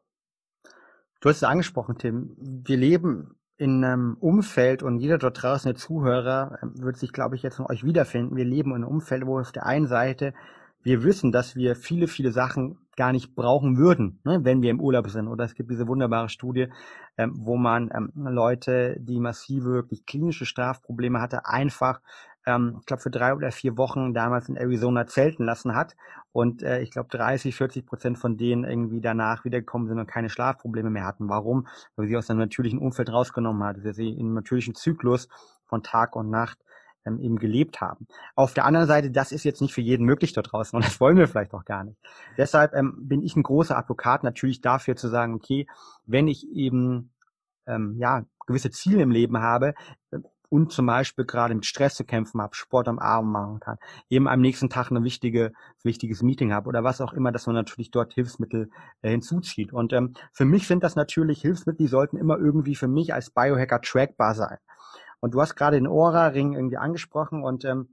Du 1.20 1.28
hast 1.28 1.36
es 1.36 1.44
angesprochen, 1.44 1.98
Tim. 1.98 2.34
Wir 2.38 2.78
leben 2.78 3.36
in 3.58 3.84
einem 3.84 4.16
Umfeld 4.18 4.82
und 4.82 4.98
jeder 4.98 5.18
dort 5.18 5.42
draußen, 5.42 5.70
der 5.70 5.78
Zuhörer, 5.78 6.58
wird 6.62 6.96
sich, 6.96 7.12
glaube 7.12 7.36
ich, 7.36 7.42
jetzt 7.42 7.56
von 7.56 7.66
euch 7.66 7.84
wiederfinden. 7.84 8.34
Wir 8.34 8.46
leben 8.46 8.70
in 8.70 8.76
einem 8.76 8.88
Umfeld, 8.88 9.26
wo 9.26 9.38
auf 9.38 9.52
der 9.52 9.66
einen 9.66 9.86
Seite 9.86 10.32
wir 10.82 11.04
wissen, 11.04 11.32
dass 11.32 11.54
wir 11.54 11.76
viele, 11.76 12.08
viele 12.08 12.32
Sachen 12.32 12.78
gar 13.00 13.12
nicht 13.12 13.34
brauchen 13.34 13.78
würden, 13.78 14.20
ne, 14.24 14.40
wenn 14.44 14.60
wir 14.60 14.70
im 14.70 14.78
Urlaub 14.78 15.08
sind. 15.08 15.26
Oder 15.26 15.46
es 15.46 15.54
gibt 15.54 15.70
diese 15.70 15.88
wunderbare 15.88 16.28
Studie, 16.28 16.68
ähm, 17.16 17.32
wo 17.34 17.56
man 17.56 17.90
ähm, 17.94 18.12
Leute, 18.14 18.94
die 19.00 19.20
massive, 19.20 19.70
wirklich 19.72 20.04
klinische 20.04 20.44
Strafprobleme 20.44 21.18
hatte, 21.18 21.46
einfach, 21.46 22.02
ähm, 22.44 22.76
ich 22.80 22.84
glaube, 22.84 23.00
für 23.00 23.10
drei 23.10 23.34
oder 23.34 23.52
vier 23.52 23.78
Wochen 23.78 24.12
damals 24.12 24.50
in 24.50 24.56
Arizona 24.56 25.06
zelten 25.06 25.46
lassen 25.46 25.74
hat. 25.74 25.96
Und 26.32 26.62
äh, 26.62 26.82
ich 26.82 26.90
glaube, 26.90 27.08
30, 27.08 27.56
40 27.56 27.86
Prozent 27.86 28.18
von 28.18 28.36
denen 28.36 28.64
irgendwie 28.64 29.00
danach 29.00 29.46
wiedergekommen 29.46 29.88
sind 29.88 29.98
und 29.98 30.06
keine 30.06 30.28
Schlafprobleme 30.28 30.90
mehr 30.90 31.06
hatten. 31.06 31.30
Warum? 31.30 31.68
Weil 31.96 32.06
sie 32.06 32.18
aus 32.18 32.28
einem 32.28 32.40
natürlichen 32.40 32.78
Umfeld 32.78 33.10
rausgenommen 33.10 33.64
hat, 33.64 33.82
dass 33.82 33.96
sie 33.96 34.10
im 34.10 34.34
natürlichen 34.34 34.74
Zyklus 34.74 35.26
von 35.64 35.82
Tag 35.82 36.16
und 36.16 36.28
Nacht 36.28 36.58
ähm, 37.04 37.20
eben 37.20 37.38
gelebt 37.38 37.80
haben. 37.80 38.06
Auf 38.34 38.54
der 38.54 38.64
anderen 38.64 38.86
Seite, 38.86 39.10
das 39.10 39.32
ist 39.32 39.44
jetzt 39.44 39.60
nicht 39.60 39.74
für 39.74 39.80
jeden 39.80 40.04
möglich 40.04 40.32
da 40.32 40.42
draußen 40.42 40.76
und 40.76 40.84
das 40.84 41.00
wollen 41.00 41.16
wir 41.16 41.28
vielleicht 41.28 41.54
auch 41.54 41.64
gar 41.64 41.84
nicht. 41.84 41.98
Deshalb 42.36 42.74
ähm, 42.74 42.94
bin 43.08 43.22
ich 43.22 43.36
ein 43.36 43.42
großer 43.42 43.76
Advokat 43.76 44.24
natürlich 44.24 44.60
dafür 44.60 44.96
zu 44.96 45.08
sagen, 45.08 45.34
okay, 45.34 45.66
wenn 46.06 46.28
ich 46.28 46.48
eben 46.50 47.12
ähm, 47.66 47.96
ja 47.98 48.24
gewisse 48.46 48.70
Ziele 48.70 49.02
im 49.02 49.10
Leben 49.10 49.38
habe, 49.38 49.74
äh, 50.10 50.18
und 50.50 50.72
zum 50.72 50.84
Beispiel 50.84 51.24
gerade 51.24 51.54
mit 51.54 51.64
Stress 51.64 51.94
zu 51.94 52.04
kämpfen 52.04 52.42
habe, 52.42 52.54
Sport 52.54 52.88
am 52.88 52.98
Abend 52.98 53.32
machen 53.32 53.60
kann, 53.60 53.78
eben 54.10 54.28
am 54.28 54.40
nächsten 54.40 54.68
Tag 54.68 54.90
ein 54.90 55.04
wichtige, 55.04 55.52
wichtiges 55.82 56.22
Meeting 56.22 56.52
habe 56.52 56.68
oder 56.68 56.84
was 56.84 57.00
auch 57.00 57.12
immer, 57.12 57.32
dass 57.32 57.46
man 57.46 57.54
natürlich 57.54 57.90
dort 57.90 58.12
Hilfsmittel 58.12 58.68
äh, 59.00 59.10
hinzuzieht. 59.10 59.72
Und 59.72 59.92
ähm, 59.92 60.14
für 60.32 60.44
mich 60.44 60.66
sind 60.66 60.82
das 60.82 60.96
natürlich 60.96 61.40
Hilfsmittel, 61.40 61.78
die 61.78 61.86
sollten 61.86 62.16
immer 62.16 62.36
irgendwie 62.36 62.74
für 62.74 62.88
mich 62.88 63.14
als 63.14 63.30
Biohacker 63.30 63.80
trackbar 63.80 64.34
sein. 64.34 64.58
Und 65.20 65.34
du 65.34 65.40
hast 65.40 65.54
gerade 65.54 65.76
den 65.76 65.86
Aura-Ring 65.86 66.54
irgendwie 66.54 66.78
angesprochen 66.78 67.42
und 67.42 67.64
ähm, 67.64 67.88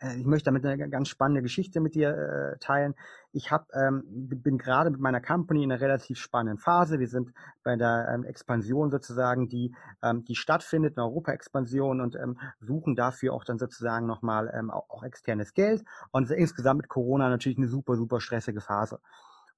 äh, 0.00 0.16
ich 0.16 0.26
möchte 0.26 0.46
damit 0.46 0.64
eine 0.64 0.88
ganz 0.88 1.08
spannende 1.08 1.42
Geschichte 1.42 1.80
mit 1.80 1.94
dir 1.94 2.10
äh, 2.10 2.58
teilen. 2.58 2.94
ich 3.32 3.50
hab, 3.50 3.68
ähm, 3.74 4.02
bin 4.06 4.58
gerade 4.58 4.90
mit 4.90 5.00
meiner 5.00 5.20
Company 5.20 5.64
in 5.64 5.72
einer 5.72 5.80
relativ 5.80 6.18
spannenden 6.18 6.58
Phase. 6.58 6.98
Wir 6.98 7.08
sind 7.08 7.32
bei 7.62 7.76
der 7.76 8.08
ähm, 8.12 8.24
Expansion 8.24 8.90
sozusagen, 8.90 9.48
die, 9.48 9.74
ähm, 10.02 10.24
die 10.24 10.34
stattfindet, 10.34 10.96
eine 10.96 11.06
Europa-Expansion 11.06 12.00
und 12.00 12.16
ähm, 12.16 12.38
suchen 12.60 12.96
dafür 12.96 13.34
auch 13.34 13.44
dann 13.44 13.58
sozusagen 13.58 14.06
nochmal 14.06 14.52
ähm, 14.54 14.70
auch, 14.70 14.88
auch 14.90 15.02
externes 15.02 15.54
Geld. 15.54 15.84
Und 16.10 16.30
insgesamt 16.30 16.80
mit 16.82 16.88
Corona 16.88 17.28
natürlich 17.28 17.58
eine 17.58 17.68
super, 17.68 17.96
super 17.96 18.20
stressige 18.20 18.60
Phase. 18.60 19.00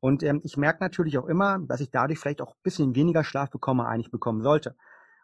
Und 0.00 0.22
ähm, 0.22 0.40
ich 0.44 0.56
merke 0.56 0.82
natürlich 0.82 1.18
auch 1.18 1.26
immer, 1.26 1.58
dass 1.58 1.80
ich 1.80 1.90
dadurch 1.90 2.20
vielleicht 2.20 2.40
auch 2.40 2.52
ein 2.52 2.62
bisschen 2.62 2.94
weniger 2.94 3.24
Schlaf 3.24 3.50
bekomme, 3.50 3.86
eigentlich 3.86 4.12
bekommen 4.12 4.42
sollte. 4.42 4.76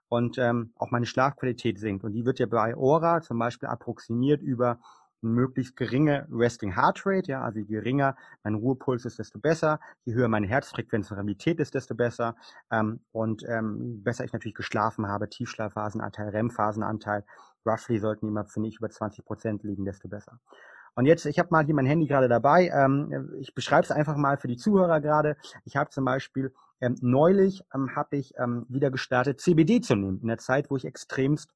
Und 0.08 0.38
ähm, 0.38 0.72
auch 0.76 0.90
meine 0.90 1.06
Schlafqualität 1.06 1.78
sinkt. 1.78 2.04
Und 2.04 2.12
die 2.12 2.24
wird 2.24 2.38
ja 2.38 2.46
bei 2.46 2.76
Aura 2.76 3.20
zum 3.22 3.38
Beispiel 3.38 3.68
approximiert 3.68 4.42
über 4.42 4.78
möglichst 5.24 5.76
geringe 5.76 6.28
Resting 6.30 6.76
Heart 6.76 7.02
Rate, 7.06 7.32
ja, 7.32 7.42
also 7.42 7.58
je 7.58 7.64
geringer 7.64 8.14
mein 8.44 8.54
Ruhepuls 8.54 9.04
ist, 9.06 9.18
desto 9.18 9.38
besser, 9.38 9.80
je 10.04 10.14
höher 10.14 10.28
meine 10.28 10.46
Herzfrequenz 10.46 11.06
und 11.06 11.16
Variabilität 11.16 11.58
ist, 11.60 11.74
desto 11.74 11.94
besser 11.94 12.36
ähm, 12.70 13.00
und 13.10 13.42
ähm, 13.48 14.02
besser 14.04 14.24
ich 14.24 14.32
natürlich 14.32 14.54
geschlafen 14.54 15.08
habe, 15.08 15.28
Tiefschlafphasenanteil, 15.28 16.28
REM-Phasenanteil, 16.28 17.24
roughly 17.64 17.98
sollten 17.98 18.28
immer, 18.28 18.44
finde 18.44 18.68
ich, 18.68 18.76
über 18.76 18.90
20 18.90 19.24
Prozent 19.24 19.64
liegen, 19.64 19.84
desto 19.84 20.08
besser. 20.08 20.38
Und 20.94 21.06
jetzt, 21.06 21.26
ich 21.26 21.38
habe 21.38 21.48
mal 21.50 21.64
hier 21.64 21.74
mein 21.74 21.86
Handy 21.86 22.06
gerade 22.06 22.28
dabei. 22.28 22.68
Ähm, 22.68 23.36
ich 23.40 23.54
beschreibe 23.54 23.82
es 23.82 23.90
einfach 23.90 24.16
mal 24.16 24.36
für 24.36 24.48
die 24.48 24.56
Zuhörer 24.56 25.00
gerade. 25.00 25.36
Ich 25.64 25.76
habe 25.76 25.90
zum 25.90 26.04
Beispiel 26.04 26.52
ähm, 26.80 26.96
neulich 27.00 27.62
ähm, 27.74 27.96
habe 27.96 28.16
ich 28.16 28.34
ähm, 28.38 28.66
wieder 28.68 28.90
gestartet, 28.90 29.40
CBD 29.40 29.80
zu 29.80 29.96
nehmen, 29.96 30.20
in 30.20 30.28
der 30.28 30.38
Zeit, 30.38 30.70
wo 30.70 30.76
ich 30.76 30.84
extremst 30.84 31.50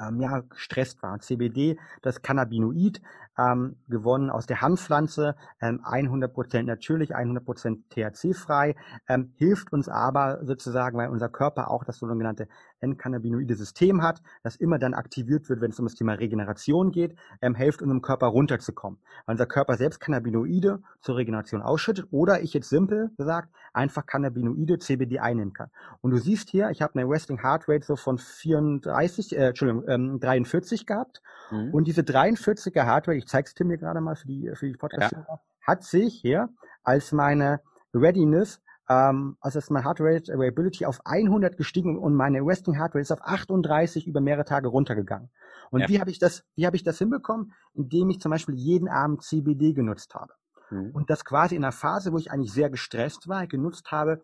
ähm, 0.00 0.20
ja, 0.20 0.40
gestresst 0.40 1.02
war. 1.02 1.18
CBD, 1.20 1.78
das 2.02 2.22
Cannabinoid, 2.22 3.00
ähm, 3.38 3.76
gewonnen 3.88 4.30
aus 4.30 4.46
der 4.46 4.60
Hanfpflanze, 4.60 5.36
ähm, 5.60 5.80
100% 5.84 6.62
natürlich, 6.62 7.14
100% 7.14 7.84
THC-frei, 7.90 8.76
ähm, 9.08 9.32
hilft 9.36 9.72
uns 9.72 9.88
aber 9.88 10.44
sozusagen, 10.44 10.98
weil 10.98 11.10
unser 11.10 11.28
Körper 11.28 11.70
auch 11.70 11.84
das 11.84 11.98
sogenannte 11.98 12.48
Endcannabinoide 12.80 13.54
System 13.54 14.02
hat, 14.02 14.22
das 14.42 14.56
immer 14.56 14.78
dann 14.78 14.94
aktiviert 14.94 15.48
wird, 15.48 15.60
wenn 15.60 15.70
es 15.70 15.78
um 15.78 15.86
das 15.86 15.94
Thema 15.94 16.14
Regeneration 16.14 16.90
geht, 16.90 17.16
ähm, 17.40 17.54
hilft 17.54 17.82
unserem 17.82 18.02
Körper 18.02 18.26
runterzukommen. 18.26 18.98
Weil 19.26 19.34
unser 19.34 19.46
Körper 19.46 19.76
selbst 19.76 20.00
Cannabinoide 20.00 20.82
zur 21.00 21.16
Regeneration 21.16 21.62
ausschüttet 21.62 22.06
oder 22.10 22.42
ich 22.42 22.54
jetzt 22.54 22.68
simpel 22.68 23.10
gesagt 23.16 23.48
einfach 23.72 24.06
Cannabinoide 24.06 24.78
CBD 24.78 25.20
einnehmen 25.20 25.52
kann. 25.52 25.70
Und 26.00 26.10
du 26.10 26.18
siehst 26.18 26.50
hier, 26.50 26.70
ich 26.70 26.82
habe 26.82 26.98
eine 26.98 27.08
Resting 27.08 27.42
Heart 27.42 27.68
Rate 27.68 27.84
so 27.84 27.96
von 27.96 28.18
34, 28.18 29.36
äh, 29.36 29.48
Entschuldigung, 29.48 29.84
ähm, 29.88 30.20
43 30.20 30.86
gehabt 30.86 31.22
mhm. 31.50 31.72
und 31.72 31.84
diese 31.86 32.02
43er 32.02 32.84
Heart 32.84 33.08
Rate, 33.08 33.18
ich 33.18 33.26
zeige 33.26 33.46
es 33.46 33.54
dir 33.54 33.64
mir 33.64 33.78
gerade 33.78 34.00
mal 34.00 34.16
für 34.16 34.26
die, 34.26 34.50
für 34.54 34.66
die 34.66 34.76
Podcast, 34.76 35.12
ja. 35.12 35.40
hat 35.66 35.84
sich 35.84 36.14
hier 36.20 36.48
als 36.82 37.12
meine 37.12 37.60
Readiness 37.94 38.60
ähm, 38.90 39.36
also 39.40 39.60
ist 39.60 39.70
mein 39.70 39.84
Heart 39.84 40.00
Rate 40.00 40.32
Variability 40.36 40.84
auf 40.84 41.00
100 41.04 41.56
gestiegen 41.56 41.96
und 41.96 42.14
meine 42.14 42.40
Resting 42.40 42.74
Heart 42.74 42.96
Rate 42.96 43.02
ist 43.02 43.12
auf 43.12 43.22
38 43.22 44.08
über 44.08 44.20
mehrere 44.20 44.44
Tage 44.44 44.66
runtergegangen. 44.66 45.30
Und 45.70 45.82
ja. 45.82 45.88
wie 45.88 46.00
habe 46.00 46.10
ich 46.10 46.18
das, 46.18 46.44
wie 46.56 46.66
habe 46.66 46.74
ich 46.74 46.82
das 46.82 46.98
hinbekommen? 46.98 47.52
Indem 47.72 48.10
ich 48.10 48.20
zum 48.20 48.30
Beispiel 48.30 48.56
jeden 48.56 48.88
Abend 48.88 49.22
CBD 49.22 49.74
genutzt 49.74 50.16
habe. 50.16 50.34
Mhm. 50.70 50.90
Und 50.90 51.08
das 51.08 51.24
quasi 51.24 51.54
in 51.54 51.62
einer 51.62 51.70
Phase, 51.70 52.12
wo 52.12 52.18
ich 52.18 52.32
eigentlich 52.32 52.52
sehr 52.52 52.68
gestresst 52.68 53.28
war, 53.28 53.46
genutzt 53.46 53.92
habe 53.92 54.22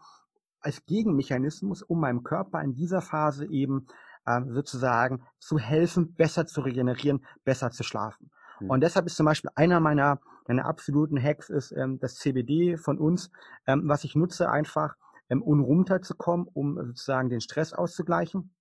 als 0.60 0.84
Gegenmechanismus, 0.84 1.82
um 1.82 2.00
meinem 2.00 2.24
Körper 2.24 2.60
in 2.60 2.74
dieser 2.74 3.00
Phase 3.00 3.46
eben 3.46 3.86
äh, 4.24 4.40
sozusagen 4.48 5.22
zu 5.38 5.60
helfen, 5.60 6.14
besser 6.14 6.44
zu 6.44 6.62
regenerieren, 6.62 7.24
besser 7.44 7.70
zu 7.70 7.84
schlafen. 7.84 8.32
Mhm. 8.58 8.70
Und 8.70 8.80
deshalb 8.80 9.06
ist 9.06 9.16
zum 9.16 9.26
Beispiel 9.26 9.50
einer 9.54 9.78
meiner, 9.78 10.18
meiner 10.48 10.66
absoluten 10.66 11.22
Hacks 11.22 11.50
ist 11.50 11.72
ähm, 11.72 11.98
das 11.98 12.16
CBD 12.16 12.76
von 12.76 12.98
uns, 12.98 13.30
ähm, 13.66 13.82
was 13.84 14.04
ich 14.04 14.14
nutze 14.14 14.50
einfach, 14.50 14.96
ähm, 15.28 15.42
um 15.42 15.60
runterzukommen, 15.60 16.46
um 16.52 16.76
sozusagen 16.76 17.28
den 17.28 17.40
Stress 17.40 17.72
auszugleichen 17.72 18.55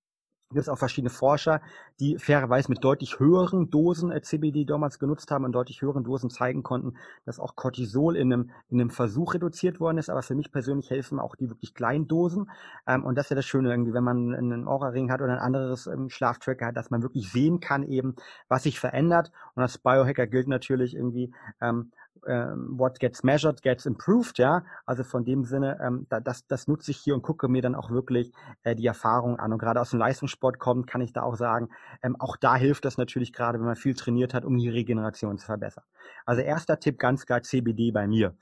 gibt 0.50 0.62
es 0.62 0.70
auch 0.70 0.78
verschiedene 0.78 1.10
Forscher, 1.10 1.62
die 2.00 2.18
fairerweise 2.18 2.70
mit 2.70 2.84
deutlich 2.84 3.20
höheren 3.20 3.70
Dosen 3.70 4.12
äh, 4.12 4.22
CBD 4.22 4.66
damals 4.66 5.00
genutzt 5.00 5.32
haben 5.32 5.44
und 5.44 5.54
deutlich 5.54 5.82
höheren 5.82 6.04
Dosen 6.04 6.30
zeigen 6.30 6.62
konnten, 6.62 6.96
dass 7.26 7.40
auch 7.40 7.56
Cortisol 7.56 8.16
in 8.16 8.32
einem, 8.32 8.52
in 8.70 8.80
einem 8.80 8.90
Versuch 8.90 9.34
reduziert 9.34 9.80
worden 9.80 9.98
ist. 9.98 10.10
Aber 10.10 10.22
für 10.22 10.36
mich 10.36 10.52
persönlich 10.52 10.90
helfen 10.90 11.20
auch 11.20 11.36
die 11.36 11.50
wirklich 11.50 11.74
kleinen 11.74 12.08
Dosen. 12.08 12.50
Ähm, 12.88 13.04
und 13.04 13.16
das 13.16 13.26
ist 13.26 13.30
ja 13.32 13.36
das 13.38 13.46
Schöne 13.46 13.72
irgendwie, 13.72 13.94
wenn 13.94 14.04
man 14.04 14.36
einen 14.36 14.68
Aura-Ring 14.68 15.12
hat 15.12 15.22
oder 15.22 15.34
ein 15.34 15.40
anderes 15.40 15.88
ähm, 15.88 16.10
Schlaftracker 16.10 16.68
hat, 16.68 16.78
dass 16.78 16.92
man 16.92 17.02
wirklich 17.02 17.32
sehen 17.32 17.60
kann 17.60 17.84
eben, 17.84 18.16
was 18.48 18.64
sich 18.64 18.80
verändert. 18.80 19.32
Und 19.56 19.64
als 19.64 19.78
Biohacker 19.80 20.28
gilt 20.28 20.48
natürlich 20.48 20.96
irgendwie, 20.96 21.34
ähm, 22.28 22.78
what 22.78 23.00
gets 23.00 23.24
measured 23.24 23.62
gets 23.62 23.86
improved, 23.86 24.38
ja. 24.38 24.64
Also 24.86 25.04
von 25.04 25.26
dem 25.26 25.46
Sinne, 25.46 25.80
ähm, 25.82 26.06
da, 26.10 26.20
das, 26.20 26.48
das 26.48 26.68
nutze 26.68 26.92
ich 26.92 26.98
hier 26.98 27.16
und 27.16 27.22
gucke 27.22 27.48
mir 27.48 27.62
dann 27.62 27.76
auch 27.76 27.90
wirklich 27.90 28.32
äh, 28.64 28.76
die 28.76 28.86
Erfahrung 28.86 29.40
an. 29.40 29.54
Und 29.54 29.60
gerade 29.60 29.82
aus 29.82 29.92
dem 29.92 30.00
Leistungssport 30.00 30.60
kommt, 30.60 30.88
kann 30.88 31.02
ich 31.02 31.14
da 31.14 31.24
auch 31.24 31.36
sagen, 31.36 31.70
ähm, 32.02 32.16
auch 32.20 32.38
da 32.38 32.56
hilft 32.56 32.86
das 32.86 32.98
natürlich 32.98 33.34
gerade, 33.34 33.60
wenn 33.60 33.66
man 33.66 33.76
viel 33.76 33.96
trainiert 33.96 34.34
hat, 34.34 34.46
um 34.46 34.58
die 34.58 34.70
Regeneration 34.70 35.38
zu 35.38 35.46
verbessern. 35.46 35.84
Also 36.26 36.42
erster 36.42 36.80
Tipp 36.80 37.00
ganz 37.00 37.26
klar 37.26 37.44
CBD 37.44 37.92
bei 37.92 38.08
mir. 38.08 38.36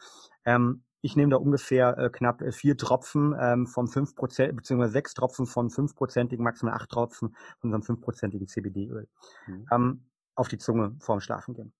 Ähm, 0.45 0.83
ich 1.01 1.17
nehme 1.17 1.31
da 1.31 1.37
ungefähr 1.37 1.97
äh, 1.97 2.09
knapp 2.09 2.41
äh, 2.41 2.53
vier 2.53 2.77
Tropfen 2.77 3.35
ähm, 3.37 3.67
vom 3.67 3.87
5%, 3.87 4.53
beziehungsweise 4.53 4.93
sechs 4.93 5.13
Tropfen 5.13 5.45
von 5.45 5.69
fünfprozentigen, 5.69 6.43
maximal 6.43 6.73
acht 6.73 6.89
Tropfen 6.89 7.35
von 7.59 7.69
unserem 7.69 7.83
fünfprozentigen 7.83 8.47
CBD-Öl 8.47 9.07
mhm. 9.45 9.67
ähm, 9.71 10.05
auf 10.35 10.47
die 10.47 10.57
Zunge 10.57 10.95
vorm 10.99 11.19
Schlafen 11.19 11.53
gehen. 11.53 11.73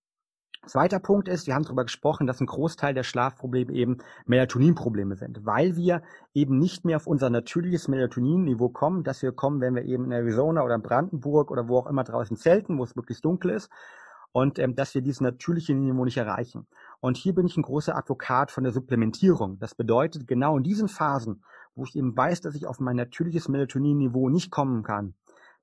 Zweiter 0.66 1.00
Punkt 1.00 1.28
ist, 1.28 1.46
wir 1.46 1.56
haben 1.56 1.64
darüber 1.64 1.84
gesprochen, 1.84 2.26
dass 2.26 2.40
ein 2.40 2.46
Großteil 2.46 2.94
der 2.94 3.04
Schlafprobleme 3.04 3.74
eben 3.74 3.98
Melatoninprobleme 4.26 5.18
sind, 5.18 5.46
weil 5.46 5.76
wir 5.76 6.04
eben 6.34 6.58
nicht 6.58 6.86
mehr 6.86 6.96
auf 6.96 7.06
unser 7.06 7.30
natürliches 7.30 7.90
Melatonin-Niveau 7.90 8.70
kommen, 8.70 9.04
dass 9.04 9.22
wir 9.22 9.34
kommen, 9.34 9.60
wenn 9.60 9.76
wir 9.76 9.84
eben 9.84 10.06
in 10.06 10.12
Arizona 10.14 10.64
oder 10.64 10.76
in 10.76 10.82
Brandenburg 10.82 11.52
oder 11.52 11.68
wo 11.68 11.80
auch 11.80 11.88
immer 11.88 12.06
draußen 12.06 12.38
zelten, 12.38 12.78
wo 12.78 12.84
es 12.86 12.96
wirklich 12.96 13.20
dunkel 13.20 13.52
ist, 13.52 13.70
und 14.32 14.58
ähm, 14.58 14.76
dass 14.76 14.96
wir 14.96 15.02
dieses 15.02 15.22
natürliche 15.22 15.76
Niveau 15.76 16.06
nicht 16.06 16.18
erreichen. 16.18 16.66
Und 17.02 17.18
hier 17.18 17.36
bin 17.36 17.46
ich 17.46 17.56
ein 17.56 17.62
großer 17.62 17.96
Advokat 17.96 18.50
von 18.50 18.64
der 18.64 18.74
Supplementierung. 18.74 19.60
Das 19.60 19.76
bedeutet, 19.76 20.28
genau 20.28 20.58
in 20.58 20.64
diesen 20.64 20.88
Phasen, 20.88 21.44
wo 21.76 21.84
ich 21.84 21.96
eben 21.96 22.16
weiß, 22.18 22.42
dass 22.42 22.56
ich 22.56 22.66
auf 22.68 22.80
mein 22.80 22.96
natürliches 22.96 23.48
Melatonin-Niveau 23.48 24.30
nicht 24.30 24.50
kommen 24.50 24.84
kann, 24.84 25.14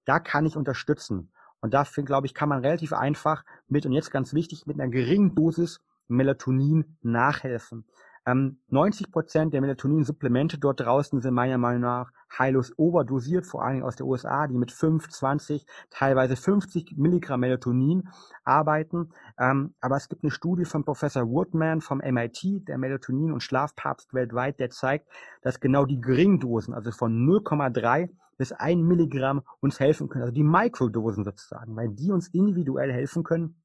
da 0.05 0.21
kann 0.21 0.47
ich 0.47 0.57
unterstützen. 0.57 1.31
Und 1.61 1.75
dafür, 1.75 2.05
glaube 2.05 2.27
ich, 2.27 2.35
kann 2.35 2.49
man 2.49 2.61
relativ 2.61 2.93
einfach 2.93 3.45
mit, 3.69 3.87
und 3.87 3.93
jetzt 3.93 4.11
ganz 4.11 4.35
wichtig, 4.35 4.67
mit 4.67 4.81
einer 4.81 4.91
geringen 4.91 5.35
Dosis 5.35 5.81
Melatonin 6.09 6.97
nachhelfen. 7.03 7.85
Ähm, 8.31 8.59
90 8.69 9.11
Prozent 9.11 9.55
der 9.55 9.61
Melatonin-Supplemente 9.61 10.59
dort 10.59 10.81
draußen 10.81 11.21
sind 11.21 11.35
meiner 11.35 11.59
Meinung 11.59 11.83
nach 11.83 12.13
heillos 12.39 12.73
overdosiert, 12.77 13.47
vor 13.47 13.65
allen 13.65 13.77
Dingen 13.77 13.87
aus 13.87 13.97
der 13.97 14.07
USA, 14.07 14.47
die 14.47 14.57
mit 14.57 14.71
5, 14.71 15.09
20, 15.09 15.67
teilweise 15.91 16.37
50 16.37 16.97
Milligramm 16.97 17.41
Melatonin 17.41 18.09
arbeiten. 18.45 19.11
Ähm, 19.39 19.75
aber 19.81 19.97
es 19.97 20.09
gibt 20.09 20.23
eine 20.23 20.31
Studie 20.31 20.65
von 20.65 20.85
Professor 20.85 21.29
Woodman 21.29 21.81
vom 21.81 21.99
MIT, 21.99 22.69
der 22.69 22.79
Melatonin- 22.79 23.33
und 23.33 23.43
Schlafpapst 23.43 24.15
weltweit, 24.15 24.61
der 24.61 24.71
zeigt, 24.71 25.09
dass 25.43 25.61
genau 25.61 25.85
die 25.85 26.01
geringen 26.01 26.39
Dosen, 26.39 26.75
also 26.75 26.93
von 26.93 27.27
0,3 27.27 28.11
bis 28.37 28.53
ein 28.53 28.83
Milligramm 28.83 29.43
uns 29.61 29.81
helfen 29.81 30.09
können, 30.09 30.23
also 30.23 30.35
die 30.35 30.45
Mikrodosen 30.45 31.25
sozusagen, 31.25 31.77
weil 31.77 31.89
die 31.89 32.11
uns 32.11 32.29
individuell 32.29 32.93
helfen 32.93 33.23
können, 33.23 33.61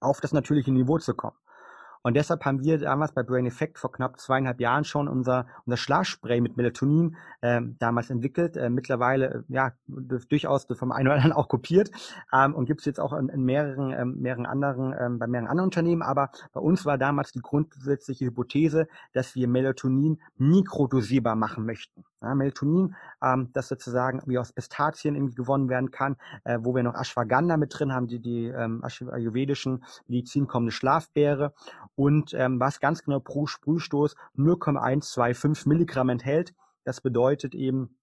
auf 0.00 0.20
das 0.20 0.32
natürliche 0.32 0.72
Niveau 0.72 0.98
zu 0.98 1.14
kommen. 1.14 1.36
Und 2.02 2.14
deshalb 2.14 2.44
haben 2.44 2.62
wir 2.62 2.78
damals 2.78 3.12
bei 3.12 3.22
Brain 3.22 3.46
Effect 3.46 3.78
vor 3.78 3.92
knapp 3.92 4.18
zweieinhalb 4.18 4.60
Jahren 4.60 4.84
schon 4.84 5.08
unser, 5.08 5.46
unser 5.64 5.76
Schlafspray 5.76 6.40
mit 6.40 6.56
Melatonin 6.56 7.16
äh, 7.40 7.60
damals 7.78 8.10
entwickelt. 8.10 8.56
Äh, 8.56 8.70
mittlerweile 8.70 9.26
äh, 9.26 9.42
ja 9.48 9.72
durchaus 9.86 10.66
vom 10.74 10.92
einen 10.92 11.08
oder 11.08 11.16
anderen 11.16 11.32
auch 11.32 11.48
kopiert 11.48 11.90
ähm, 12.32 12.54
und 12.54 12.66
gibt 12.66 12.80
es 12.80 12.86
jetzt 12.86 13.00
auch 13.00 13.12
in, 13.12 13.28
in 13.28 13.44
mehreren, 13.44 13.92
ähm, 13.92 14.20
mehreren 14.20 14.46
anderen, 14.46 14.94
ähm, 14.98 15.18
bei 15.18 15.26
mehreren 15.26 15.48
anderen 15.48 15.68
Unternehmen. 15.68 16.02
Aber 16.02 16.30
bei 16.52 16.60
uns 16.60 16.84
war 16.84 16.98
damals 16.98 17.32
die 17.32 17.40
grundsätzliche 17.40 18.26
Hypothese, 18.26 18.88
dass 19.12 19.34
wir 19.34 19.46
Melatonin 19.46 20.20
mikrodosierbar 20.36 21.36
machen 21.36 21.64
möchten. 21.64 22.04
Ja, 22.20 22.34
Melatonin, 22.34 22.94
ähm, 23.22 23.50
das 23.52 23.68
sozusagen 23.68 24.22
wie 24.26 24.38
aus 24.38 24.52
Pistazien 24.52 25.16
irgendwie 25.16 25.34
gewonnen 25.34 25.68
werden 25.68 25.90
kann, 25.90 26.16
äh, 26.44 26.58
wo 26.60 26.74
wir 26.74 26.82
noch 26.84 26.94
Ashwagandha 26.94 27.56
mit 27.56 27.76
drin 27.76 27.92
haben, 27.92 28.06
die, 28.06 28.20
die 28.20 28.46
ähm, 28.46 28.82
ayurvedischen 28.84 29.84
Medizin 30.06 30.46
kommende 30.46 30.72
Schlafbeere 30.72 31.52
und 31.94 32.34
ähm, 32.34 32.58
was 32.60 32.80
ganz 32.80 33.02
genau 33.02 33.20
pro 33.20 33.46
Sprühstoß 33.46 34.16
0,125 34.34 35.66
Milligramm 35.66 36.08
enthält. 36.08 36.54
Das 36.84 37.00
bedeutet 37.00 37.54
eben, 37.54 37.96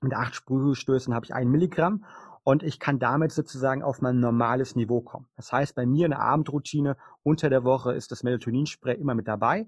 mit 0.00 0.14
acht 0.14 0.34
Sprühstößen 0.34 1.14
habe 1.14 1.26
ich 1.26 1.34
ein 1.34 1.48
Milligramm 1.48 2.04
und 2.42 2.62
ich 2.62 2.78
kann 2.78 2.98
damit 2.98 3.32
sozusagen 3.32 3.82
auf 3.82 4.02
mein 4.02 4.20
normales 4.20 4.76
Niveau 4.76 5.00
kommen. 5.00 5.26
Das 5.36 5.52
heißt, 5.52 5.74
bei 5.74 5.86
mir 5.86 6.06
in 6.06 6.10
der 6.10 6.20
Abendroutine 6.20 6.96
unter 7.22 7.50
der 7.50 7.64
Woche 7.64 7.92
ist 7.92 8.12
das 8.12 8.22
Melatoninspray 8.22 8.94
immer 8.94 9.14
mit 9.14 9.26
dabei 9.28 9.66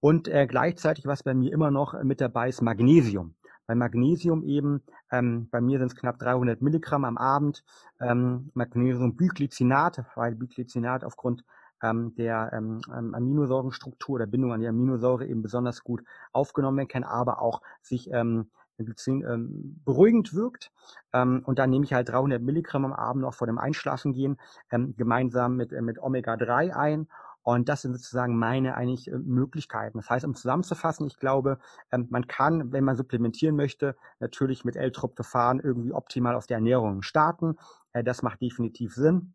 und 0.00 0.28
äh, 0.28 0.46
gleichzeitig, 0.46 1.06
was 1.06 1.22
bei 1.22 1.34
mir 1.34 1.52
immer 1.52 1.70
noch 1.70 2.00
mit 2.02 2.20
dabei 2.20 2.48
ist, 2.48 2.62
Magnesium. 2.62 3.34
Bei 3.66 3.74
Magnesium 3.74 4.44
eben, 4.44 4.82
ähm, 5.10 5.48
bei 5.50 5.60
mir 5.60 5.78
sind 5.78 5.88
es 5.88 5.96
knapp 5.96 6.18
300 6.18 6.62
Milligramm 6.62 7.04
am 7.04 7.18
Abend, 7.18 7.64
ähm, 8.00 8.50
Magnesium 8.54 9.16
Biglycinat, 9.16 10.04
weil 10.14 10.36
Biglycinat 10.36 11.04
aufgrund 11.04 11.44
ähm, 11.82 12.14
der 12.16 12.50
ähm, 12.52 12.80
ähm, 12.96 13.14
Aminosäurenstruktur 13.14 14.16
oder 14.16 14.26
Bindung 14.26 14.52
an 14.52 14.60
die 14.60 14.68
Aminosäure 14.68 15.26
eben 15.26 15.42
besonders 15.42 15.82
gut 15.84 16.02
aufgenommen 16.32 16.78
werden 16.78 16.88
kann, 16.88 17.04
aber 17.04 17.40
auch 17.40 17.62
sich 17.82 18.10
ähm, 18.12 18.50
ähm, 18.78 19.80
beruhigend 19.84 20.34
wirkt. 20.34 20.70
Ähm, 21.12 21.42
und 21.44 21.58
dann 21.58 21.70
nehme 21.70 21.84
ich 21.84 21.92
halt 21.92 22.08
300 22.08 22.42
Milligramm 22.42 22.84
am 22.84 22.92
Abend 22.92 23.22
noch 23.22 23.34
vor 23.34 23.46
dem 23.46 23.58
Einschlafen 23.58 24.12
gehen 24.12 24.38
gemeinsam 24.68 25.56
mit, 25.56 25.72
äh, 25.72 25.80
mit 25.80 25.98
Omega-3 25.98 26.72
ein. 26.72 27.08
Und 27.42 27.68
das 27.68 27.82
sind 27.82 27.94
sozusagen 27.94 28.36
meine 28.36 28.74
eigentlich 28.74 29.08
äh, 29.08 29.18
Möglichkeiten. 29.18 29.98
Das 29.98 30.10
heißt, 30.10 30.24
um 30.24 30.34
zusammenzufassen, 30.34 31.06
ich 31.06 31.16
glaube, 31.16 31.58
man 31.90 32.26
kann, 32.26 32.72
wenn 32.72 32.84
man 32.84 32.96
supplementieren 32.96 33.54
möchte, 33.54 33.96
natürlich 34.18 34.64
mit 34.64 34.76
L-Tryptophan 34.76 35.60
irgendwie 35.60 35.92
optimal 35.92 36.34
auf 36.34 36.46
der 36.46 36.56
Ernährung 36.56 37.02
starten. 37.02 37.56
Äh, 37.92 38.02
das 38.02 38.22
macht 38.22 38.42
definitiv 38.42 38.94
Sinn. 38.94 39.32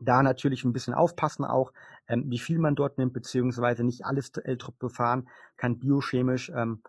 Da 0.00 0.22
natürlich 0.22 0.64
ein 0.64 0.72
bisschen 0.72 0.94
aufpassen 0.94 1.44
auch, 1.44 1.72
ähm, 2.08 2.24
wie 2.28 2.38
viel 2.38 2.58
man 2.58 2.74
dort 2.74 2.98
nimmt, 2.98 3.12
beziehungsweise 3.12 3.84
nicht 3.84 4.04
alles 4.04 4.30
L-Tryptophan 4.30 5.28
kann 5.56 5.78
biochemisch 5.78 6.50
ähm, 6.54 6.82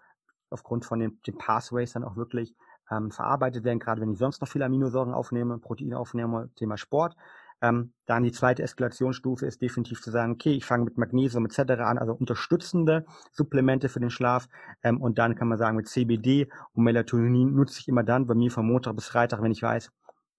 aufgrund 0.50 0.86
von 0.86 1.00
den, 1.00 1.22
den 1.24 1.38
Pathways 1.38 1.94
dann 1.94 2.04
auch 2.04 2.16
wirklich 2.16 2.56
ähm, 2.92 3.12
verarbeitet 3.12 3.64
werden, 3.64 3.80
gerade 3.80 4.02
wenn 4.02 4.12
ich 4.12 4.18
sonst 4.18 4.42
noch 4.42 4.48
viele 4.48 4.66
Aminosäuren 4.66 5.14
aufnehme, 5.14 5.58
Proteine 5.58 5.98
aufnehme, 5.98 6.50
Thema 6.56 6.78
Sport. 6.78 7.16
Ähm, 7.62 7.94
dann 8.06 8.24
die 8.24 8.32
zweite 8.32 8.64
Eskalationsstufe 8.64 9.46
ist 9.46 9.62
definitiv 9.62 10.02
zu 10.02 10.12
sagen, 10.12 10.34
okay, 10.34 10.52
ich 10.52 10.66
fange 10.66 10.84
mit 10.84 10.98
Magnesium 10.98 11.46
etc. 11.46 11.60
an, 11.82 11.98
also 11.98 12.14
unterstützende 12.14 13.06
Supplemente 13.32 13.88
für 13.90 14.00
den 14.00 14.10
Schlaf. 14.10 14.48
Ähm, 14.84 15.02
und 15.02 15.18
dann 15.18 15.36
kann 15.36 15.48
man 15.48 15.58
sagen, 15.58 15.78
mit 15.78 15.88
CBD 15.88 16.50
und 16.74 16.84
Melatonin 16.84 17.56
nutze 17.56 17.80
ich 17.80 17.88
immer 17.88 18.04
dann, 18.04 18.28
bei 18.28 18.36
mir 18.36 18.52
von 18.52 18.68
Montag 18.68 18.96
bis 18.96 19.08
Freitag, 19.08 19.42
wenn 19.42 19.52
ich 19.52 19.64
weiß, 19.64 19.90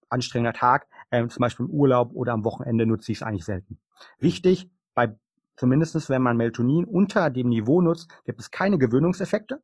anstrengender 0.09 0.53
Tag, 0.53 0.87
ähm, 1.11 1.29
zum 1.29 1.41
Beispiel 1.41 1.65
im 1.65 1.71
Urlaub 1.71 2.11
oder 2.13 2.33
am 2.33 2.43
Wochenende 2.43 2.85
nutze 2.85 3.11
ich 3.11 3.19
es 3.19 3.23
eigentlich 3.23 3.45
selten. 3.45 3.79
Wichtig, 4.19 4.69
bei 4.93 5.15
zumindestens 5.55 6.09
wenn 6.09 6.21
man 6.21 6.37
Melatonin 6.37 6.85
unter 6.85 7.29
dem 7.29 7.49
Niveau 7.49 7.81
nutzt, 7.81 8.09
gibt 8.25 8.39
es 8.39 8.51
keine 8.51 8.77
Gewöhnungseffekte. 8.77 9.61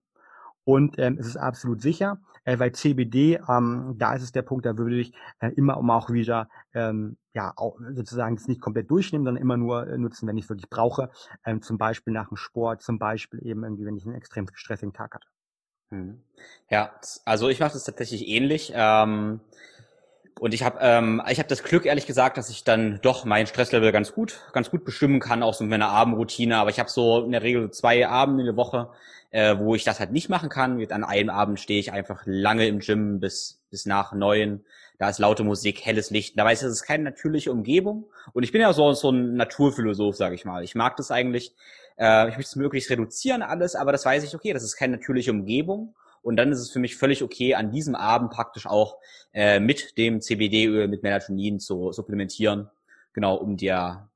Und 0.66 0.98
ähm, 0.98 1.18
es 1.20 1.28
ist 1.28 1.36
absolut 1.36 1.82
sicher, 1.82 2.20
äh, 2.46 2.58
weil 2.58 2.72
CBD, 2.72 3.41
ähm, 3.50 3.96
da 3.98 4.14
ist 4.14 4.24
es 4.24 4.32
der 4.32 4.44
Punkt, 4.44 4.66
da 4.66 4.78
würde 4.78 4.98
ich 4.98 5.14
äh, 5.39 5.50
immer 5.50 5.78
um 5.78 5.89
auch 5.89 6.10
wieder 6.10 6.48
ähm, 6.74 7.18
ja 7.34 7.52
auch 7.58 7.78
sozusagen 7.94 8.36
es 8.36 8.48
nicht 8.48 8.62
komplett 8.62 8.89
durchnehmen, 8.89 9.26
sondern 9.26 9.41
immer 9.41 9.58
nur 9.58 9.88
äh, 9.88 9.98
nutzen, 9.98 10.28
wenn 10.28 10.38
ich 10.38 10.46
es 10.46 10.50
wirklich 10.50 10.70
brauche. 10.70 11.10
Ähm, 11.46 11.62
zum 11.62 11.78
Beispiel 11.78 12.14
nach 12.14 12.30
dem 12.30 12.38
Sport, 12.38 12.82
zum 12.82 12.98
Beispiel 12.98 13.46
eben 13.46 13.64
irgendwie, 13.64 13.86
wenn 13.86 13.98
ich 13.98 14.06
einen 14.06 14.16
extrem 14.16 14.48
stressigen 14.54 14.94
Tag 14.94 15.16
hatte. 15.16 15.28
Hm. 15.91 16.24
Ja, 16.70 16.94
also 17.26 17.50
ich 17.50 17.60
mache 17.60 17.74
das 17.74 17.84
tatsächlich 17.84 18.28
ähnlich. 18.28 18.72
Ähm, 18.74 19.41
und 20.39 20.53
ich 20.53 20.63
habe 20.63 20.79
ähm, 20.81 21.21
ich 21.29 21.39
habe 21.39 21.49
das 21.49 21.63
Glück 21.63 21.86
ehrlich 21.86 22.05
gesagt, 22.05 22.38
dass 22.38 22.49
ich 22.49 22.63
dann 22.63 22.99
doch 23.01 23.25
mein 23.25 23.47
Stresslevel 23.47 23.91
ganz 23.91 24.13
gut 24.13 24.39
ganz 24.51 24.69
gut 24.69 24.84
bestimmen 24.86 25.19
kann, 25.19 25.43
auch 25.43 25.53
so 25.53 25.63
mit 25.63 25.71
meiner 25.71 25.89
Abendroutine. 25.89 26.57
Aber 26.57 26.69
ich 26.69 26.79
habe 26.79 26.89
so 26.89 27.23
in 27.23 27.31
der 27.31 27.43
Regel 27.43 27.71
zwei 27.71 28.07
Abende 28.07 28.41
in 28.41 28.47
der 28.47 28.55
Woche, 28.55 28.89
äh, 29.31 29.57
wo 29.57 29.75
ich 29.75 29.84
das 29.84 29.99
halt 29.99 30.11
nicht 30.11 30.29
machen 30.29 30.49
kann. 30.49 30.84
An 30.91 31.03
einem 31.03 31.29
Abend 31.29 31.59
stehe 31.59 31.79
ich 31.79 31.91
einfach 31.91 32.23
lange 32.25 32.67
im 32.67 32.79
Gym 32.79 33.19
bis, 33.19 33.61
bis 33.69 33.86
nach 33.86 34.13
neun. 34.13 34.63
Da 34.99 35.09
ist 35.09 35.19
laute 35.19 35.43
Musik, 35.43 35.86
helles 35.86 36.11
Licht. 36.11 36.38
Da 36.38 36.45
weiß 36.45 36.61
ich, 36.61 36.67
es 36.67 36.73
ist 36.73 36.84
keine 36.84 37.03
natürliche 37.03 37.51
Umgebung. 37.51 38.05
Und 38.34 38.43
ich 38.43 38.51
bin 38.51 38.61
ja 38.61 38.73
so, 38.73 38.93
so 38.93 39.11
ein 39.11 39.36
Naturphilosoph, 39.36 40.15
sage 40.15 40.36
ich 40.36 40.45
mal. 40.45 40.63
Ich 40.63 40.75
mag 40.75 40.95
das 40.97 41.11
eigentlich. 41.11 41.55
Äh, 41.97 42.29
ich 42.29 42.38
möchte 42.38 42.49
es 42.49 42.55
möglichst 42.55 42.89
reduzieren 42.89 43.41
alles, 43.41 43.75
aber 43.75 43.91
das 43.91 44.05
weiß 44.05 44.23
ich, 44.23 44.36
okay, 44.36 44.53
das 44.53 44.63
ist 44.63 44.75
keine 44.75 44.97
natürliche 44.97 45.31
Umgebung. 45.31 45.95
Und 46.24 46.38
dann 46.38 46.51
ist 46.51 46.59
es 46.59 46.71
für 46.71 46.80
mich 46.80 46.95
völlig 46.95 47.21
okay, 47.21 47.53
an 47.53 47.71
diesem 47.71 47.95
Abend 47.95 48.32
praktisch 48.32 48.65
auch 48.65 48.97
äh, 49.34 49.59
mit 49.59 49.97
dem 49.97 50.21
CBD-Öl, 50.21 50.88
mit 50.88 51.03
Melatonin 51.03 51.59
zu 51.59 51.91
supplementieren. 51.91 52.69
Genau, 53.13 53.36
um 53.36 53.57
der, 53.57 54.09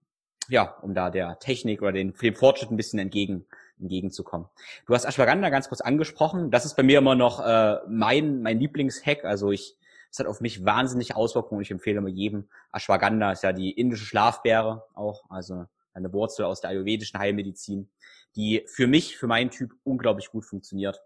ja, 0.48 0.78
um 0.82 0.96
da 0.96 1.12
der 1.12 1.38
Technik 1.40 1.82
oder 1.82 1.92
den, 1.92 2.14
dem 2.14 2.36
Fortschritt 2.36 2.72
ein 2.72 2.78
bisschen 2.78 3.00
entgegen 3.00 3.46
entgegenzukommen. 3.80 4.48
Du 4.86 4.94
hast 4.94 5.06
Ashwagandha 5.06 5.50
ganz 5.50 5.70
kurz 5.70 5.82
angesprochen. 5.82 6.52
Das 6.52 6.66
ist 6.66 6.76
bei 6.76 6.84
mir 6.84 6.98
immer 6.98 7.16
noch 7.16 7.40
äh, 7.40 7.78
mein, 7.88 8.42
mein 8.42 8.60
Lieblingshack. 8.60 9.24
Also 9.24 9.52
ich, 9.52 9.76
es 10.12 10.20
hat 10.20 10.28
auf 10.28 10.42
mich 10.42 10.66
wahnsinnig 10.66 11.16
Auswirkungen. 11.16 11.62
Ich 11.62 11.72
empfehle 11.72 12.00
immer 12.00 12.10
jedem. 12.10 12.50
Ashwagandha 12.72 13.32
ist 13.32 13.44
ja 13.44 13.54
die 13.54 13.72
indische 13.72 14.06
Schlafbeere 14.06 14.86
auch, 14.94 15.30
also 15.30 15.66
eine 15.94 16.14
Wurzel 16.14 16.46
aus 16.46 16.62
der 16.62 16.72
ayurvedischen 16.72 17.20
Heilmedizin, 17.20 17.90
die 18.36 18.64
für 18.68 18.88
mich, 18.88 19.18
für 19.18 19.28
meinen 19.28 19.50
Typ 19.50 19.74
unglaublich 19.84 20.30
gut 20.30 20.46
funktioniert. 20.46 21.02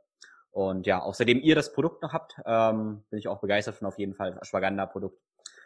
Und 0.51 0.85
ja, 0.85 1.01
außerdem 1.01 1.39
ihr 1.39 1.55
das 1.55 1.73
Produkt 1.73 2.01
noch 2.01 2.13
habt, 2.13 2.35
ähm, 2.45 3.03
bin 3.09 3.19
ich 3.19 3.27
auch 3.27 3.39
begeistert 3.39 3.75
von 3.75 3.87
auf 3.87 3.97
jeden 3.97 4.13
Fall 4.13 4.37
Ashwagandha-Produkt. 4.41 5.17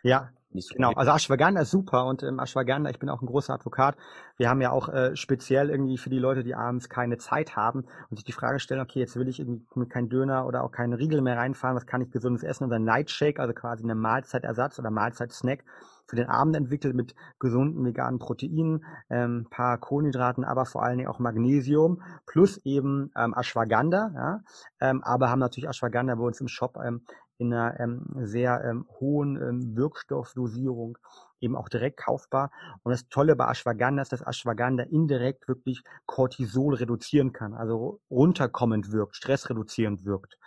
Ja, 0.04 0.30
so 0.54 0.76
genau. 0.76 0.92
Also 0.92 1.12
Ashwagandha 1.12 1.62
ist 1.62 1.72
super 1.72 2.06
und 2.06 2.22
ähm, 2.22 2.40
Ashwagandha, 2.40 2.92
ich 2.92 3.00
bin 3.00 3.10
auch 3.10 3.24
ein 3.24 3.26
großer 3.26 3.56
Advokat. 3.56 3.98
Wir 4.38 4.50
haben 4.50 4.62
ja 4.62 4.70
auch 4.70 4.88
äh, 4.88 5.16
speziell 5.16 5.72
irgendwie 5.72 5.98
für 5.98 6.12
die 6.12 6.20
Leute, 6.20 6.44
die 6.44 6.54
abends 6.54 6.90
keine 6.90 7.18
Zeit 7.18 7.56
haben 7.56 7.86
und 8.10 8.18
sich 8.18 8.24
die 8.24 8.32
Frage 8.32 8.60
stellen, 8.60 8.82
okay, 8.82 9.00
jetzt 9.00 9.16
will 9.16 9.28
ich 9.28 9.40
irgendwie 9.40 9.90
keinen 9.90 10.10
Döner 10.10 10.46
oder 10.46 10.64
auch 10.64 10.72
keinen 10.72 10.94
Riegel 10.94 11.22
mehr 11.22 11.38
reinfahren, 11.38 11.76
was 11.76 11.88
kann 11.88 12.02
ich 12.02 12.12
gesundes 12.12 12.44
essen? 12.44 12.66
Unser 12.66 12.78
Nightshake, 12.78 13.40
also 13.40 13.54
quasi 13.54 13.84
eine 13.84 13.96
Mahlzeitersatz 13.96 14.78
oder 14.78 14.92
Mahlzeitsnack 14.92 15.64
für 16.08 16.16
den 16.16 16.30
Abend 16.30 16.56
entwickelt 16.56 16.96
mit 16.96 17.16
gesunden 17.40 17.84
veganen 17.86 18.20
Proteinen, 18.20 18.86
ähm, 19.10 19.48
paar 19.50 19.78
Kohlenhydraten, 19.78 20.44
aber 20.44 20.66
vor 20.66 20.84
allen 20.84 20.98
Dingen 20.98 21.10
auch 21.10 21.20
Magnesium 21.20 22.02
plus 22.26 22.58
eben 22.64 23.12
ähm, 23.18 23.34
Ashwagandha. 23.36 24.12
Ja? 24.16 24.40
Ähm, 24.80 25.04
aber 25.04 25.30
haben 25.30 25.40
natürlich 25.40 25.70
Ashwagandha 25.70 26.16
bei 26.16 26.24
uns 26.24 26.40
im 26.42 26.48
Shop 26.48 26.78
ähm, 26.84 27.02
in 27.38 27.54
einer 27.54 27.80
ähm, 27.80 28.06
sehr 28.22 28.64
ähm, 28.64 28.86
hohen 29.00 29.36
ähm, 29.36 29.76
Wirkstoffdosierung 29.76 30.98
eben 31.42 31.56
auch 31.56 31.70
direkt 31.70 31.98
kaufbar. 31.98 32.52
Und 32.84 32.92
das 32.92 33.08
Tolle 33.10 33.36
bei 33.36 33.50
Ashwagandha 33.50 34.02
ist, 34.02 34.14
dass 34.14 34.26
Ashwagandha 34.26 34.84
indirekt 34.84 35.48
wirklich 35.48 35.84
Cortisol 36.06 36.76
reduzieren 36.76 37.34
kann, 37.34 37.54
also 37.54 38.00
runterkommend 38.10 38.92
wirkt, 38.92 39.16
stressreduzierend 39.16 40.06
wirkt 40.06 40.38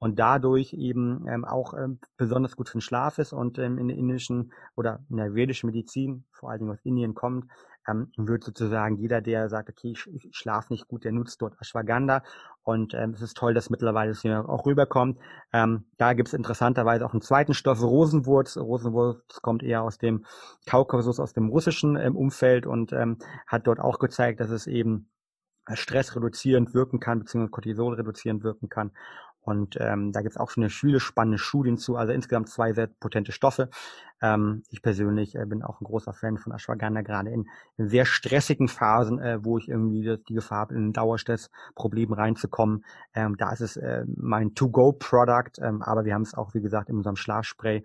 und 0.00 0.18
dadurch 0.18 0.72
eben 0.72 1.26
ähm, 1.28 1.44
auch 1.44 1.74
ähm, 1.74 2.00
besonders 2.16 2.56
gut 2.56 2.68
für 2.68 2.78
den 2.78 2.80
Schlaf 2.80 3.18
ist 3.18 3.32
und 3.32 3.58
ähm, 3.58 3.78
in 3.78 3.88
der 3.88 3.96
indischen 3.98 4.52
oder 4.74 5.04
in 5.10 5.18
der 5.18 5.34
vedischen 5.34 5.66
Medizin, 5.66 6.24
vor 6.32 6.50
allen 6.50 6.60
Dingen 6.60 6.72
aus 6.72 6.80
Indien 6.82 7.14
kommt, 7.14 7.44
ähm, 7.86 8.10
wird 8.16 8.42
sozusagen 8.42 8.96
jeder, 8.96 9.20
der 9.20 9.50
sagt, 9.50 9.68
okay, 9.68 9.92
ich, 9.92 10.06
ich 10.12 10.30
schlafe 10.32 10.72
nicht 10.72 10.88
gut, 10.88 11.04
der 11.04 11.12
nutzt 11.12 11.42
dort 11.42 11.54
Ashwagandha 11.60 12.22
und 12.62 12.94
ähm, 12.94 13.10
es 13.10 13.20
ist 13.20 13.36
toll, 13.36 13.52
dass 13.52 13.68
mittlerweile 13.68 14.12
es 14.12 14.22
hier 14.22 14.48
auch 14.48 14.64
rüberkommt. 14.64 15.18
Ähm, 15.52 15.84
da 15.98 16.14
gibt 16.14 16.28
es 16.28 16.34
interessanterweise 16.34 17.04
auch 17.04 17.12
einen 17.12 17.22
zweiten 17.22 17.52
Stoff, 17.52 17.82
Rosenwurz. 17.82 18.56
Rosenwurz 18.56 19.42
kommt 19.42 19.62
eher 19.62 19.82
aus 19.82 19.98
dem 19.98 20.24
Kaukasus, 20.66 21.20
aus 21.20 21.34
dem 21.34 21.50
russischen 21.50 21.96
ähm, 21.96 22.16
Umfeld 22.16 22.66
und 22.66 22.92
ähm, 22.94 23.18
hat 23.46 23.66
dort 23.66 23.80
auch 23.80 23.98
gezeigt, 23.98 24.40
dass 24.40 24.50
es 24.50 24.66
eben 24.66 25.10
Stress 25.74 26.16
reduzierend 26.16 26.74
wirken 26.74 27.00
kann, 27.00 27.20
beziehungsweise 27.20 27.50
Cortisol 27.50 27.94
reduzierend 27.94 28.42
wirken 28.42 28.68
kann. 28.68 28.92
Und 29.42 29.76
ähm, 29.80 30.12
da 30.12 30.20
gibt 30.20 30.32
es 30.32 30.36
auch 30.36 30.50
schon 30.50 30.62
eine 30.62 30.70
viele 30.70 31.00
spannende 31.00 31.38
Studien 31.38 31.78
zu, 31.78 31.96
also 31.96 32.12
insgesamt 32.12 32.48
zwei 32.48 32.72
sehr 32.72 32.88
potente 32.88 33.32
Stoffe. 33.32 33.70
Ähm, 34.20 34.62
ich 34.68 34.82
persönlich 34.82 35.34
äh, 35.34 35.46
bin 35.46 35.62
auch 35.62 35.80
ein 35.80 35.84
großer 35.84 36.12
Fan 36.12 36.36
von 36.36 36.52
Ashwagandha, 36.52 37.00
gerade 37.00 37.30
in, 37.30 37.48
in 37.76 37.88
sehr 37.88 38.04
stressigen 38.04 38.68
Phasen, 38.68 39.18
äh, 39.18 39.42
wo 39.42 39.58
ich 39.58 39.68
irgendwie 39.68 40.02
die, 40.02 40.22
die 40.28 40.34
Gefahr 40.34 40.60
habe, 40.60 40.74
in 40.74 40.88
ein 40.88 40.92
Dauerstressproblem 40.92 42.12
reinzukommen. 42.12 42.84
Ähm, 43.14 43.36
da 43.38 43.50
ist 43.52 43.60
es 43.60 43.76
äh, 43.76 44.04
mein 44.16 44.54
To-Go-Product, 44.54 45.62
ähm, 45.62 45.82
aber 45.82 46.04
wir 46.04 46.14
haben 46.14 46.22
es 46.22 46.34
auch, 46.34 46.54
wie 46.54 46.60
gesagt, 46.60 46.90
in 46.90 46.96
unserem 46.96 47.16
Schlafspray 47.16 47.82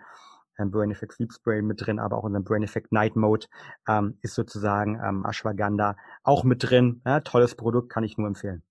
ähm, 0.59 0.71
Brain 0.71 0.91
Effect 0.91 1.13
Sleep 1.13 1.31
Spray 1.33 1.61
mit 1.61 1.85
drin, 1.85 1.99
aber 1.99 2.17
auch 2.17 2.23
in 2.23 2.27
unserem 2.27 2.43
Brain 2.43 2.63
Effect 2.63 2.91
Night 2.91 3.15
Mode 3.15 3.47
ähm, 3.87 4.17
ist 4.21 4.35
sozusagen 4.35 4.99
ähm, 5.03 5.25
Ashwagandha 5.25 5.95
auch 6.23 6.43
mit 6.43 6.69
drin. 6.69 7.01
Ja, 7.05 7.21
tolles 7.21 7.55
Produkt, 7.55 7.89
kann 7.89 8.03
ich 8.03 8.17
nur 8.17 8.27
empfehlen. 8.27 8.63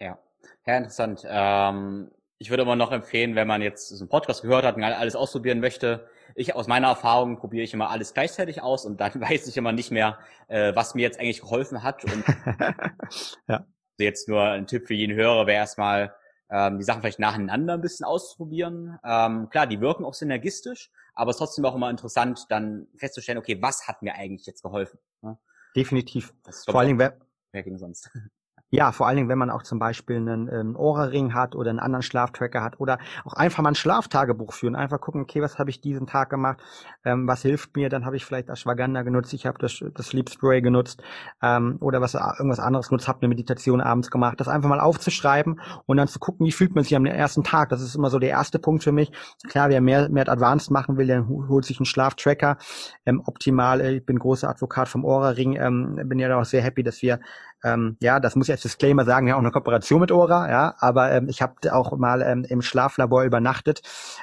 Ja, 0.00 0.18
ja 0.66 0.76
interessant. 0.76 1.24
Ähm, 1.26 2.10
ich 2.42 2.50
würde 2.50 2.64
immer 2.64 2.74
noch 2.74 2.90
empfehlen, 2.90 3.36
wenn 3.36 3.46
man 3.46 3.62
jetzt 3.62 3.88
so 3.88 4.02
einen 4.02 4.08
Podcast 4.08 4.42
gehört 4.42 4.64
hat 4.64 4.74
und 4.74 4.82
alles 4.82 5.14
ausprobieren 5.14 5.60
möchte, 5.60 6.08
ich 6.34 6.56
aus 6.56 6.66
meiner 6.66 6.88
Erfahrung 6.88 7.36
probiere 7.36 7.62
ich 7.62 7.72
immer 7.72 7.90
alles 7.90 8.14
gleichzeitig 8.14 8.60
aus 8.60 8.84
und 8.84 9.00
dann 9.00 9.12
weiß 9.20 9.46
ich 9.46 9.56
immer 9.56 9.70
nicht 9.70 9.92
mehr, 9.92 10.18
äh, 10.48 10.74
was 10.74 10.96
mir 10.96 11.02
jetzt 11.02 11.20
eigentlich 11.20 11.40
geholfen 11.40 11.84
hat. 11.84 12.04
Und 12.04 12.24
ja. 13.48 13.64
jetzt 13.96 14.28
nur 14.28 14.42
ein 14.42 14.66
Tipp 14.66 14.88
für 14.88 14.94
jeden 14.94 15.14
Hörer 15.14 15.46
wäre 15.46 15.58
erstmal, 15.58 16.16
ähm, 16.50 16.78
die 16.78 16.84
Sachen 16.84 17.00
vielleicht 17.00 17.20
nacheinander 17.20 17.74
ein 17.74 17.80
bisschen 17.80 18.04
auszuprobieren. 18.04 18.98
Ähm, 19.04 19.48
klar, 19.48 19.68
die 19.68 19.80
wirken 19.80 20.04
auch 20.04 20.14
synergistisch, 20.14 20.90
aber 21.14 21.30
es 21.30 21.36
ist 21.36 21.38
trotzdem 21.38 21.64
auch 21.64 21.76
immer 21.76 21.90
interessant, 21.90 22.46
dann 22.48 22.88
festzustellen, 22.96 23.38
okay, 23.38 23.62
was 23.62 23.86
hat 23.86 24.02
mir 24.02 24.16
eigentlich 24.16 24.46
jetzt 24.46 24.62
geholfen? 24.62 24.98
Ne? 25.20 25.38
Definitiv. 25.76 26.34
Vor 26.66 26.80
allen 26.80 26.88
Dingen, 26.88 26.98
wer, 26.98 27.16
wer 27.52 27.62
ging 27.62 27.78
sonst? 27.78 28.10
Ja, 28.74 28.90
vor 28.90 29.06
allen 29.06 29.16
Dingen, 29.16 29.28
wenn 29.28 29.36
man 29.36 29.50
auch 29.50 29.64
zum 29.64 29.78
Beispiel 29.78 30.16
einen 30.16 30.48
ähm, 30.50 30.76
Ohrring 30.76 31.34
hat 31.34 31.54
oder 31.54 31.68
einen 31.68 31.78
anderen 31.78 32.02
Schlaftracker 32.02 32.62
hat 32.62 32.80
oder 32.80 32.98
auch 33.26 33.34
einfach 33.34 33.62
mal 33.62 33.72
ein 33.72 33.74
Schlaftagebuch 33.74 34.54
führen. 34.54 34.76
Einfach 34.76 34.98
gucken, 34.98 35.20
okay, 35.20 35.42
was 35.42 35.58
habe 35.58 35.68
ich 35.68 35.82
diesen 35.82 36.06
Tag 36.06 36.30
gemacht, 36.30 36.58
ähm, 37.04 37.28
was 37.28 37.42
hilft 37.42 37.76
mir, 37.76 37.90
dann 37.90 38.06
habe 38.06 38.16
ich 38.16 38.24
vielleicht 38.24 38.48
Ashwagandha 38.48 39.02
genutzt, 39.02 39.34
ich 39.34 39.44
habe 39.44 39.58
das, 39.58 39.84
das 39.92 40.06
Sleep 40.06 40.30
Spray 40.30 40.62
genutzt 40.62 41.02
ähm, 41.42 41.76
oder 41.80 42.00
was 42.00 42.14
irgendwas 42.14 42.60
anderes 42.60 42.88
genutzt, 42.88 43.08
habe 43.08 43.18
eine 43.20 43.28
Meditation 43.28 43.82
abends 43.82 44.10
gemacht. 44.10 44.40
Das 44.40 44.48
einfach 44.48 44.70
mal 44.70 44.80
aufzuschreiben 44.80 45.60
und 45.84 45.98
dann 45.98 46.08
zu 46.08 46.18
gucken, 46.18 46.46
wie 46.46 46.52
fühlt 46.52 46.74
man 46.74 46.82
sich 46.82 46.96
am 46.96 47.04
ersten 47.04 47.44
Tag. 47.44 47.68
Das 47.68 47.82
ist 47.82 47.94
immer 47.94 48.08
so 48.08 48.18
der 48.18 48.30
erste 48.30 48.58
Punkt 48.58 48.84
für 48.84 48.92
mich. 48.92 49.12
Klar, 49.48 49.68
wer 49.68 49.82
mehr, 49.82 50.08
mehr 50.08 50.26
Advanced 50.26 50.70
machen 50.70 50.96
will, 50.96 51.08
der 51.08 51.28
holt 51.28 51.66
sich 51.66 51.78
einen 51.78 51.84
Schlaftracker. 51.84 52.56
Ähm, 53.04 53.22
optimal, 53.26 53.82
ich 53.82 54.06
bin 54.06 54.18
großer 54.18 54.48
Advokat 54.48 54.88
vom 54.88 55.04
Ohrring, 55.04 55.56
ähm, 55.56 56.00
bin 56.06 56.18
ja 56.18 56.34
auch 56.38 56.46
sehr 56.46 56.62
happy, 56.62 56.82
dass 56.82 57.02
wir 57.02 57.20
ähm, 57.62 57.96
ja, 58.00 58.20
das 58.20 58.36
muss 58.36 58.48
ich 58.48 58.52
als 58.52 58.62
Disclaimer 58.62 59.04
sagen, 59.04 59.28
ja 59.28 59.36
auch 59.36 59.40
eine 59.40 59.50
Kooperation 59.50 60.00
mit 60.00 60.12
Ora, 60.12 60.50
ja, 60.50 60.74
aber 60.78 61.12
ähm, 61.12 61.28
ich 61.28 61.42
habe 61.42 61.54
auch 61.72 61.96
mal 61.96 62.22
ähm, 62.22 62.44
im 62.48 62.62
Schlaflabor 62.62 63.24
übernachtet, 63.24 63.82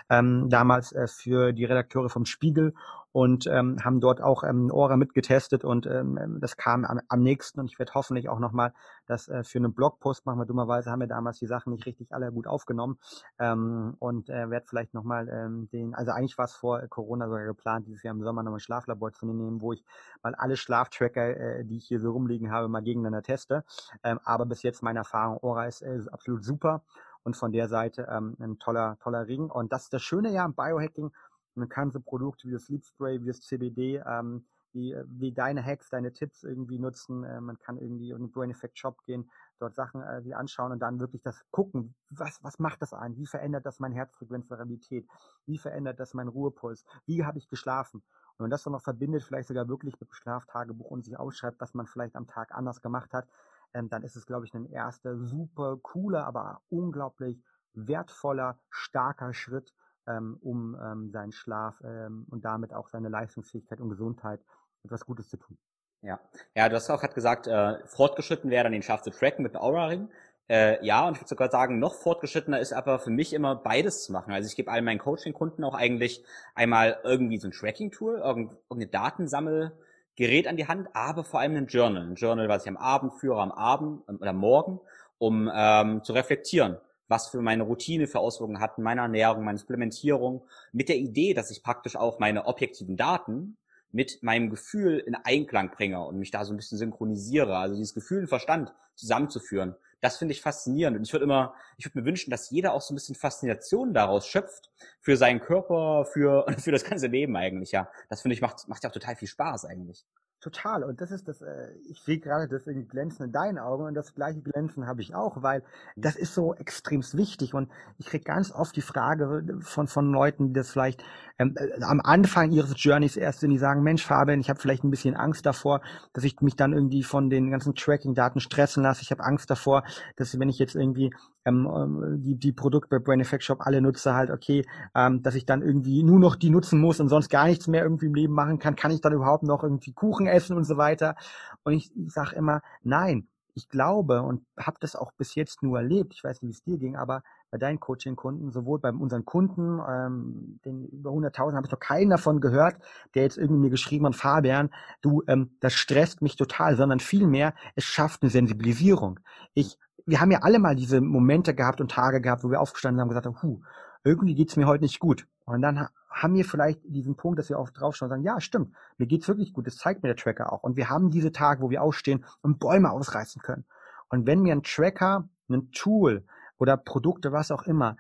ähm, 0.10 0.50
damals 0.50 0.92
äh, 0.92 1.08
für 1.08 1.54
die 1.54 1.66
Redakteure 1.66 2.10
vom 2.10 2.26
Spiegel 2.26 2.74
und 3.12 3.48
ähm, 3.48 3.78
haben 3.84 4.00
dort 4.00 4.22
auch 4.22 4.44
ähm, 4.44 4.70
Ora 4.72 4.98
mitgetestet 4.98 5.64
und 5.64 5.86
ähm, 5.88 6.38
das 6.40 6.58
kam 6.58 6.86
am, 6.86 7.02
am 7.08 7.22
nächsten. 7.22 7.60
Und 7.60 7.72
ich 7.72 7.80
werde 7.80 7.94
hoffentlich 7.96 8.30
auch 8.30 8.40
nochmal 8.40 8.74
das 9.08 9.28
äh, 9.28 9.44
für 9.44 9.58
einen 9.58 9.74
Blogpost 9.74 10.26
machen, 10.26 10.40
weil 10.40 10.46
dummerweise 10.46 10.92
haben 10.92 11.00
wir 11.00 11.08
damals 11.08 11.40
die 11.40 11.48
Sachen 11.48 11.74
nicht 11.74 11.86
richtig 11.86 12.14
alle 12.14 12.32
gut 12.32 12.48
aufgenommen. 12.48 13.00
Ähm, 13.40 13.96
und 14.00 14.30
äh, 14.30 14.50
werde 14.50 14.68
vielleicht 14.68 14.94
nochmal 14.94 15.28
ähm, 15.30 15.70
den, 15.72 15.96
also 15.96 16.12
eigentlich 16.12 16.38
war 16.38 16.46
es 16.46 16.54
vor 16.54 16.80
Corona 16.88 17.28
sogar 17.28 17.46
geplant, 17.46 17.88
dieses 17.88 18.04
Jahr 18.04 18.14
im 18.14 18.24
Sommer 18.24 18.44
nochmal 18.44 18.58
ein 18.58 18.62
Schlaflabor 18.62 19.12
zu 19.14 19.26
nehmen, 19.26 19.62
wo 19.62 19.74
ich 19.74 19.84
mal 20.22 20.36
alle 20.36 20.58
Schlaftracker, 20.58 21.60
äh, 21.60 21.66
die 21.66 21.78
ich 21.78 21.88
hier 21.88 22.00
so 22.00 22.12
rumliegen 22.12 22.52
habe, 22.52 22.68
mal 22.68 22.82
gegeneinander 22.82 23.24
teste, 23.24 23.64
ähm, 24.04 24.20
aber 24.24 24.46
bis 24.46 24.62
jetzt 24.64 24.84
meine 24.84 25.00
Erfahrung, 25.00 25.40
Ora 25.42 25.66
ist 25.66 25.82
äh, 25.82 26.00
absolut 26.12 26.44
super 26.44 26.84
und 27.24 27.36
von 27.36 27.52
der 27.52 27.68
Seite 27.68 28.08
ähm, 28.10 28.36
ein 28.40 28.60
toller, 28.60 28.98
toller 29.00 29.28
Ring. 29.28 29.50
Und 29.50 29.72
das 29.74 29.84
ist 29.84 29.94
das 29.94 30.02
Schöne 30.02 30.32
ja 30.32 30.46
am 30.46 30.54
Biohacking, 30.54 31.12
man 31.60 31.70
kann 31.70 31.92
so 31.92 32.00
Produkte 32.00 32.48
wie 32.48 32.52
das 32.52 32.66
Sleep 32.66 32.84
Spray, 32.86 33.22
wie 33.22 33.28
das 33.28 33.42
CBD, 33.42 34.02
ähm, 34.06 34.46
wie, 34.74 34.96
wie 35.06 35.32
deine 35.32 35.64
Hacks, 35.64 35.90
deine 35.90 36.14
Tipps 36.14 36.44
irgendwie 36.44 36.80
nutzen. 36.80 37.24
Äh, 37.24 37.42
man 37.42 37.58
kann 37.60 37.78
irgendwie 37.78 38.12
in 38.12 38.18
den 38.18 38.32
Brain 38.32 38.52
Effect 38.52 38.78
Shop 38.78 39.04
gehen, 39.04 39.30
dort 39.60 39.76
Sachen 39.76 40.02
äh, 40.02 40.22
die 40.22 40.36
anschauen 40.36 40.72
und 40.72 40.80
dann 40.80 41.00
wirklich 41.00 41.22
das 41.22 41.44
gucken, 41.52 41.96
was, 42.10 42.44
was 42.44 42.60
macht 42.60 42.82
das 42.82 42.94
ein? 42.94 43.18
Wie 43.18 43.26
verändert 43.26 43.66
das 43.66 43.80
mein 43.80 43.92
Herzfrequenzvariabilität? 43.92 45.08
Wie 45.46 45.58
verändert 45.58 46.00
das 46.00 46.14
meinen 46.14 46.30
Ruhepuls? 46.30 46.86
Wie 47.06 47.26
habe 47.26 47.38
ich 47.38 47.48
geschlafen? 47.48 48.04
Und 48.38 48.46
wenn 48.46 48.52
das 48.52 48.64
dann 48.64 48.74
noch 48.74 48.84
verbindet, 48.84 49.24
vielleicht 49.24 49.48
sogar 49.48 49.68
wirklich 49.68 50.00
mit 50.00 50.10
dem 50.10 50.14
Schlaftagebuch 50.14 50.92
und 50.92 51.04
sich 51.04 51.18
ausschreibt, 51.18 51.60
was 51.60 51.74
man 51.74 51.88
vielleicht 51.88 52.16
am 52.16 52.28
Tag 52.28 52.54
anders 52.54 52.82
gemacht 52.82 53.14
hat, 53.14 53.28
ähm, 53.74 53.90
dann 53.90 54.04
ist 54.04 54.16
es, 54.16 54.26
glaube 54.26 54.46
ich, 54.46 54.54
ein 54.54 54.66
erster 54.66 55.18
super 55.18 55.78
cooler, 55.82 56.26
aber 56.26 56.62
unglaublich 56.70 57.44
wertvoller, 57.74 58.58
starker 58.70 59.34
Schritt, 59.34 59.74
ähm, 60.10 60.38
um 60.42 60.78
ähm, 60.82 61.12
seinen 61.12 61.32
Schlaf 61.32 61.80
ähm, 61.84 62.26
und 62.30 62.44
damit 62.46 62.74
auch 62.74 62.90
seine 62.90 63.10
Leistungsfähigkeit 63.10 63.80
und 63.80 63.90
Gesundheit 63.90 64.40
etwas 64.84 65.06
Gutes 65.06 65.30
zu 65.30 65.38
tun. 65.38 65.58
Ja, 66.02 66.20
ja, 66.56 66.70
du 66.70 66.76
hast 66.76 66.90
auch 66.90 67.02
gerade 67.02 67.14
gesagt, 67.14 67.48
äh, 67.48 67.86
fortgeschritten 67.88 68.50
wäre 68.50 68.64
dann 68.64 68.72
den 68.72 68.82
Schlaf 68.82 69.02
zu 69.02 69.12
tracken 69.12 69.44
mit 69.44 69.54
dem 69.54 69.62
Aura-Ring. 69.62 70.10
Äh, 70.50 70.84
ja, 70.84 71.08
und 71.08 71.14
ich 71.14 71.22
würde 71.22 71.30
sogar 71.30 71.52
sagen, 71.52 71.78
noch 71.78 71.94
fortgeschrittener 71.94 72.60
ist 72.60 72.74
aber 72.74 73.00
für 73.00 73.12
mich 73.12 73.34
immer 73.34 73.56
beides 73.56 74.06
zu 74.06 74.12
machen. 74.12 74.34
Also 74.34 74.48
ich 74.48 74.56
gebe 74.56 74.72
all 74.72 74.82
meinen 74.82 74.98
Coaching-Kunden 74.98 75.64
auch 75.64 75.76
eigentlich 75.76 76.24
einmal 76.56 77.00
irgendwie 77.04 77.38
so 77.38 77.48
ein 77.48 77.52
Tracking-Tool, 77.52 78.18
irgendeine 78.18 78.88
Datensammelgerät 78.88 80.48
an 80.48 80.58
die 80.58 80.68
Hand, 80.68 80.88
aber 80.94 81.24
vor 81.24 81.42
allem 81.42 81.56
ein 81.56 81.68
Journal. 81.68 82.04
Ein 82.04 82.16
Journal, 82.16 82.50
was 82.50 82.64
ich 82.64 82.70
am 82.70 82.78
Abend 82.78 83.14
führe, 83.16 83.42
am 83.42 83.52
Abend 83.52 84.02
ähm, 84.08 84.18
oder 84.22 84.34
morgen, 84.34 84.80
um 85.20 85.52
ähm, 85.54 86.04
zu 86.04 86.14
reflektieren 86.14 86.78
was 87.10 87.28
für 87.28 87.42
meine 87.42 87.64
Routine 87.64 88.08
für 88.08 88.20
Auswirkungen 88.20 88.62
hat, 88.62 88.78
meine 88.78 89.02
Ernährung, 89.02 89.44
meine 89.44 89.58
Supplementierung, 89.58 90.44
mit 90.72 90.88
der 90.88 90.98
Idee, 90.98 91.34
dass 91.34 91.52
ich 91.52 91.64
praktisch 91.64 91.98
auch 91.98 92.20
meine 92.20 92.46
objektiven 92.46 92.96
Daten 92.96 93.58
mit 93.92 94.22
meinem 94.22 94.50
Gefühl 94.50 95.00
in 95.00 95.16
Einklang 95.16 95.72
bringe 95.72 96.00
und 96.06 96.20
mich 96.20 96.32
da 96.32 96.46
so 96.46 96.54
ein 96.54 96.58
bisschen 96.58 96.78
synchronisiere. 96.78 97.58
Also 97.58 97.76
dieses 97.76 97.96
Gefühl 97.96 98.22
und 98.22 98.28
Verstand 98.28 98.74
zusammenzuführen. 98.96 99.76
Das 100.02 100.18
finde 100.18 100.34
ich 100.34 100.42
faszinierend. 100.42 100.96
Und 100.96 101.04
ich 101.04 101.12
würde 101.12 101.26
immer, 101.26 101.56
ich 101.78 101.86
würde 101.86 102.00
mir 102.00 102.06
wünschen, 102.06 102.30
dass 102.30 102.52
jeder 102.52 102.74
auch 102.74 102.82
so 102.82 102.94
ein 102.94 102.96
bisschen 102.96 103.16
Faszination 103.16 103.94
daraus 103.94 104.28
schöpft 104.28 104.72
für 105.02 105.18
seinen 105.18 105.42
Körper, 105.42 106.06
für, 106.06 106.46
für 106.60 106.72
das 106.72 106.86
ganze 106.86 107.08
Leben 107.08 107.36
eigentlich, 107.36 107.72
ja. 107.72 107.90
Das 108.08 108.22
finde 108.22 108.34
ich 108.36 108.42
macht, 108.42 108.68
macht 108.68 108.84
ja 108.84 108.90
auch 108.90 108.94
total 108.94 109.16
viel 109.16 109.28
Spaß 109.28 109.66
eigentlich. 109.66 110.06
Total. 110.42 110.86
Und 110.86 111.02
das 111.02 111.12
ist 111.12 111.28
das, 111.28 111.42
äh, 111.42 111.74
ich 111.90 112.02
sehe 112.02 112.18
gerade 112.18 112.48
das 112.48 112.64
Glänzen 112.64 113.26
in 113.26 113.32
deinen 113.34 113.58
Augen 113.58 113.84
und 113.84 113.94
das 113.94 114.16
gleiche 114.16 114.40
Glänzen 114.40 114.88
habe 114.88 115.02
ich 115.02 115.14
auch, 115.14 115.44
weil 115.44 115.64
das 115.98 116.16
ist 116.16 116.34
so 116.34 116.54
extremst 116.54 117.18
wichtig. 117.18 117.54
Und 117.54 117.70
ich 117.98 118.06
kriege 118.06 118.24
ganz 118.24 118.52
oft 118.52 118.74
die 118.76 118.82
Frage 118.82 119.44
von, 119.60 119.88
von 119.88 120.12
Leuten, 120.12 120.48
die 120.48 120.54
das 120.54 120.72
vielleicht 120.72 121.04
ähm, 121.40 121.56
äh, 121.58 121.82
am 121.84 122.02
Anfang 122.02 122.52
ihres 122.52 122.74
Journeys 122.76 123.18
erst 123.18 123.40
sind, 123.40 123.50
die 123.50 123.58
sagen, 123.58 123.82
Mensch, 123.82 124.06
Fabian, 124.06 124.40
ich 124.42 124.50
habe 124.50 124.60
vielleicht 124.60 124.84
ein 124.84 124.92
bisschen 124.92 125.16
Angst 125.16 125.46
davor, 125.46 125.82
dass 126.14 126.26
ich 126.26 126.40
mich 126.42 126.56
dann 126.56 126.74
irgendwie 126.74 127.02
von 127.02 127.30
den 127.30 127.50
ganzen 127.50 127.74
Tracking-Daten 127.74 128.42
stressen 128.42 128.84
lasse. 128.84 129.02
Ich 129.02 129.12
habe 129.12 129.24
Angst 129.24 129.50
davor, 129.50 129.84
dass 130.18 130.38
wenn 130.38 130.50
ich 130.50 130.60
jetzt 130.60 130.76
irgendwie 130.76 131.12
ähm, 131.46 131.68
ähm, 131.74 132.22
die, 132.22 132.36
die 132.36 132.52
Produkte 132.52 132.90
bei 132.90 133.00
Brain 133.00 133.22
Effect 133.22 133.44
Shop 133.44 133.62
alle 133.62 133.82
nutze, 133.82 134.14
halt, 134.14 134.30
okay, 134.30 134.66
ähm, 134.94 135.24
dass 135.24 135.36
ich 135.36 135.46
dann 135.46 135.62
irgendwie 135.62 136.04
nur 136.04 136.20
noch 136.20 136.36
die 136.36 136.50
nutzen 136.50 136.80
muss 136.80 137.00
und 137.00 137.10
sonst 137.10 137.30
gar 137.30 137.48
nichts 137.48 137.68
mehr 137.68 137.84
irgendwie 137.84 138.08
im 138.08 138.16
Leben 138.16 138.34
machen 138.34 138.60
kann, 138.60 138.76
kann 138.76 138.92
ich 138.92 139.02
dann 139.02 139.14
überhaupt 139.14 139.44
noch 139.44 139.64
irgendwie 139.64 139.94
Kuchen 139.94 140.28
essen 140.28 140.58
und 140.58 140.66
so 140.66 140.78
weiter. 140.78 141.16
Und 141.64 141.74
ich, 141.74 141.90
ich 141.96 142.12
sage 142.12 142.36
immer, 142.36 142.62
nein, 142.84 143.28
ich 143.56 143.70
glaube 143.70 144.22
und 144.22 144.46
habe 144.58 144.78
das 144.80 144.96
auch 144.96 145.12
bis 145.14 145.36
jetzt 145.36 145.64
nur 145.64 145.78
erlebt, 145.80 146.14
ich 146.14 146.24
weiß 146.24 146.42
nicht, 146.42 146.50
wie 146.50 146.54
es 146.54 146.64
dir 146.64 146.78
ging, 146.78 146.96
aber 146.96 147.24
bei 147.52 147.58
deinen 147.58 147.80
Coaching-Kunden, 147.80 148.52
sowohl 148.52 148.80
bei 148.80 148.92
unseren 148.92 149.26
Kunden, 149.26 149.80
ähm, 149.88 150.60
den 150.66 150.86
über 150.86 151.12
100.000 151.12 151.56
habe 151.56 151.66
ich 151.66 151.72
noch 151.72 151.80
keinen 151.80 152.10
davon 152.10 152.42
gehört, 152.42 152.78
der 153.16 153.24
jetzt 153.24 153.38
irgendwie 153.38 153.62
mir 153.62 153.70
geschrieben 153.70 154.06
hat, 154.06 154.16
Fabian, 154.16 154.70
du, 155.02 155.24
ähm, 155.28 155.56
das 155.60 155.74
stresst 155.74 156.22
mich 156.22 156.36
total, 156.36 156.76
sondern 156.76 157.00
vielmehr, 157.00 157.54
es 157.76 157.86
schafft 157.86 158.22
eine 158.22 158.30
Sensibilisierung. 158.30 159.20
Ich, 159.54 159.78
wir 160.06 160.22
haben 160.22 160.32
ja 160.32 160.40
alle 160.42 160.60
mal 160.60 160.76
diese 160.76 161.02
Momente 161.02 161.56
gehabt 161.56 161.82
und 161.82 161.92
Tage 161.92 162.22
gehabt, 162.22 162.44
wo 162.44 162.52
wir 162.52 162.62
aufgestanden 162.62 163.02
haben 163.02 163.10
und 163.10 163.16
gesagt 163.16 163.26
haben, 163.26 163.42
huh, 163.42 163.62
irgendwie 164.04 164.36
geht's 164.36 164.56
mir 164.56 164.68
heute 164.68 164.84
nicht 164.84 165.00
gut. 165.00 165.28
Und 165.46 165.62
dann 165.62 165.88
haben 166.10 166.36
wir 166.36 166.46
vielleicht 166.46 166.82
diesen 166.84 167.16
Punkt, 167.16 167.40
dass 167.40 167.50
wir 167.50 167.60
auch 167.60 167.70
draufschauen 167.70 168.08
und 168.08 168.18
sagen, 168.18 168.24
ja, 168.24 168.40
stimmt, 168.40 168.76
mir 168.98 169.08
geht's 169.08 169.28
wirklich 169.28 169.54
gut, 169.54 169.68
das 169.68 169.78
zeigt 169.78 170.04
mir 170.04 170.10
der 170.10 170.16
Tracker 170.16 170.52
auch. 170.52 170.64
Und 170.64 170.78
wir 170.78 170.90
haben 170.90 171.10
diese 171.10 171.32
Tage, 171.32 171.62
wo 171.62 171.70
wir 171.70 171.82
aufstehen 171.82 172.26
und 172.42 172.60
Bäume 172.60 172.92
ausreißen 172.92 173.42
können. 173.42 173.66
Und 174.10 174.26
wenn 174.26 174.42
mir 174.42 174.54
ein 174.54 174.64
Tracker, 174.64 175.28
ein 175.50 175.72
Tool 175.72 176.24
oder 176.60 176.78
Produkte, 176.78 177.32
was 177.32 177.52
auch 177.52 177.64
immer, 177.64 177.98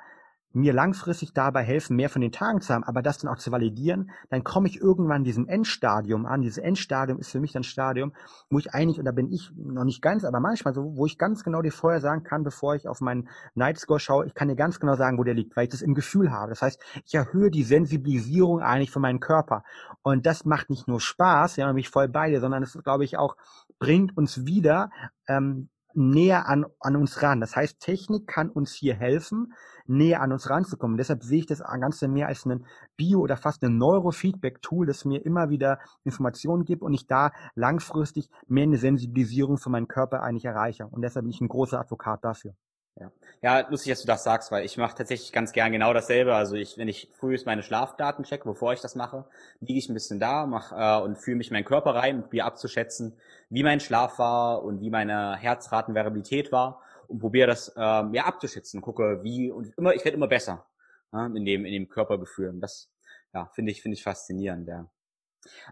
mir 0.51 0.74
langfristig 0.74 1.34
dabei 1.34 1.62
helfen, 1.62 1.95
mehr 1.95 2.10
von 2.10 2.22
den 2.22 2.32
Tagen 2.32 2.62
zu 2.62 2.74
haben, 2.74 2.84
aber 2.84 3.01
das 3.01 3.20
dann 3.20 3.32
auch 3.32 3.38
zu 3.38 3.51
validieren, 3.51 4.10
dann 4.30 4.43
komme 4.43 4.68
ich 4.68 4.82
irgendwann 4.82 5.24
diesem 5.24 5.47
Endstadium 5.47 6.26
an. 6.26 6.41
Dieses 6.41 6.57
Endstadium 6.57 7.20
ist 7.20 7.32
für 7.32 7.39
mich 7.39 7.55
ein 7.55 7.64
Stadium, 7.64 8.14
wo 8.49 8.57
ich 8.57 8.74
eigentlich, 8.74 8.97
und 8.97 9.05
da 9.05 9.12
bin 9.12 9.32
ich 9.32 9.51
noch 9.55 9.84
nicht 9.84 10.01
ganz, 10.01 10.26
aber 10.26 10.39
manchmal 10.39 10.74
so, 10.74 10.95
wo 10.97 11.05
ich 11.05 11.20
ganz 11.20 11.43
genau 11.43 11.62
dir 11.62 11.72
vorher 11.72 12.01
sagen 12.01 12.24
kann, 12.24 12.43
bevor 12.43 12.74
ich 12.74 12.88
auf 12.88 12.99
meinen 12.99 13.30
Night 13.53 13.78
Score 13.78 13.99
schaue, 13.99 14.26
ich 14.26 14.34
kann 14.34 14.47
dir 14.47 14.55
ganz 14.55 14.80
genau 14.80 14.95
sagen, 14.95 15.20
wo 15.20 15.24
der 15.24 15.36
liegt, 15.36 15.55
weil 15.55 15.66
ich 15.66 15.70
das 15.70 15.84
im 15.84 15.93
Gefühl 15.93 16.32
habe. 16.32 16.49
Das 16.49 16.64
heißt, 16.64 16.82
ich 17.05 17.14
erhöhe 17.14 17.51
die 17.51 17.64
Sensibilisierung 17.64 18.62
eigentlich 18.62 18.91
für 18.91 18.99
meinen 18.99 19.20
Körper. 19.20 19.64
Und 20.01 20.26
das 20.26 20.45
macht 20.45 20.72
nicht 20.72 20.88
nur 20.88 20.99
Spaß, 20.99 21.57
ja, 21.57 21.72
mich 21.74 21.89
voll 21.89 22.07
bei 22.07 22.30
dir, 22.32 22.39
sondern 22.39 22.64
es, 22.64 22.78
glaube 22.84 23.03
ich, 23.03 23.18
auch 23.18 23.36
bringt 23.78 24.18
uns 24.18 24.45
wieder 24.45 24.89
ähm, 25.28 25.70
näher 25.94 26.48
an, 26.48 26.66
an 26.80 26.96
uns 26.96 27.22
ran. 27.22 27.42
Das 27.42 27.56
heißt, 27.56 27.80
Technik 27.80 28.28
kann 28.28 28.50
uns 28.50 28.74
hier 28.74 28.96
helfen, 28.96 29.54
näher 29.86 30.22
an 30.22 30.32
uns 30.32 30.50
ranzukommen. 30.50 30.98
Deshalb 30.98 31.24
sehe 31.24 31.40
ich 31.40 31.46
das 31.46 31.60
Ganze 31.60 32.08
mehr 32.08 32.28
als 32.28 32.46
ein 32.46 32.66
Bio- 32.96 33.22
oder 33.22 33.38
fast 33.38 33.64
ein 33.64 33.78
Neurofeedback-Tool, 33.78 34.86
das 34.86 35.06
mir 35.06 35.26
immer 35.26 35.50
wieder 35.50 35.80
Informationen 36.04 36.66
gibt 36.66 36.82
und 36.82 36.94
ich 36.94 37.08
da 37.08 37.32
langfristig 37.56 38.30
mehr 38.48 38.64
eine 38.64 38.78
Sensibilisierung 38.78 39.58
für 39.58 39.70
meinen 39.70 39.88
Körper 39.88 40.22
eigentlich 40.22 40.46
erreiche. 40.46 40.88
Und 40.88 41.02
deshalb 41.02 41.26
bin 41.26 41.32
ich 41.32 41.42
ein 41.42 41.48
großer 41.48 41.80
Advokat 41.80 42.24
dafür. 42.24 42.54
Ja. 43.00 43.12
ja, 43.41 43.70
lustig, 43.70 43.91
dass 43.91 44.02
du 44.02 44.08
das 44.08 44.24
sagst, 44.24 44.52
weil 44.52 44.66
ich 44.66 44.78
mache 44.78 44.95
tatsächlich 44.97 45.32
ganz 45.32 45.54
gern 45.54 45.72
genau 45.72 45.93
dasselbe. 45.93 46.36
Also 46.36 46.56
ich, 46.56 46.78
wenn 46.78 46.88
ich 46.88 47.10
früh 47.14 47.38
meine 47.45 47.64
Schlafdaten 47.64 48.26
checke, 48.26 48.43
bevor 48.43 48.74
ich 48.74 48.82
das 48.82 48.95
mache, 48.95 49.26
liege 49.62 49.80
ich 49.80 49.89
ein 49.89 49.93
bisschen 49.93 50.20
da 50.20 50.45
mach, 50.45 50.72
äh, 50.72 51.04
und 51.04 51.18
fühle 51.18 51.38
mich 51.38 51.50
in 51.50 51.54
meinen 51.54 51.66
Körper 51.66 51.95
rein, 51.95 52.18
um 52.18 52.22
probiere 52.24 52.45
abzuschätzen, 52.45 53.16
wie 53.50 53.64
mein 53.64 53.80
Schlaf 53.80 54.20
war 54.20 54.64
und 54.64 54.82
wie 54.82 54.89
meine 54.89 55.38
Herzratenvariabilität 55.38 56.52
war 56.52 56.82
und 57.08 57.20
probiere 57.20 57.47
das 57.47 57.74
ähm, 57.78 58.14
ja 58.14 58.26
abzuschätzen, 58.26 58.82
gucke 58.82 59.24
wie 59.24 59.52
und 59.52 59.74
immer, 59.78 59.93
ich 59.93 60.04
werde 60.04 60.18
immer 60.18 60.28
besser 60.28 60.66
ja, 61.14 61.26
in 61.26 61.45
dem 61.45 61.66
in 61.66 61.74
dem 61.74 61.89
Körpergefühl. 61.89 62.50
Und 62.50 62.62
das 62.62 62.91
ja 63.34 63.50
finde 63.54 63.72
ich 63.72 63.82
finde 63.82 63.95
ich 63.95 64.04
faszinierend. 64.04 64.68
Ja. 64.68 64.89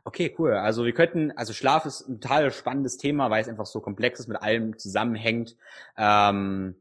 Okay, 0.03 0.33
cool. 0.39 0.53
Also 0.53 0.85
wir 0.85 0.93
könnten, 0.93 1.31
also 1.31 1.53
Schlaf 1.53 1.85
ist 1.85 2.07
ein 2.07 2.21
total 2.21 2.51
spannendes 2.51 2.97
Thema, 2.97 3.29
weil 3.29 3.41
es 3.41 3.49
einfach 3.49 3.65
so 3.65 3.81
komplex 3.81 4.19
ist, 4.19 4.27
mit 4.27 4.41
allem 4.41 4.77
zusammenhängt. 4.77 5.57
Ähm, 5.97 6.75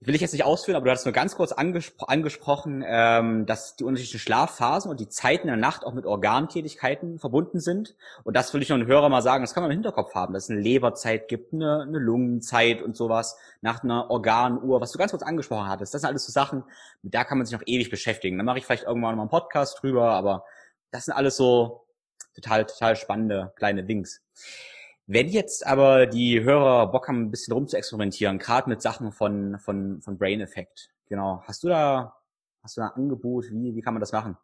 will 0.00 0.14
ich 0.14 0.20
jetzt 0.20 0.32
nicht 0.32 0.44
ausführen, 0.44 0.76
aber 0.76 0.84
du 0.86 0.90
hast 0.90 1.04
nur 1.04 1.12
ganz 1.12 1.34
kurz 1.34 1.52
angespro 1.52 2.06
angesprochen, 2.06 2.84
ähm, 2.86 3.46
dass 3.46 3.76
die 3.76 3.84
unterschiedlichen 3.84 4.20
Schlafphasen 4.20 4.90
und 4.90 5.00
die 5.00 5.08
Zeiten 5.08 5.46
der 5.46 5.56
Nacht 5.56 5.84
auch 5.84 5.94
mit 5.94 6.04
Organtätigkeiten 6.04 7.18
verbunden 7.18 7.60
sind. 7.60 7.94
Und 8.22 8.36
das 8.36 8.52
will 8.52 8.62
ich 8.62 8.68
noch 8.68 8.76
einen 8.76 8.86
Hörer 8.86 9.08
mal 9.08 9.22
sagen, 9.22 9.42
das 9.42 9.54
kann 9.54 9.62
man 9.62 9.70
im 9.70 9.76
Hinterkopf 9.76 10.14
haben, 10.14 10.34
dass 10.34 10.44
es 10.44 10.50
eine 10.50 10.60
Leberzeit 10.60 11.28
gibt, 11.28 11.54
eine, 11.54 11.82
eine 11.82 11.98
Lungenzeit 11.98 12.82
und 12.82 12.96
sowas, 12.96 13.38
nach 13.62 13.82
einer 13.82 14.10
Organuhr, 14.10 14.80
was 14.80 14.92
du 14.92 14.98
ganz 14.98 15.12
kurz 15.12 15.22
angesprochen 15.22 15.68
hattest. 15.68 15.94
Das 15.94 16.02
sind 16.02 16.08
alles 16.08 16.26
so 16.26 16.32
Sachen, 16.32 16.64
mit 17.02 17.14
der 17.14 17.24
kann 17.24 17.38
man 17.38 17.46
sich 17.46 17.58
noch 17.58 17.66
ewig 17.66 17.88
beschäftigen. 17.88 18.36
Dann 18.36 18.46
mache 18.46 18.58
ich 18.58 18.66
vielleicht 18.66 18.84
irgendwann 18.84 19.16
mal 19.16 19.22
einen 19.22 19.30
Podcast 19.30 19.82
drüber, 19.82 20.10
aber 20.10 20.44
das 20.90 21.06
sind 21.06 21.14
alles 21.14 21.36
so 21.36 21.86
total, 22.34 22.66
total 22.66 22.96
spannende 22.96 23.52
kleine 23.56 23.84
Dings. 23.84 24.20
Wenn 25.06 25.28
jetzt 25.28 25.66
aber 25.66 26.06
die 26.06 26.42
Hörer 26.42 26.90
Bock 26.90 27.08
haben, 27.08 27.22
ein 27.24 27.30
bisschen 27.30 27.52
rum 27.52 27.68
zu 27.68 27.76
experimentieren, 27.76 28.38
gerade 28.38 28.70
mit 28.70 28.80
Sachen 28.80 29.12
von, 29.12 29.58
von, 29.58 30.00
von 30.00 30.16
Brain 30.16 30.40
Effect, 30.40 30.90
genau, 31.08 31.42
hast 31.46 31.62
du 31.62 31.68
da, 31.68 32.16
hast 32.62 32.76
du 32.76 32.80
da 32.80 32.88
ein 32.88 33.02
Angebot, 33.02 33.50
wie, 33.50 33.74
wie 33.76 33.82
kann 33.82 33.92
man 33.92 34.00
das 34.00 34.12
machen? 34.12 34.38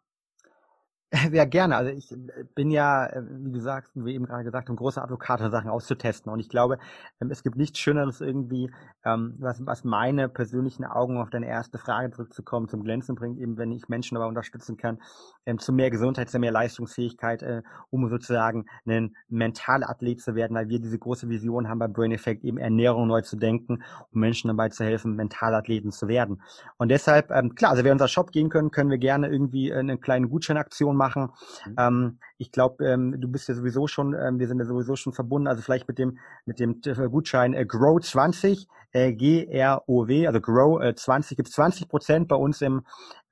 Ja, 1.33 1.45
gerne. 1.45 1.77
Also 1.77 1.91
ich 1.91 2.13
äh, 2.13 2.45
bin 2.55 2.71
ja, 2.71 3.07
äh, 3.07 3.23
wie 3.29 3.53
du 3.53 3.61
sagst, 3.61 3.93
wie 3.95 4.15
eben 4.15 4.27
gerade 4.27 4.45
gesagt, 4.45 4.69
ein 4.69 4.77
großer 4.77 5.03
Advokat, 5.03 5.41
Sachen 5.51 5.71
auszutesten. 5.71 6.33
Und 6.33 6.41
ich 6.41 6.49
glaube, 6.49 6.79
ähm, 7.21 7.31
es 7.31 7.43
gibt 7.43 7.57
nichts 7.57 7.79
Schöneres 7.79 8.21
irgendwie, 8.21 8.71
ähm, 9.05 9.35
was, 9.39 9.65
was 9.67 9.85
meine 9.85 10.29
persönlichen 10.29 10.85
Augen 10.85 11.19
auf 11.19 11.31
deine 11.31 11.47
erste 11.47 11.79
Frage 11.79 12.11
zurückzukommen, 12.11 12.69
zum 12.69 12.85
Glänzen 12.85 13.15
bringt, 13.15 13.39
eben 13.39 13.57
wenn 13.57 13.73
ich 13.73 13.89
Menschen 13.89 14.15
dabei 14.15 14.27
unterstützen 14.27 14.77
kann, 14.77 14.99
ähm, 15.47 15.59
zu 15.59 15.73
mehr 15.73 15.91
Gesundheit, 15.91 16.31
zu 16.31 16.39
mehr 16.39 16.53
Leistungsfähigkeit, 16.53 17.43
äh, 17.43 17.63
um 17.91 18.09
sozusagen 18.09 18.67
ein 18.87 19.17
Mentalathlet 19.29 20.21
zu 20.21 20.35
werden, 20.35 20.57
weil 20.57 20.69
wir 20.69 20.81
diese 20.81 20.99
große 20.99 21.29
Vision 21.29 21.69
haben 21.69 21.79
beim 21.79 21.93
Brain 21.93 22.13
Effect, 22.13 22.45
eben 22.45 22.59
Ernährung 22.59 23.09
neu 23.09 23.23
zu 23.23 23.37
denken, 23.37 23.83
um 24.13 24.21
Menschen 24.21 24.49
dabei 24.49 24.69
zu 24.69 24.85
helfen, 24.85 25.17
Mentalathleten 25.17 25.91
zu 25.91 26.07
werden. 26.09 26.43
Und 26.77 26.91
deshalb, 26.91 27.29
klar, 27.57 27.71
also 27.73 27.85
wer 27.85 27.93
unser 27.93 28.09
Shop 28.09 28.31
gehen 28.31 28.49
können, 28.49 28.71
können 28.71 28.91
wir 28.91 28.99
gerne 28.99 29.29
irgendwie 29.29 29.73
eine 29.73 29.99
kleine 29.99 30.29
Gutscheinaktion 30.29 31.00
machen. 31.01 31.31
Mhm. 31.67 31.75
Ähm, 31.79 32.19
ich 32.37 32.53
glaube, 32.53 32.87
ähm, 32.87 33.21
du 33.21 33.27
bist 33.29 33.49
ja 33.49 33.55
sowieso 33.55 33.87
schon, 33.87 34.15
ähm, 34.15 34.39
wir 34.39 34.47
sind 34.47 34.59
ja 34.59 34.67
sowieso 34.67 34.95
schon 34.97 35.15
verbunden, 35.15 35.49
also 35.49 35.63
vielleicht 35.63 35.89
mit 35.89 35.99
dem 35.99 36.19
mit 36.45 36.61
dem 36.61 36.81
äh, 36.85 37.09
Gutschein 37.09 37.55
äh, 37.55 37.65
Grow 37.65 37.99
20, 38.01 38.69
äh, 38.93 39.13
G-R-O-W, 39.13 40.27
also 40.27 40.41
Grow 40.41 40.83
äh, 40.83 40.95
20, 40.95 41.37
gibt 41.37 41.49
20 41.49 41.89
Prozent 41.89 42.29
bei 42.29 42.37
uns 42.37 42.61
im 42.61 42.83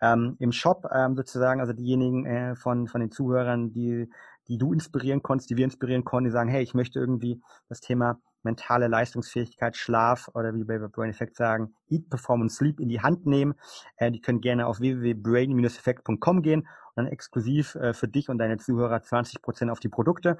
ähm, 0.01 0.37
im 0.39 0.53
Shop 0.53 0.87
ähm, 0.93 1.15
sozusagen, 1.15 1.61
also 1.61 1.75
diejenigen 1.75 2.25
äh, 2.25 2.57
von 2.57 2.89
von 2.89 3.01
den 3.01 3.11
Zuhörern, 3.11 3.71
die 3.73 4.09
die 4.49 4.57
du 4.57 4.73
inspirieren 4.73 5.23
konntest, 5.23 5.51
die 5.51 5.57
wir 5.57 5.65
inspirieren 5.65 6.05
konnten, 6.05 6.29
die 6.29 6.33
sagen, 6.33 6.49
hey, 6.49 6.63
ich 6.63 6.73
möchte 6.73 6.99
irgendwie 6.99 7.43
das 7.69 7.81
Thema 7.81 8.19
mentale 8.43 8.89
Leistungsfähigkeit, 8.89 9.77
Schlaf 9.77 10.31
oder 10.35 10.55
wie 10.55 10.67
wir 10.67 10.81
bei 10.81 10.89
Brain 10.89 11.11
Effect 11.11 11.37
sagen, 11.37 11.75
Eat, 11.91 12.09
Performance, 12.09 12.57
Sleep 12.57 12.81
in 12.81 12.89
die 12.89 13.01
Hand 13.01 13.27
nehmen. 13.27 13.55
Äh, 13.97 14.11
die 14.11 14.21
können 14.21 14.41
gerne 14.41 14.67
auf 14.67 14.81
www.brain-effect.com 14.81 16.43
gehen 16.43 16.67
dann 16.99 17.07
exklusiv 17.07 17.75
äh, 17.77 17.95
für 17.95 18.09
dich 18.09 18.29
und 18.29 18.39
deine 18.39 18.59
Zuhörer 18.59 19.03
20 19.03 19.41
Prozent 19.43 19.71
auf 19.71 19.81
die 19.81 19.89
Produkte. 19.89 20.37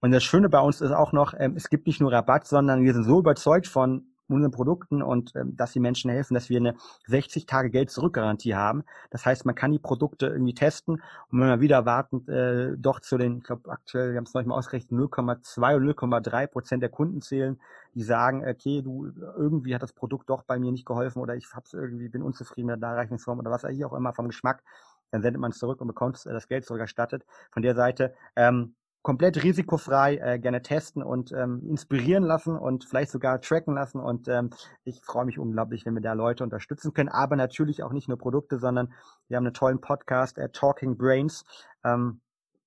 Und 0.00 0.10
das 0.10 0.24
Schöne 0.24 0.48
bei 0.48 0.60
uns 0.60 0.80
ist 0.80 0.92
auch 0.92 1.12
noch, 1.12 1.34
ähm, 1.38 1.54
es 1.56 1.68
gibt 1.68 1.86
nicht 1.86 2.00
nur 2.00 2.12
Rabatt, 2.12 2.46
sondern 2.46 2.82
wir 2.82 2.94
sind 2.94 3.04
so 3.04 3.18
überzeugt 3.18 3.66
von 3.66 4.06
unseren 4.28 4.50
Produkten 4.50 5.02
und 5.02 5.34
ähm, 5.34 5.56
dass 5.56 5.72
die 5.72 5.80
Menschen 5.80 6.10
helfen, 6.10 6.34
dass 6.34 6.48
wir 6.48 6.58
eine 6.58 6.74
60 7.06 7.46
Tage 7.46 7.70
Geld 7.70 7.90
zurückgarantie 7.90 8.54
haben. 8.54 8.84
Das 9.10 9.24
heißt, 9.24 9.46
man 9.46 9.54
kann 9.54 9.72
die 9.72 9.78
Produkte 9.78 10.26
irgendwie 10.26 10.54
testen 10.54 10.96
und 11.30 11.40
wenn 11.40 11.48
man 11.48 11.60
wieder 11.60 11.86
wartend 11.86 12.28
äh, 12.28 12.76
doch 12.76 13.00
zu 13.00 13.16
den, 13.16 13.38
ich 13.38 13.44
glaube 13.44 13.70
aktuell, 13.70 14.10
wir 14.12 14.18
haben 14.18 14.24
es 14.24 14.34
noch 14.34 14.42
nicht 14.42 14.48
mal 14.48 14.56
ausgerechnet, 14.56 14.92
0,2 14.92 15.76
oder 15.76 15.84
0,3 15.84 16.46
Prozent 16.46 16.82
der 16.82 16.90
Kunden 16.90 17.22
zählen, 17.22 17.58
die 17.94 18.02
sagen, 18.02 18.46
okay, 18.46 18.82
du 18.82 19.10
irgendwie 19.36 19.74
hat 19.74 19.82
das 19.82 19.92
Produkt 19.92 20.28
doch 20.28 20.42
bei 20.42 20.58
mir 20.58 20.72
nicht 20.72 20.86
geholfen 20.86 21.20
oder 21.20 21.34
ich 21.34 21.46
hab's 21.54 21.72
irgendwie 21.72 22.08
bin 22.08 22.22
unzufrieden 22.22 22.66
mit 22.66 22.82
der 22.82 22.90
Darreichungsform 22.90 23.38
oder 23.38 23.50
was 23.50 23.64
auch 23.64 23.94
immer 23.94 24.12
vom 24.12 24.28
Geschmack 24.28 24.62
dann 25.10 25.22
sendet 25.22 25.40
man 25.40 25.50
es 25.50 25.58
zurück 25.58 25.80
und 25.80 25.86
bekommt 25.86 26.24
äh, 26.26 26.32
das 26.32 26.48
Geld 26.48 26.64
zurückerstattet. 26.64 27.24
Von 27.50 27.62
der 27.62 27.74
Seite 27.74 28.14
ähm, 28.36 28.74
komplett 29.02 29.42
risikofrei 29.42 30.16
äh, 30.16 30.38
gerne 30.38 30.62
testen 30.62 31.02
und 31.02 31.32
ähm, 31.32 31.62
inspirieren 31.68 32.24
lassen 32.24 32.58
und 32.58 32.84
vielleicht 32.84 33.10
sogar 33.10 33.40
tracken 33.40 33.74
lassen. 33.74 34.00
Und 34.00 34.28
ähm, 34.28 34.50
ich 34.84 35.00
freue 35.02 35.24
mich 35.24 35.38
unglaublich, 35.38 35.86
wenn 35.86 35.94
wir 35.94 36.02
da 36.02 36.12
Leute 36.12 36.44
unterstützen 36.44 36.92
können. 36.92 37.08
Aber 37.08 37.36
natürlich 37.36 37.82
auch 37.82 37.92
nicht 37.92 38.08
nur 38.08 38.18
Produkte, 38.18 38.58
sondern 38.58 38.92
wir 39.28 39.36
haben 39.36 39.46
einen 39.46 39.54
tollen 39.54 39.80
Podcast, 39.80 40.38
äh, 40.38 40.50
Talking 40.50 40.98
Brains, 40.98 41.44
ähm, 41.84 42.20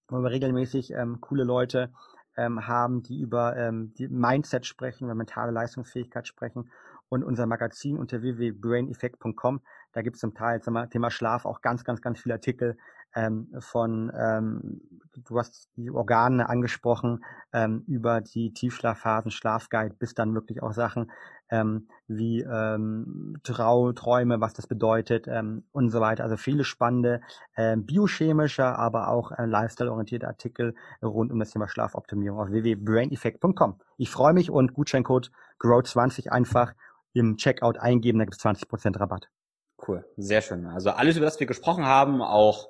wo 0.07 0.19
wir 0.19 0.31
regelmäßig 0.31 0.93
ähm, 0.93 1.21
coole 1.21 1.43
Leute 1.43 1.91
ähm, 2.37 2.65
haben, 2.67 3.03
die 3.03 3.19
über 3.19 3.55
ähm, 3.57 3.93
die 3.97 4.07
Mindset 4.07 4.65
sprechen, 4.65 5.05
über 5.05 5.15
mentale 5.15 5.51
Leistungsfähigkeit 5.51 6.27
sprechen 6.27 6.71
und 7.11 7.25
unser 7.25 7.45
Magazin 7.45 7.97
unter 7.97 8.21
www.braineffect.com. 8.21 9.59
Da 9.91 10.01
gibt 10.01 10.15
es 10.15 10.21
zum 10.21 10.33
Teil 10.33 10.61
zum 10.61 10.89
Thema 10.89 11.11
Schlaf 11.11 11.45
auch 11.45 11.61
ganz, 11.61 11.83
ganz, 11.83 12.01
ganz 12.01 12.21
viele 12.21 12.35
Artikel 12.35 12.77
ähm, 13.13 13.49
von, 13.59 14.09
ähm, 14.17 14.81
du 15.27 15.37
hast 15.37 15.69
die 15.75 15.91
Organe 15.91 16.47
angesprochen, 16.47 17.25
ähm, 17.51 17.83
über 17.85 18.21
die 18.21 18.53
Tiefschlafphasen, 18.53 19.29
Schlafguide, 19.29 19.93
bis 19.93 20.13
dann 20.13 20.33
wirklich 20.33 20.63
auch 20.63 20.71
Sachen 20.71 21.11
ähm, 21.49 21.89
wie 22.07 22.39
ähm, 22.43 23.35
Trau, 23.43 23.91
Träume, 23.91 24.39
was 24.39 24.53
das 24.53 24.67
bedeutet 24.67 25.27
ähm, 25.27 25.65
und 25.73 25.89
so 25.89 25.99
weiter. 25.99 26.23
Also 26.23 26.37
viele 26.37 26.63
spannende 26.63 27.19
äh, 27.55 27.75
biochemische, 27.75 28.63
aber 28.63 29.09
auch 29.09 29.33
äh, 29.33 29.45
lifestyle-orientierte 29.45 30.27
Artikel 30.29 30.75
rund 31.03 31.33
um 31.33 31.39
das 31.39 31.49
Thema 31.49 31.67
Schlafoptimierung 31.67 32.39
auf 32.39 32.49
www.braineffect.com. 32.49 33.81
Ich 33.97 34.09
freue 34.09 34.31
mich 34.31 34.49
und 34.49 34.73
Gutscheincode 34.73 35.29
GROW20 35.59 36.29
einfach 36.29 36.73
im 37.13 37.37
Checkout 37.37 37.77
eingeben, 37.77 38.19
da 38.19 38.25
gibt 38.25 38.37
es 38.37 38.43
20% 38.43 38.99
Rabatt. 38.99 39.29
Cool, 39.87 40.05
sehr 40.17 40.41
schön. 40.41 40.67
Also 40.67 40.91
alles, 40.91 41.17
über 41.17 41.25
das 41.25 41.39
wir 41.39 41.47
gesprochen 41.47 41.85
haben, 41.85 42.21
auch 42.21 42.69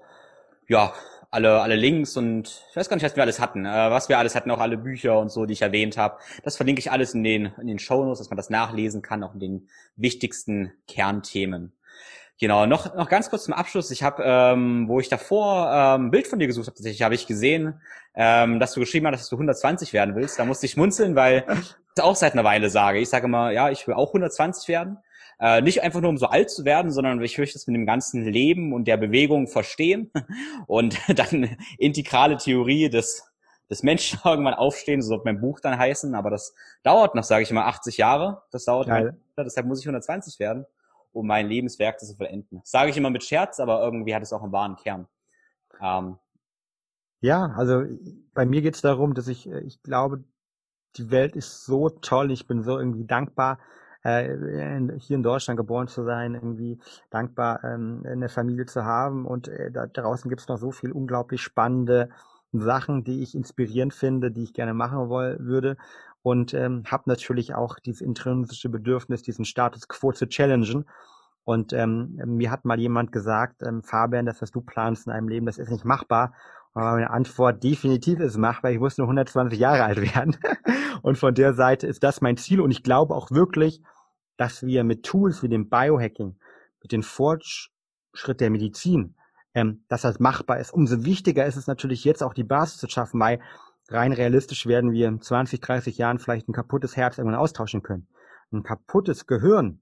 ja, 0.68 0.94
alle, 1.30 1.62
alle 1.62 1.76
Links 1.76 2.18
und 2.18 2.64
ich 2.70 2.76
weiß 2.76 2.90
gar 2.90 2.96
nicht, 2.98 3.06
was 3.06 3.16
wir 3.16 3.24
alles 3.24 3.40
hatten, 3.40 3.66
äh, 3.66 3.92
was 3.92 4.10
wir 4.10 4.18
alles 4.18 4.36
hatten, 4.36 4.52
auch 4.52 4.60
alle 4.60 4.78
Bücher 4.78 5.18
und 5.20 5.30
so, 5.32 5.46
die 5.46 5.54
ich 5.54 5.62
erwähnt 5.62 5.98
habe. 5.98 6.18
Das 6.44 6.58
verlinke 6.58 6.80
ich 6.80 6.92
alles 6.92 7.14
in 7.14 7.24
den, 7.24 7.54
in 7.60 7.68
den 7.68 7.80
Shownotes, 7.80 8.20
dass 8.20 8.30
man 8.30 8.38
das 8.38 8.50
nachlesen 8.50 9.02
kann, 9.02 9.24
auch 9.24 9.34
in 9.34 9.40
den 9.40 9.70
wichtigsten 9.96 10.74
Kernthemen. 10.88 11.74
Genau, 12.40 12.66
noch, 12.66 12.96
noch 12.96 13.08
ganz 13.08 13.30
kurz 13.30 13.44
zum 13.44 13.54
Abschluss. 13.54 13.92
Ich 13.92 14.04
habe, 14.04 14.24
ähm, 14.26 14.88
wo 14.88 15.00
ich 15.00 15.10
davor 15.10 15.72
ähm, 15.72 16.08
ein 16.08 16.12
Bild 16.12 16.28
von 16.28 16.40
dir 16.40 16.48
gesucht 16.48 16.68
habe, 16.68 16.76
tatsächlich 16.76 17.04
habe 17.04 17.14
ich 17.14 17.28
gesehen, 17.28 17.80
ähm, 18.16 18.60
dass 18.60 18.74
du 18.74 18.80
geschrieben 18.80 19.06
hast, 19.08 19.22
dass 19.22 19.30
du 19.30 19.36
120 19.36 19.94
werden 19.94 20.16
willst. 20.16 20.40
Da 20.40 20.46
musste 20.46 20.66
ich 20.66 20.72
schmunzeln, 20.72 21.16
weil 21.16 21.46
auch 22.00 22.16
seit 22.16 22.34
einer 22.34 22.44
Weile 22.44 22.70
sage. 22.70 23.00
Ich 23.00 23.10
sage 23.10 23.26
immer, 23.26 23.52
ja, 23.52 23.70
ich 23.70 23.88
will 23.88 23.96
auch 23.96 24.10
120 24.10 24.68
werden. 24.68 24.98
Äh, 25.40 25.62
nicht 25.62 25.82
einfach 25.82 26.02
nur, 26.02 26.10
um 26.10 26.18
so 26.18 26.28
alt 26.28 26.50
zu 26.50 26.66
werden, 26.66 26.92
sondern 26.92 27.22
ich 27.22 27.38
möchte 27.38 27.58
es 27.58 27.66
mit 27.68 27.76
dem 27.76 27.86
ganzen 27.86 28.24
Leben 28.24 28.74
und 28.74 28.88
der 28.88 28.98
Bewegung 28.98 29.48
verstehen 29.48 30.12
und 30.68 30.98
dann 31.18 31.58
integrale 31.78 32.38
Theorie 32.38 32.90
des 32.90 33.28
des 33.70 33.84
Menschen 33.84 34.20
irgendwann 34.26 34.54
aufstehen, 34.54 35.02
so 35.02 35.10
soll 35.10 35.22
mein 35.24 35.40
Buch 35.40 35.62
dann 35.62 35.80
heißen, 35.80 36.14
aber 36.14 36.30
das 36.30 36.54
dauert 36.84 37.16
noch, 37.16 37.24
sage 37.24 37.44
ich 37.44 37.52
immer, 37.52 37.68
80 37.68 37.98
Jahre. 37.98 38.42
Das 38.52 38.66
dauert 38.66 38.90
noch, 38.90 39.14
deshalb 39.38 39.66
muss 39.66 39.80
ich 39.80 39.86
120 39.86 40.40
werden 40.40 40.66
um 41.14 41.28
mein 41.28 41.48
Lebenswerk 41.48 42.00
zu 42.00 42.16
vollenden. 42.16 42.62
Sage 42.64 42.90
ich 42.90 42.98
immer 42.98 43.10
mit 43.10 43.24
Scherz, 43.24 43.60
aber 43.60 43.84
irgendwie 43.84 44.16
hat 44.16 44.24
es 44.24 44.34
auch 44.34 44.44
einen 44.44 44.52
wahren 44.52 44.76
Kern. 44.76 45.08
Ähm, 45.82 46.18
ja, 47.22 47.54
also 47.56 47.84
bei 48.34 48.46
mir 48.46 48.62
geht 48.62 48.76
es 48.76 48.82
darum, 48.82 49.14
dass 49.14 49.28
ich, 49.28 49.48
äh, 49.48 49.60
ich 49.62 49.82
glaube, 49.84 50.24
die 50.98 51.12
Welt 51.12 51.36
ist 51.36 51.66
so 51.66 51.90
toll. 51.90 52.32
Ich 52.32 52.48
bin 52.48 52.64
so 52.64 52.78
irgendwie 52.78 53.06
dankbar, 53.06 53.60
äh, 54.04 54.36
hier 55.00 55.16
in 55.16 55.24
Deutschland 55.24 55.58
geboren 55.58 55.88
zu 55.88 56.04
sein, 56.04 56.34
irgendwie 56.34 56.80
dankbar, 57.10 57.64
ähm, 57.64 58.04
eine 58.06 58.30
Familie 58.30 58.66
zu 58.66 58.86
haben. 58.86 59.26
Und 59.26 59.48
äh, 59.48 59.72
da 59.72 59.88
draußen 59.88 60.30
gibt 60.30 60.42
es 60.42 60.48
noch 60.48 60.58
so 60.58 60.72
viel 60.72 60.92
unglaublich 60.92 61.42
spannende 61.42 62.10
Sachen, 62.52 63.04
die 63.04 63.22
ich 63.22 63.36
inspirierend 63.36 63.94
finde, 63.94 64.32
die 64.32 64.44
ich 64.44 64.54
gerne 64.54 64.74
machen 64.74 65.10
woll 65.10 65.38
würde 65.40 65.78
und 66.24 66.54
ähm, 66.54 66.84
habe 66.86 67.04
natürlich 67.08 67.56
auch 67.56 67.80
dieses 67.80 68.02
intrinsische 68.02 68.70
Bedürfnis, 68.70 69.24
diesen 69.24 69.46
Status 69.46 69.88
quo 69.88 70.12
zu 70.12 70.28
challengen. 70.28 70.86
Und 71.44 71.74
ähm, 71.74 72.20
mir 72.26 72.52
hat 72.52 72.66
mal 72.66 72.80
jemand 72.80 73.12
gesagt, 73.12 73.64
ähm, 73.64 73.82
Fabian, 73.82 74.28
das, 74.28 74.42
was 74.42 74.52
du 74.52 74.62
planst 74.62 75.08
in 75.08 75.14
einem 75.14 75.28
Leben, 75.28 75.48
das 75.48 75.58
ist 75.58 75.72
nicht 75.72 75.86
machbar. 75.86 76.34
Und 76.74 76.84
meine 76.84 77.10
Antwort 77.10 77.64
definitiv 77.64 78.20
ist 78.20 78.38
machbar. 78.38 78.72
Ich 78.72 78.80
muss 78.80 78.98
nur 78.98 79.08
120 79.08 79.60
Jahre 79.60 79.84
alt 79.84 80.02
werden. 80.02 80.38
und 81.02 81.18
von 81.18 81.34
der 81.34 81.54
Seite 81.54 81.88
ist 81.88 82.04
das 82.04 82.22
mein 82.22 82.38
Ziel. 82.38 82.62
Und 82.62 82.72
ich 82.72 82.84
glaube 82.84 83.16
auch 83.16 83.32
wirklich, 83.32 83.82
dass 84.38 84.64
wir 84.64 84.84
mit 84.84 85.04
Tools 85.04 85.44
wie 85.44 85.50
dem 85.50 85.70
Biohacking, 85.70 86.38
mit 86.82 86.92
dem 86.92 87.04
Fortschritt 87.04 88.40
der 88.40 88.50
Medizin, 88.50 89.16
ähm, 89.54 89.84
dass 89.90 90.02
das 90.02 90.20
machbar 90.20 90.60
ist. 90.60 90.74
Umso 90.74 91.04
wichtiger 91.04 91.46
ist 91.46 91.58
es 91.58 91.68
natürlich 91.68 92.06
jetzt 92.06 92.24
auch 92.24 92.34
die 92.34 92.46
Basis 92.46 92.78
zu 92.78 92.90
schaffen, 92.90 93.20
weil 93.20 93.42
rein 93.90 94.14
realistisch 94.14 94.66
werden 94.66 94.94
wir 94.94 95.10
in 95.10 95.22
20, 95.22 95.60
30 95.60 95.98
Jahren 95.98 96.20
vielleicht 96.20 96.48
ein 96.48 96.54
kaputtes 96.54 96.96
Herz 96.96 97.18
irgendwann 97.18 97.40
austauschen 97.40 97.84
können. 97.84 98.08
Ein 98.52 98.64
kaputtes 98.64 99.28
Gehirn, 99.28 99.82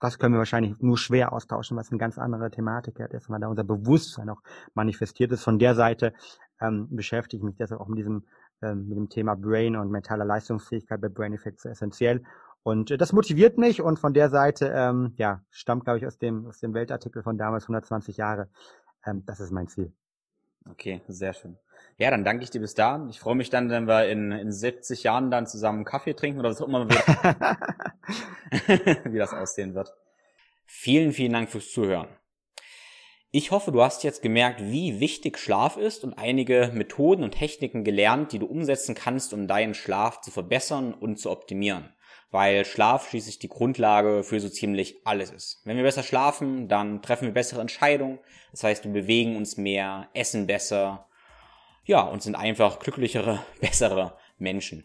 das 0.00 0.18
können 0.18 0.34
wir 0.34 0.38
wahrscheinlich 0.38 0.80
nur 0.80 0.98
schwer 0.98 1.32
austauschen, 1.32 1.76
was 1.76 1.90
eine 1.90 1.98
ganz 1.98 2.18
andere 2.18 2.50
Thematik 2.50 2.98
ist, 2.98 3.30
weil 3.30 3.40
da 3.40 3.48
unser 3.48 3.64
Bewusstsein 3.64 4.28
auch 4.30 4.42
manifestiert 4.74 5.32
ist. 5.32 5.42
Von 5.42 5.58
der 5.58 5.74
Seite 5.74 6.12
ähm, 6.60 6.88
beschäftige 6.90 7.40
ich 7.40 7.44
mich 7.44 7.56
deshalb 7.56 7.80
auch 7.80 7.88
mit 7.88 7.98
diesem 7.98 8.24
ähm, 8.62 8.88
mit 8.88 8.96
dem 8.96 9.08
Thema 9.10 9.34
Brain 9.36 9.76
und 9.76 9.90
mentaler 9.90 10.24
Leistungsfähigkeit 10.24 11.00
bei 11.00 11.08
Brain 11.08 11.34
Effect 11.34 11.60
so 11.60 11.68
essentiell. 11.68 12.22
Und 12.62 12.90
äh, 12.90 12.96
das 12.96 13.12
motiviert 13.12 13.58
mich 13.58 13.82
und 13.82 13.98
von 13.98 14.14
der 14.14 14.30
Seite, 14.30 14.72
ähm, 14.74 15.12
ja, 15.16 15.42
stammt, 15.50 15.84
glaube 15.84 15.98
ich, 15.98 16.06
aus 16.06 16.18
dem, 16.18 16.46
aus 16.46 16.58
dem 16.60 16.72
Weltartikel 16.72 17.22
von 17.22 17.36
damals 17.36 17.64
120 17.64 18.16
Jahre. 18.16 18.48
Ähm, 19.04 19.24
das 19.26 19.40
ist 19.40 19.52
mein 19.52 19.68
Ziel. 19.68 19.92
Okay, 20.68 21.02
sehr 21.06 21.34
schön. 21.34 21.58
Ja, 21.98 22.10
dann 22.10 22.24
danke 22.24 22.44
ich 22.44 22.50
dir 22.50 22.60
bis 22.60 22.74
da. 22.74 23.06
Ich 23.10 23.20
freue 23.20 23.36
mich 23.36 23.48
dann, 23.48 23.70
wenn 23.70 23.88
wir 23.88 24.08
in, 24.08 24.30
in 24.30 24.52
70 24.52 25.02
Jahren 25.02 25.30
dann 25.30 25.46
zusammen 25.46 25.84
Kaffee 25.84 26.14
trinken 26.14 26.40
oder 26.40 26.50
was 26.50 26.60
auch 26.60 26.68
immer, 26.68 26.86
wie 29.04 29.18
das 29.18 29.32
aussehen 29.32 29.74
wird. 29.74 29.94
Vielen, 30.66 31.12
vielen 31.12 31.32
Dank 31.32 31.50
fürs 31.50 31.72
Zuhören. 31.72 32.08
Ich 33.30 33.50
hoffe, 33.50 33.72
du 33.72 33.82
hast 33.82 34.04
jetzt 34.04 34.22
gemerkt, 34.22 34.62
wie 34.62 35.00
wichtig 35.00 35.38
Schlaf 35.38 35.76
ist 35.76 36.04
und 36.04 36.14
einige 36.14 36.70
Methoden 36.74 37.22
und 37.22 37.32
Techniken 37.32 37.82
gelernt, 37.82 38.32
die 38.32 38.38
du 38.38 38.46
umsetzen 38.46 38.94
kannst, 38.94 39.34
um 39.34 39.46
deinen 39.46 39.74
Schlaf 39.74 40.20
zu 40.20 40.30
verbessern 40.30 40.94
und 40.94 41.18
zu 41.18 41.30
optimieren. 41.30 41.92
Weil 42.30 42.64
Schlaf 42.64 43.08
schließlich 43.08 43.38
die 43.38 43.48
Grundlage 43.48 44.22
für 44.22 44.40
so 44.40 44.48
ziemlich 44.48 44.96
alles 45.04 45.30
ist. 45.30 45.60
Wenn 45.64 45.76
wir 45.76 45.84
besser 45.84 46.02
schlafen, 46.02 46.68
dann 46.68 47.02
treffen 47.02 47.26
wir 47.26 47.34
bessere 47.34 47.60
Entscheidungen. 47.60 48.18
Das 48.52 48.64
heißt, 48.64 48.84
wir 48.84 48.92
bewegen 48.92 49.36
uns 49.36 49.56
mehr, 49.56 50.08
essen 50.14 50.46
besser, 50.46 51.06
ja, 51.86 52.02
und 52.02 52.22
sind 52.22 52.34
einfach 52.34 52.78
glücklichere, 52.78 53.42
bessere 53.60 54.18
Menschen. 54.38 54.84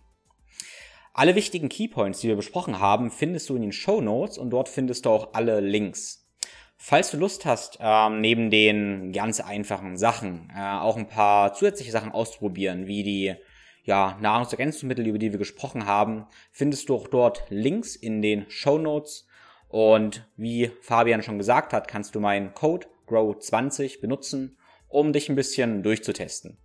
Alle 1.13 1.35
wichtigen 1.35 1.67
Keypoints, 1.67 2.21
die 2.21 2.29
wir 2.29 2.37
besprochen 2.37 2.79
haben, 2.79 3.11
findest 3.11 3.49
du 3.49 3.55
in 3.55 3.63
den 3.63 3.73
Show 3.73 3.99
Notes 3.99 4.37
und 4.37 4.49
dort 4.49 4.69
findest 4.69 5.05
du 5.05 5.09
auch 5.09 5.33
alle 5.33 5.59
Links. 5.59 6.29
Falls 6.77 7.11
du 7.11 7.17
Lust 7.17 7.45
hast, 7.45 7.77
ähm, 7.81 8.21
neben 8.21 8.49
den 8.49 9.11
ganz 9.11 9.39
einfachen 9.39 9.97
Sachen 9.97 10.51
äh, 10.55 10.77
auch 10.77 10.95
ein 10.95 11.07
paar 11.07 11.53
zusätzliche 11.53 11.91
Sachen 11.91 12.11
auszuprobieren, 12.11 12.87
wie 12.87 13.03
die 13.03 13.35
ja, 13.83 14.17
Nahrungsergänzungsmittel, 14.21 15.05
über 15.05 15.19
die 15.19 15.31
wir 15.31 15.37
gesprochen 15.39 15.85
haben, 15.85 16.27
findest 16.51 16.89
du 16.89 16.95
auch 16.95 17.07
dort 17.07 17.43
Links 17.49 17.95
in 17.95 18.21
den 18.21 18.49
Show 18.49 18.77
Notes. 18.77 19.27
Und 19.67 20.27
wie 20.37 20.71
Fabian 20.81 21.23
schon 21.23 21.37
gesagt 21.37 21.73
hat, 21.73 21.87
kannst 21.87 22.15
du 22.15 22.19
meinen 22.19 22.53
Code 22.53 22.87
GROW20 23.07 24.01
benutzen, 24.01 24.57
um 24.87 25.13
dich 25.13 25.29
ein 25.29 25.35
bisschen 25.35 25.83
durchzutesten. 25.83 26.57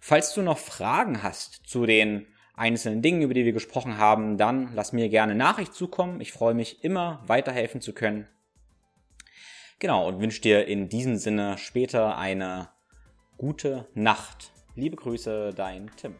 Falls 0.00 0.34
du 0.34 0.42
noch 0.42 0.58
Fragen 0.58 1.22
hast 1.22 1.66
zu 1.66 1.86
den 1.86 2.26
einzelnen 2.54 3.02
Dingen, 3.02 3.22
über 3.22 3.34
die 3.34 3.44
wir 3.44 3.52
gesprochen 3.52 3.98
haben, 3.98 4.38
dann 4.38 4.70
lass 4.74 4.92
mir 4.92 5.08
gerne 5.08 5.34
Nachricht 5.34 5.74
zukommen. 5.74 6.20
Ich 6.20 6.32
freue 6.32 6.54
mich 6.54 6.82
immer, 6.82 7.22
weiterhelfen 7.26 7.80
zu 7.80 7.92
können. 7.92 8.28
Genau, 9.78 10.08
und 10.08 10.20
wünsche 10.20 10.40
dir 10.40 10.66
in 10.66 10.88
diesem 10.88 11.16
Sinne 11.16 11.58
später 11.58 12.16
eine 12.16 12.70
gute 13.36 13.88
Nacht. 13.94 14.52
Liebe 14.74 14.96
Grüße, 14.96 15.52
dein 15.54 15.90
Tim. 15.96 16.14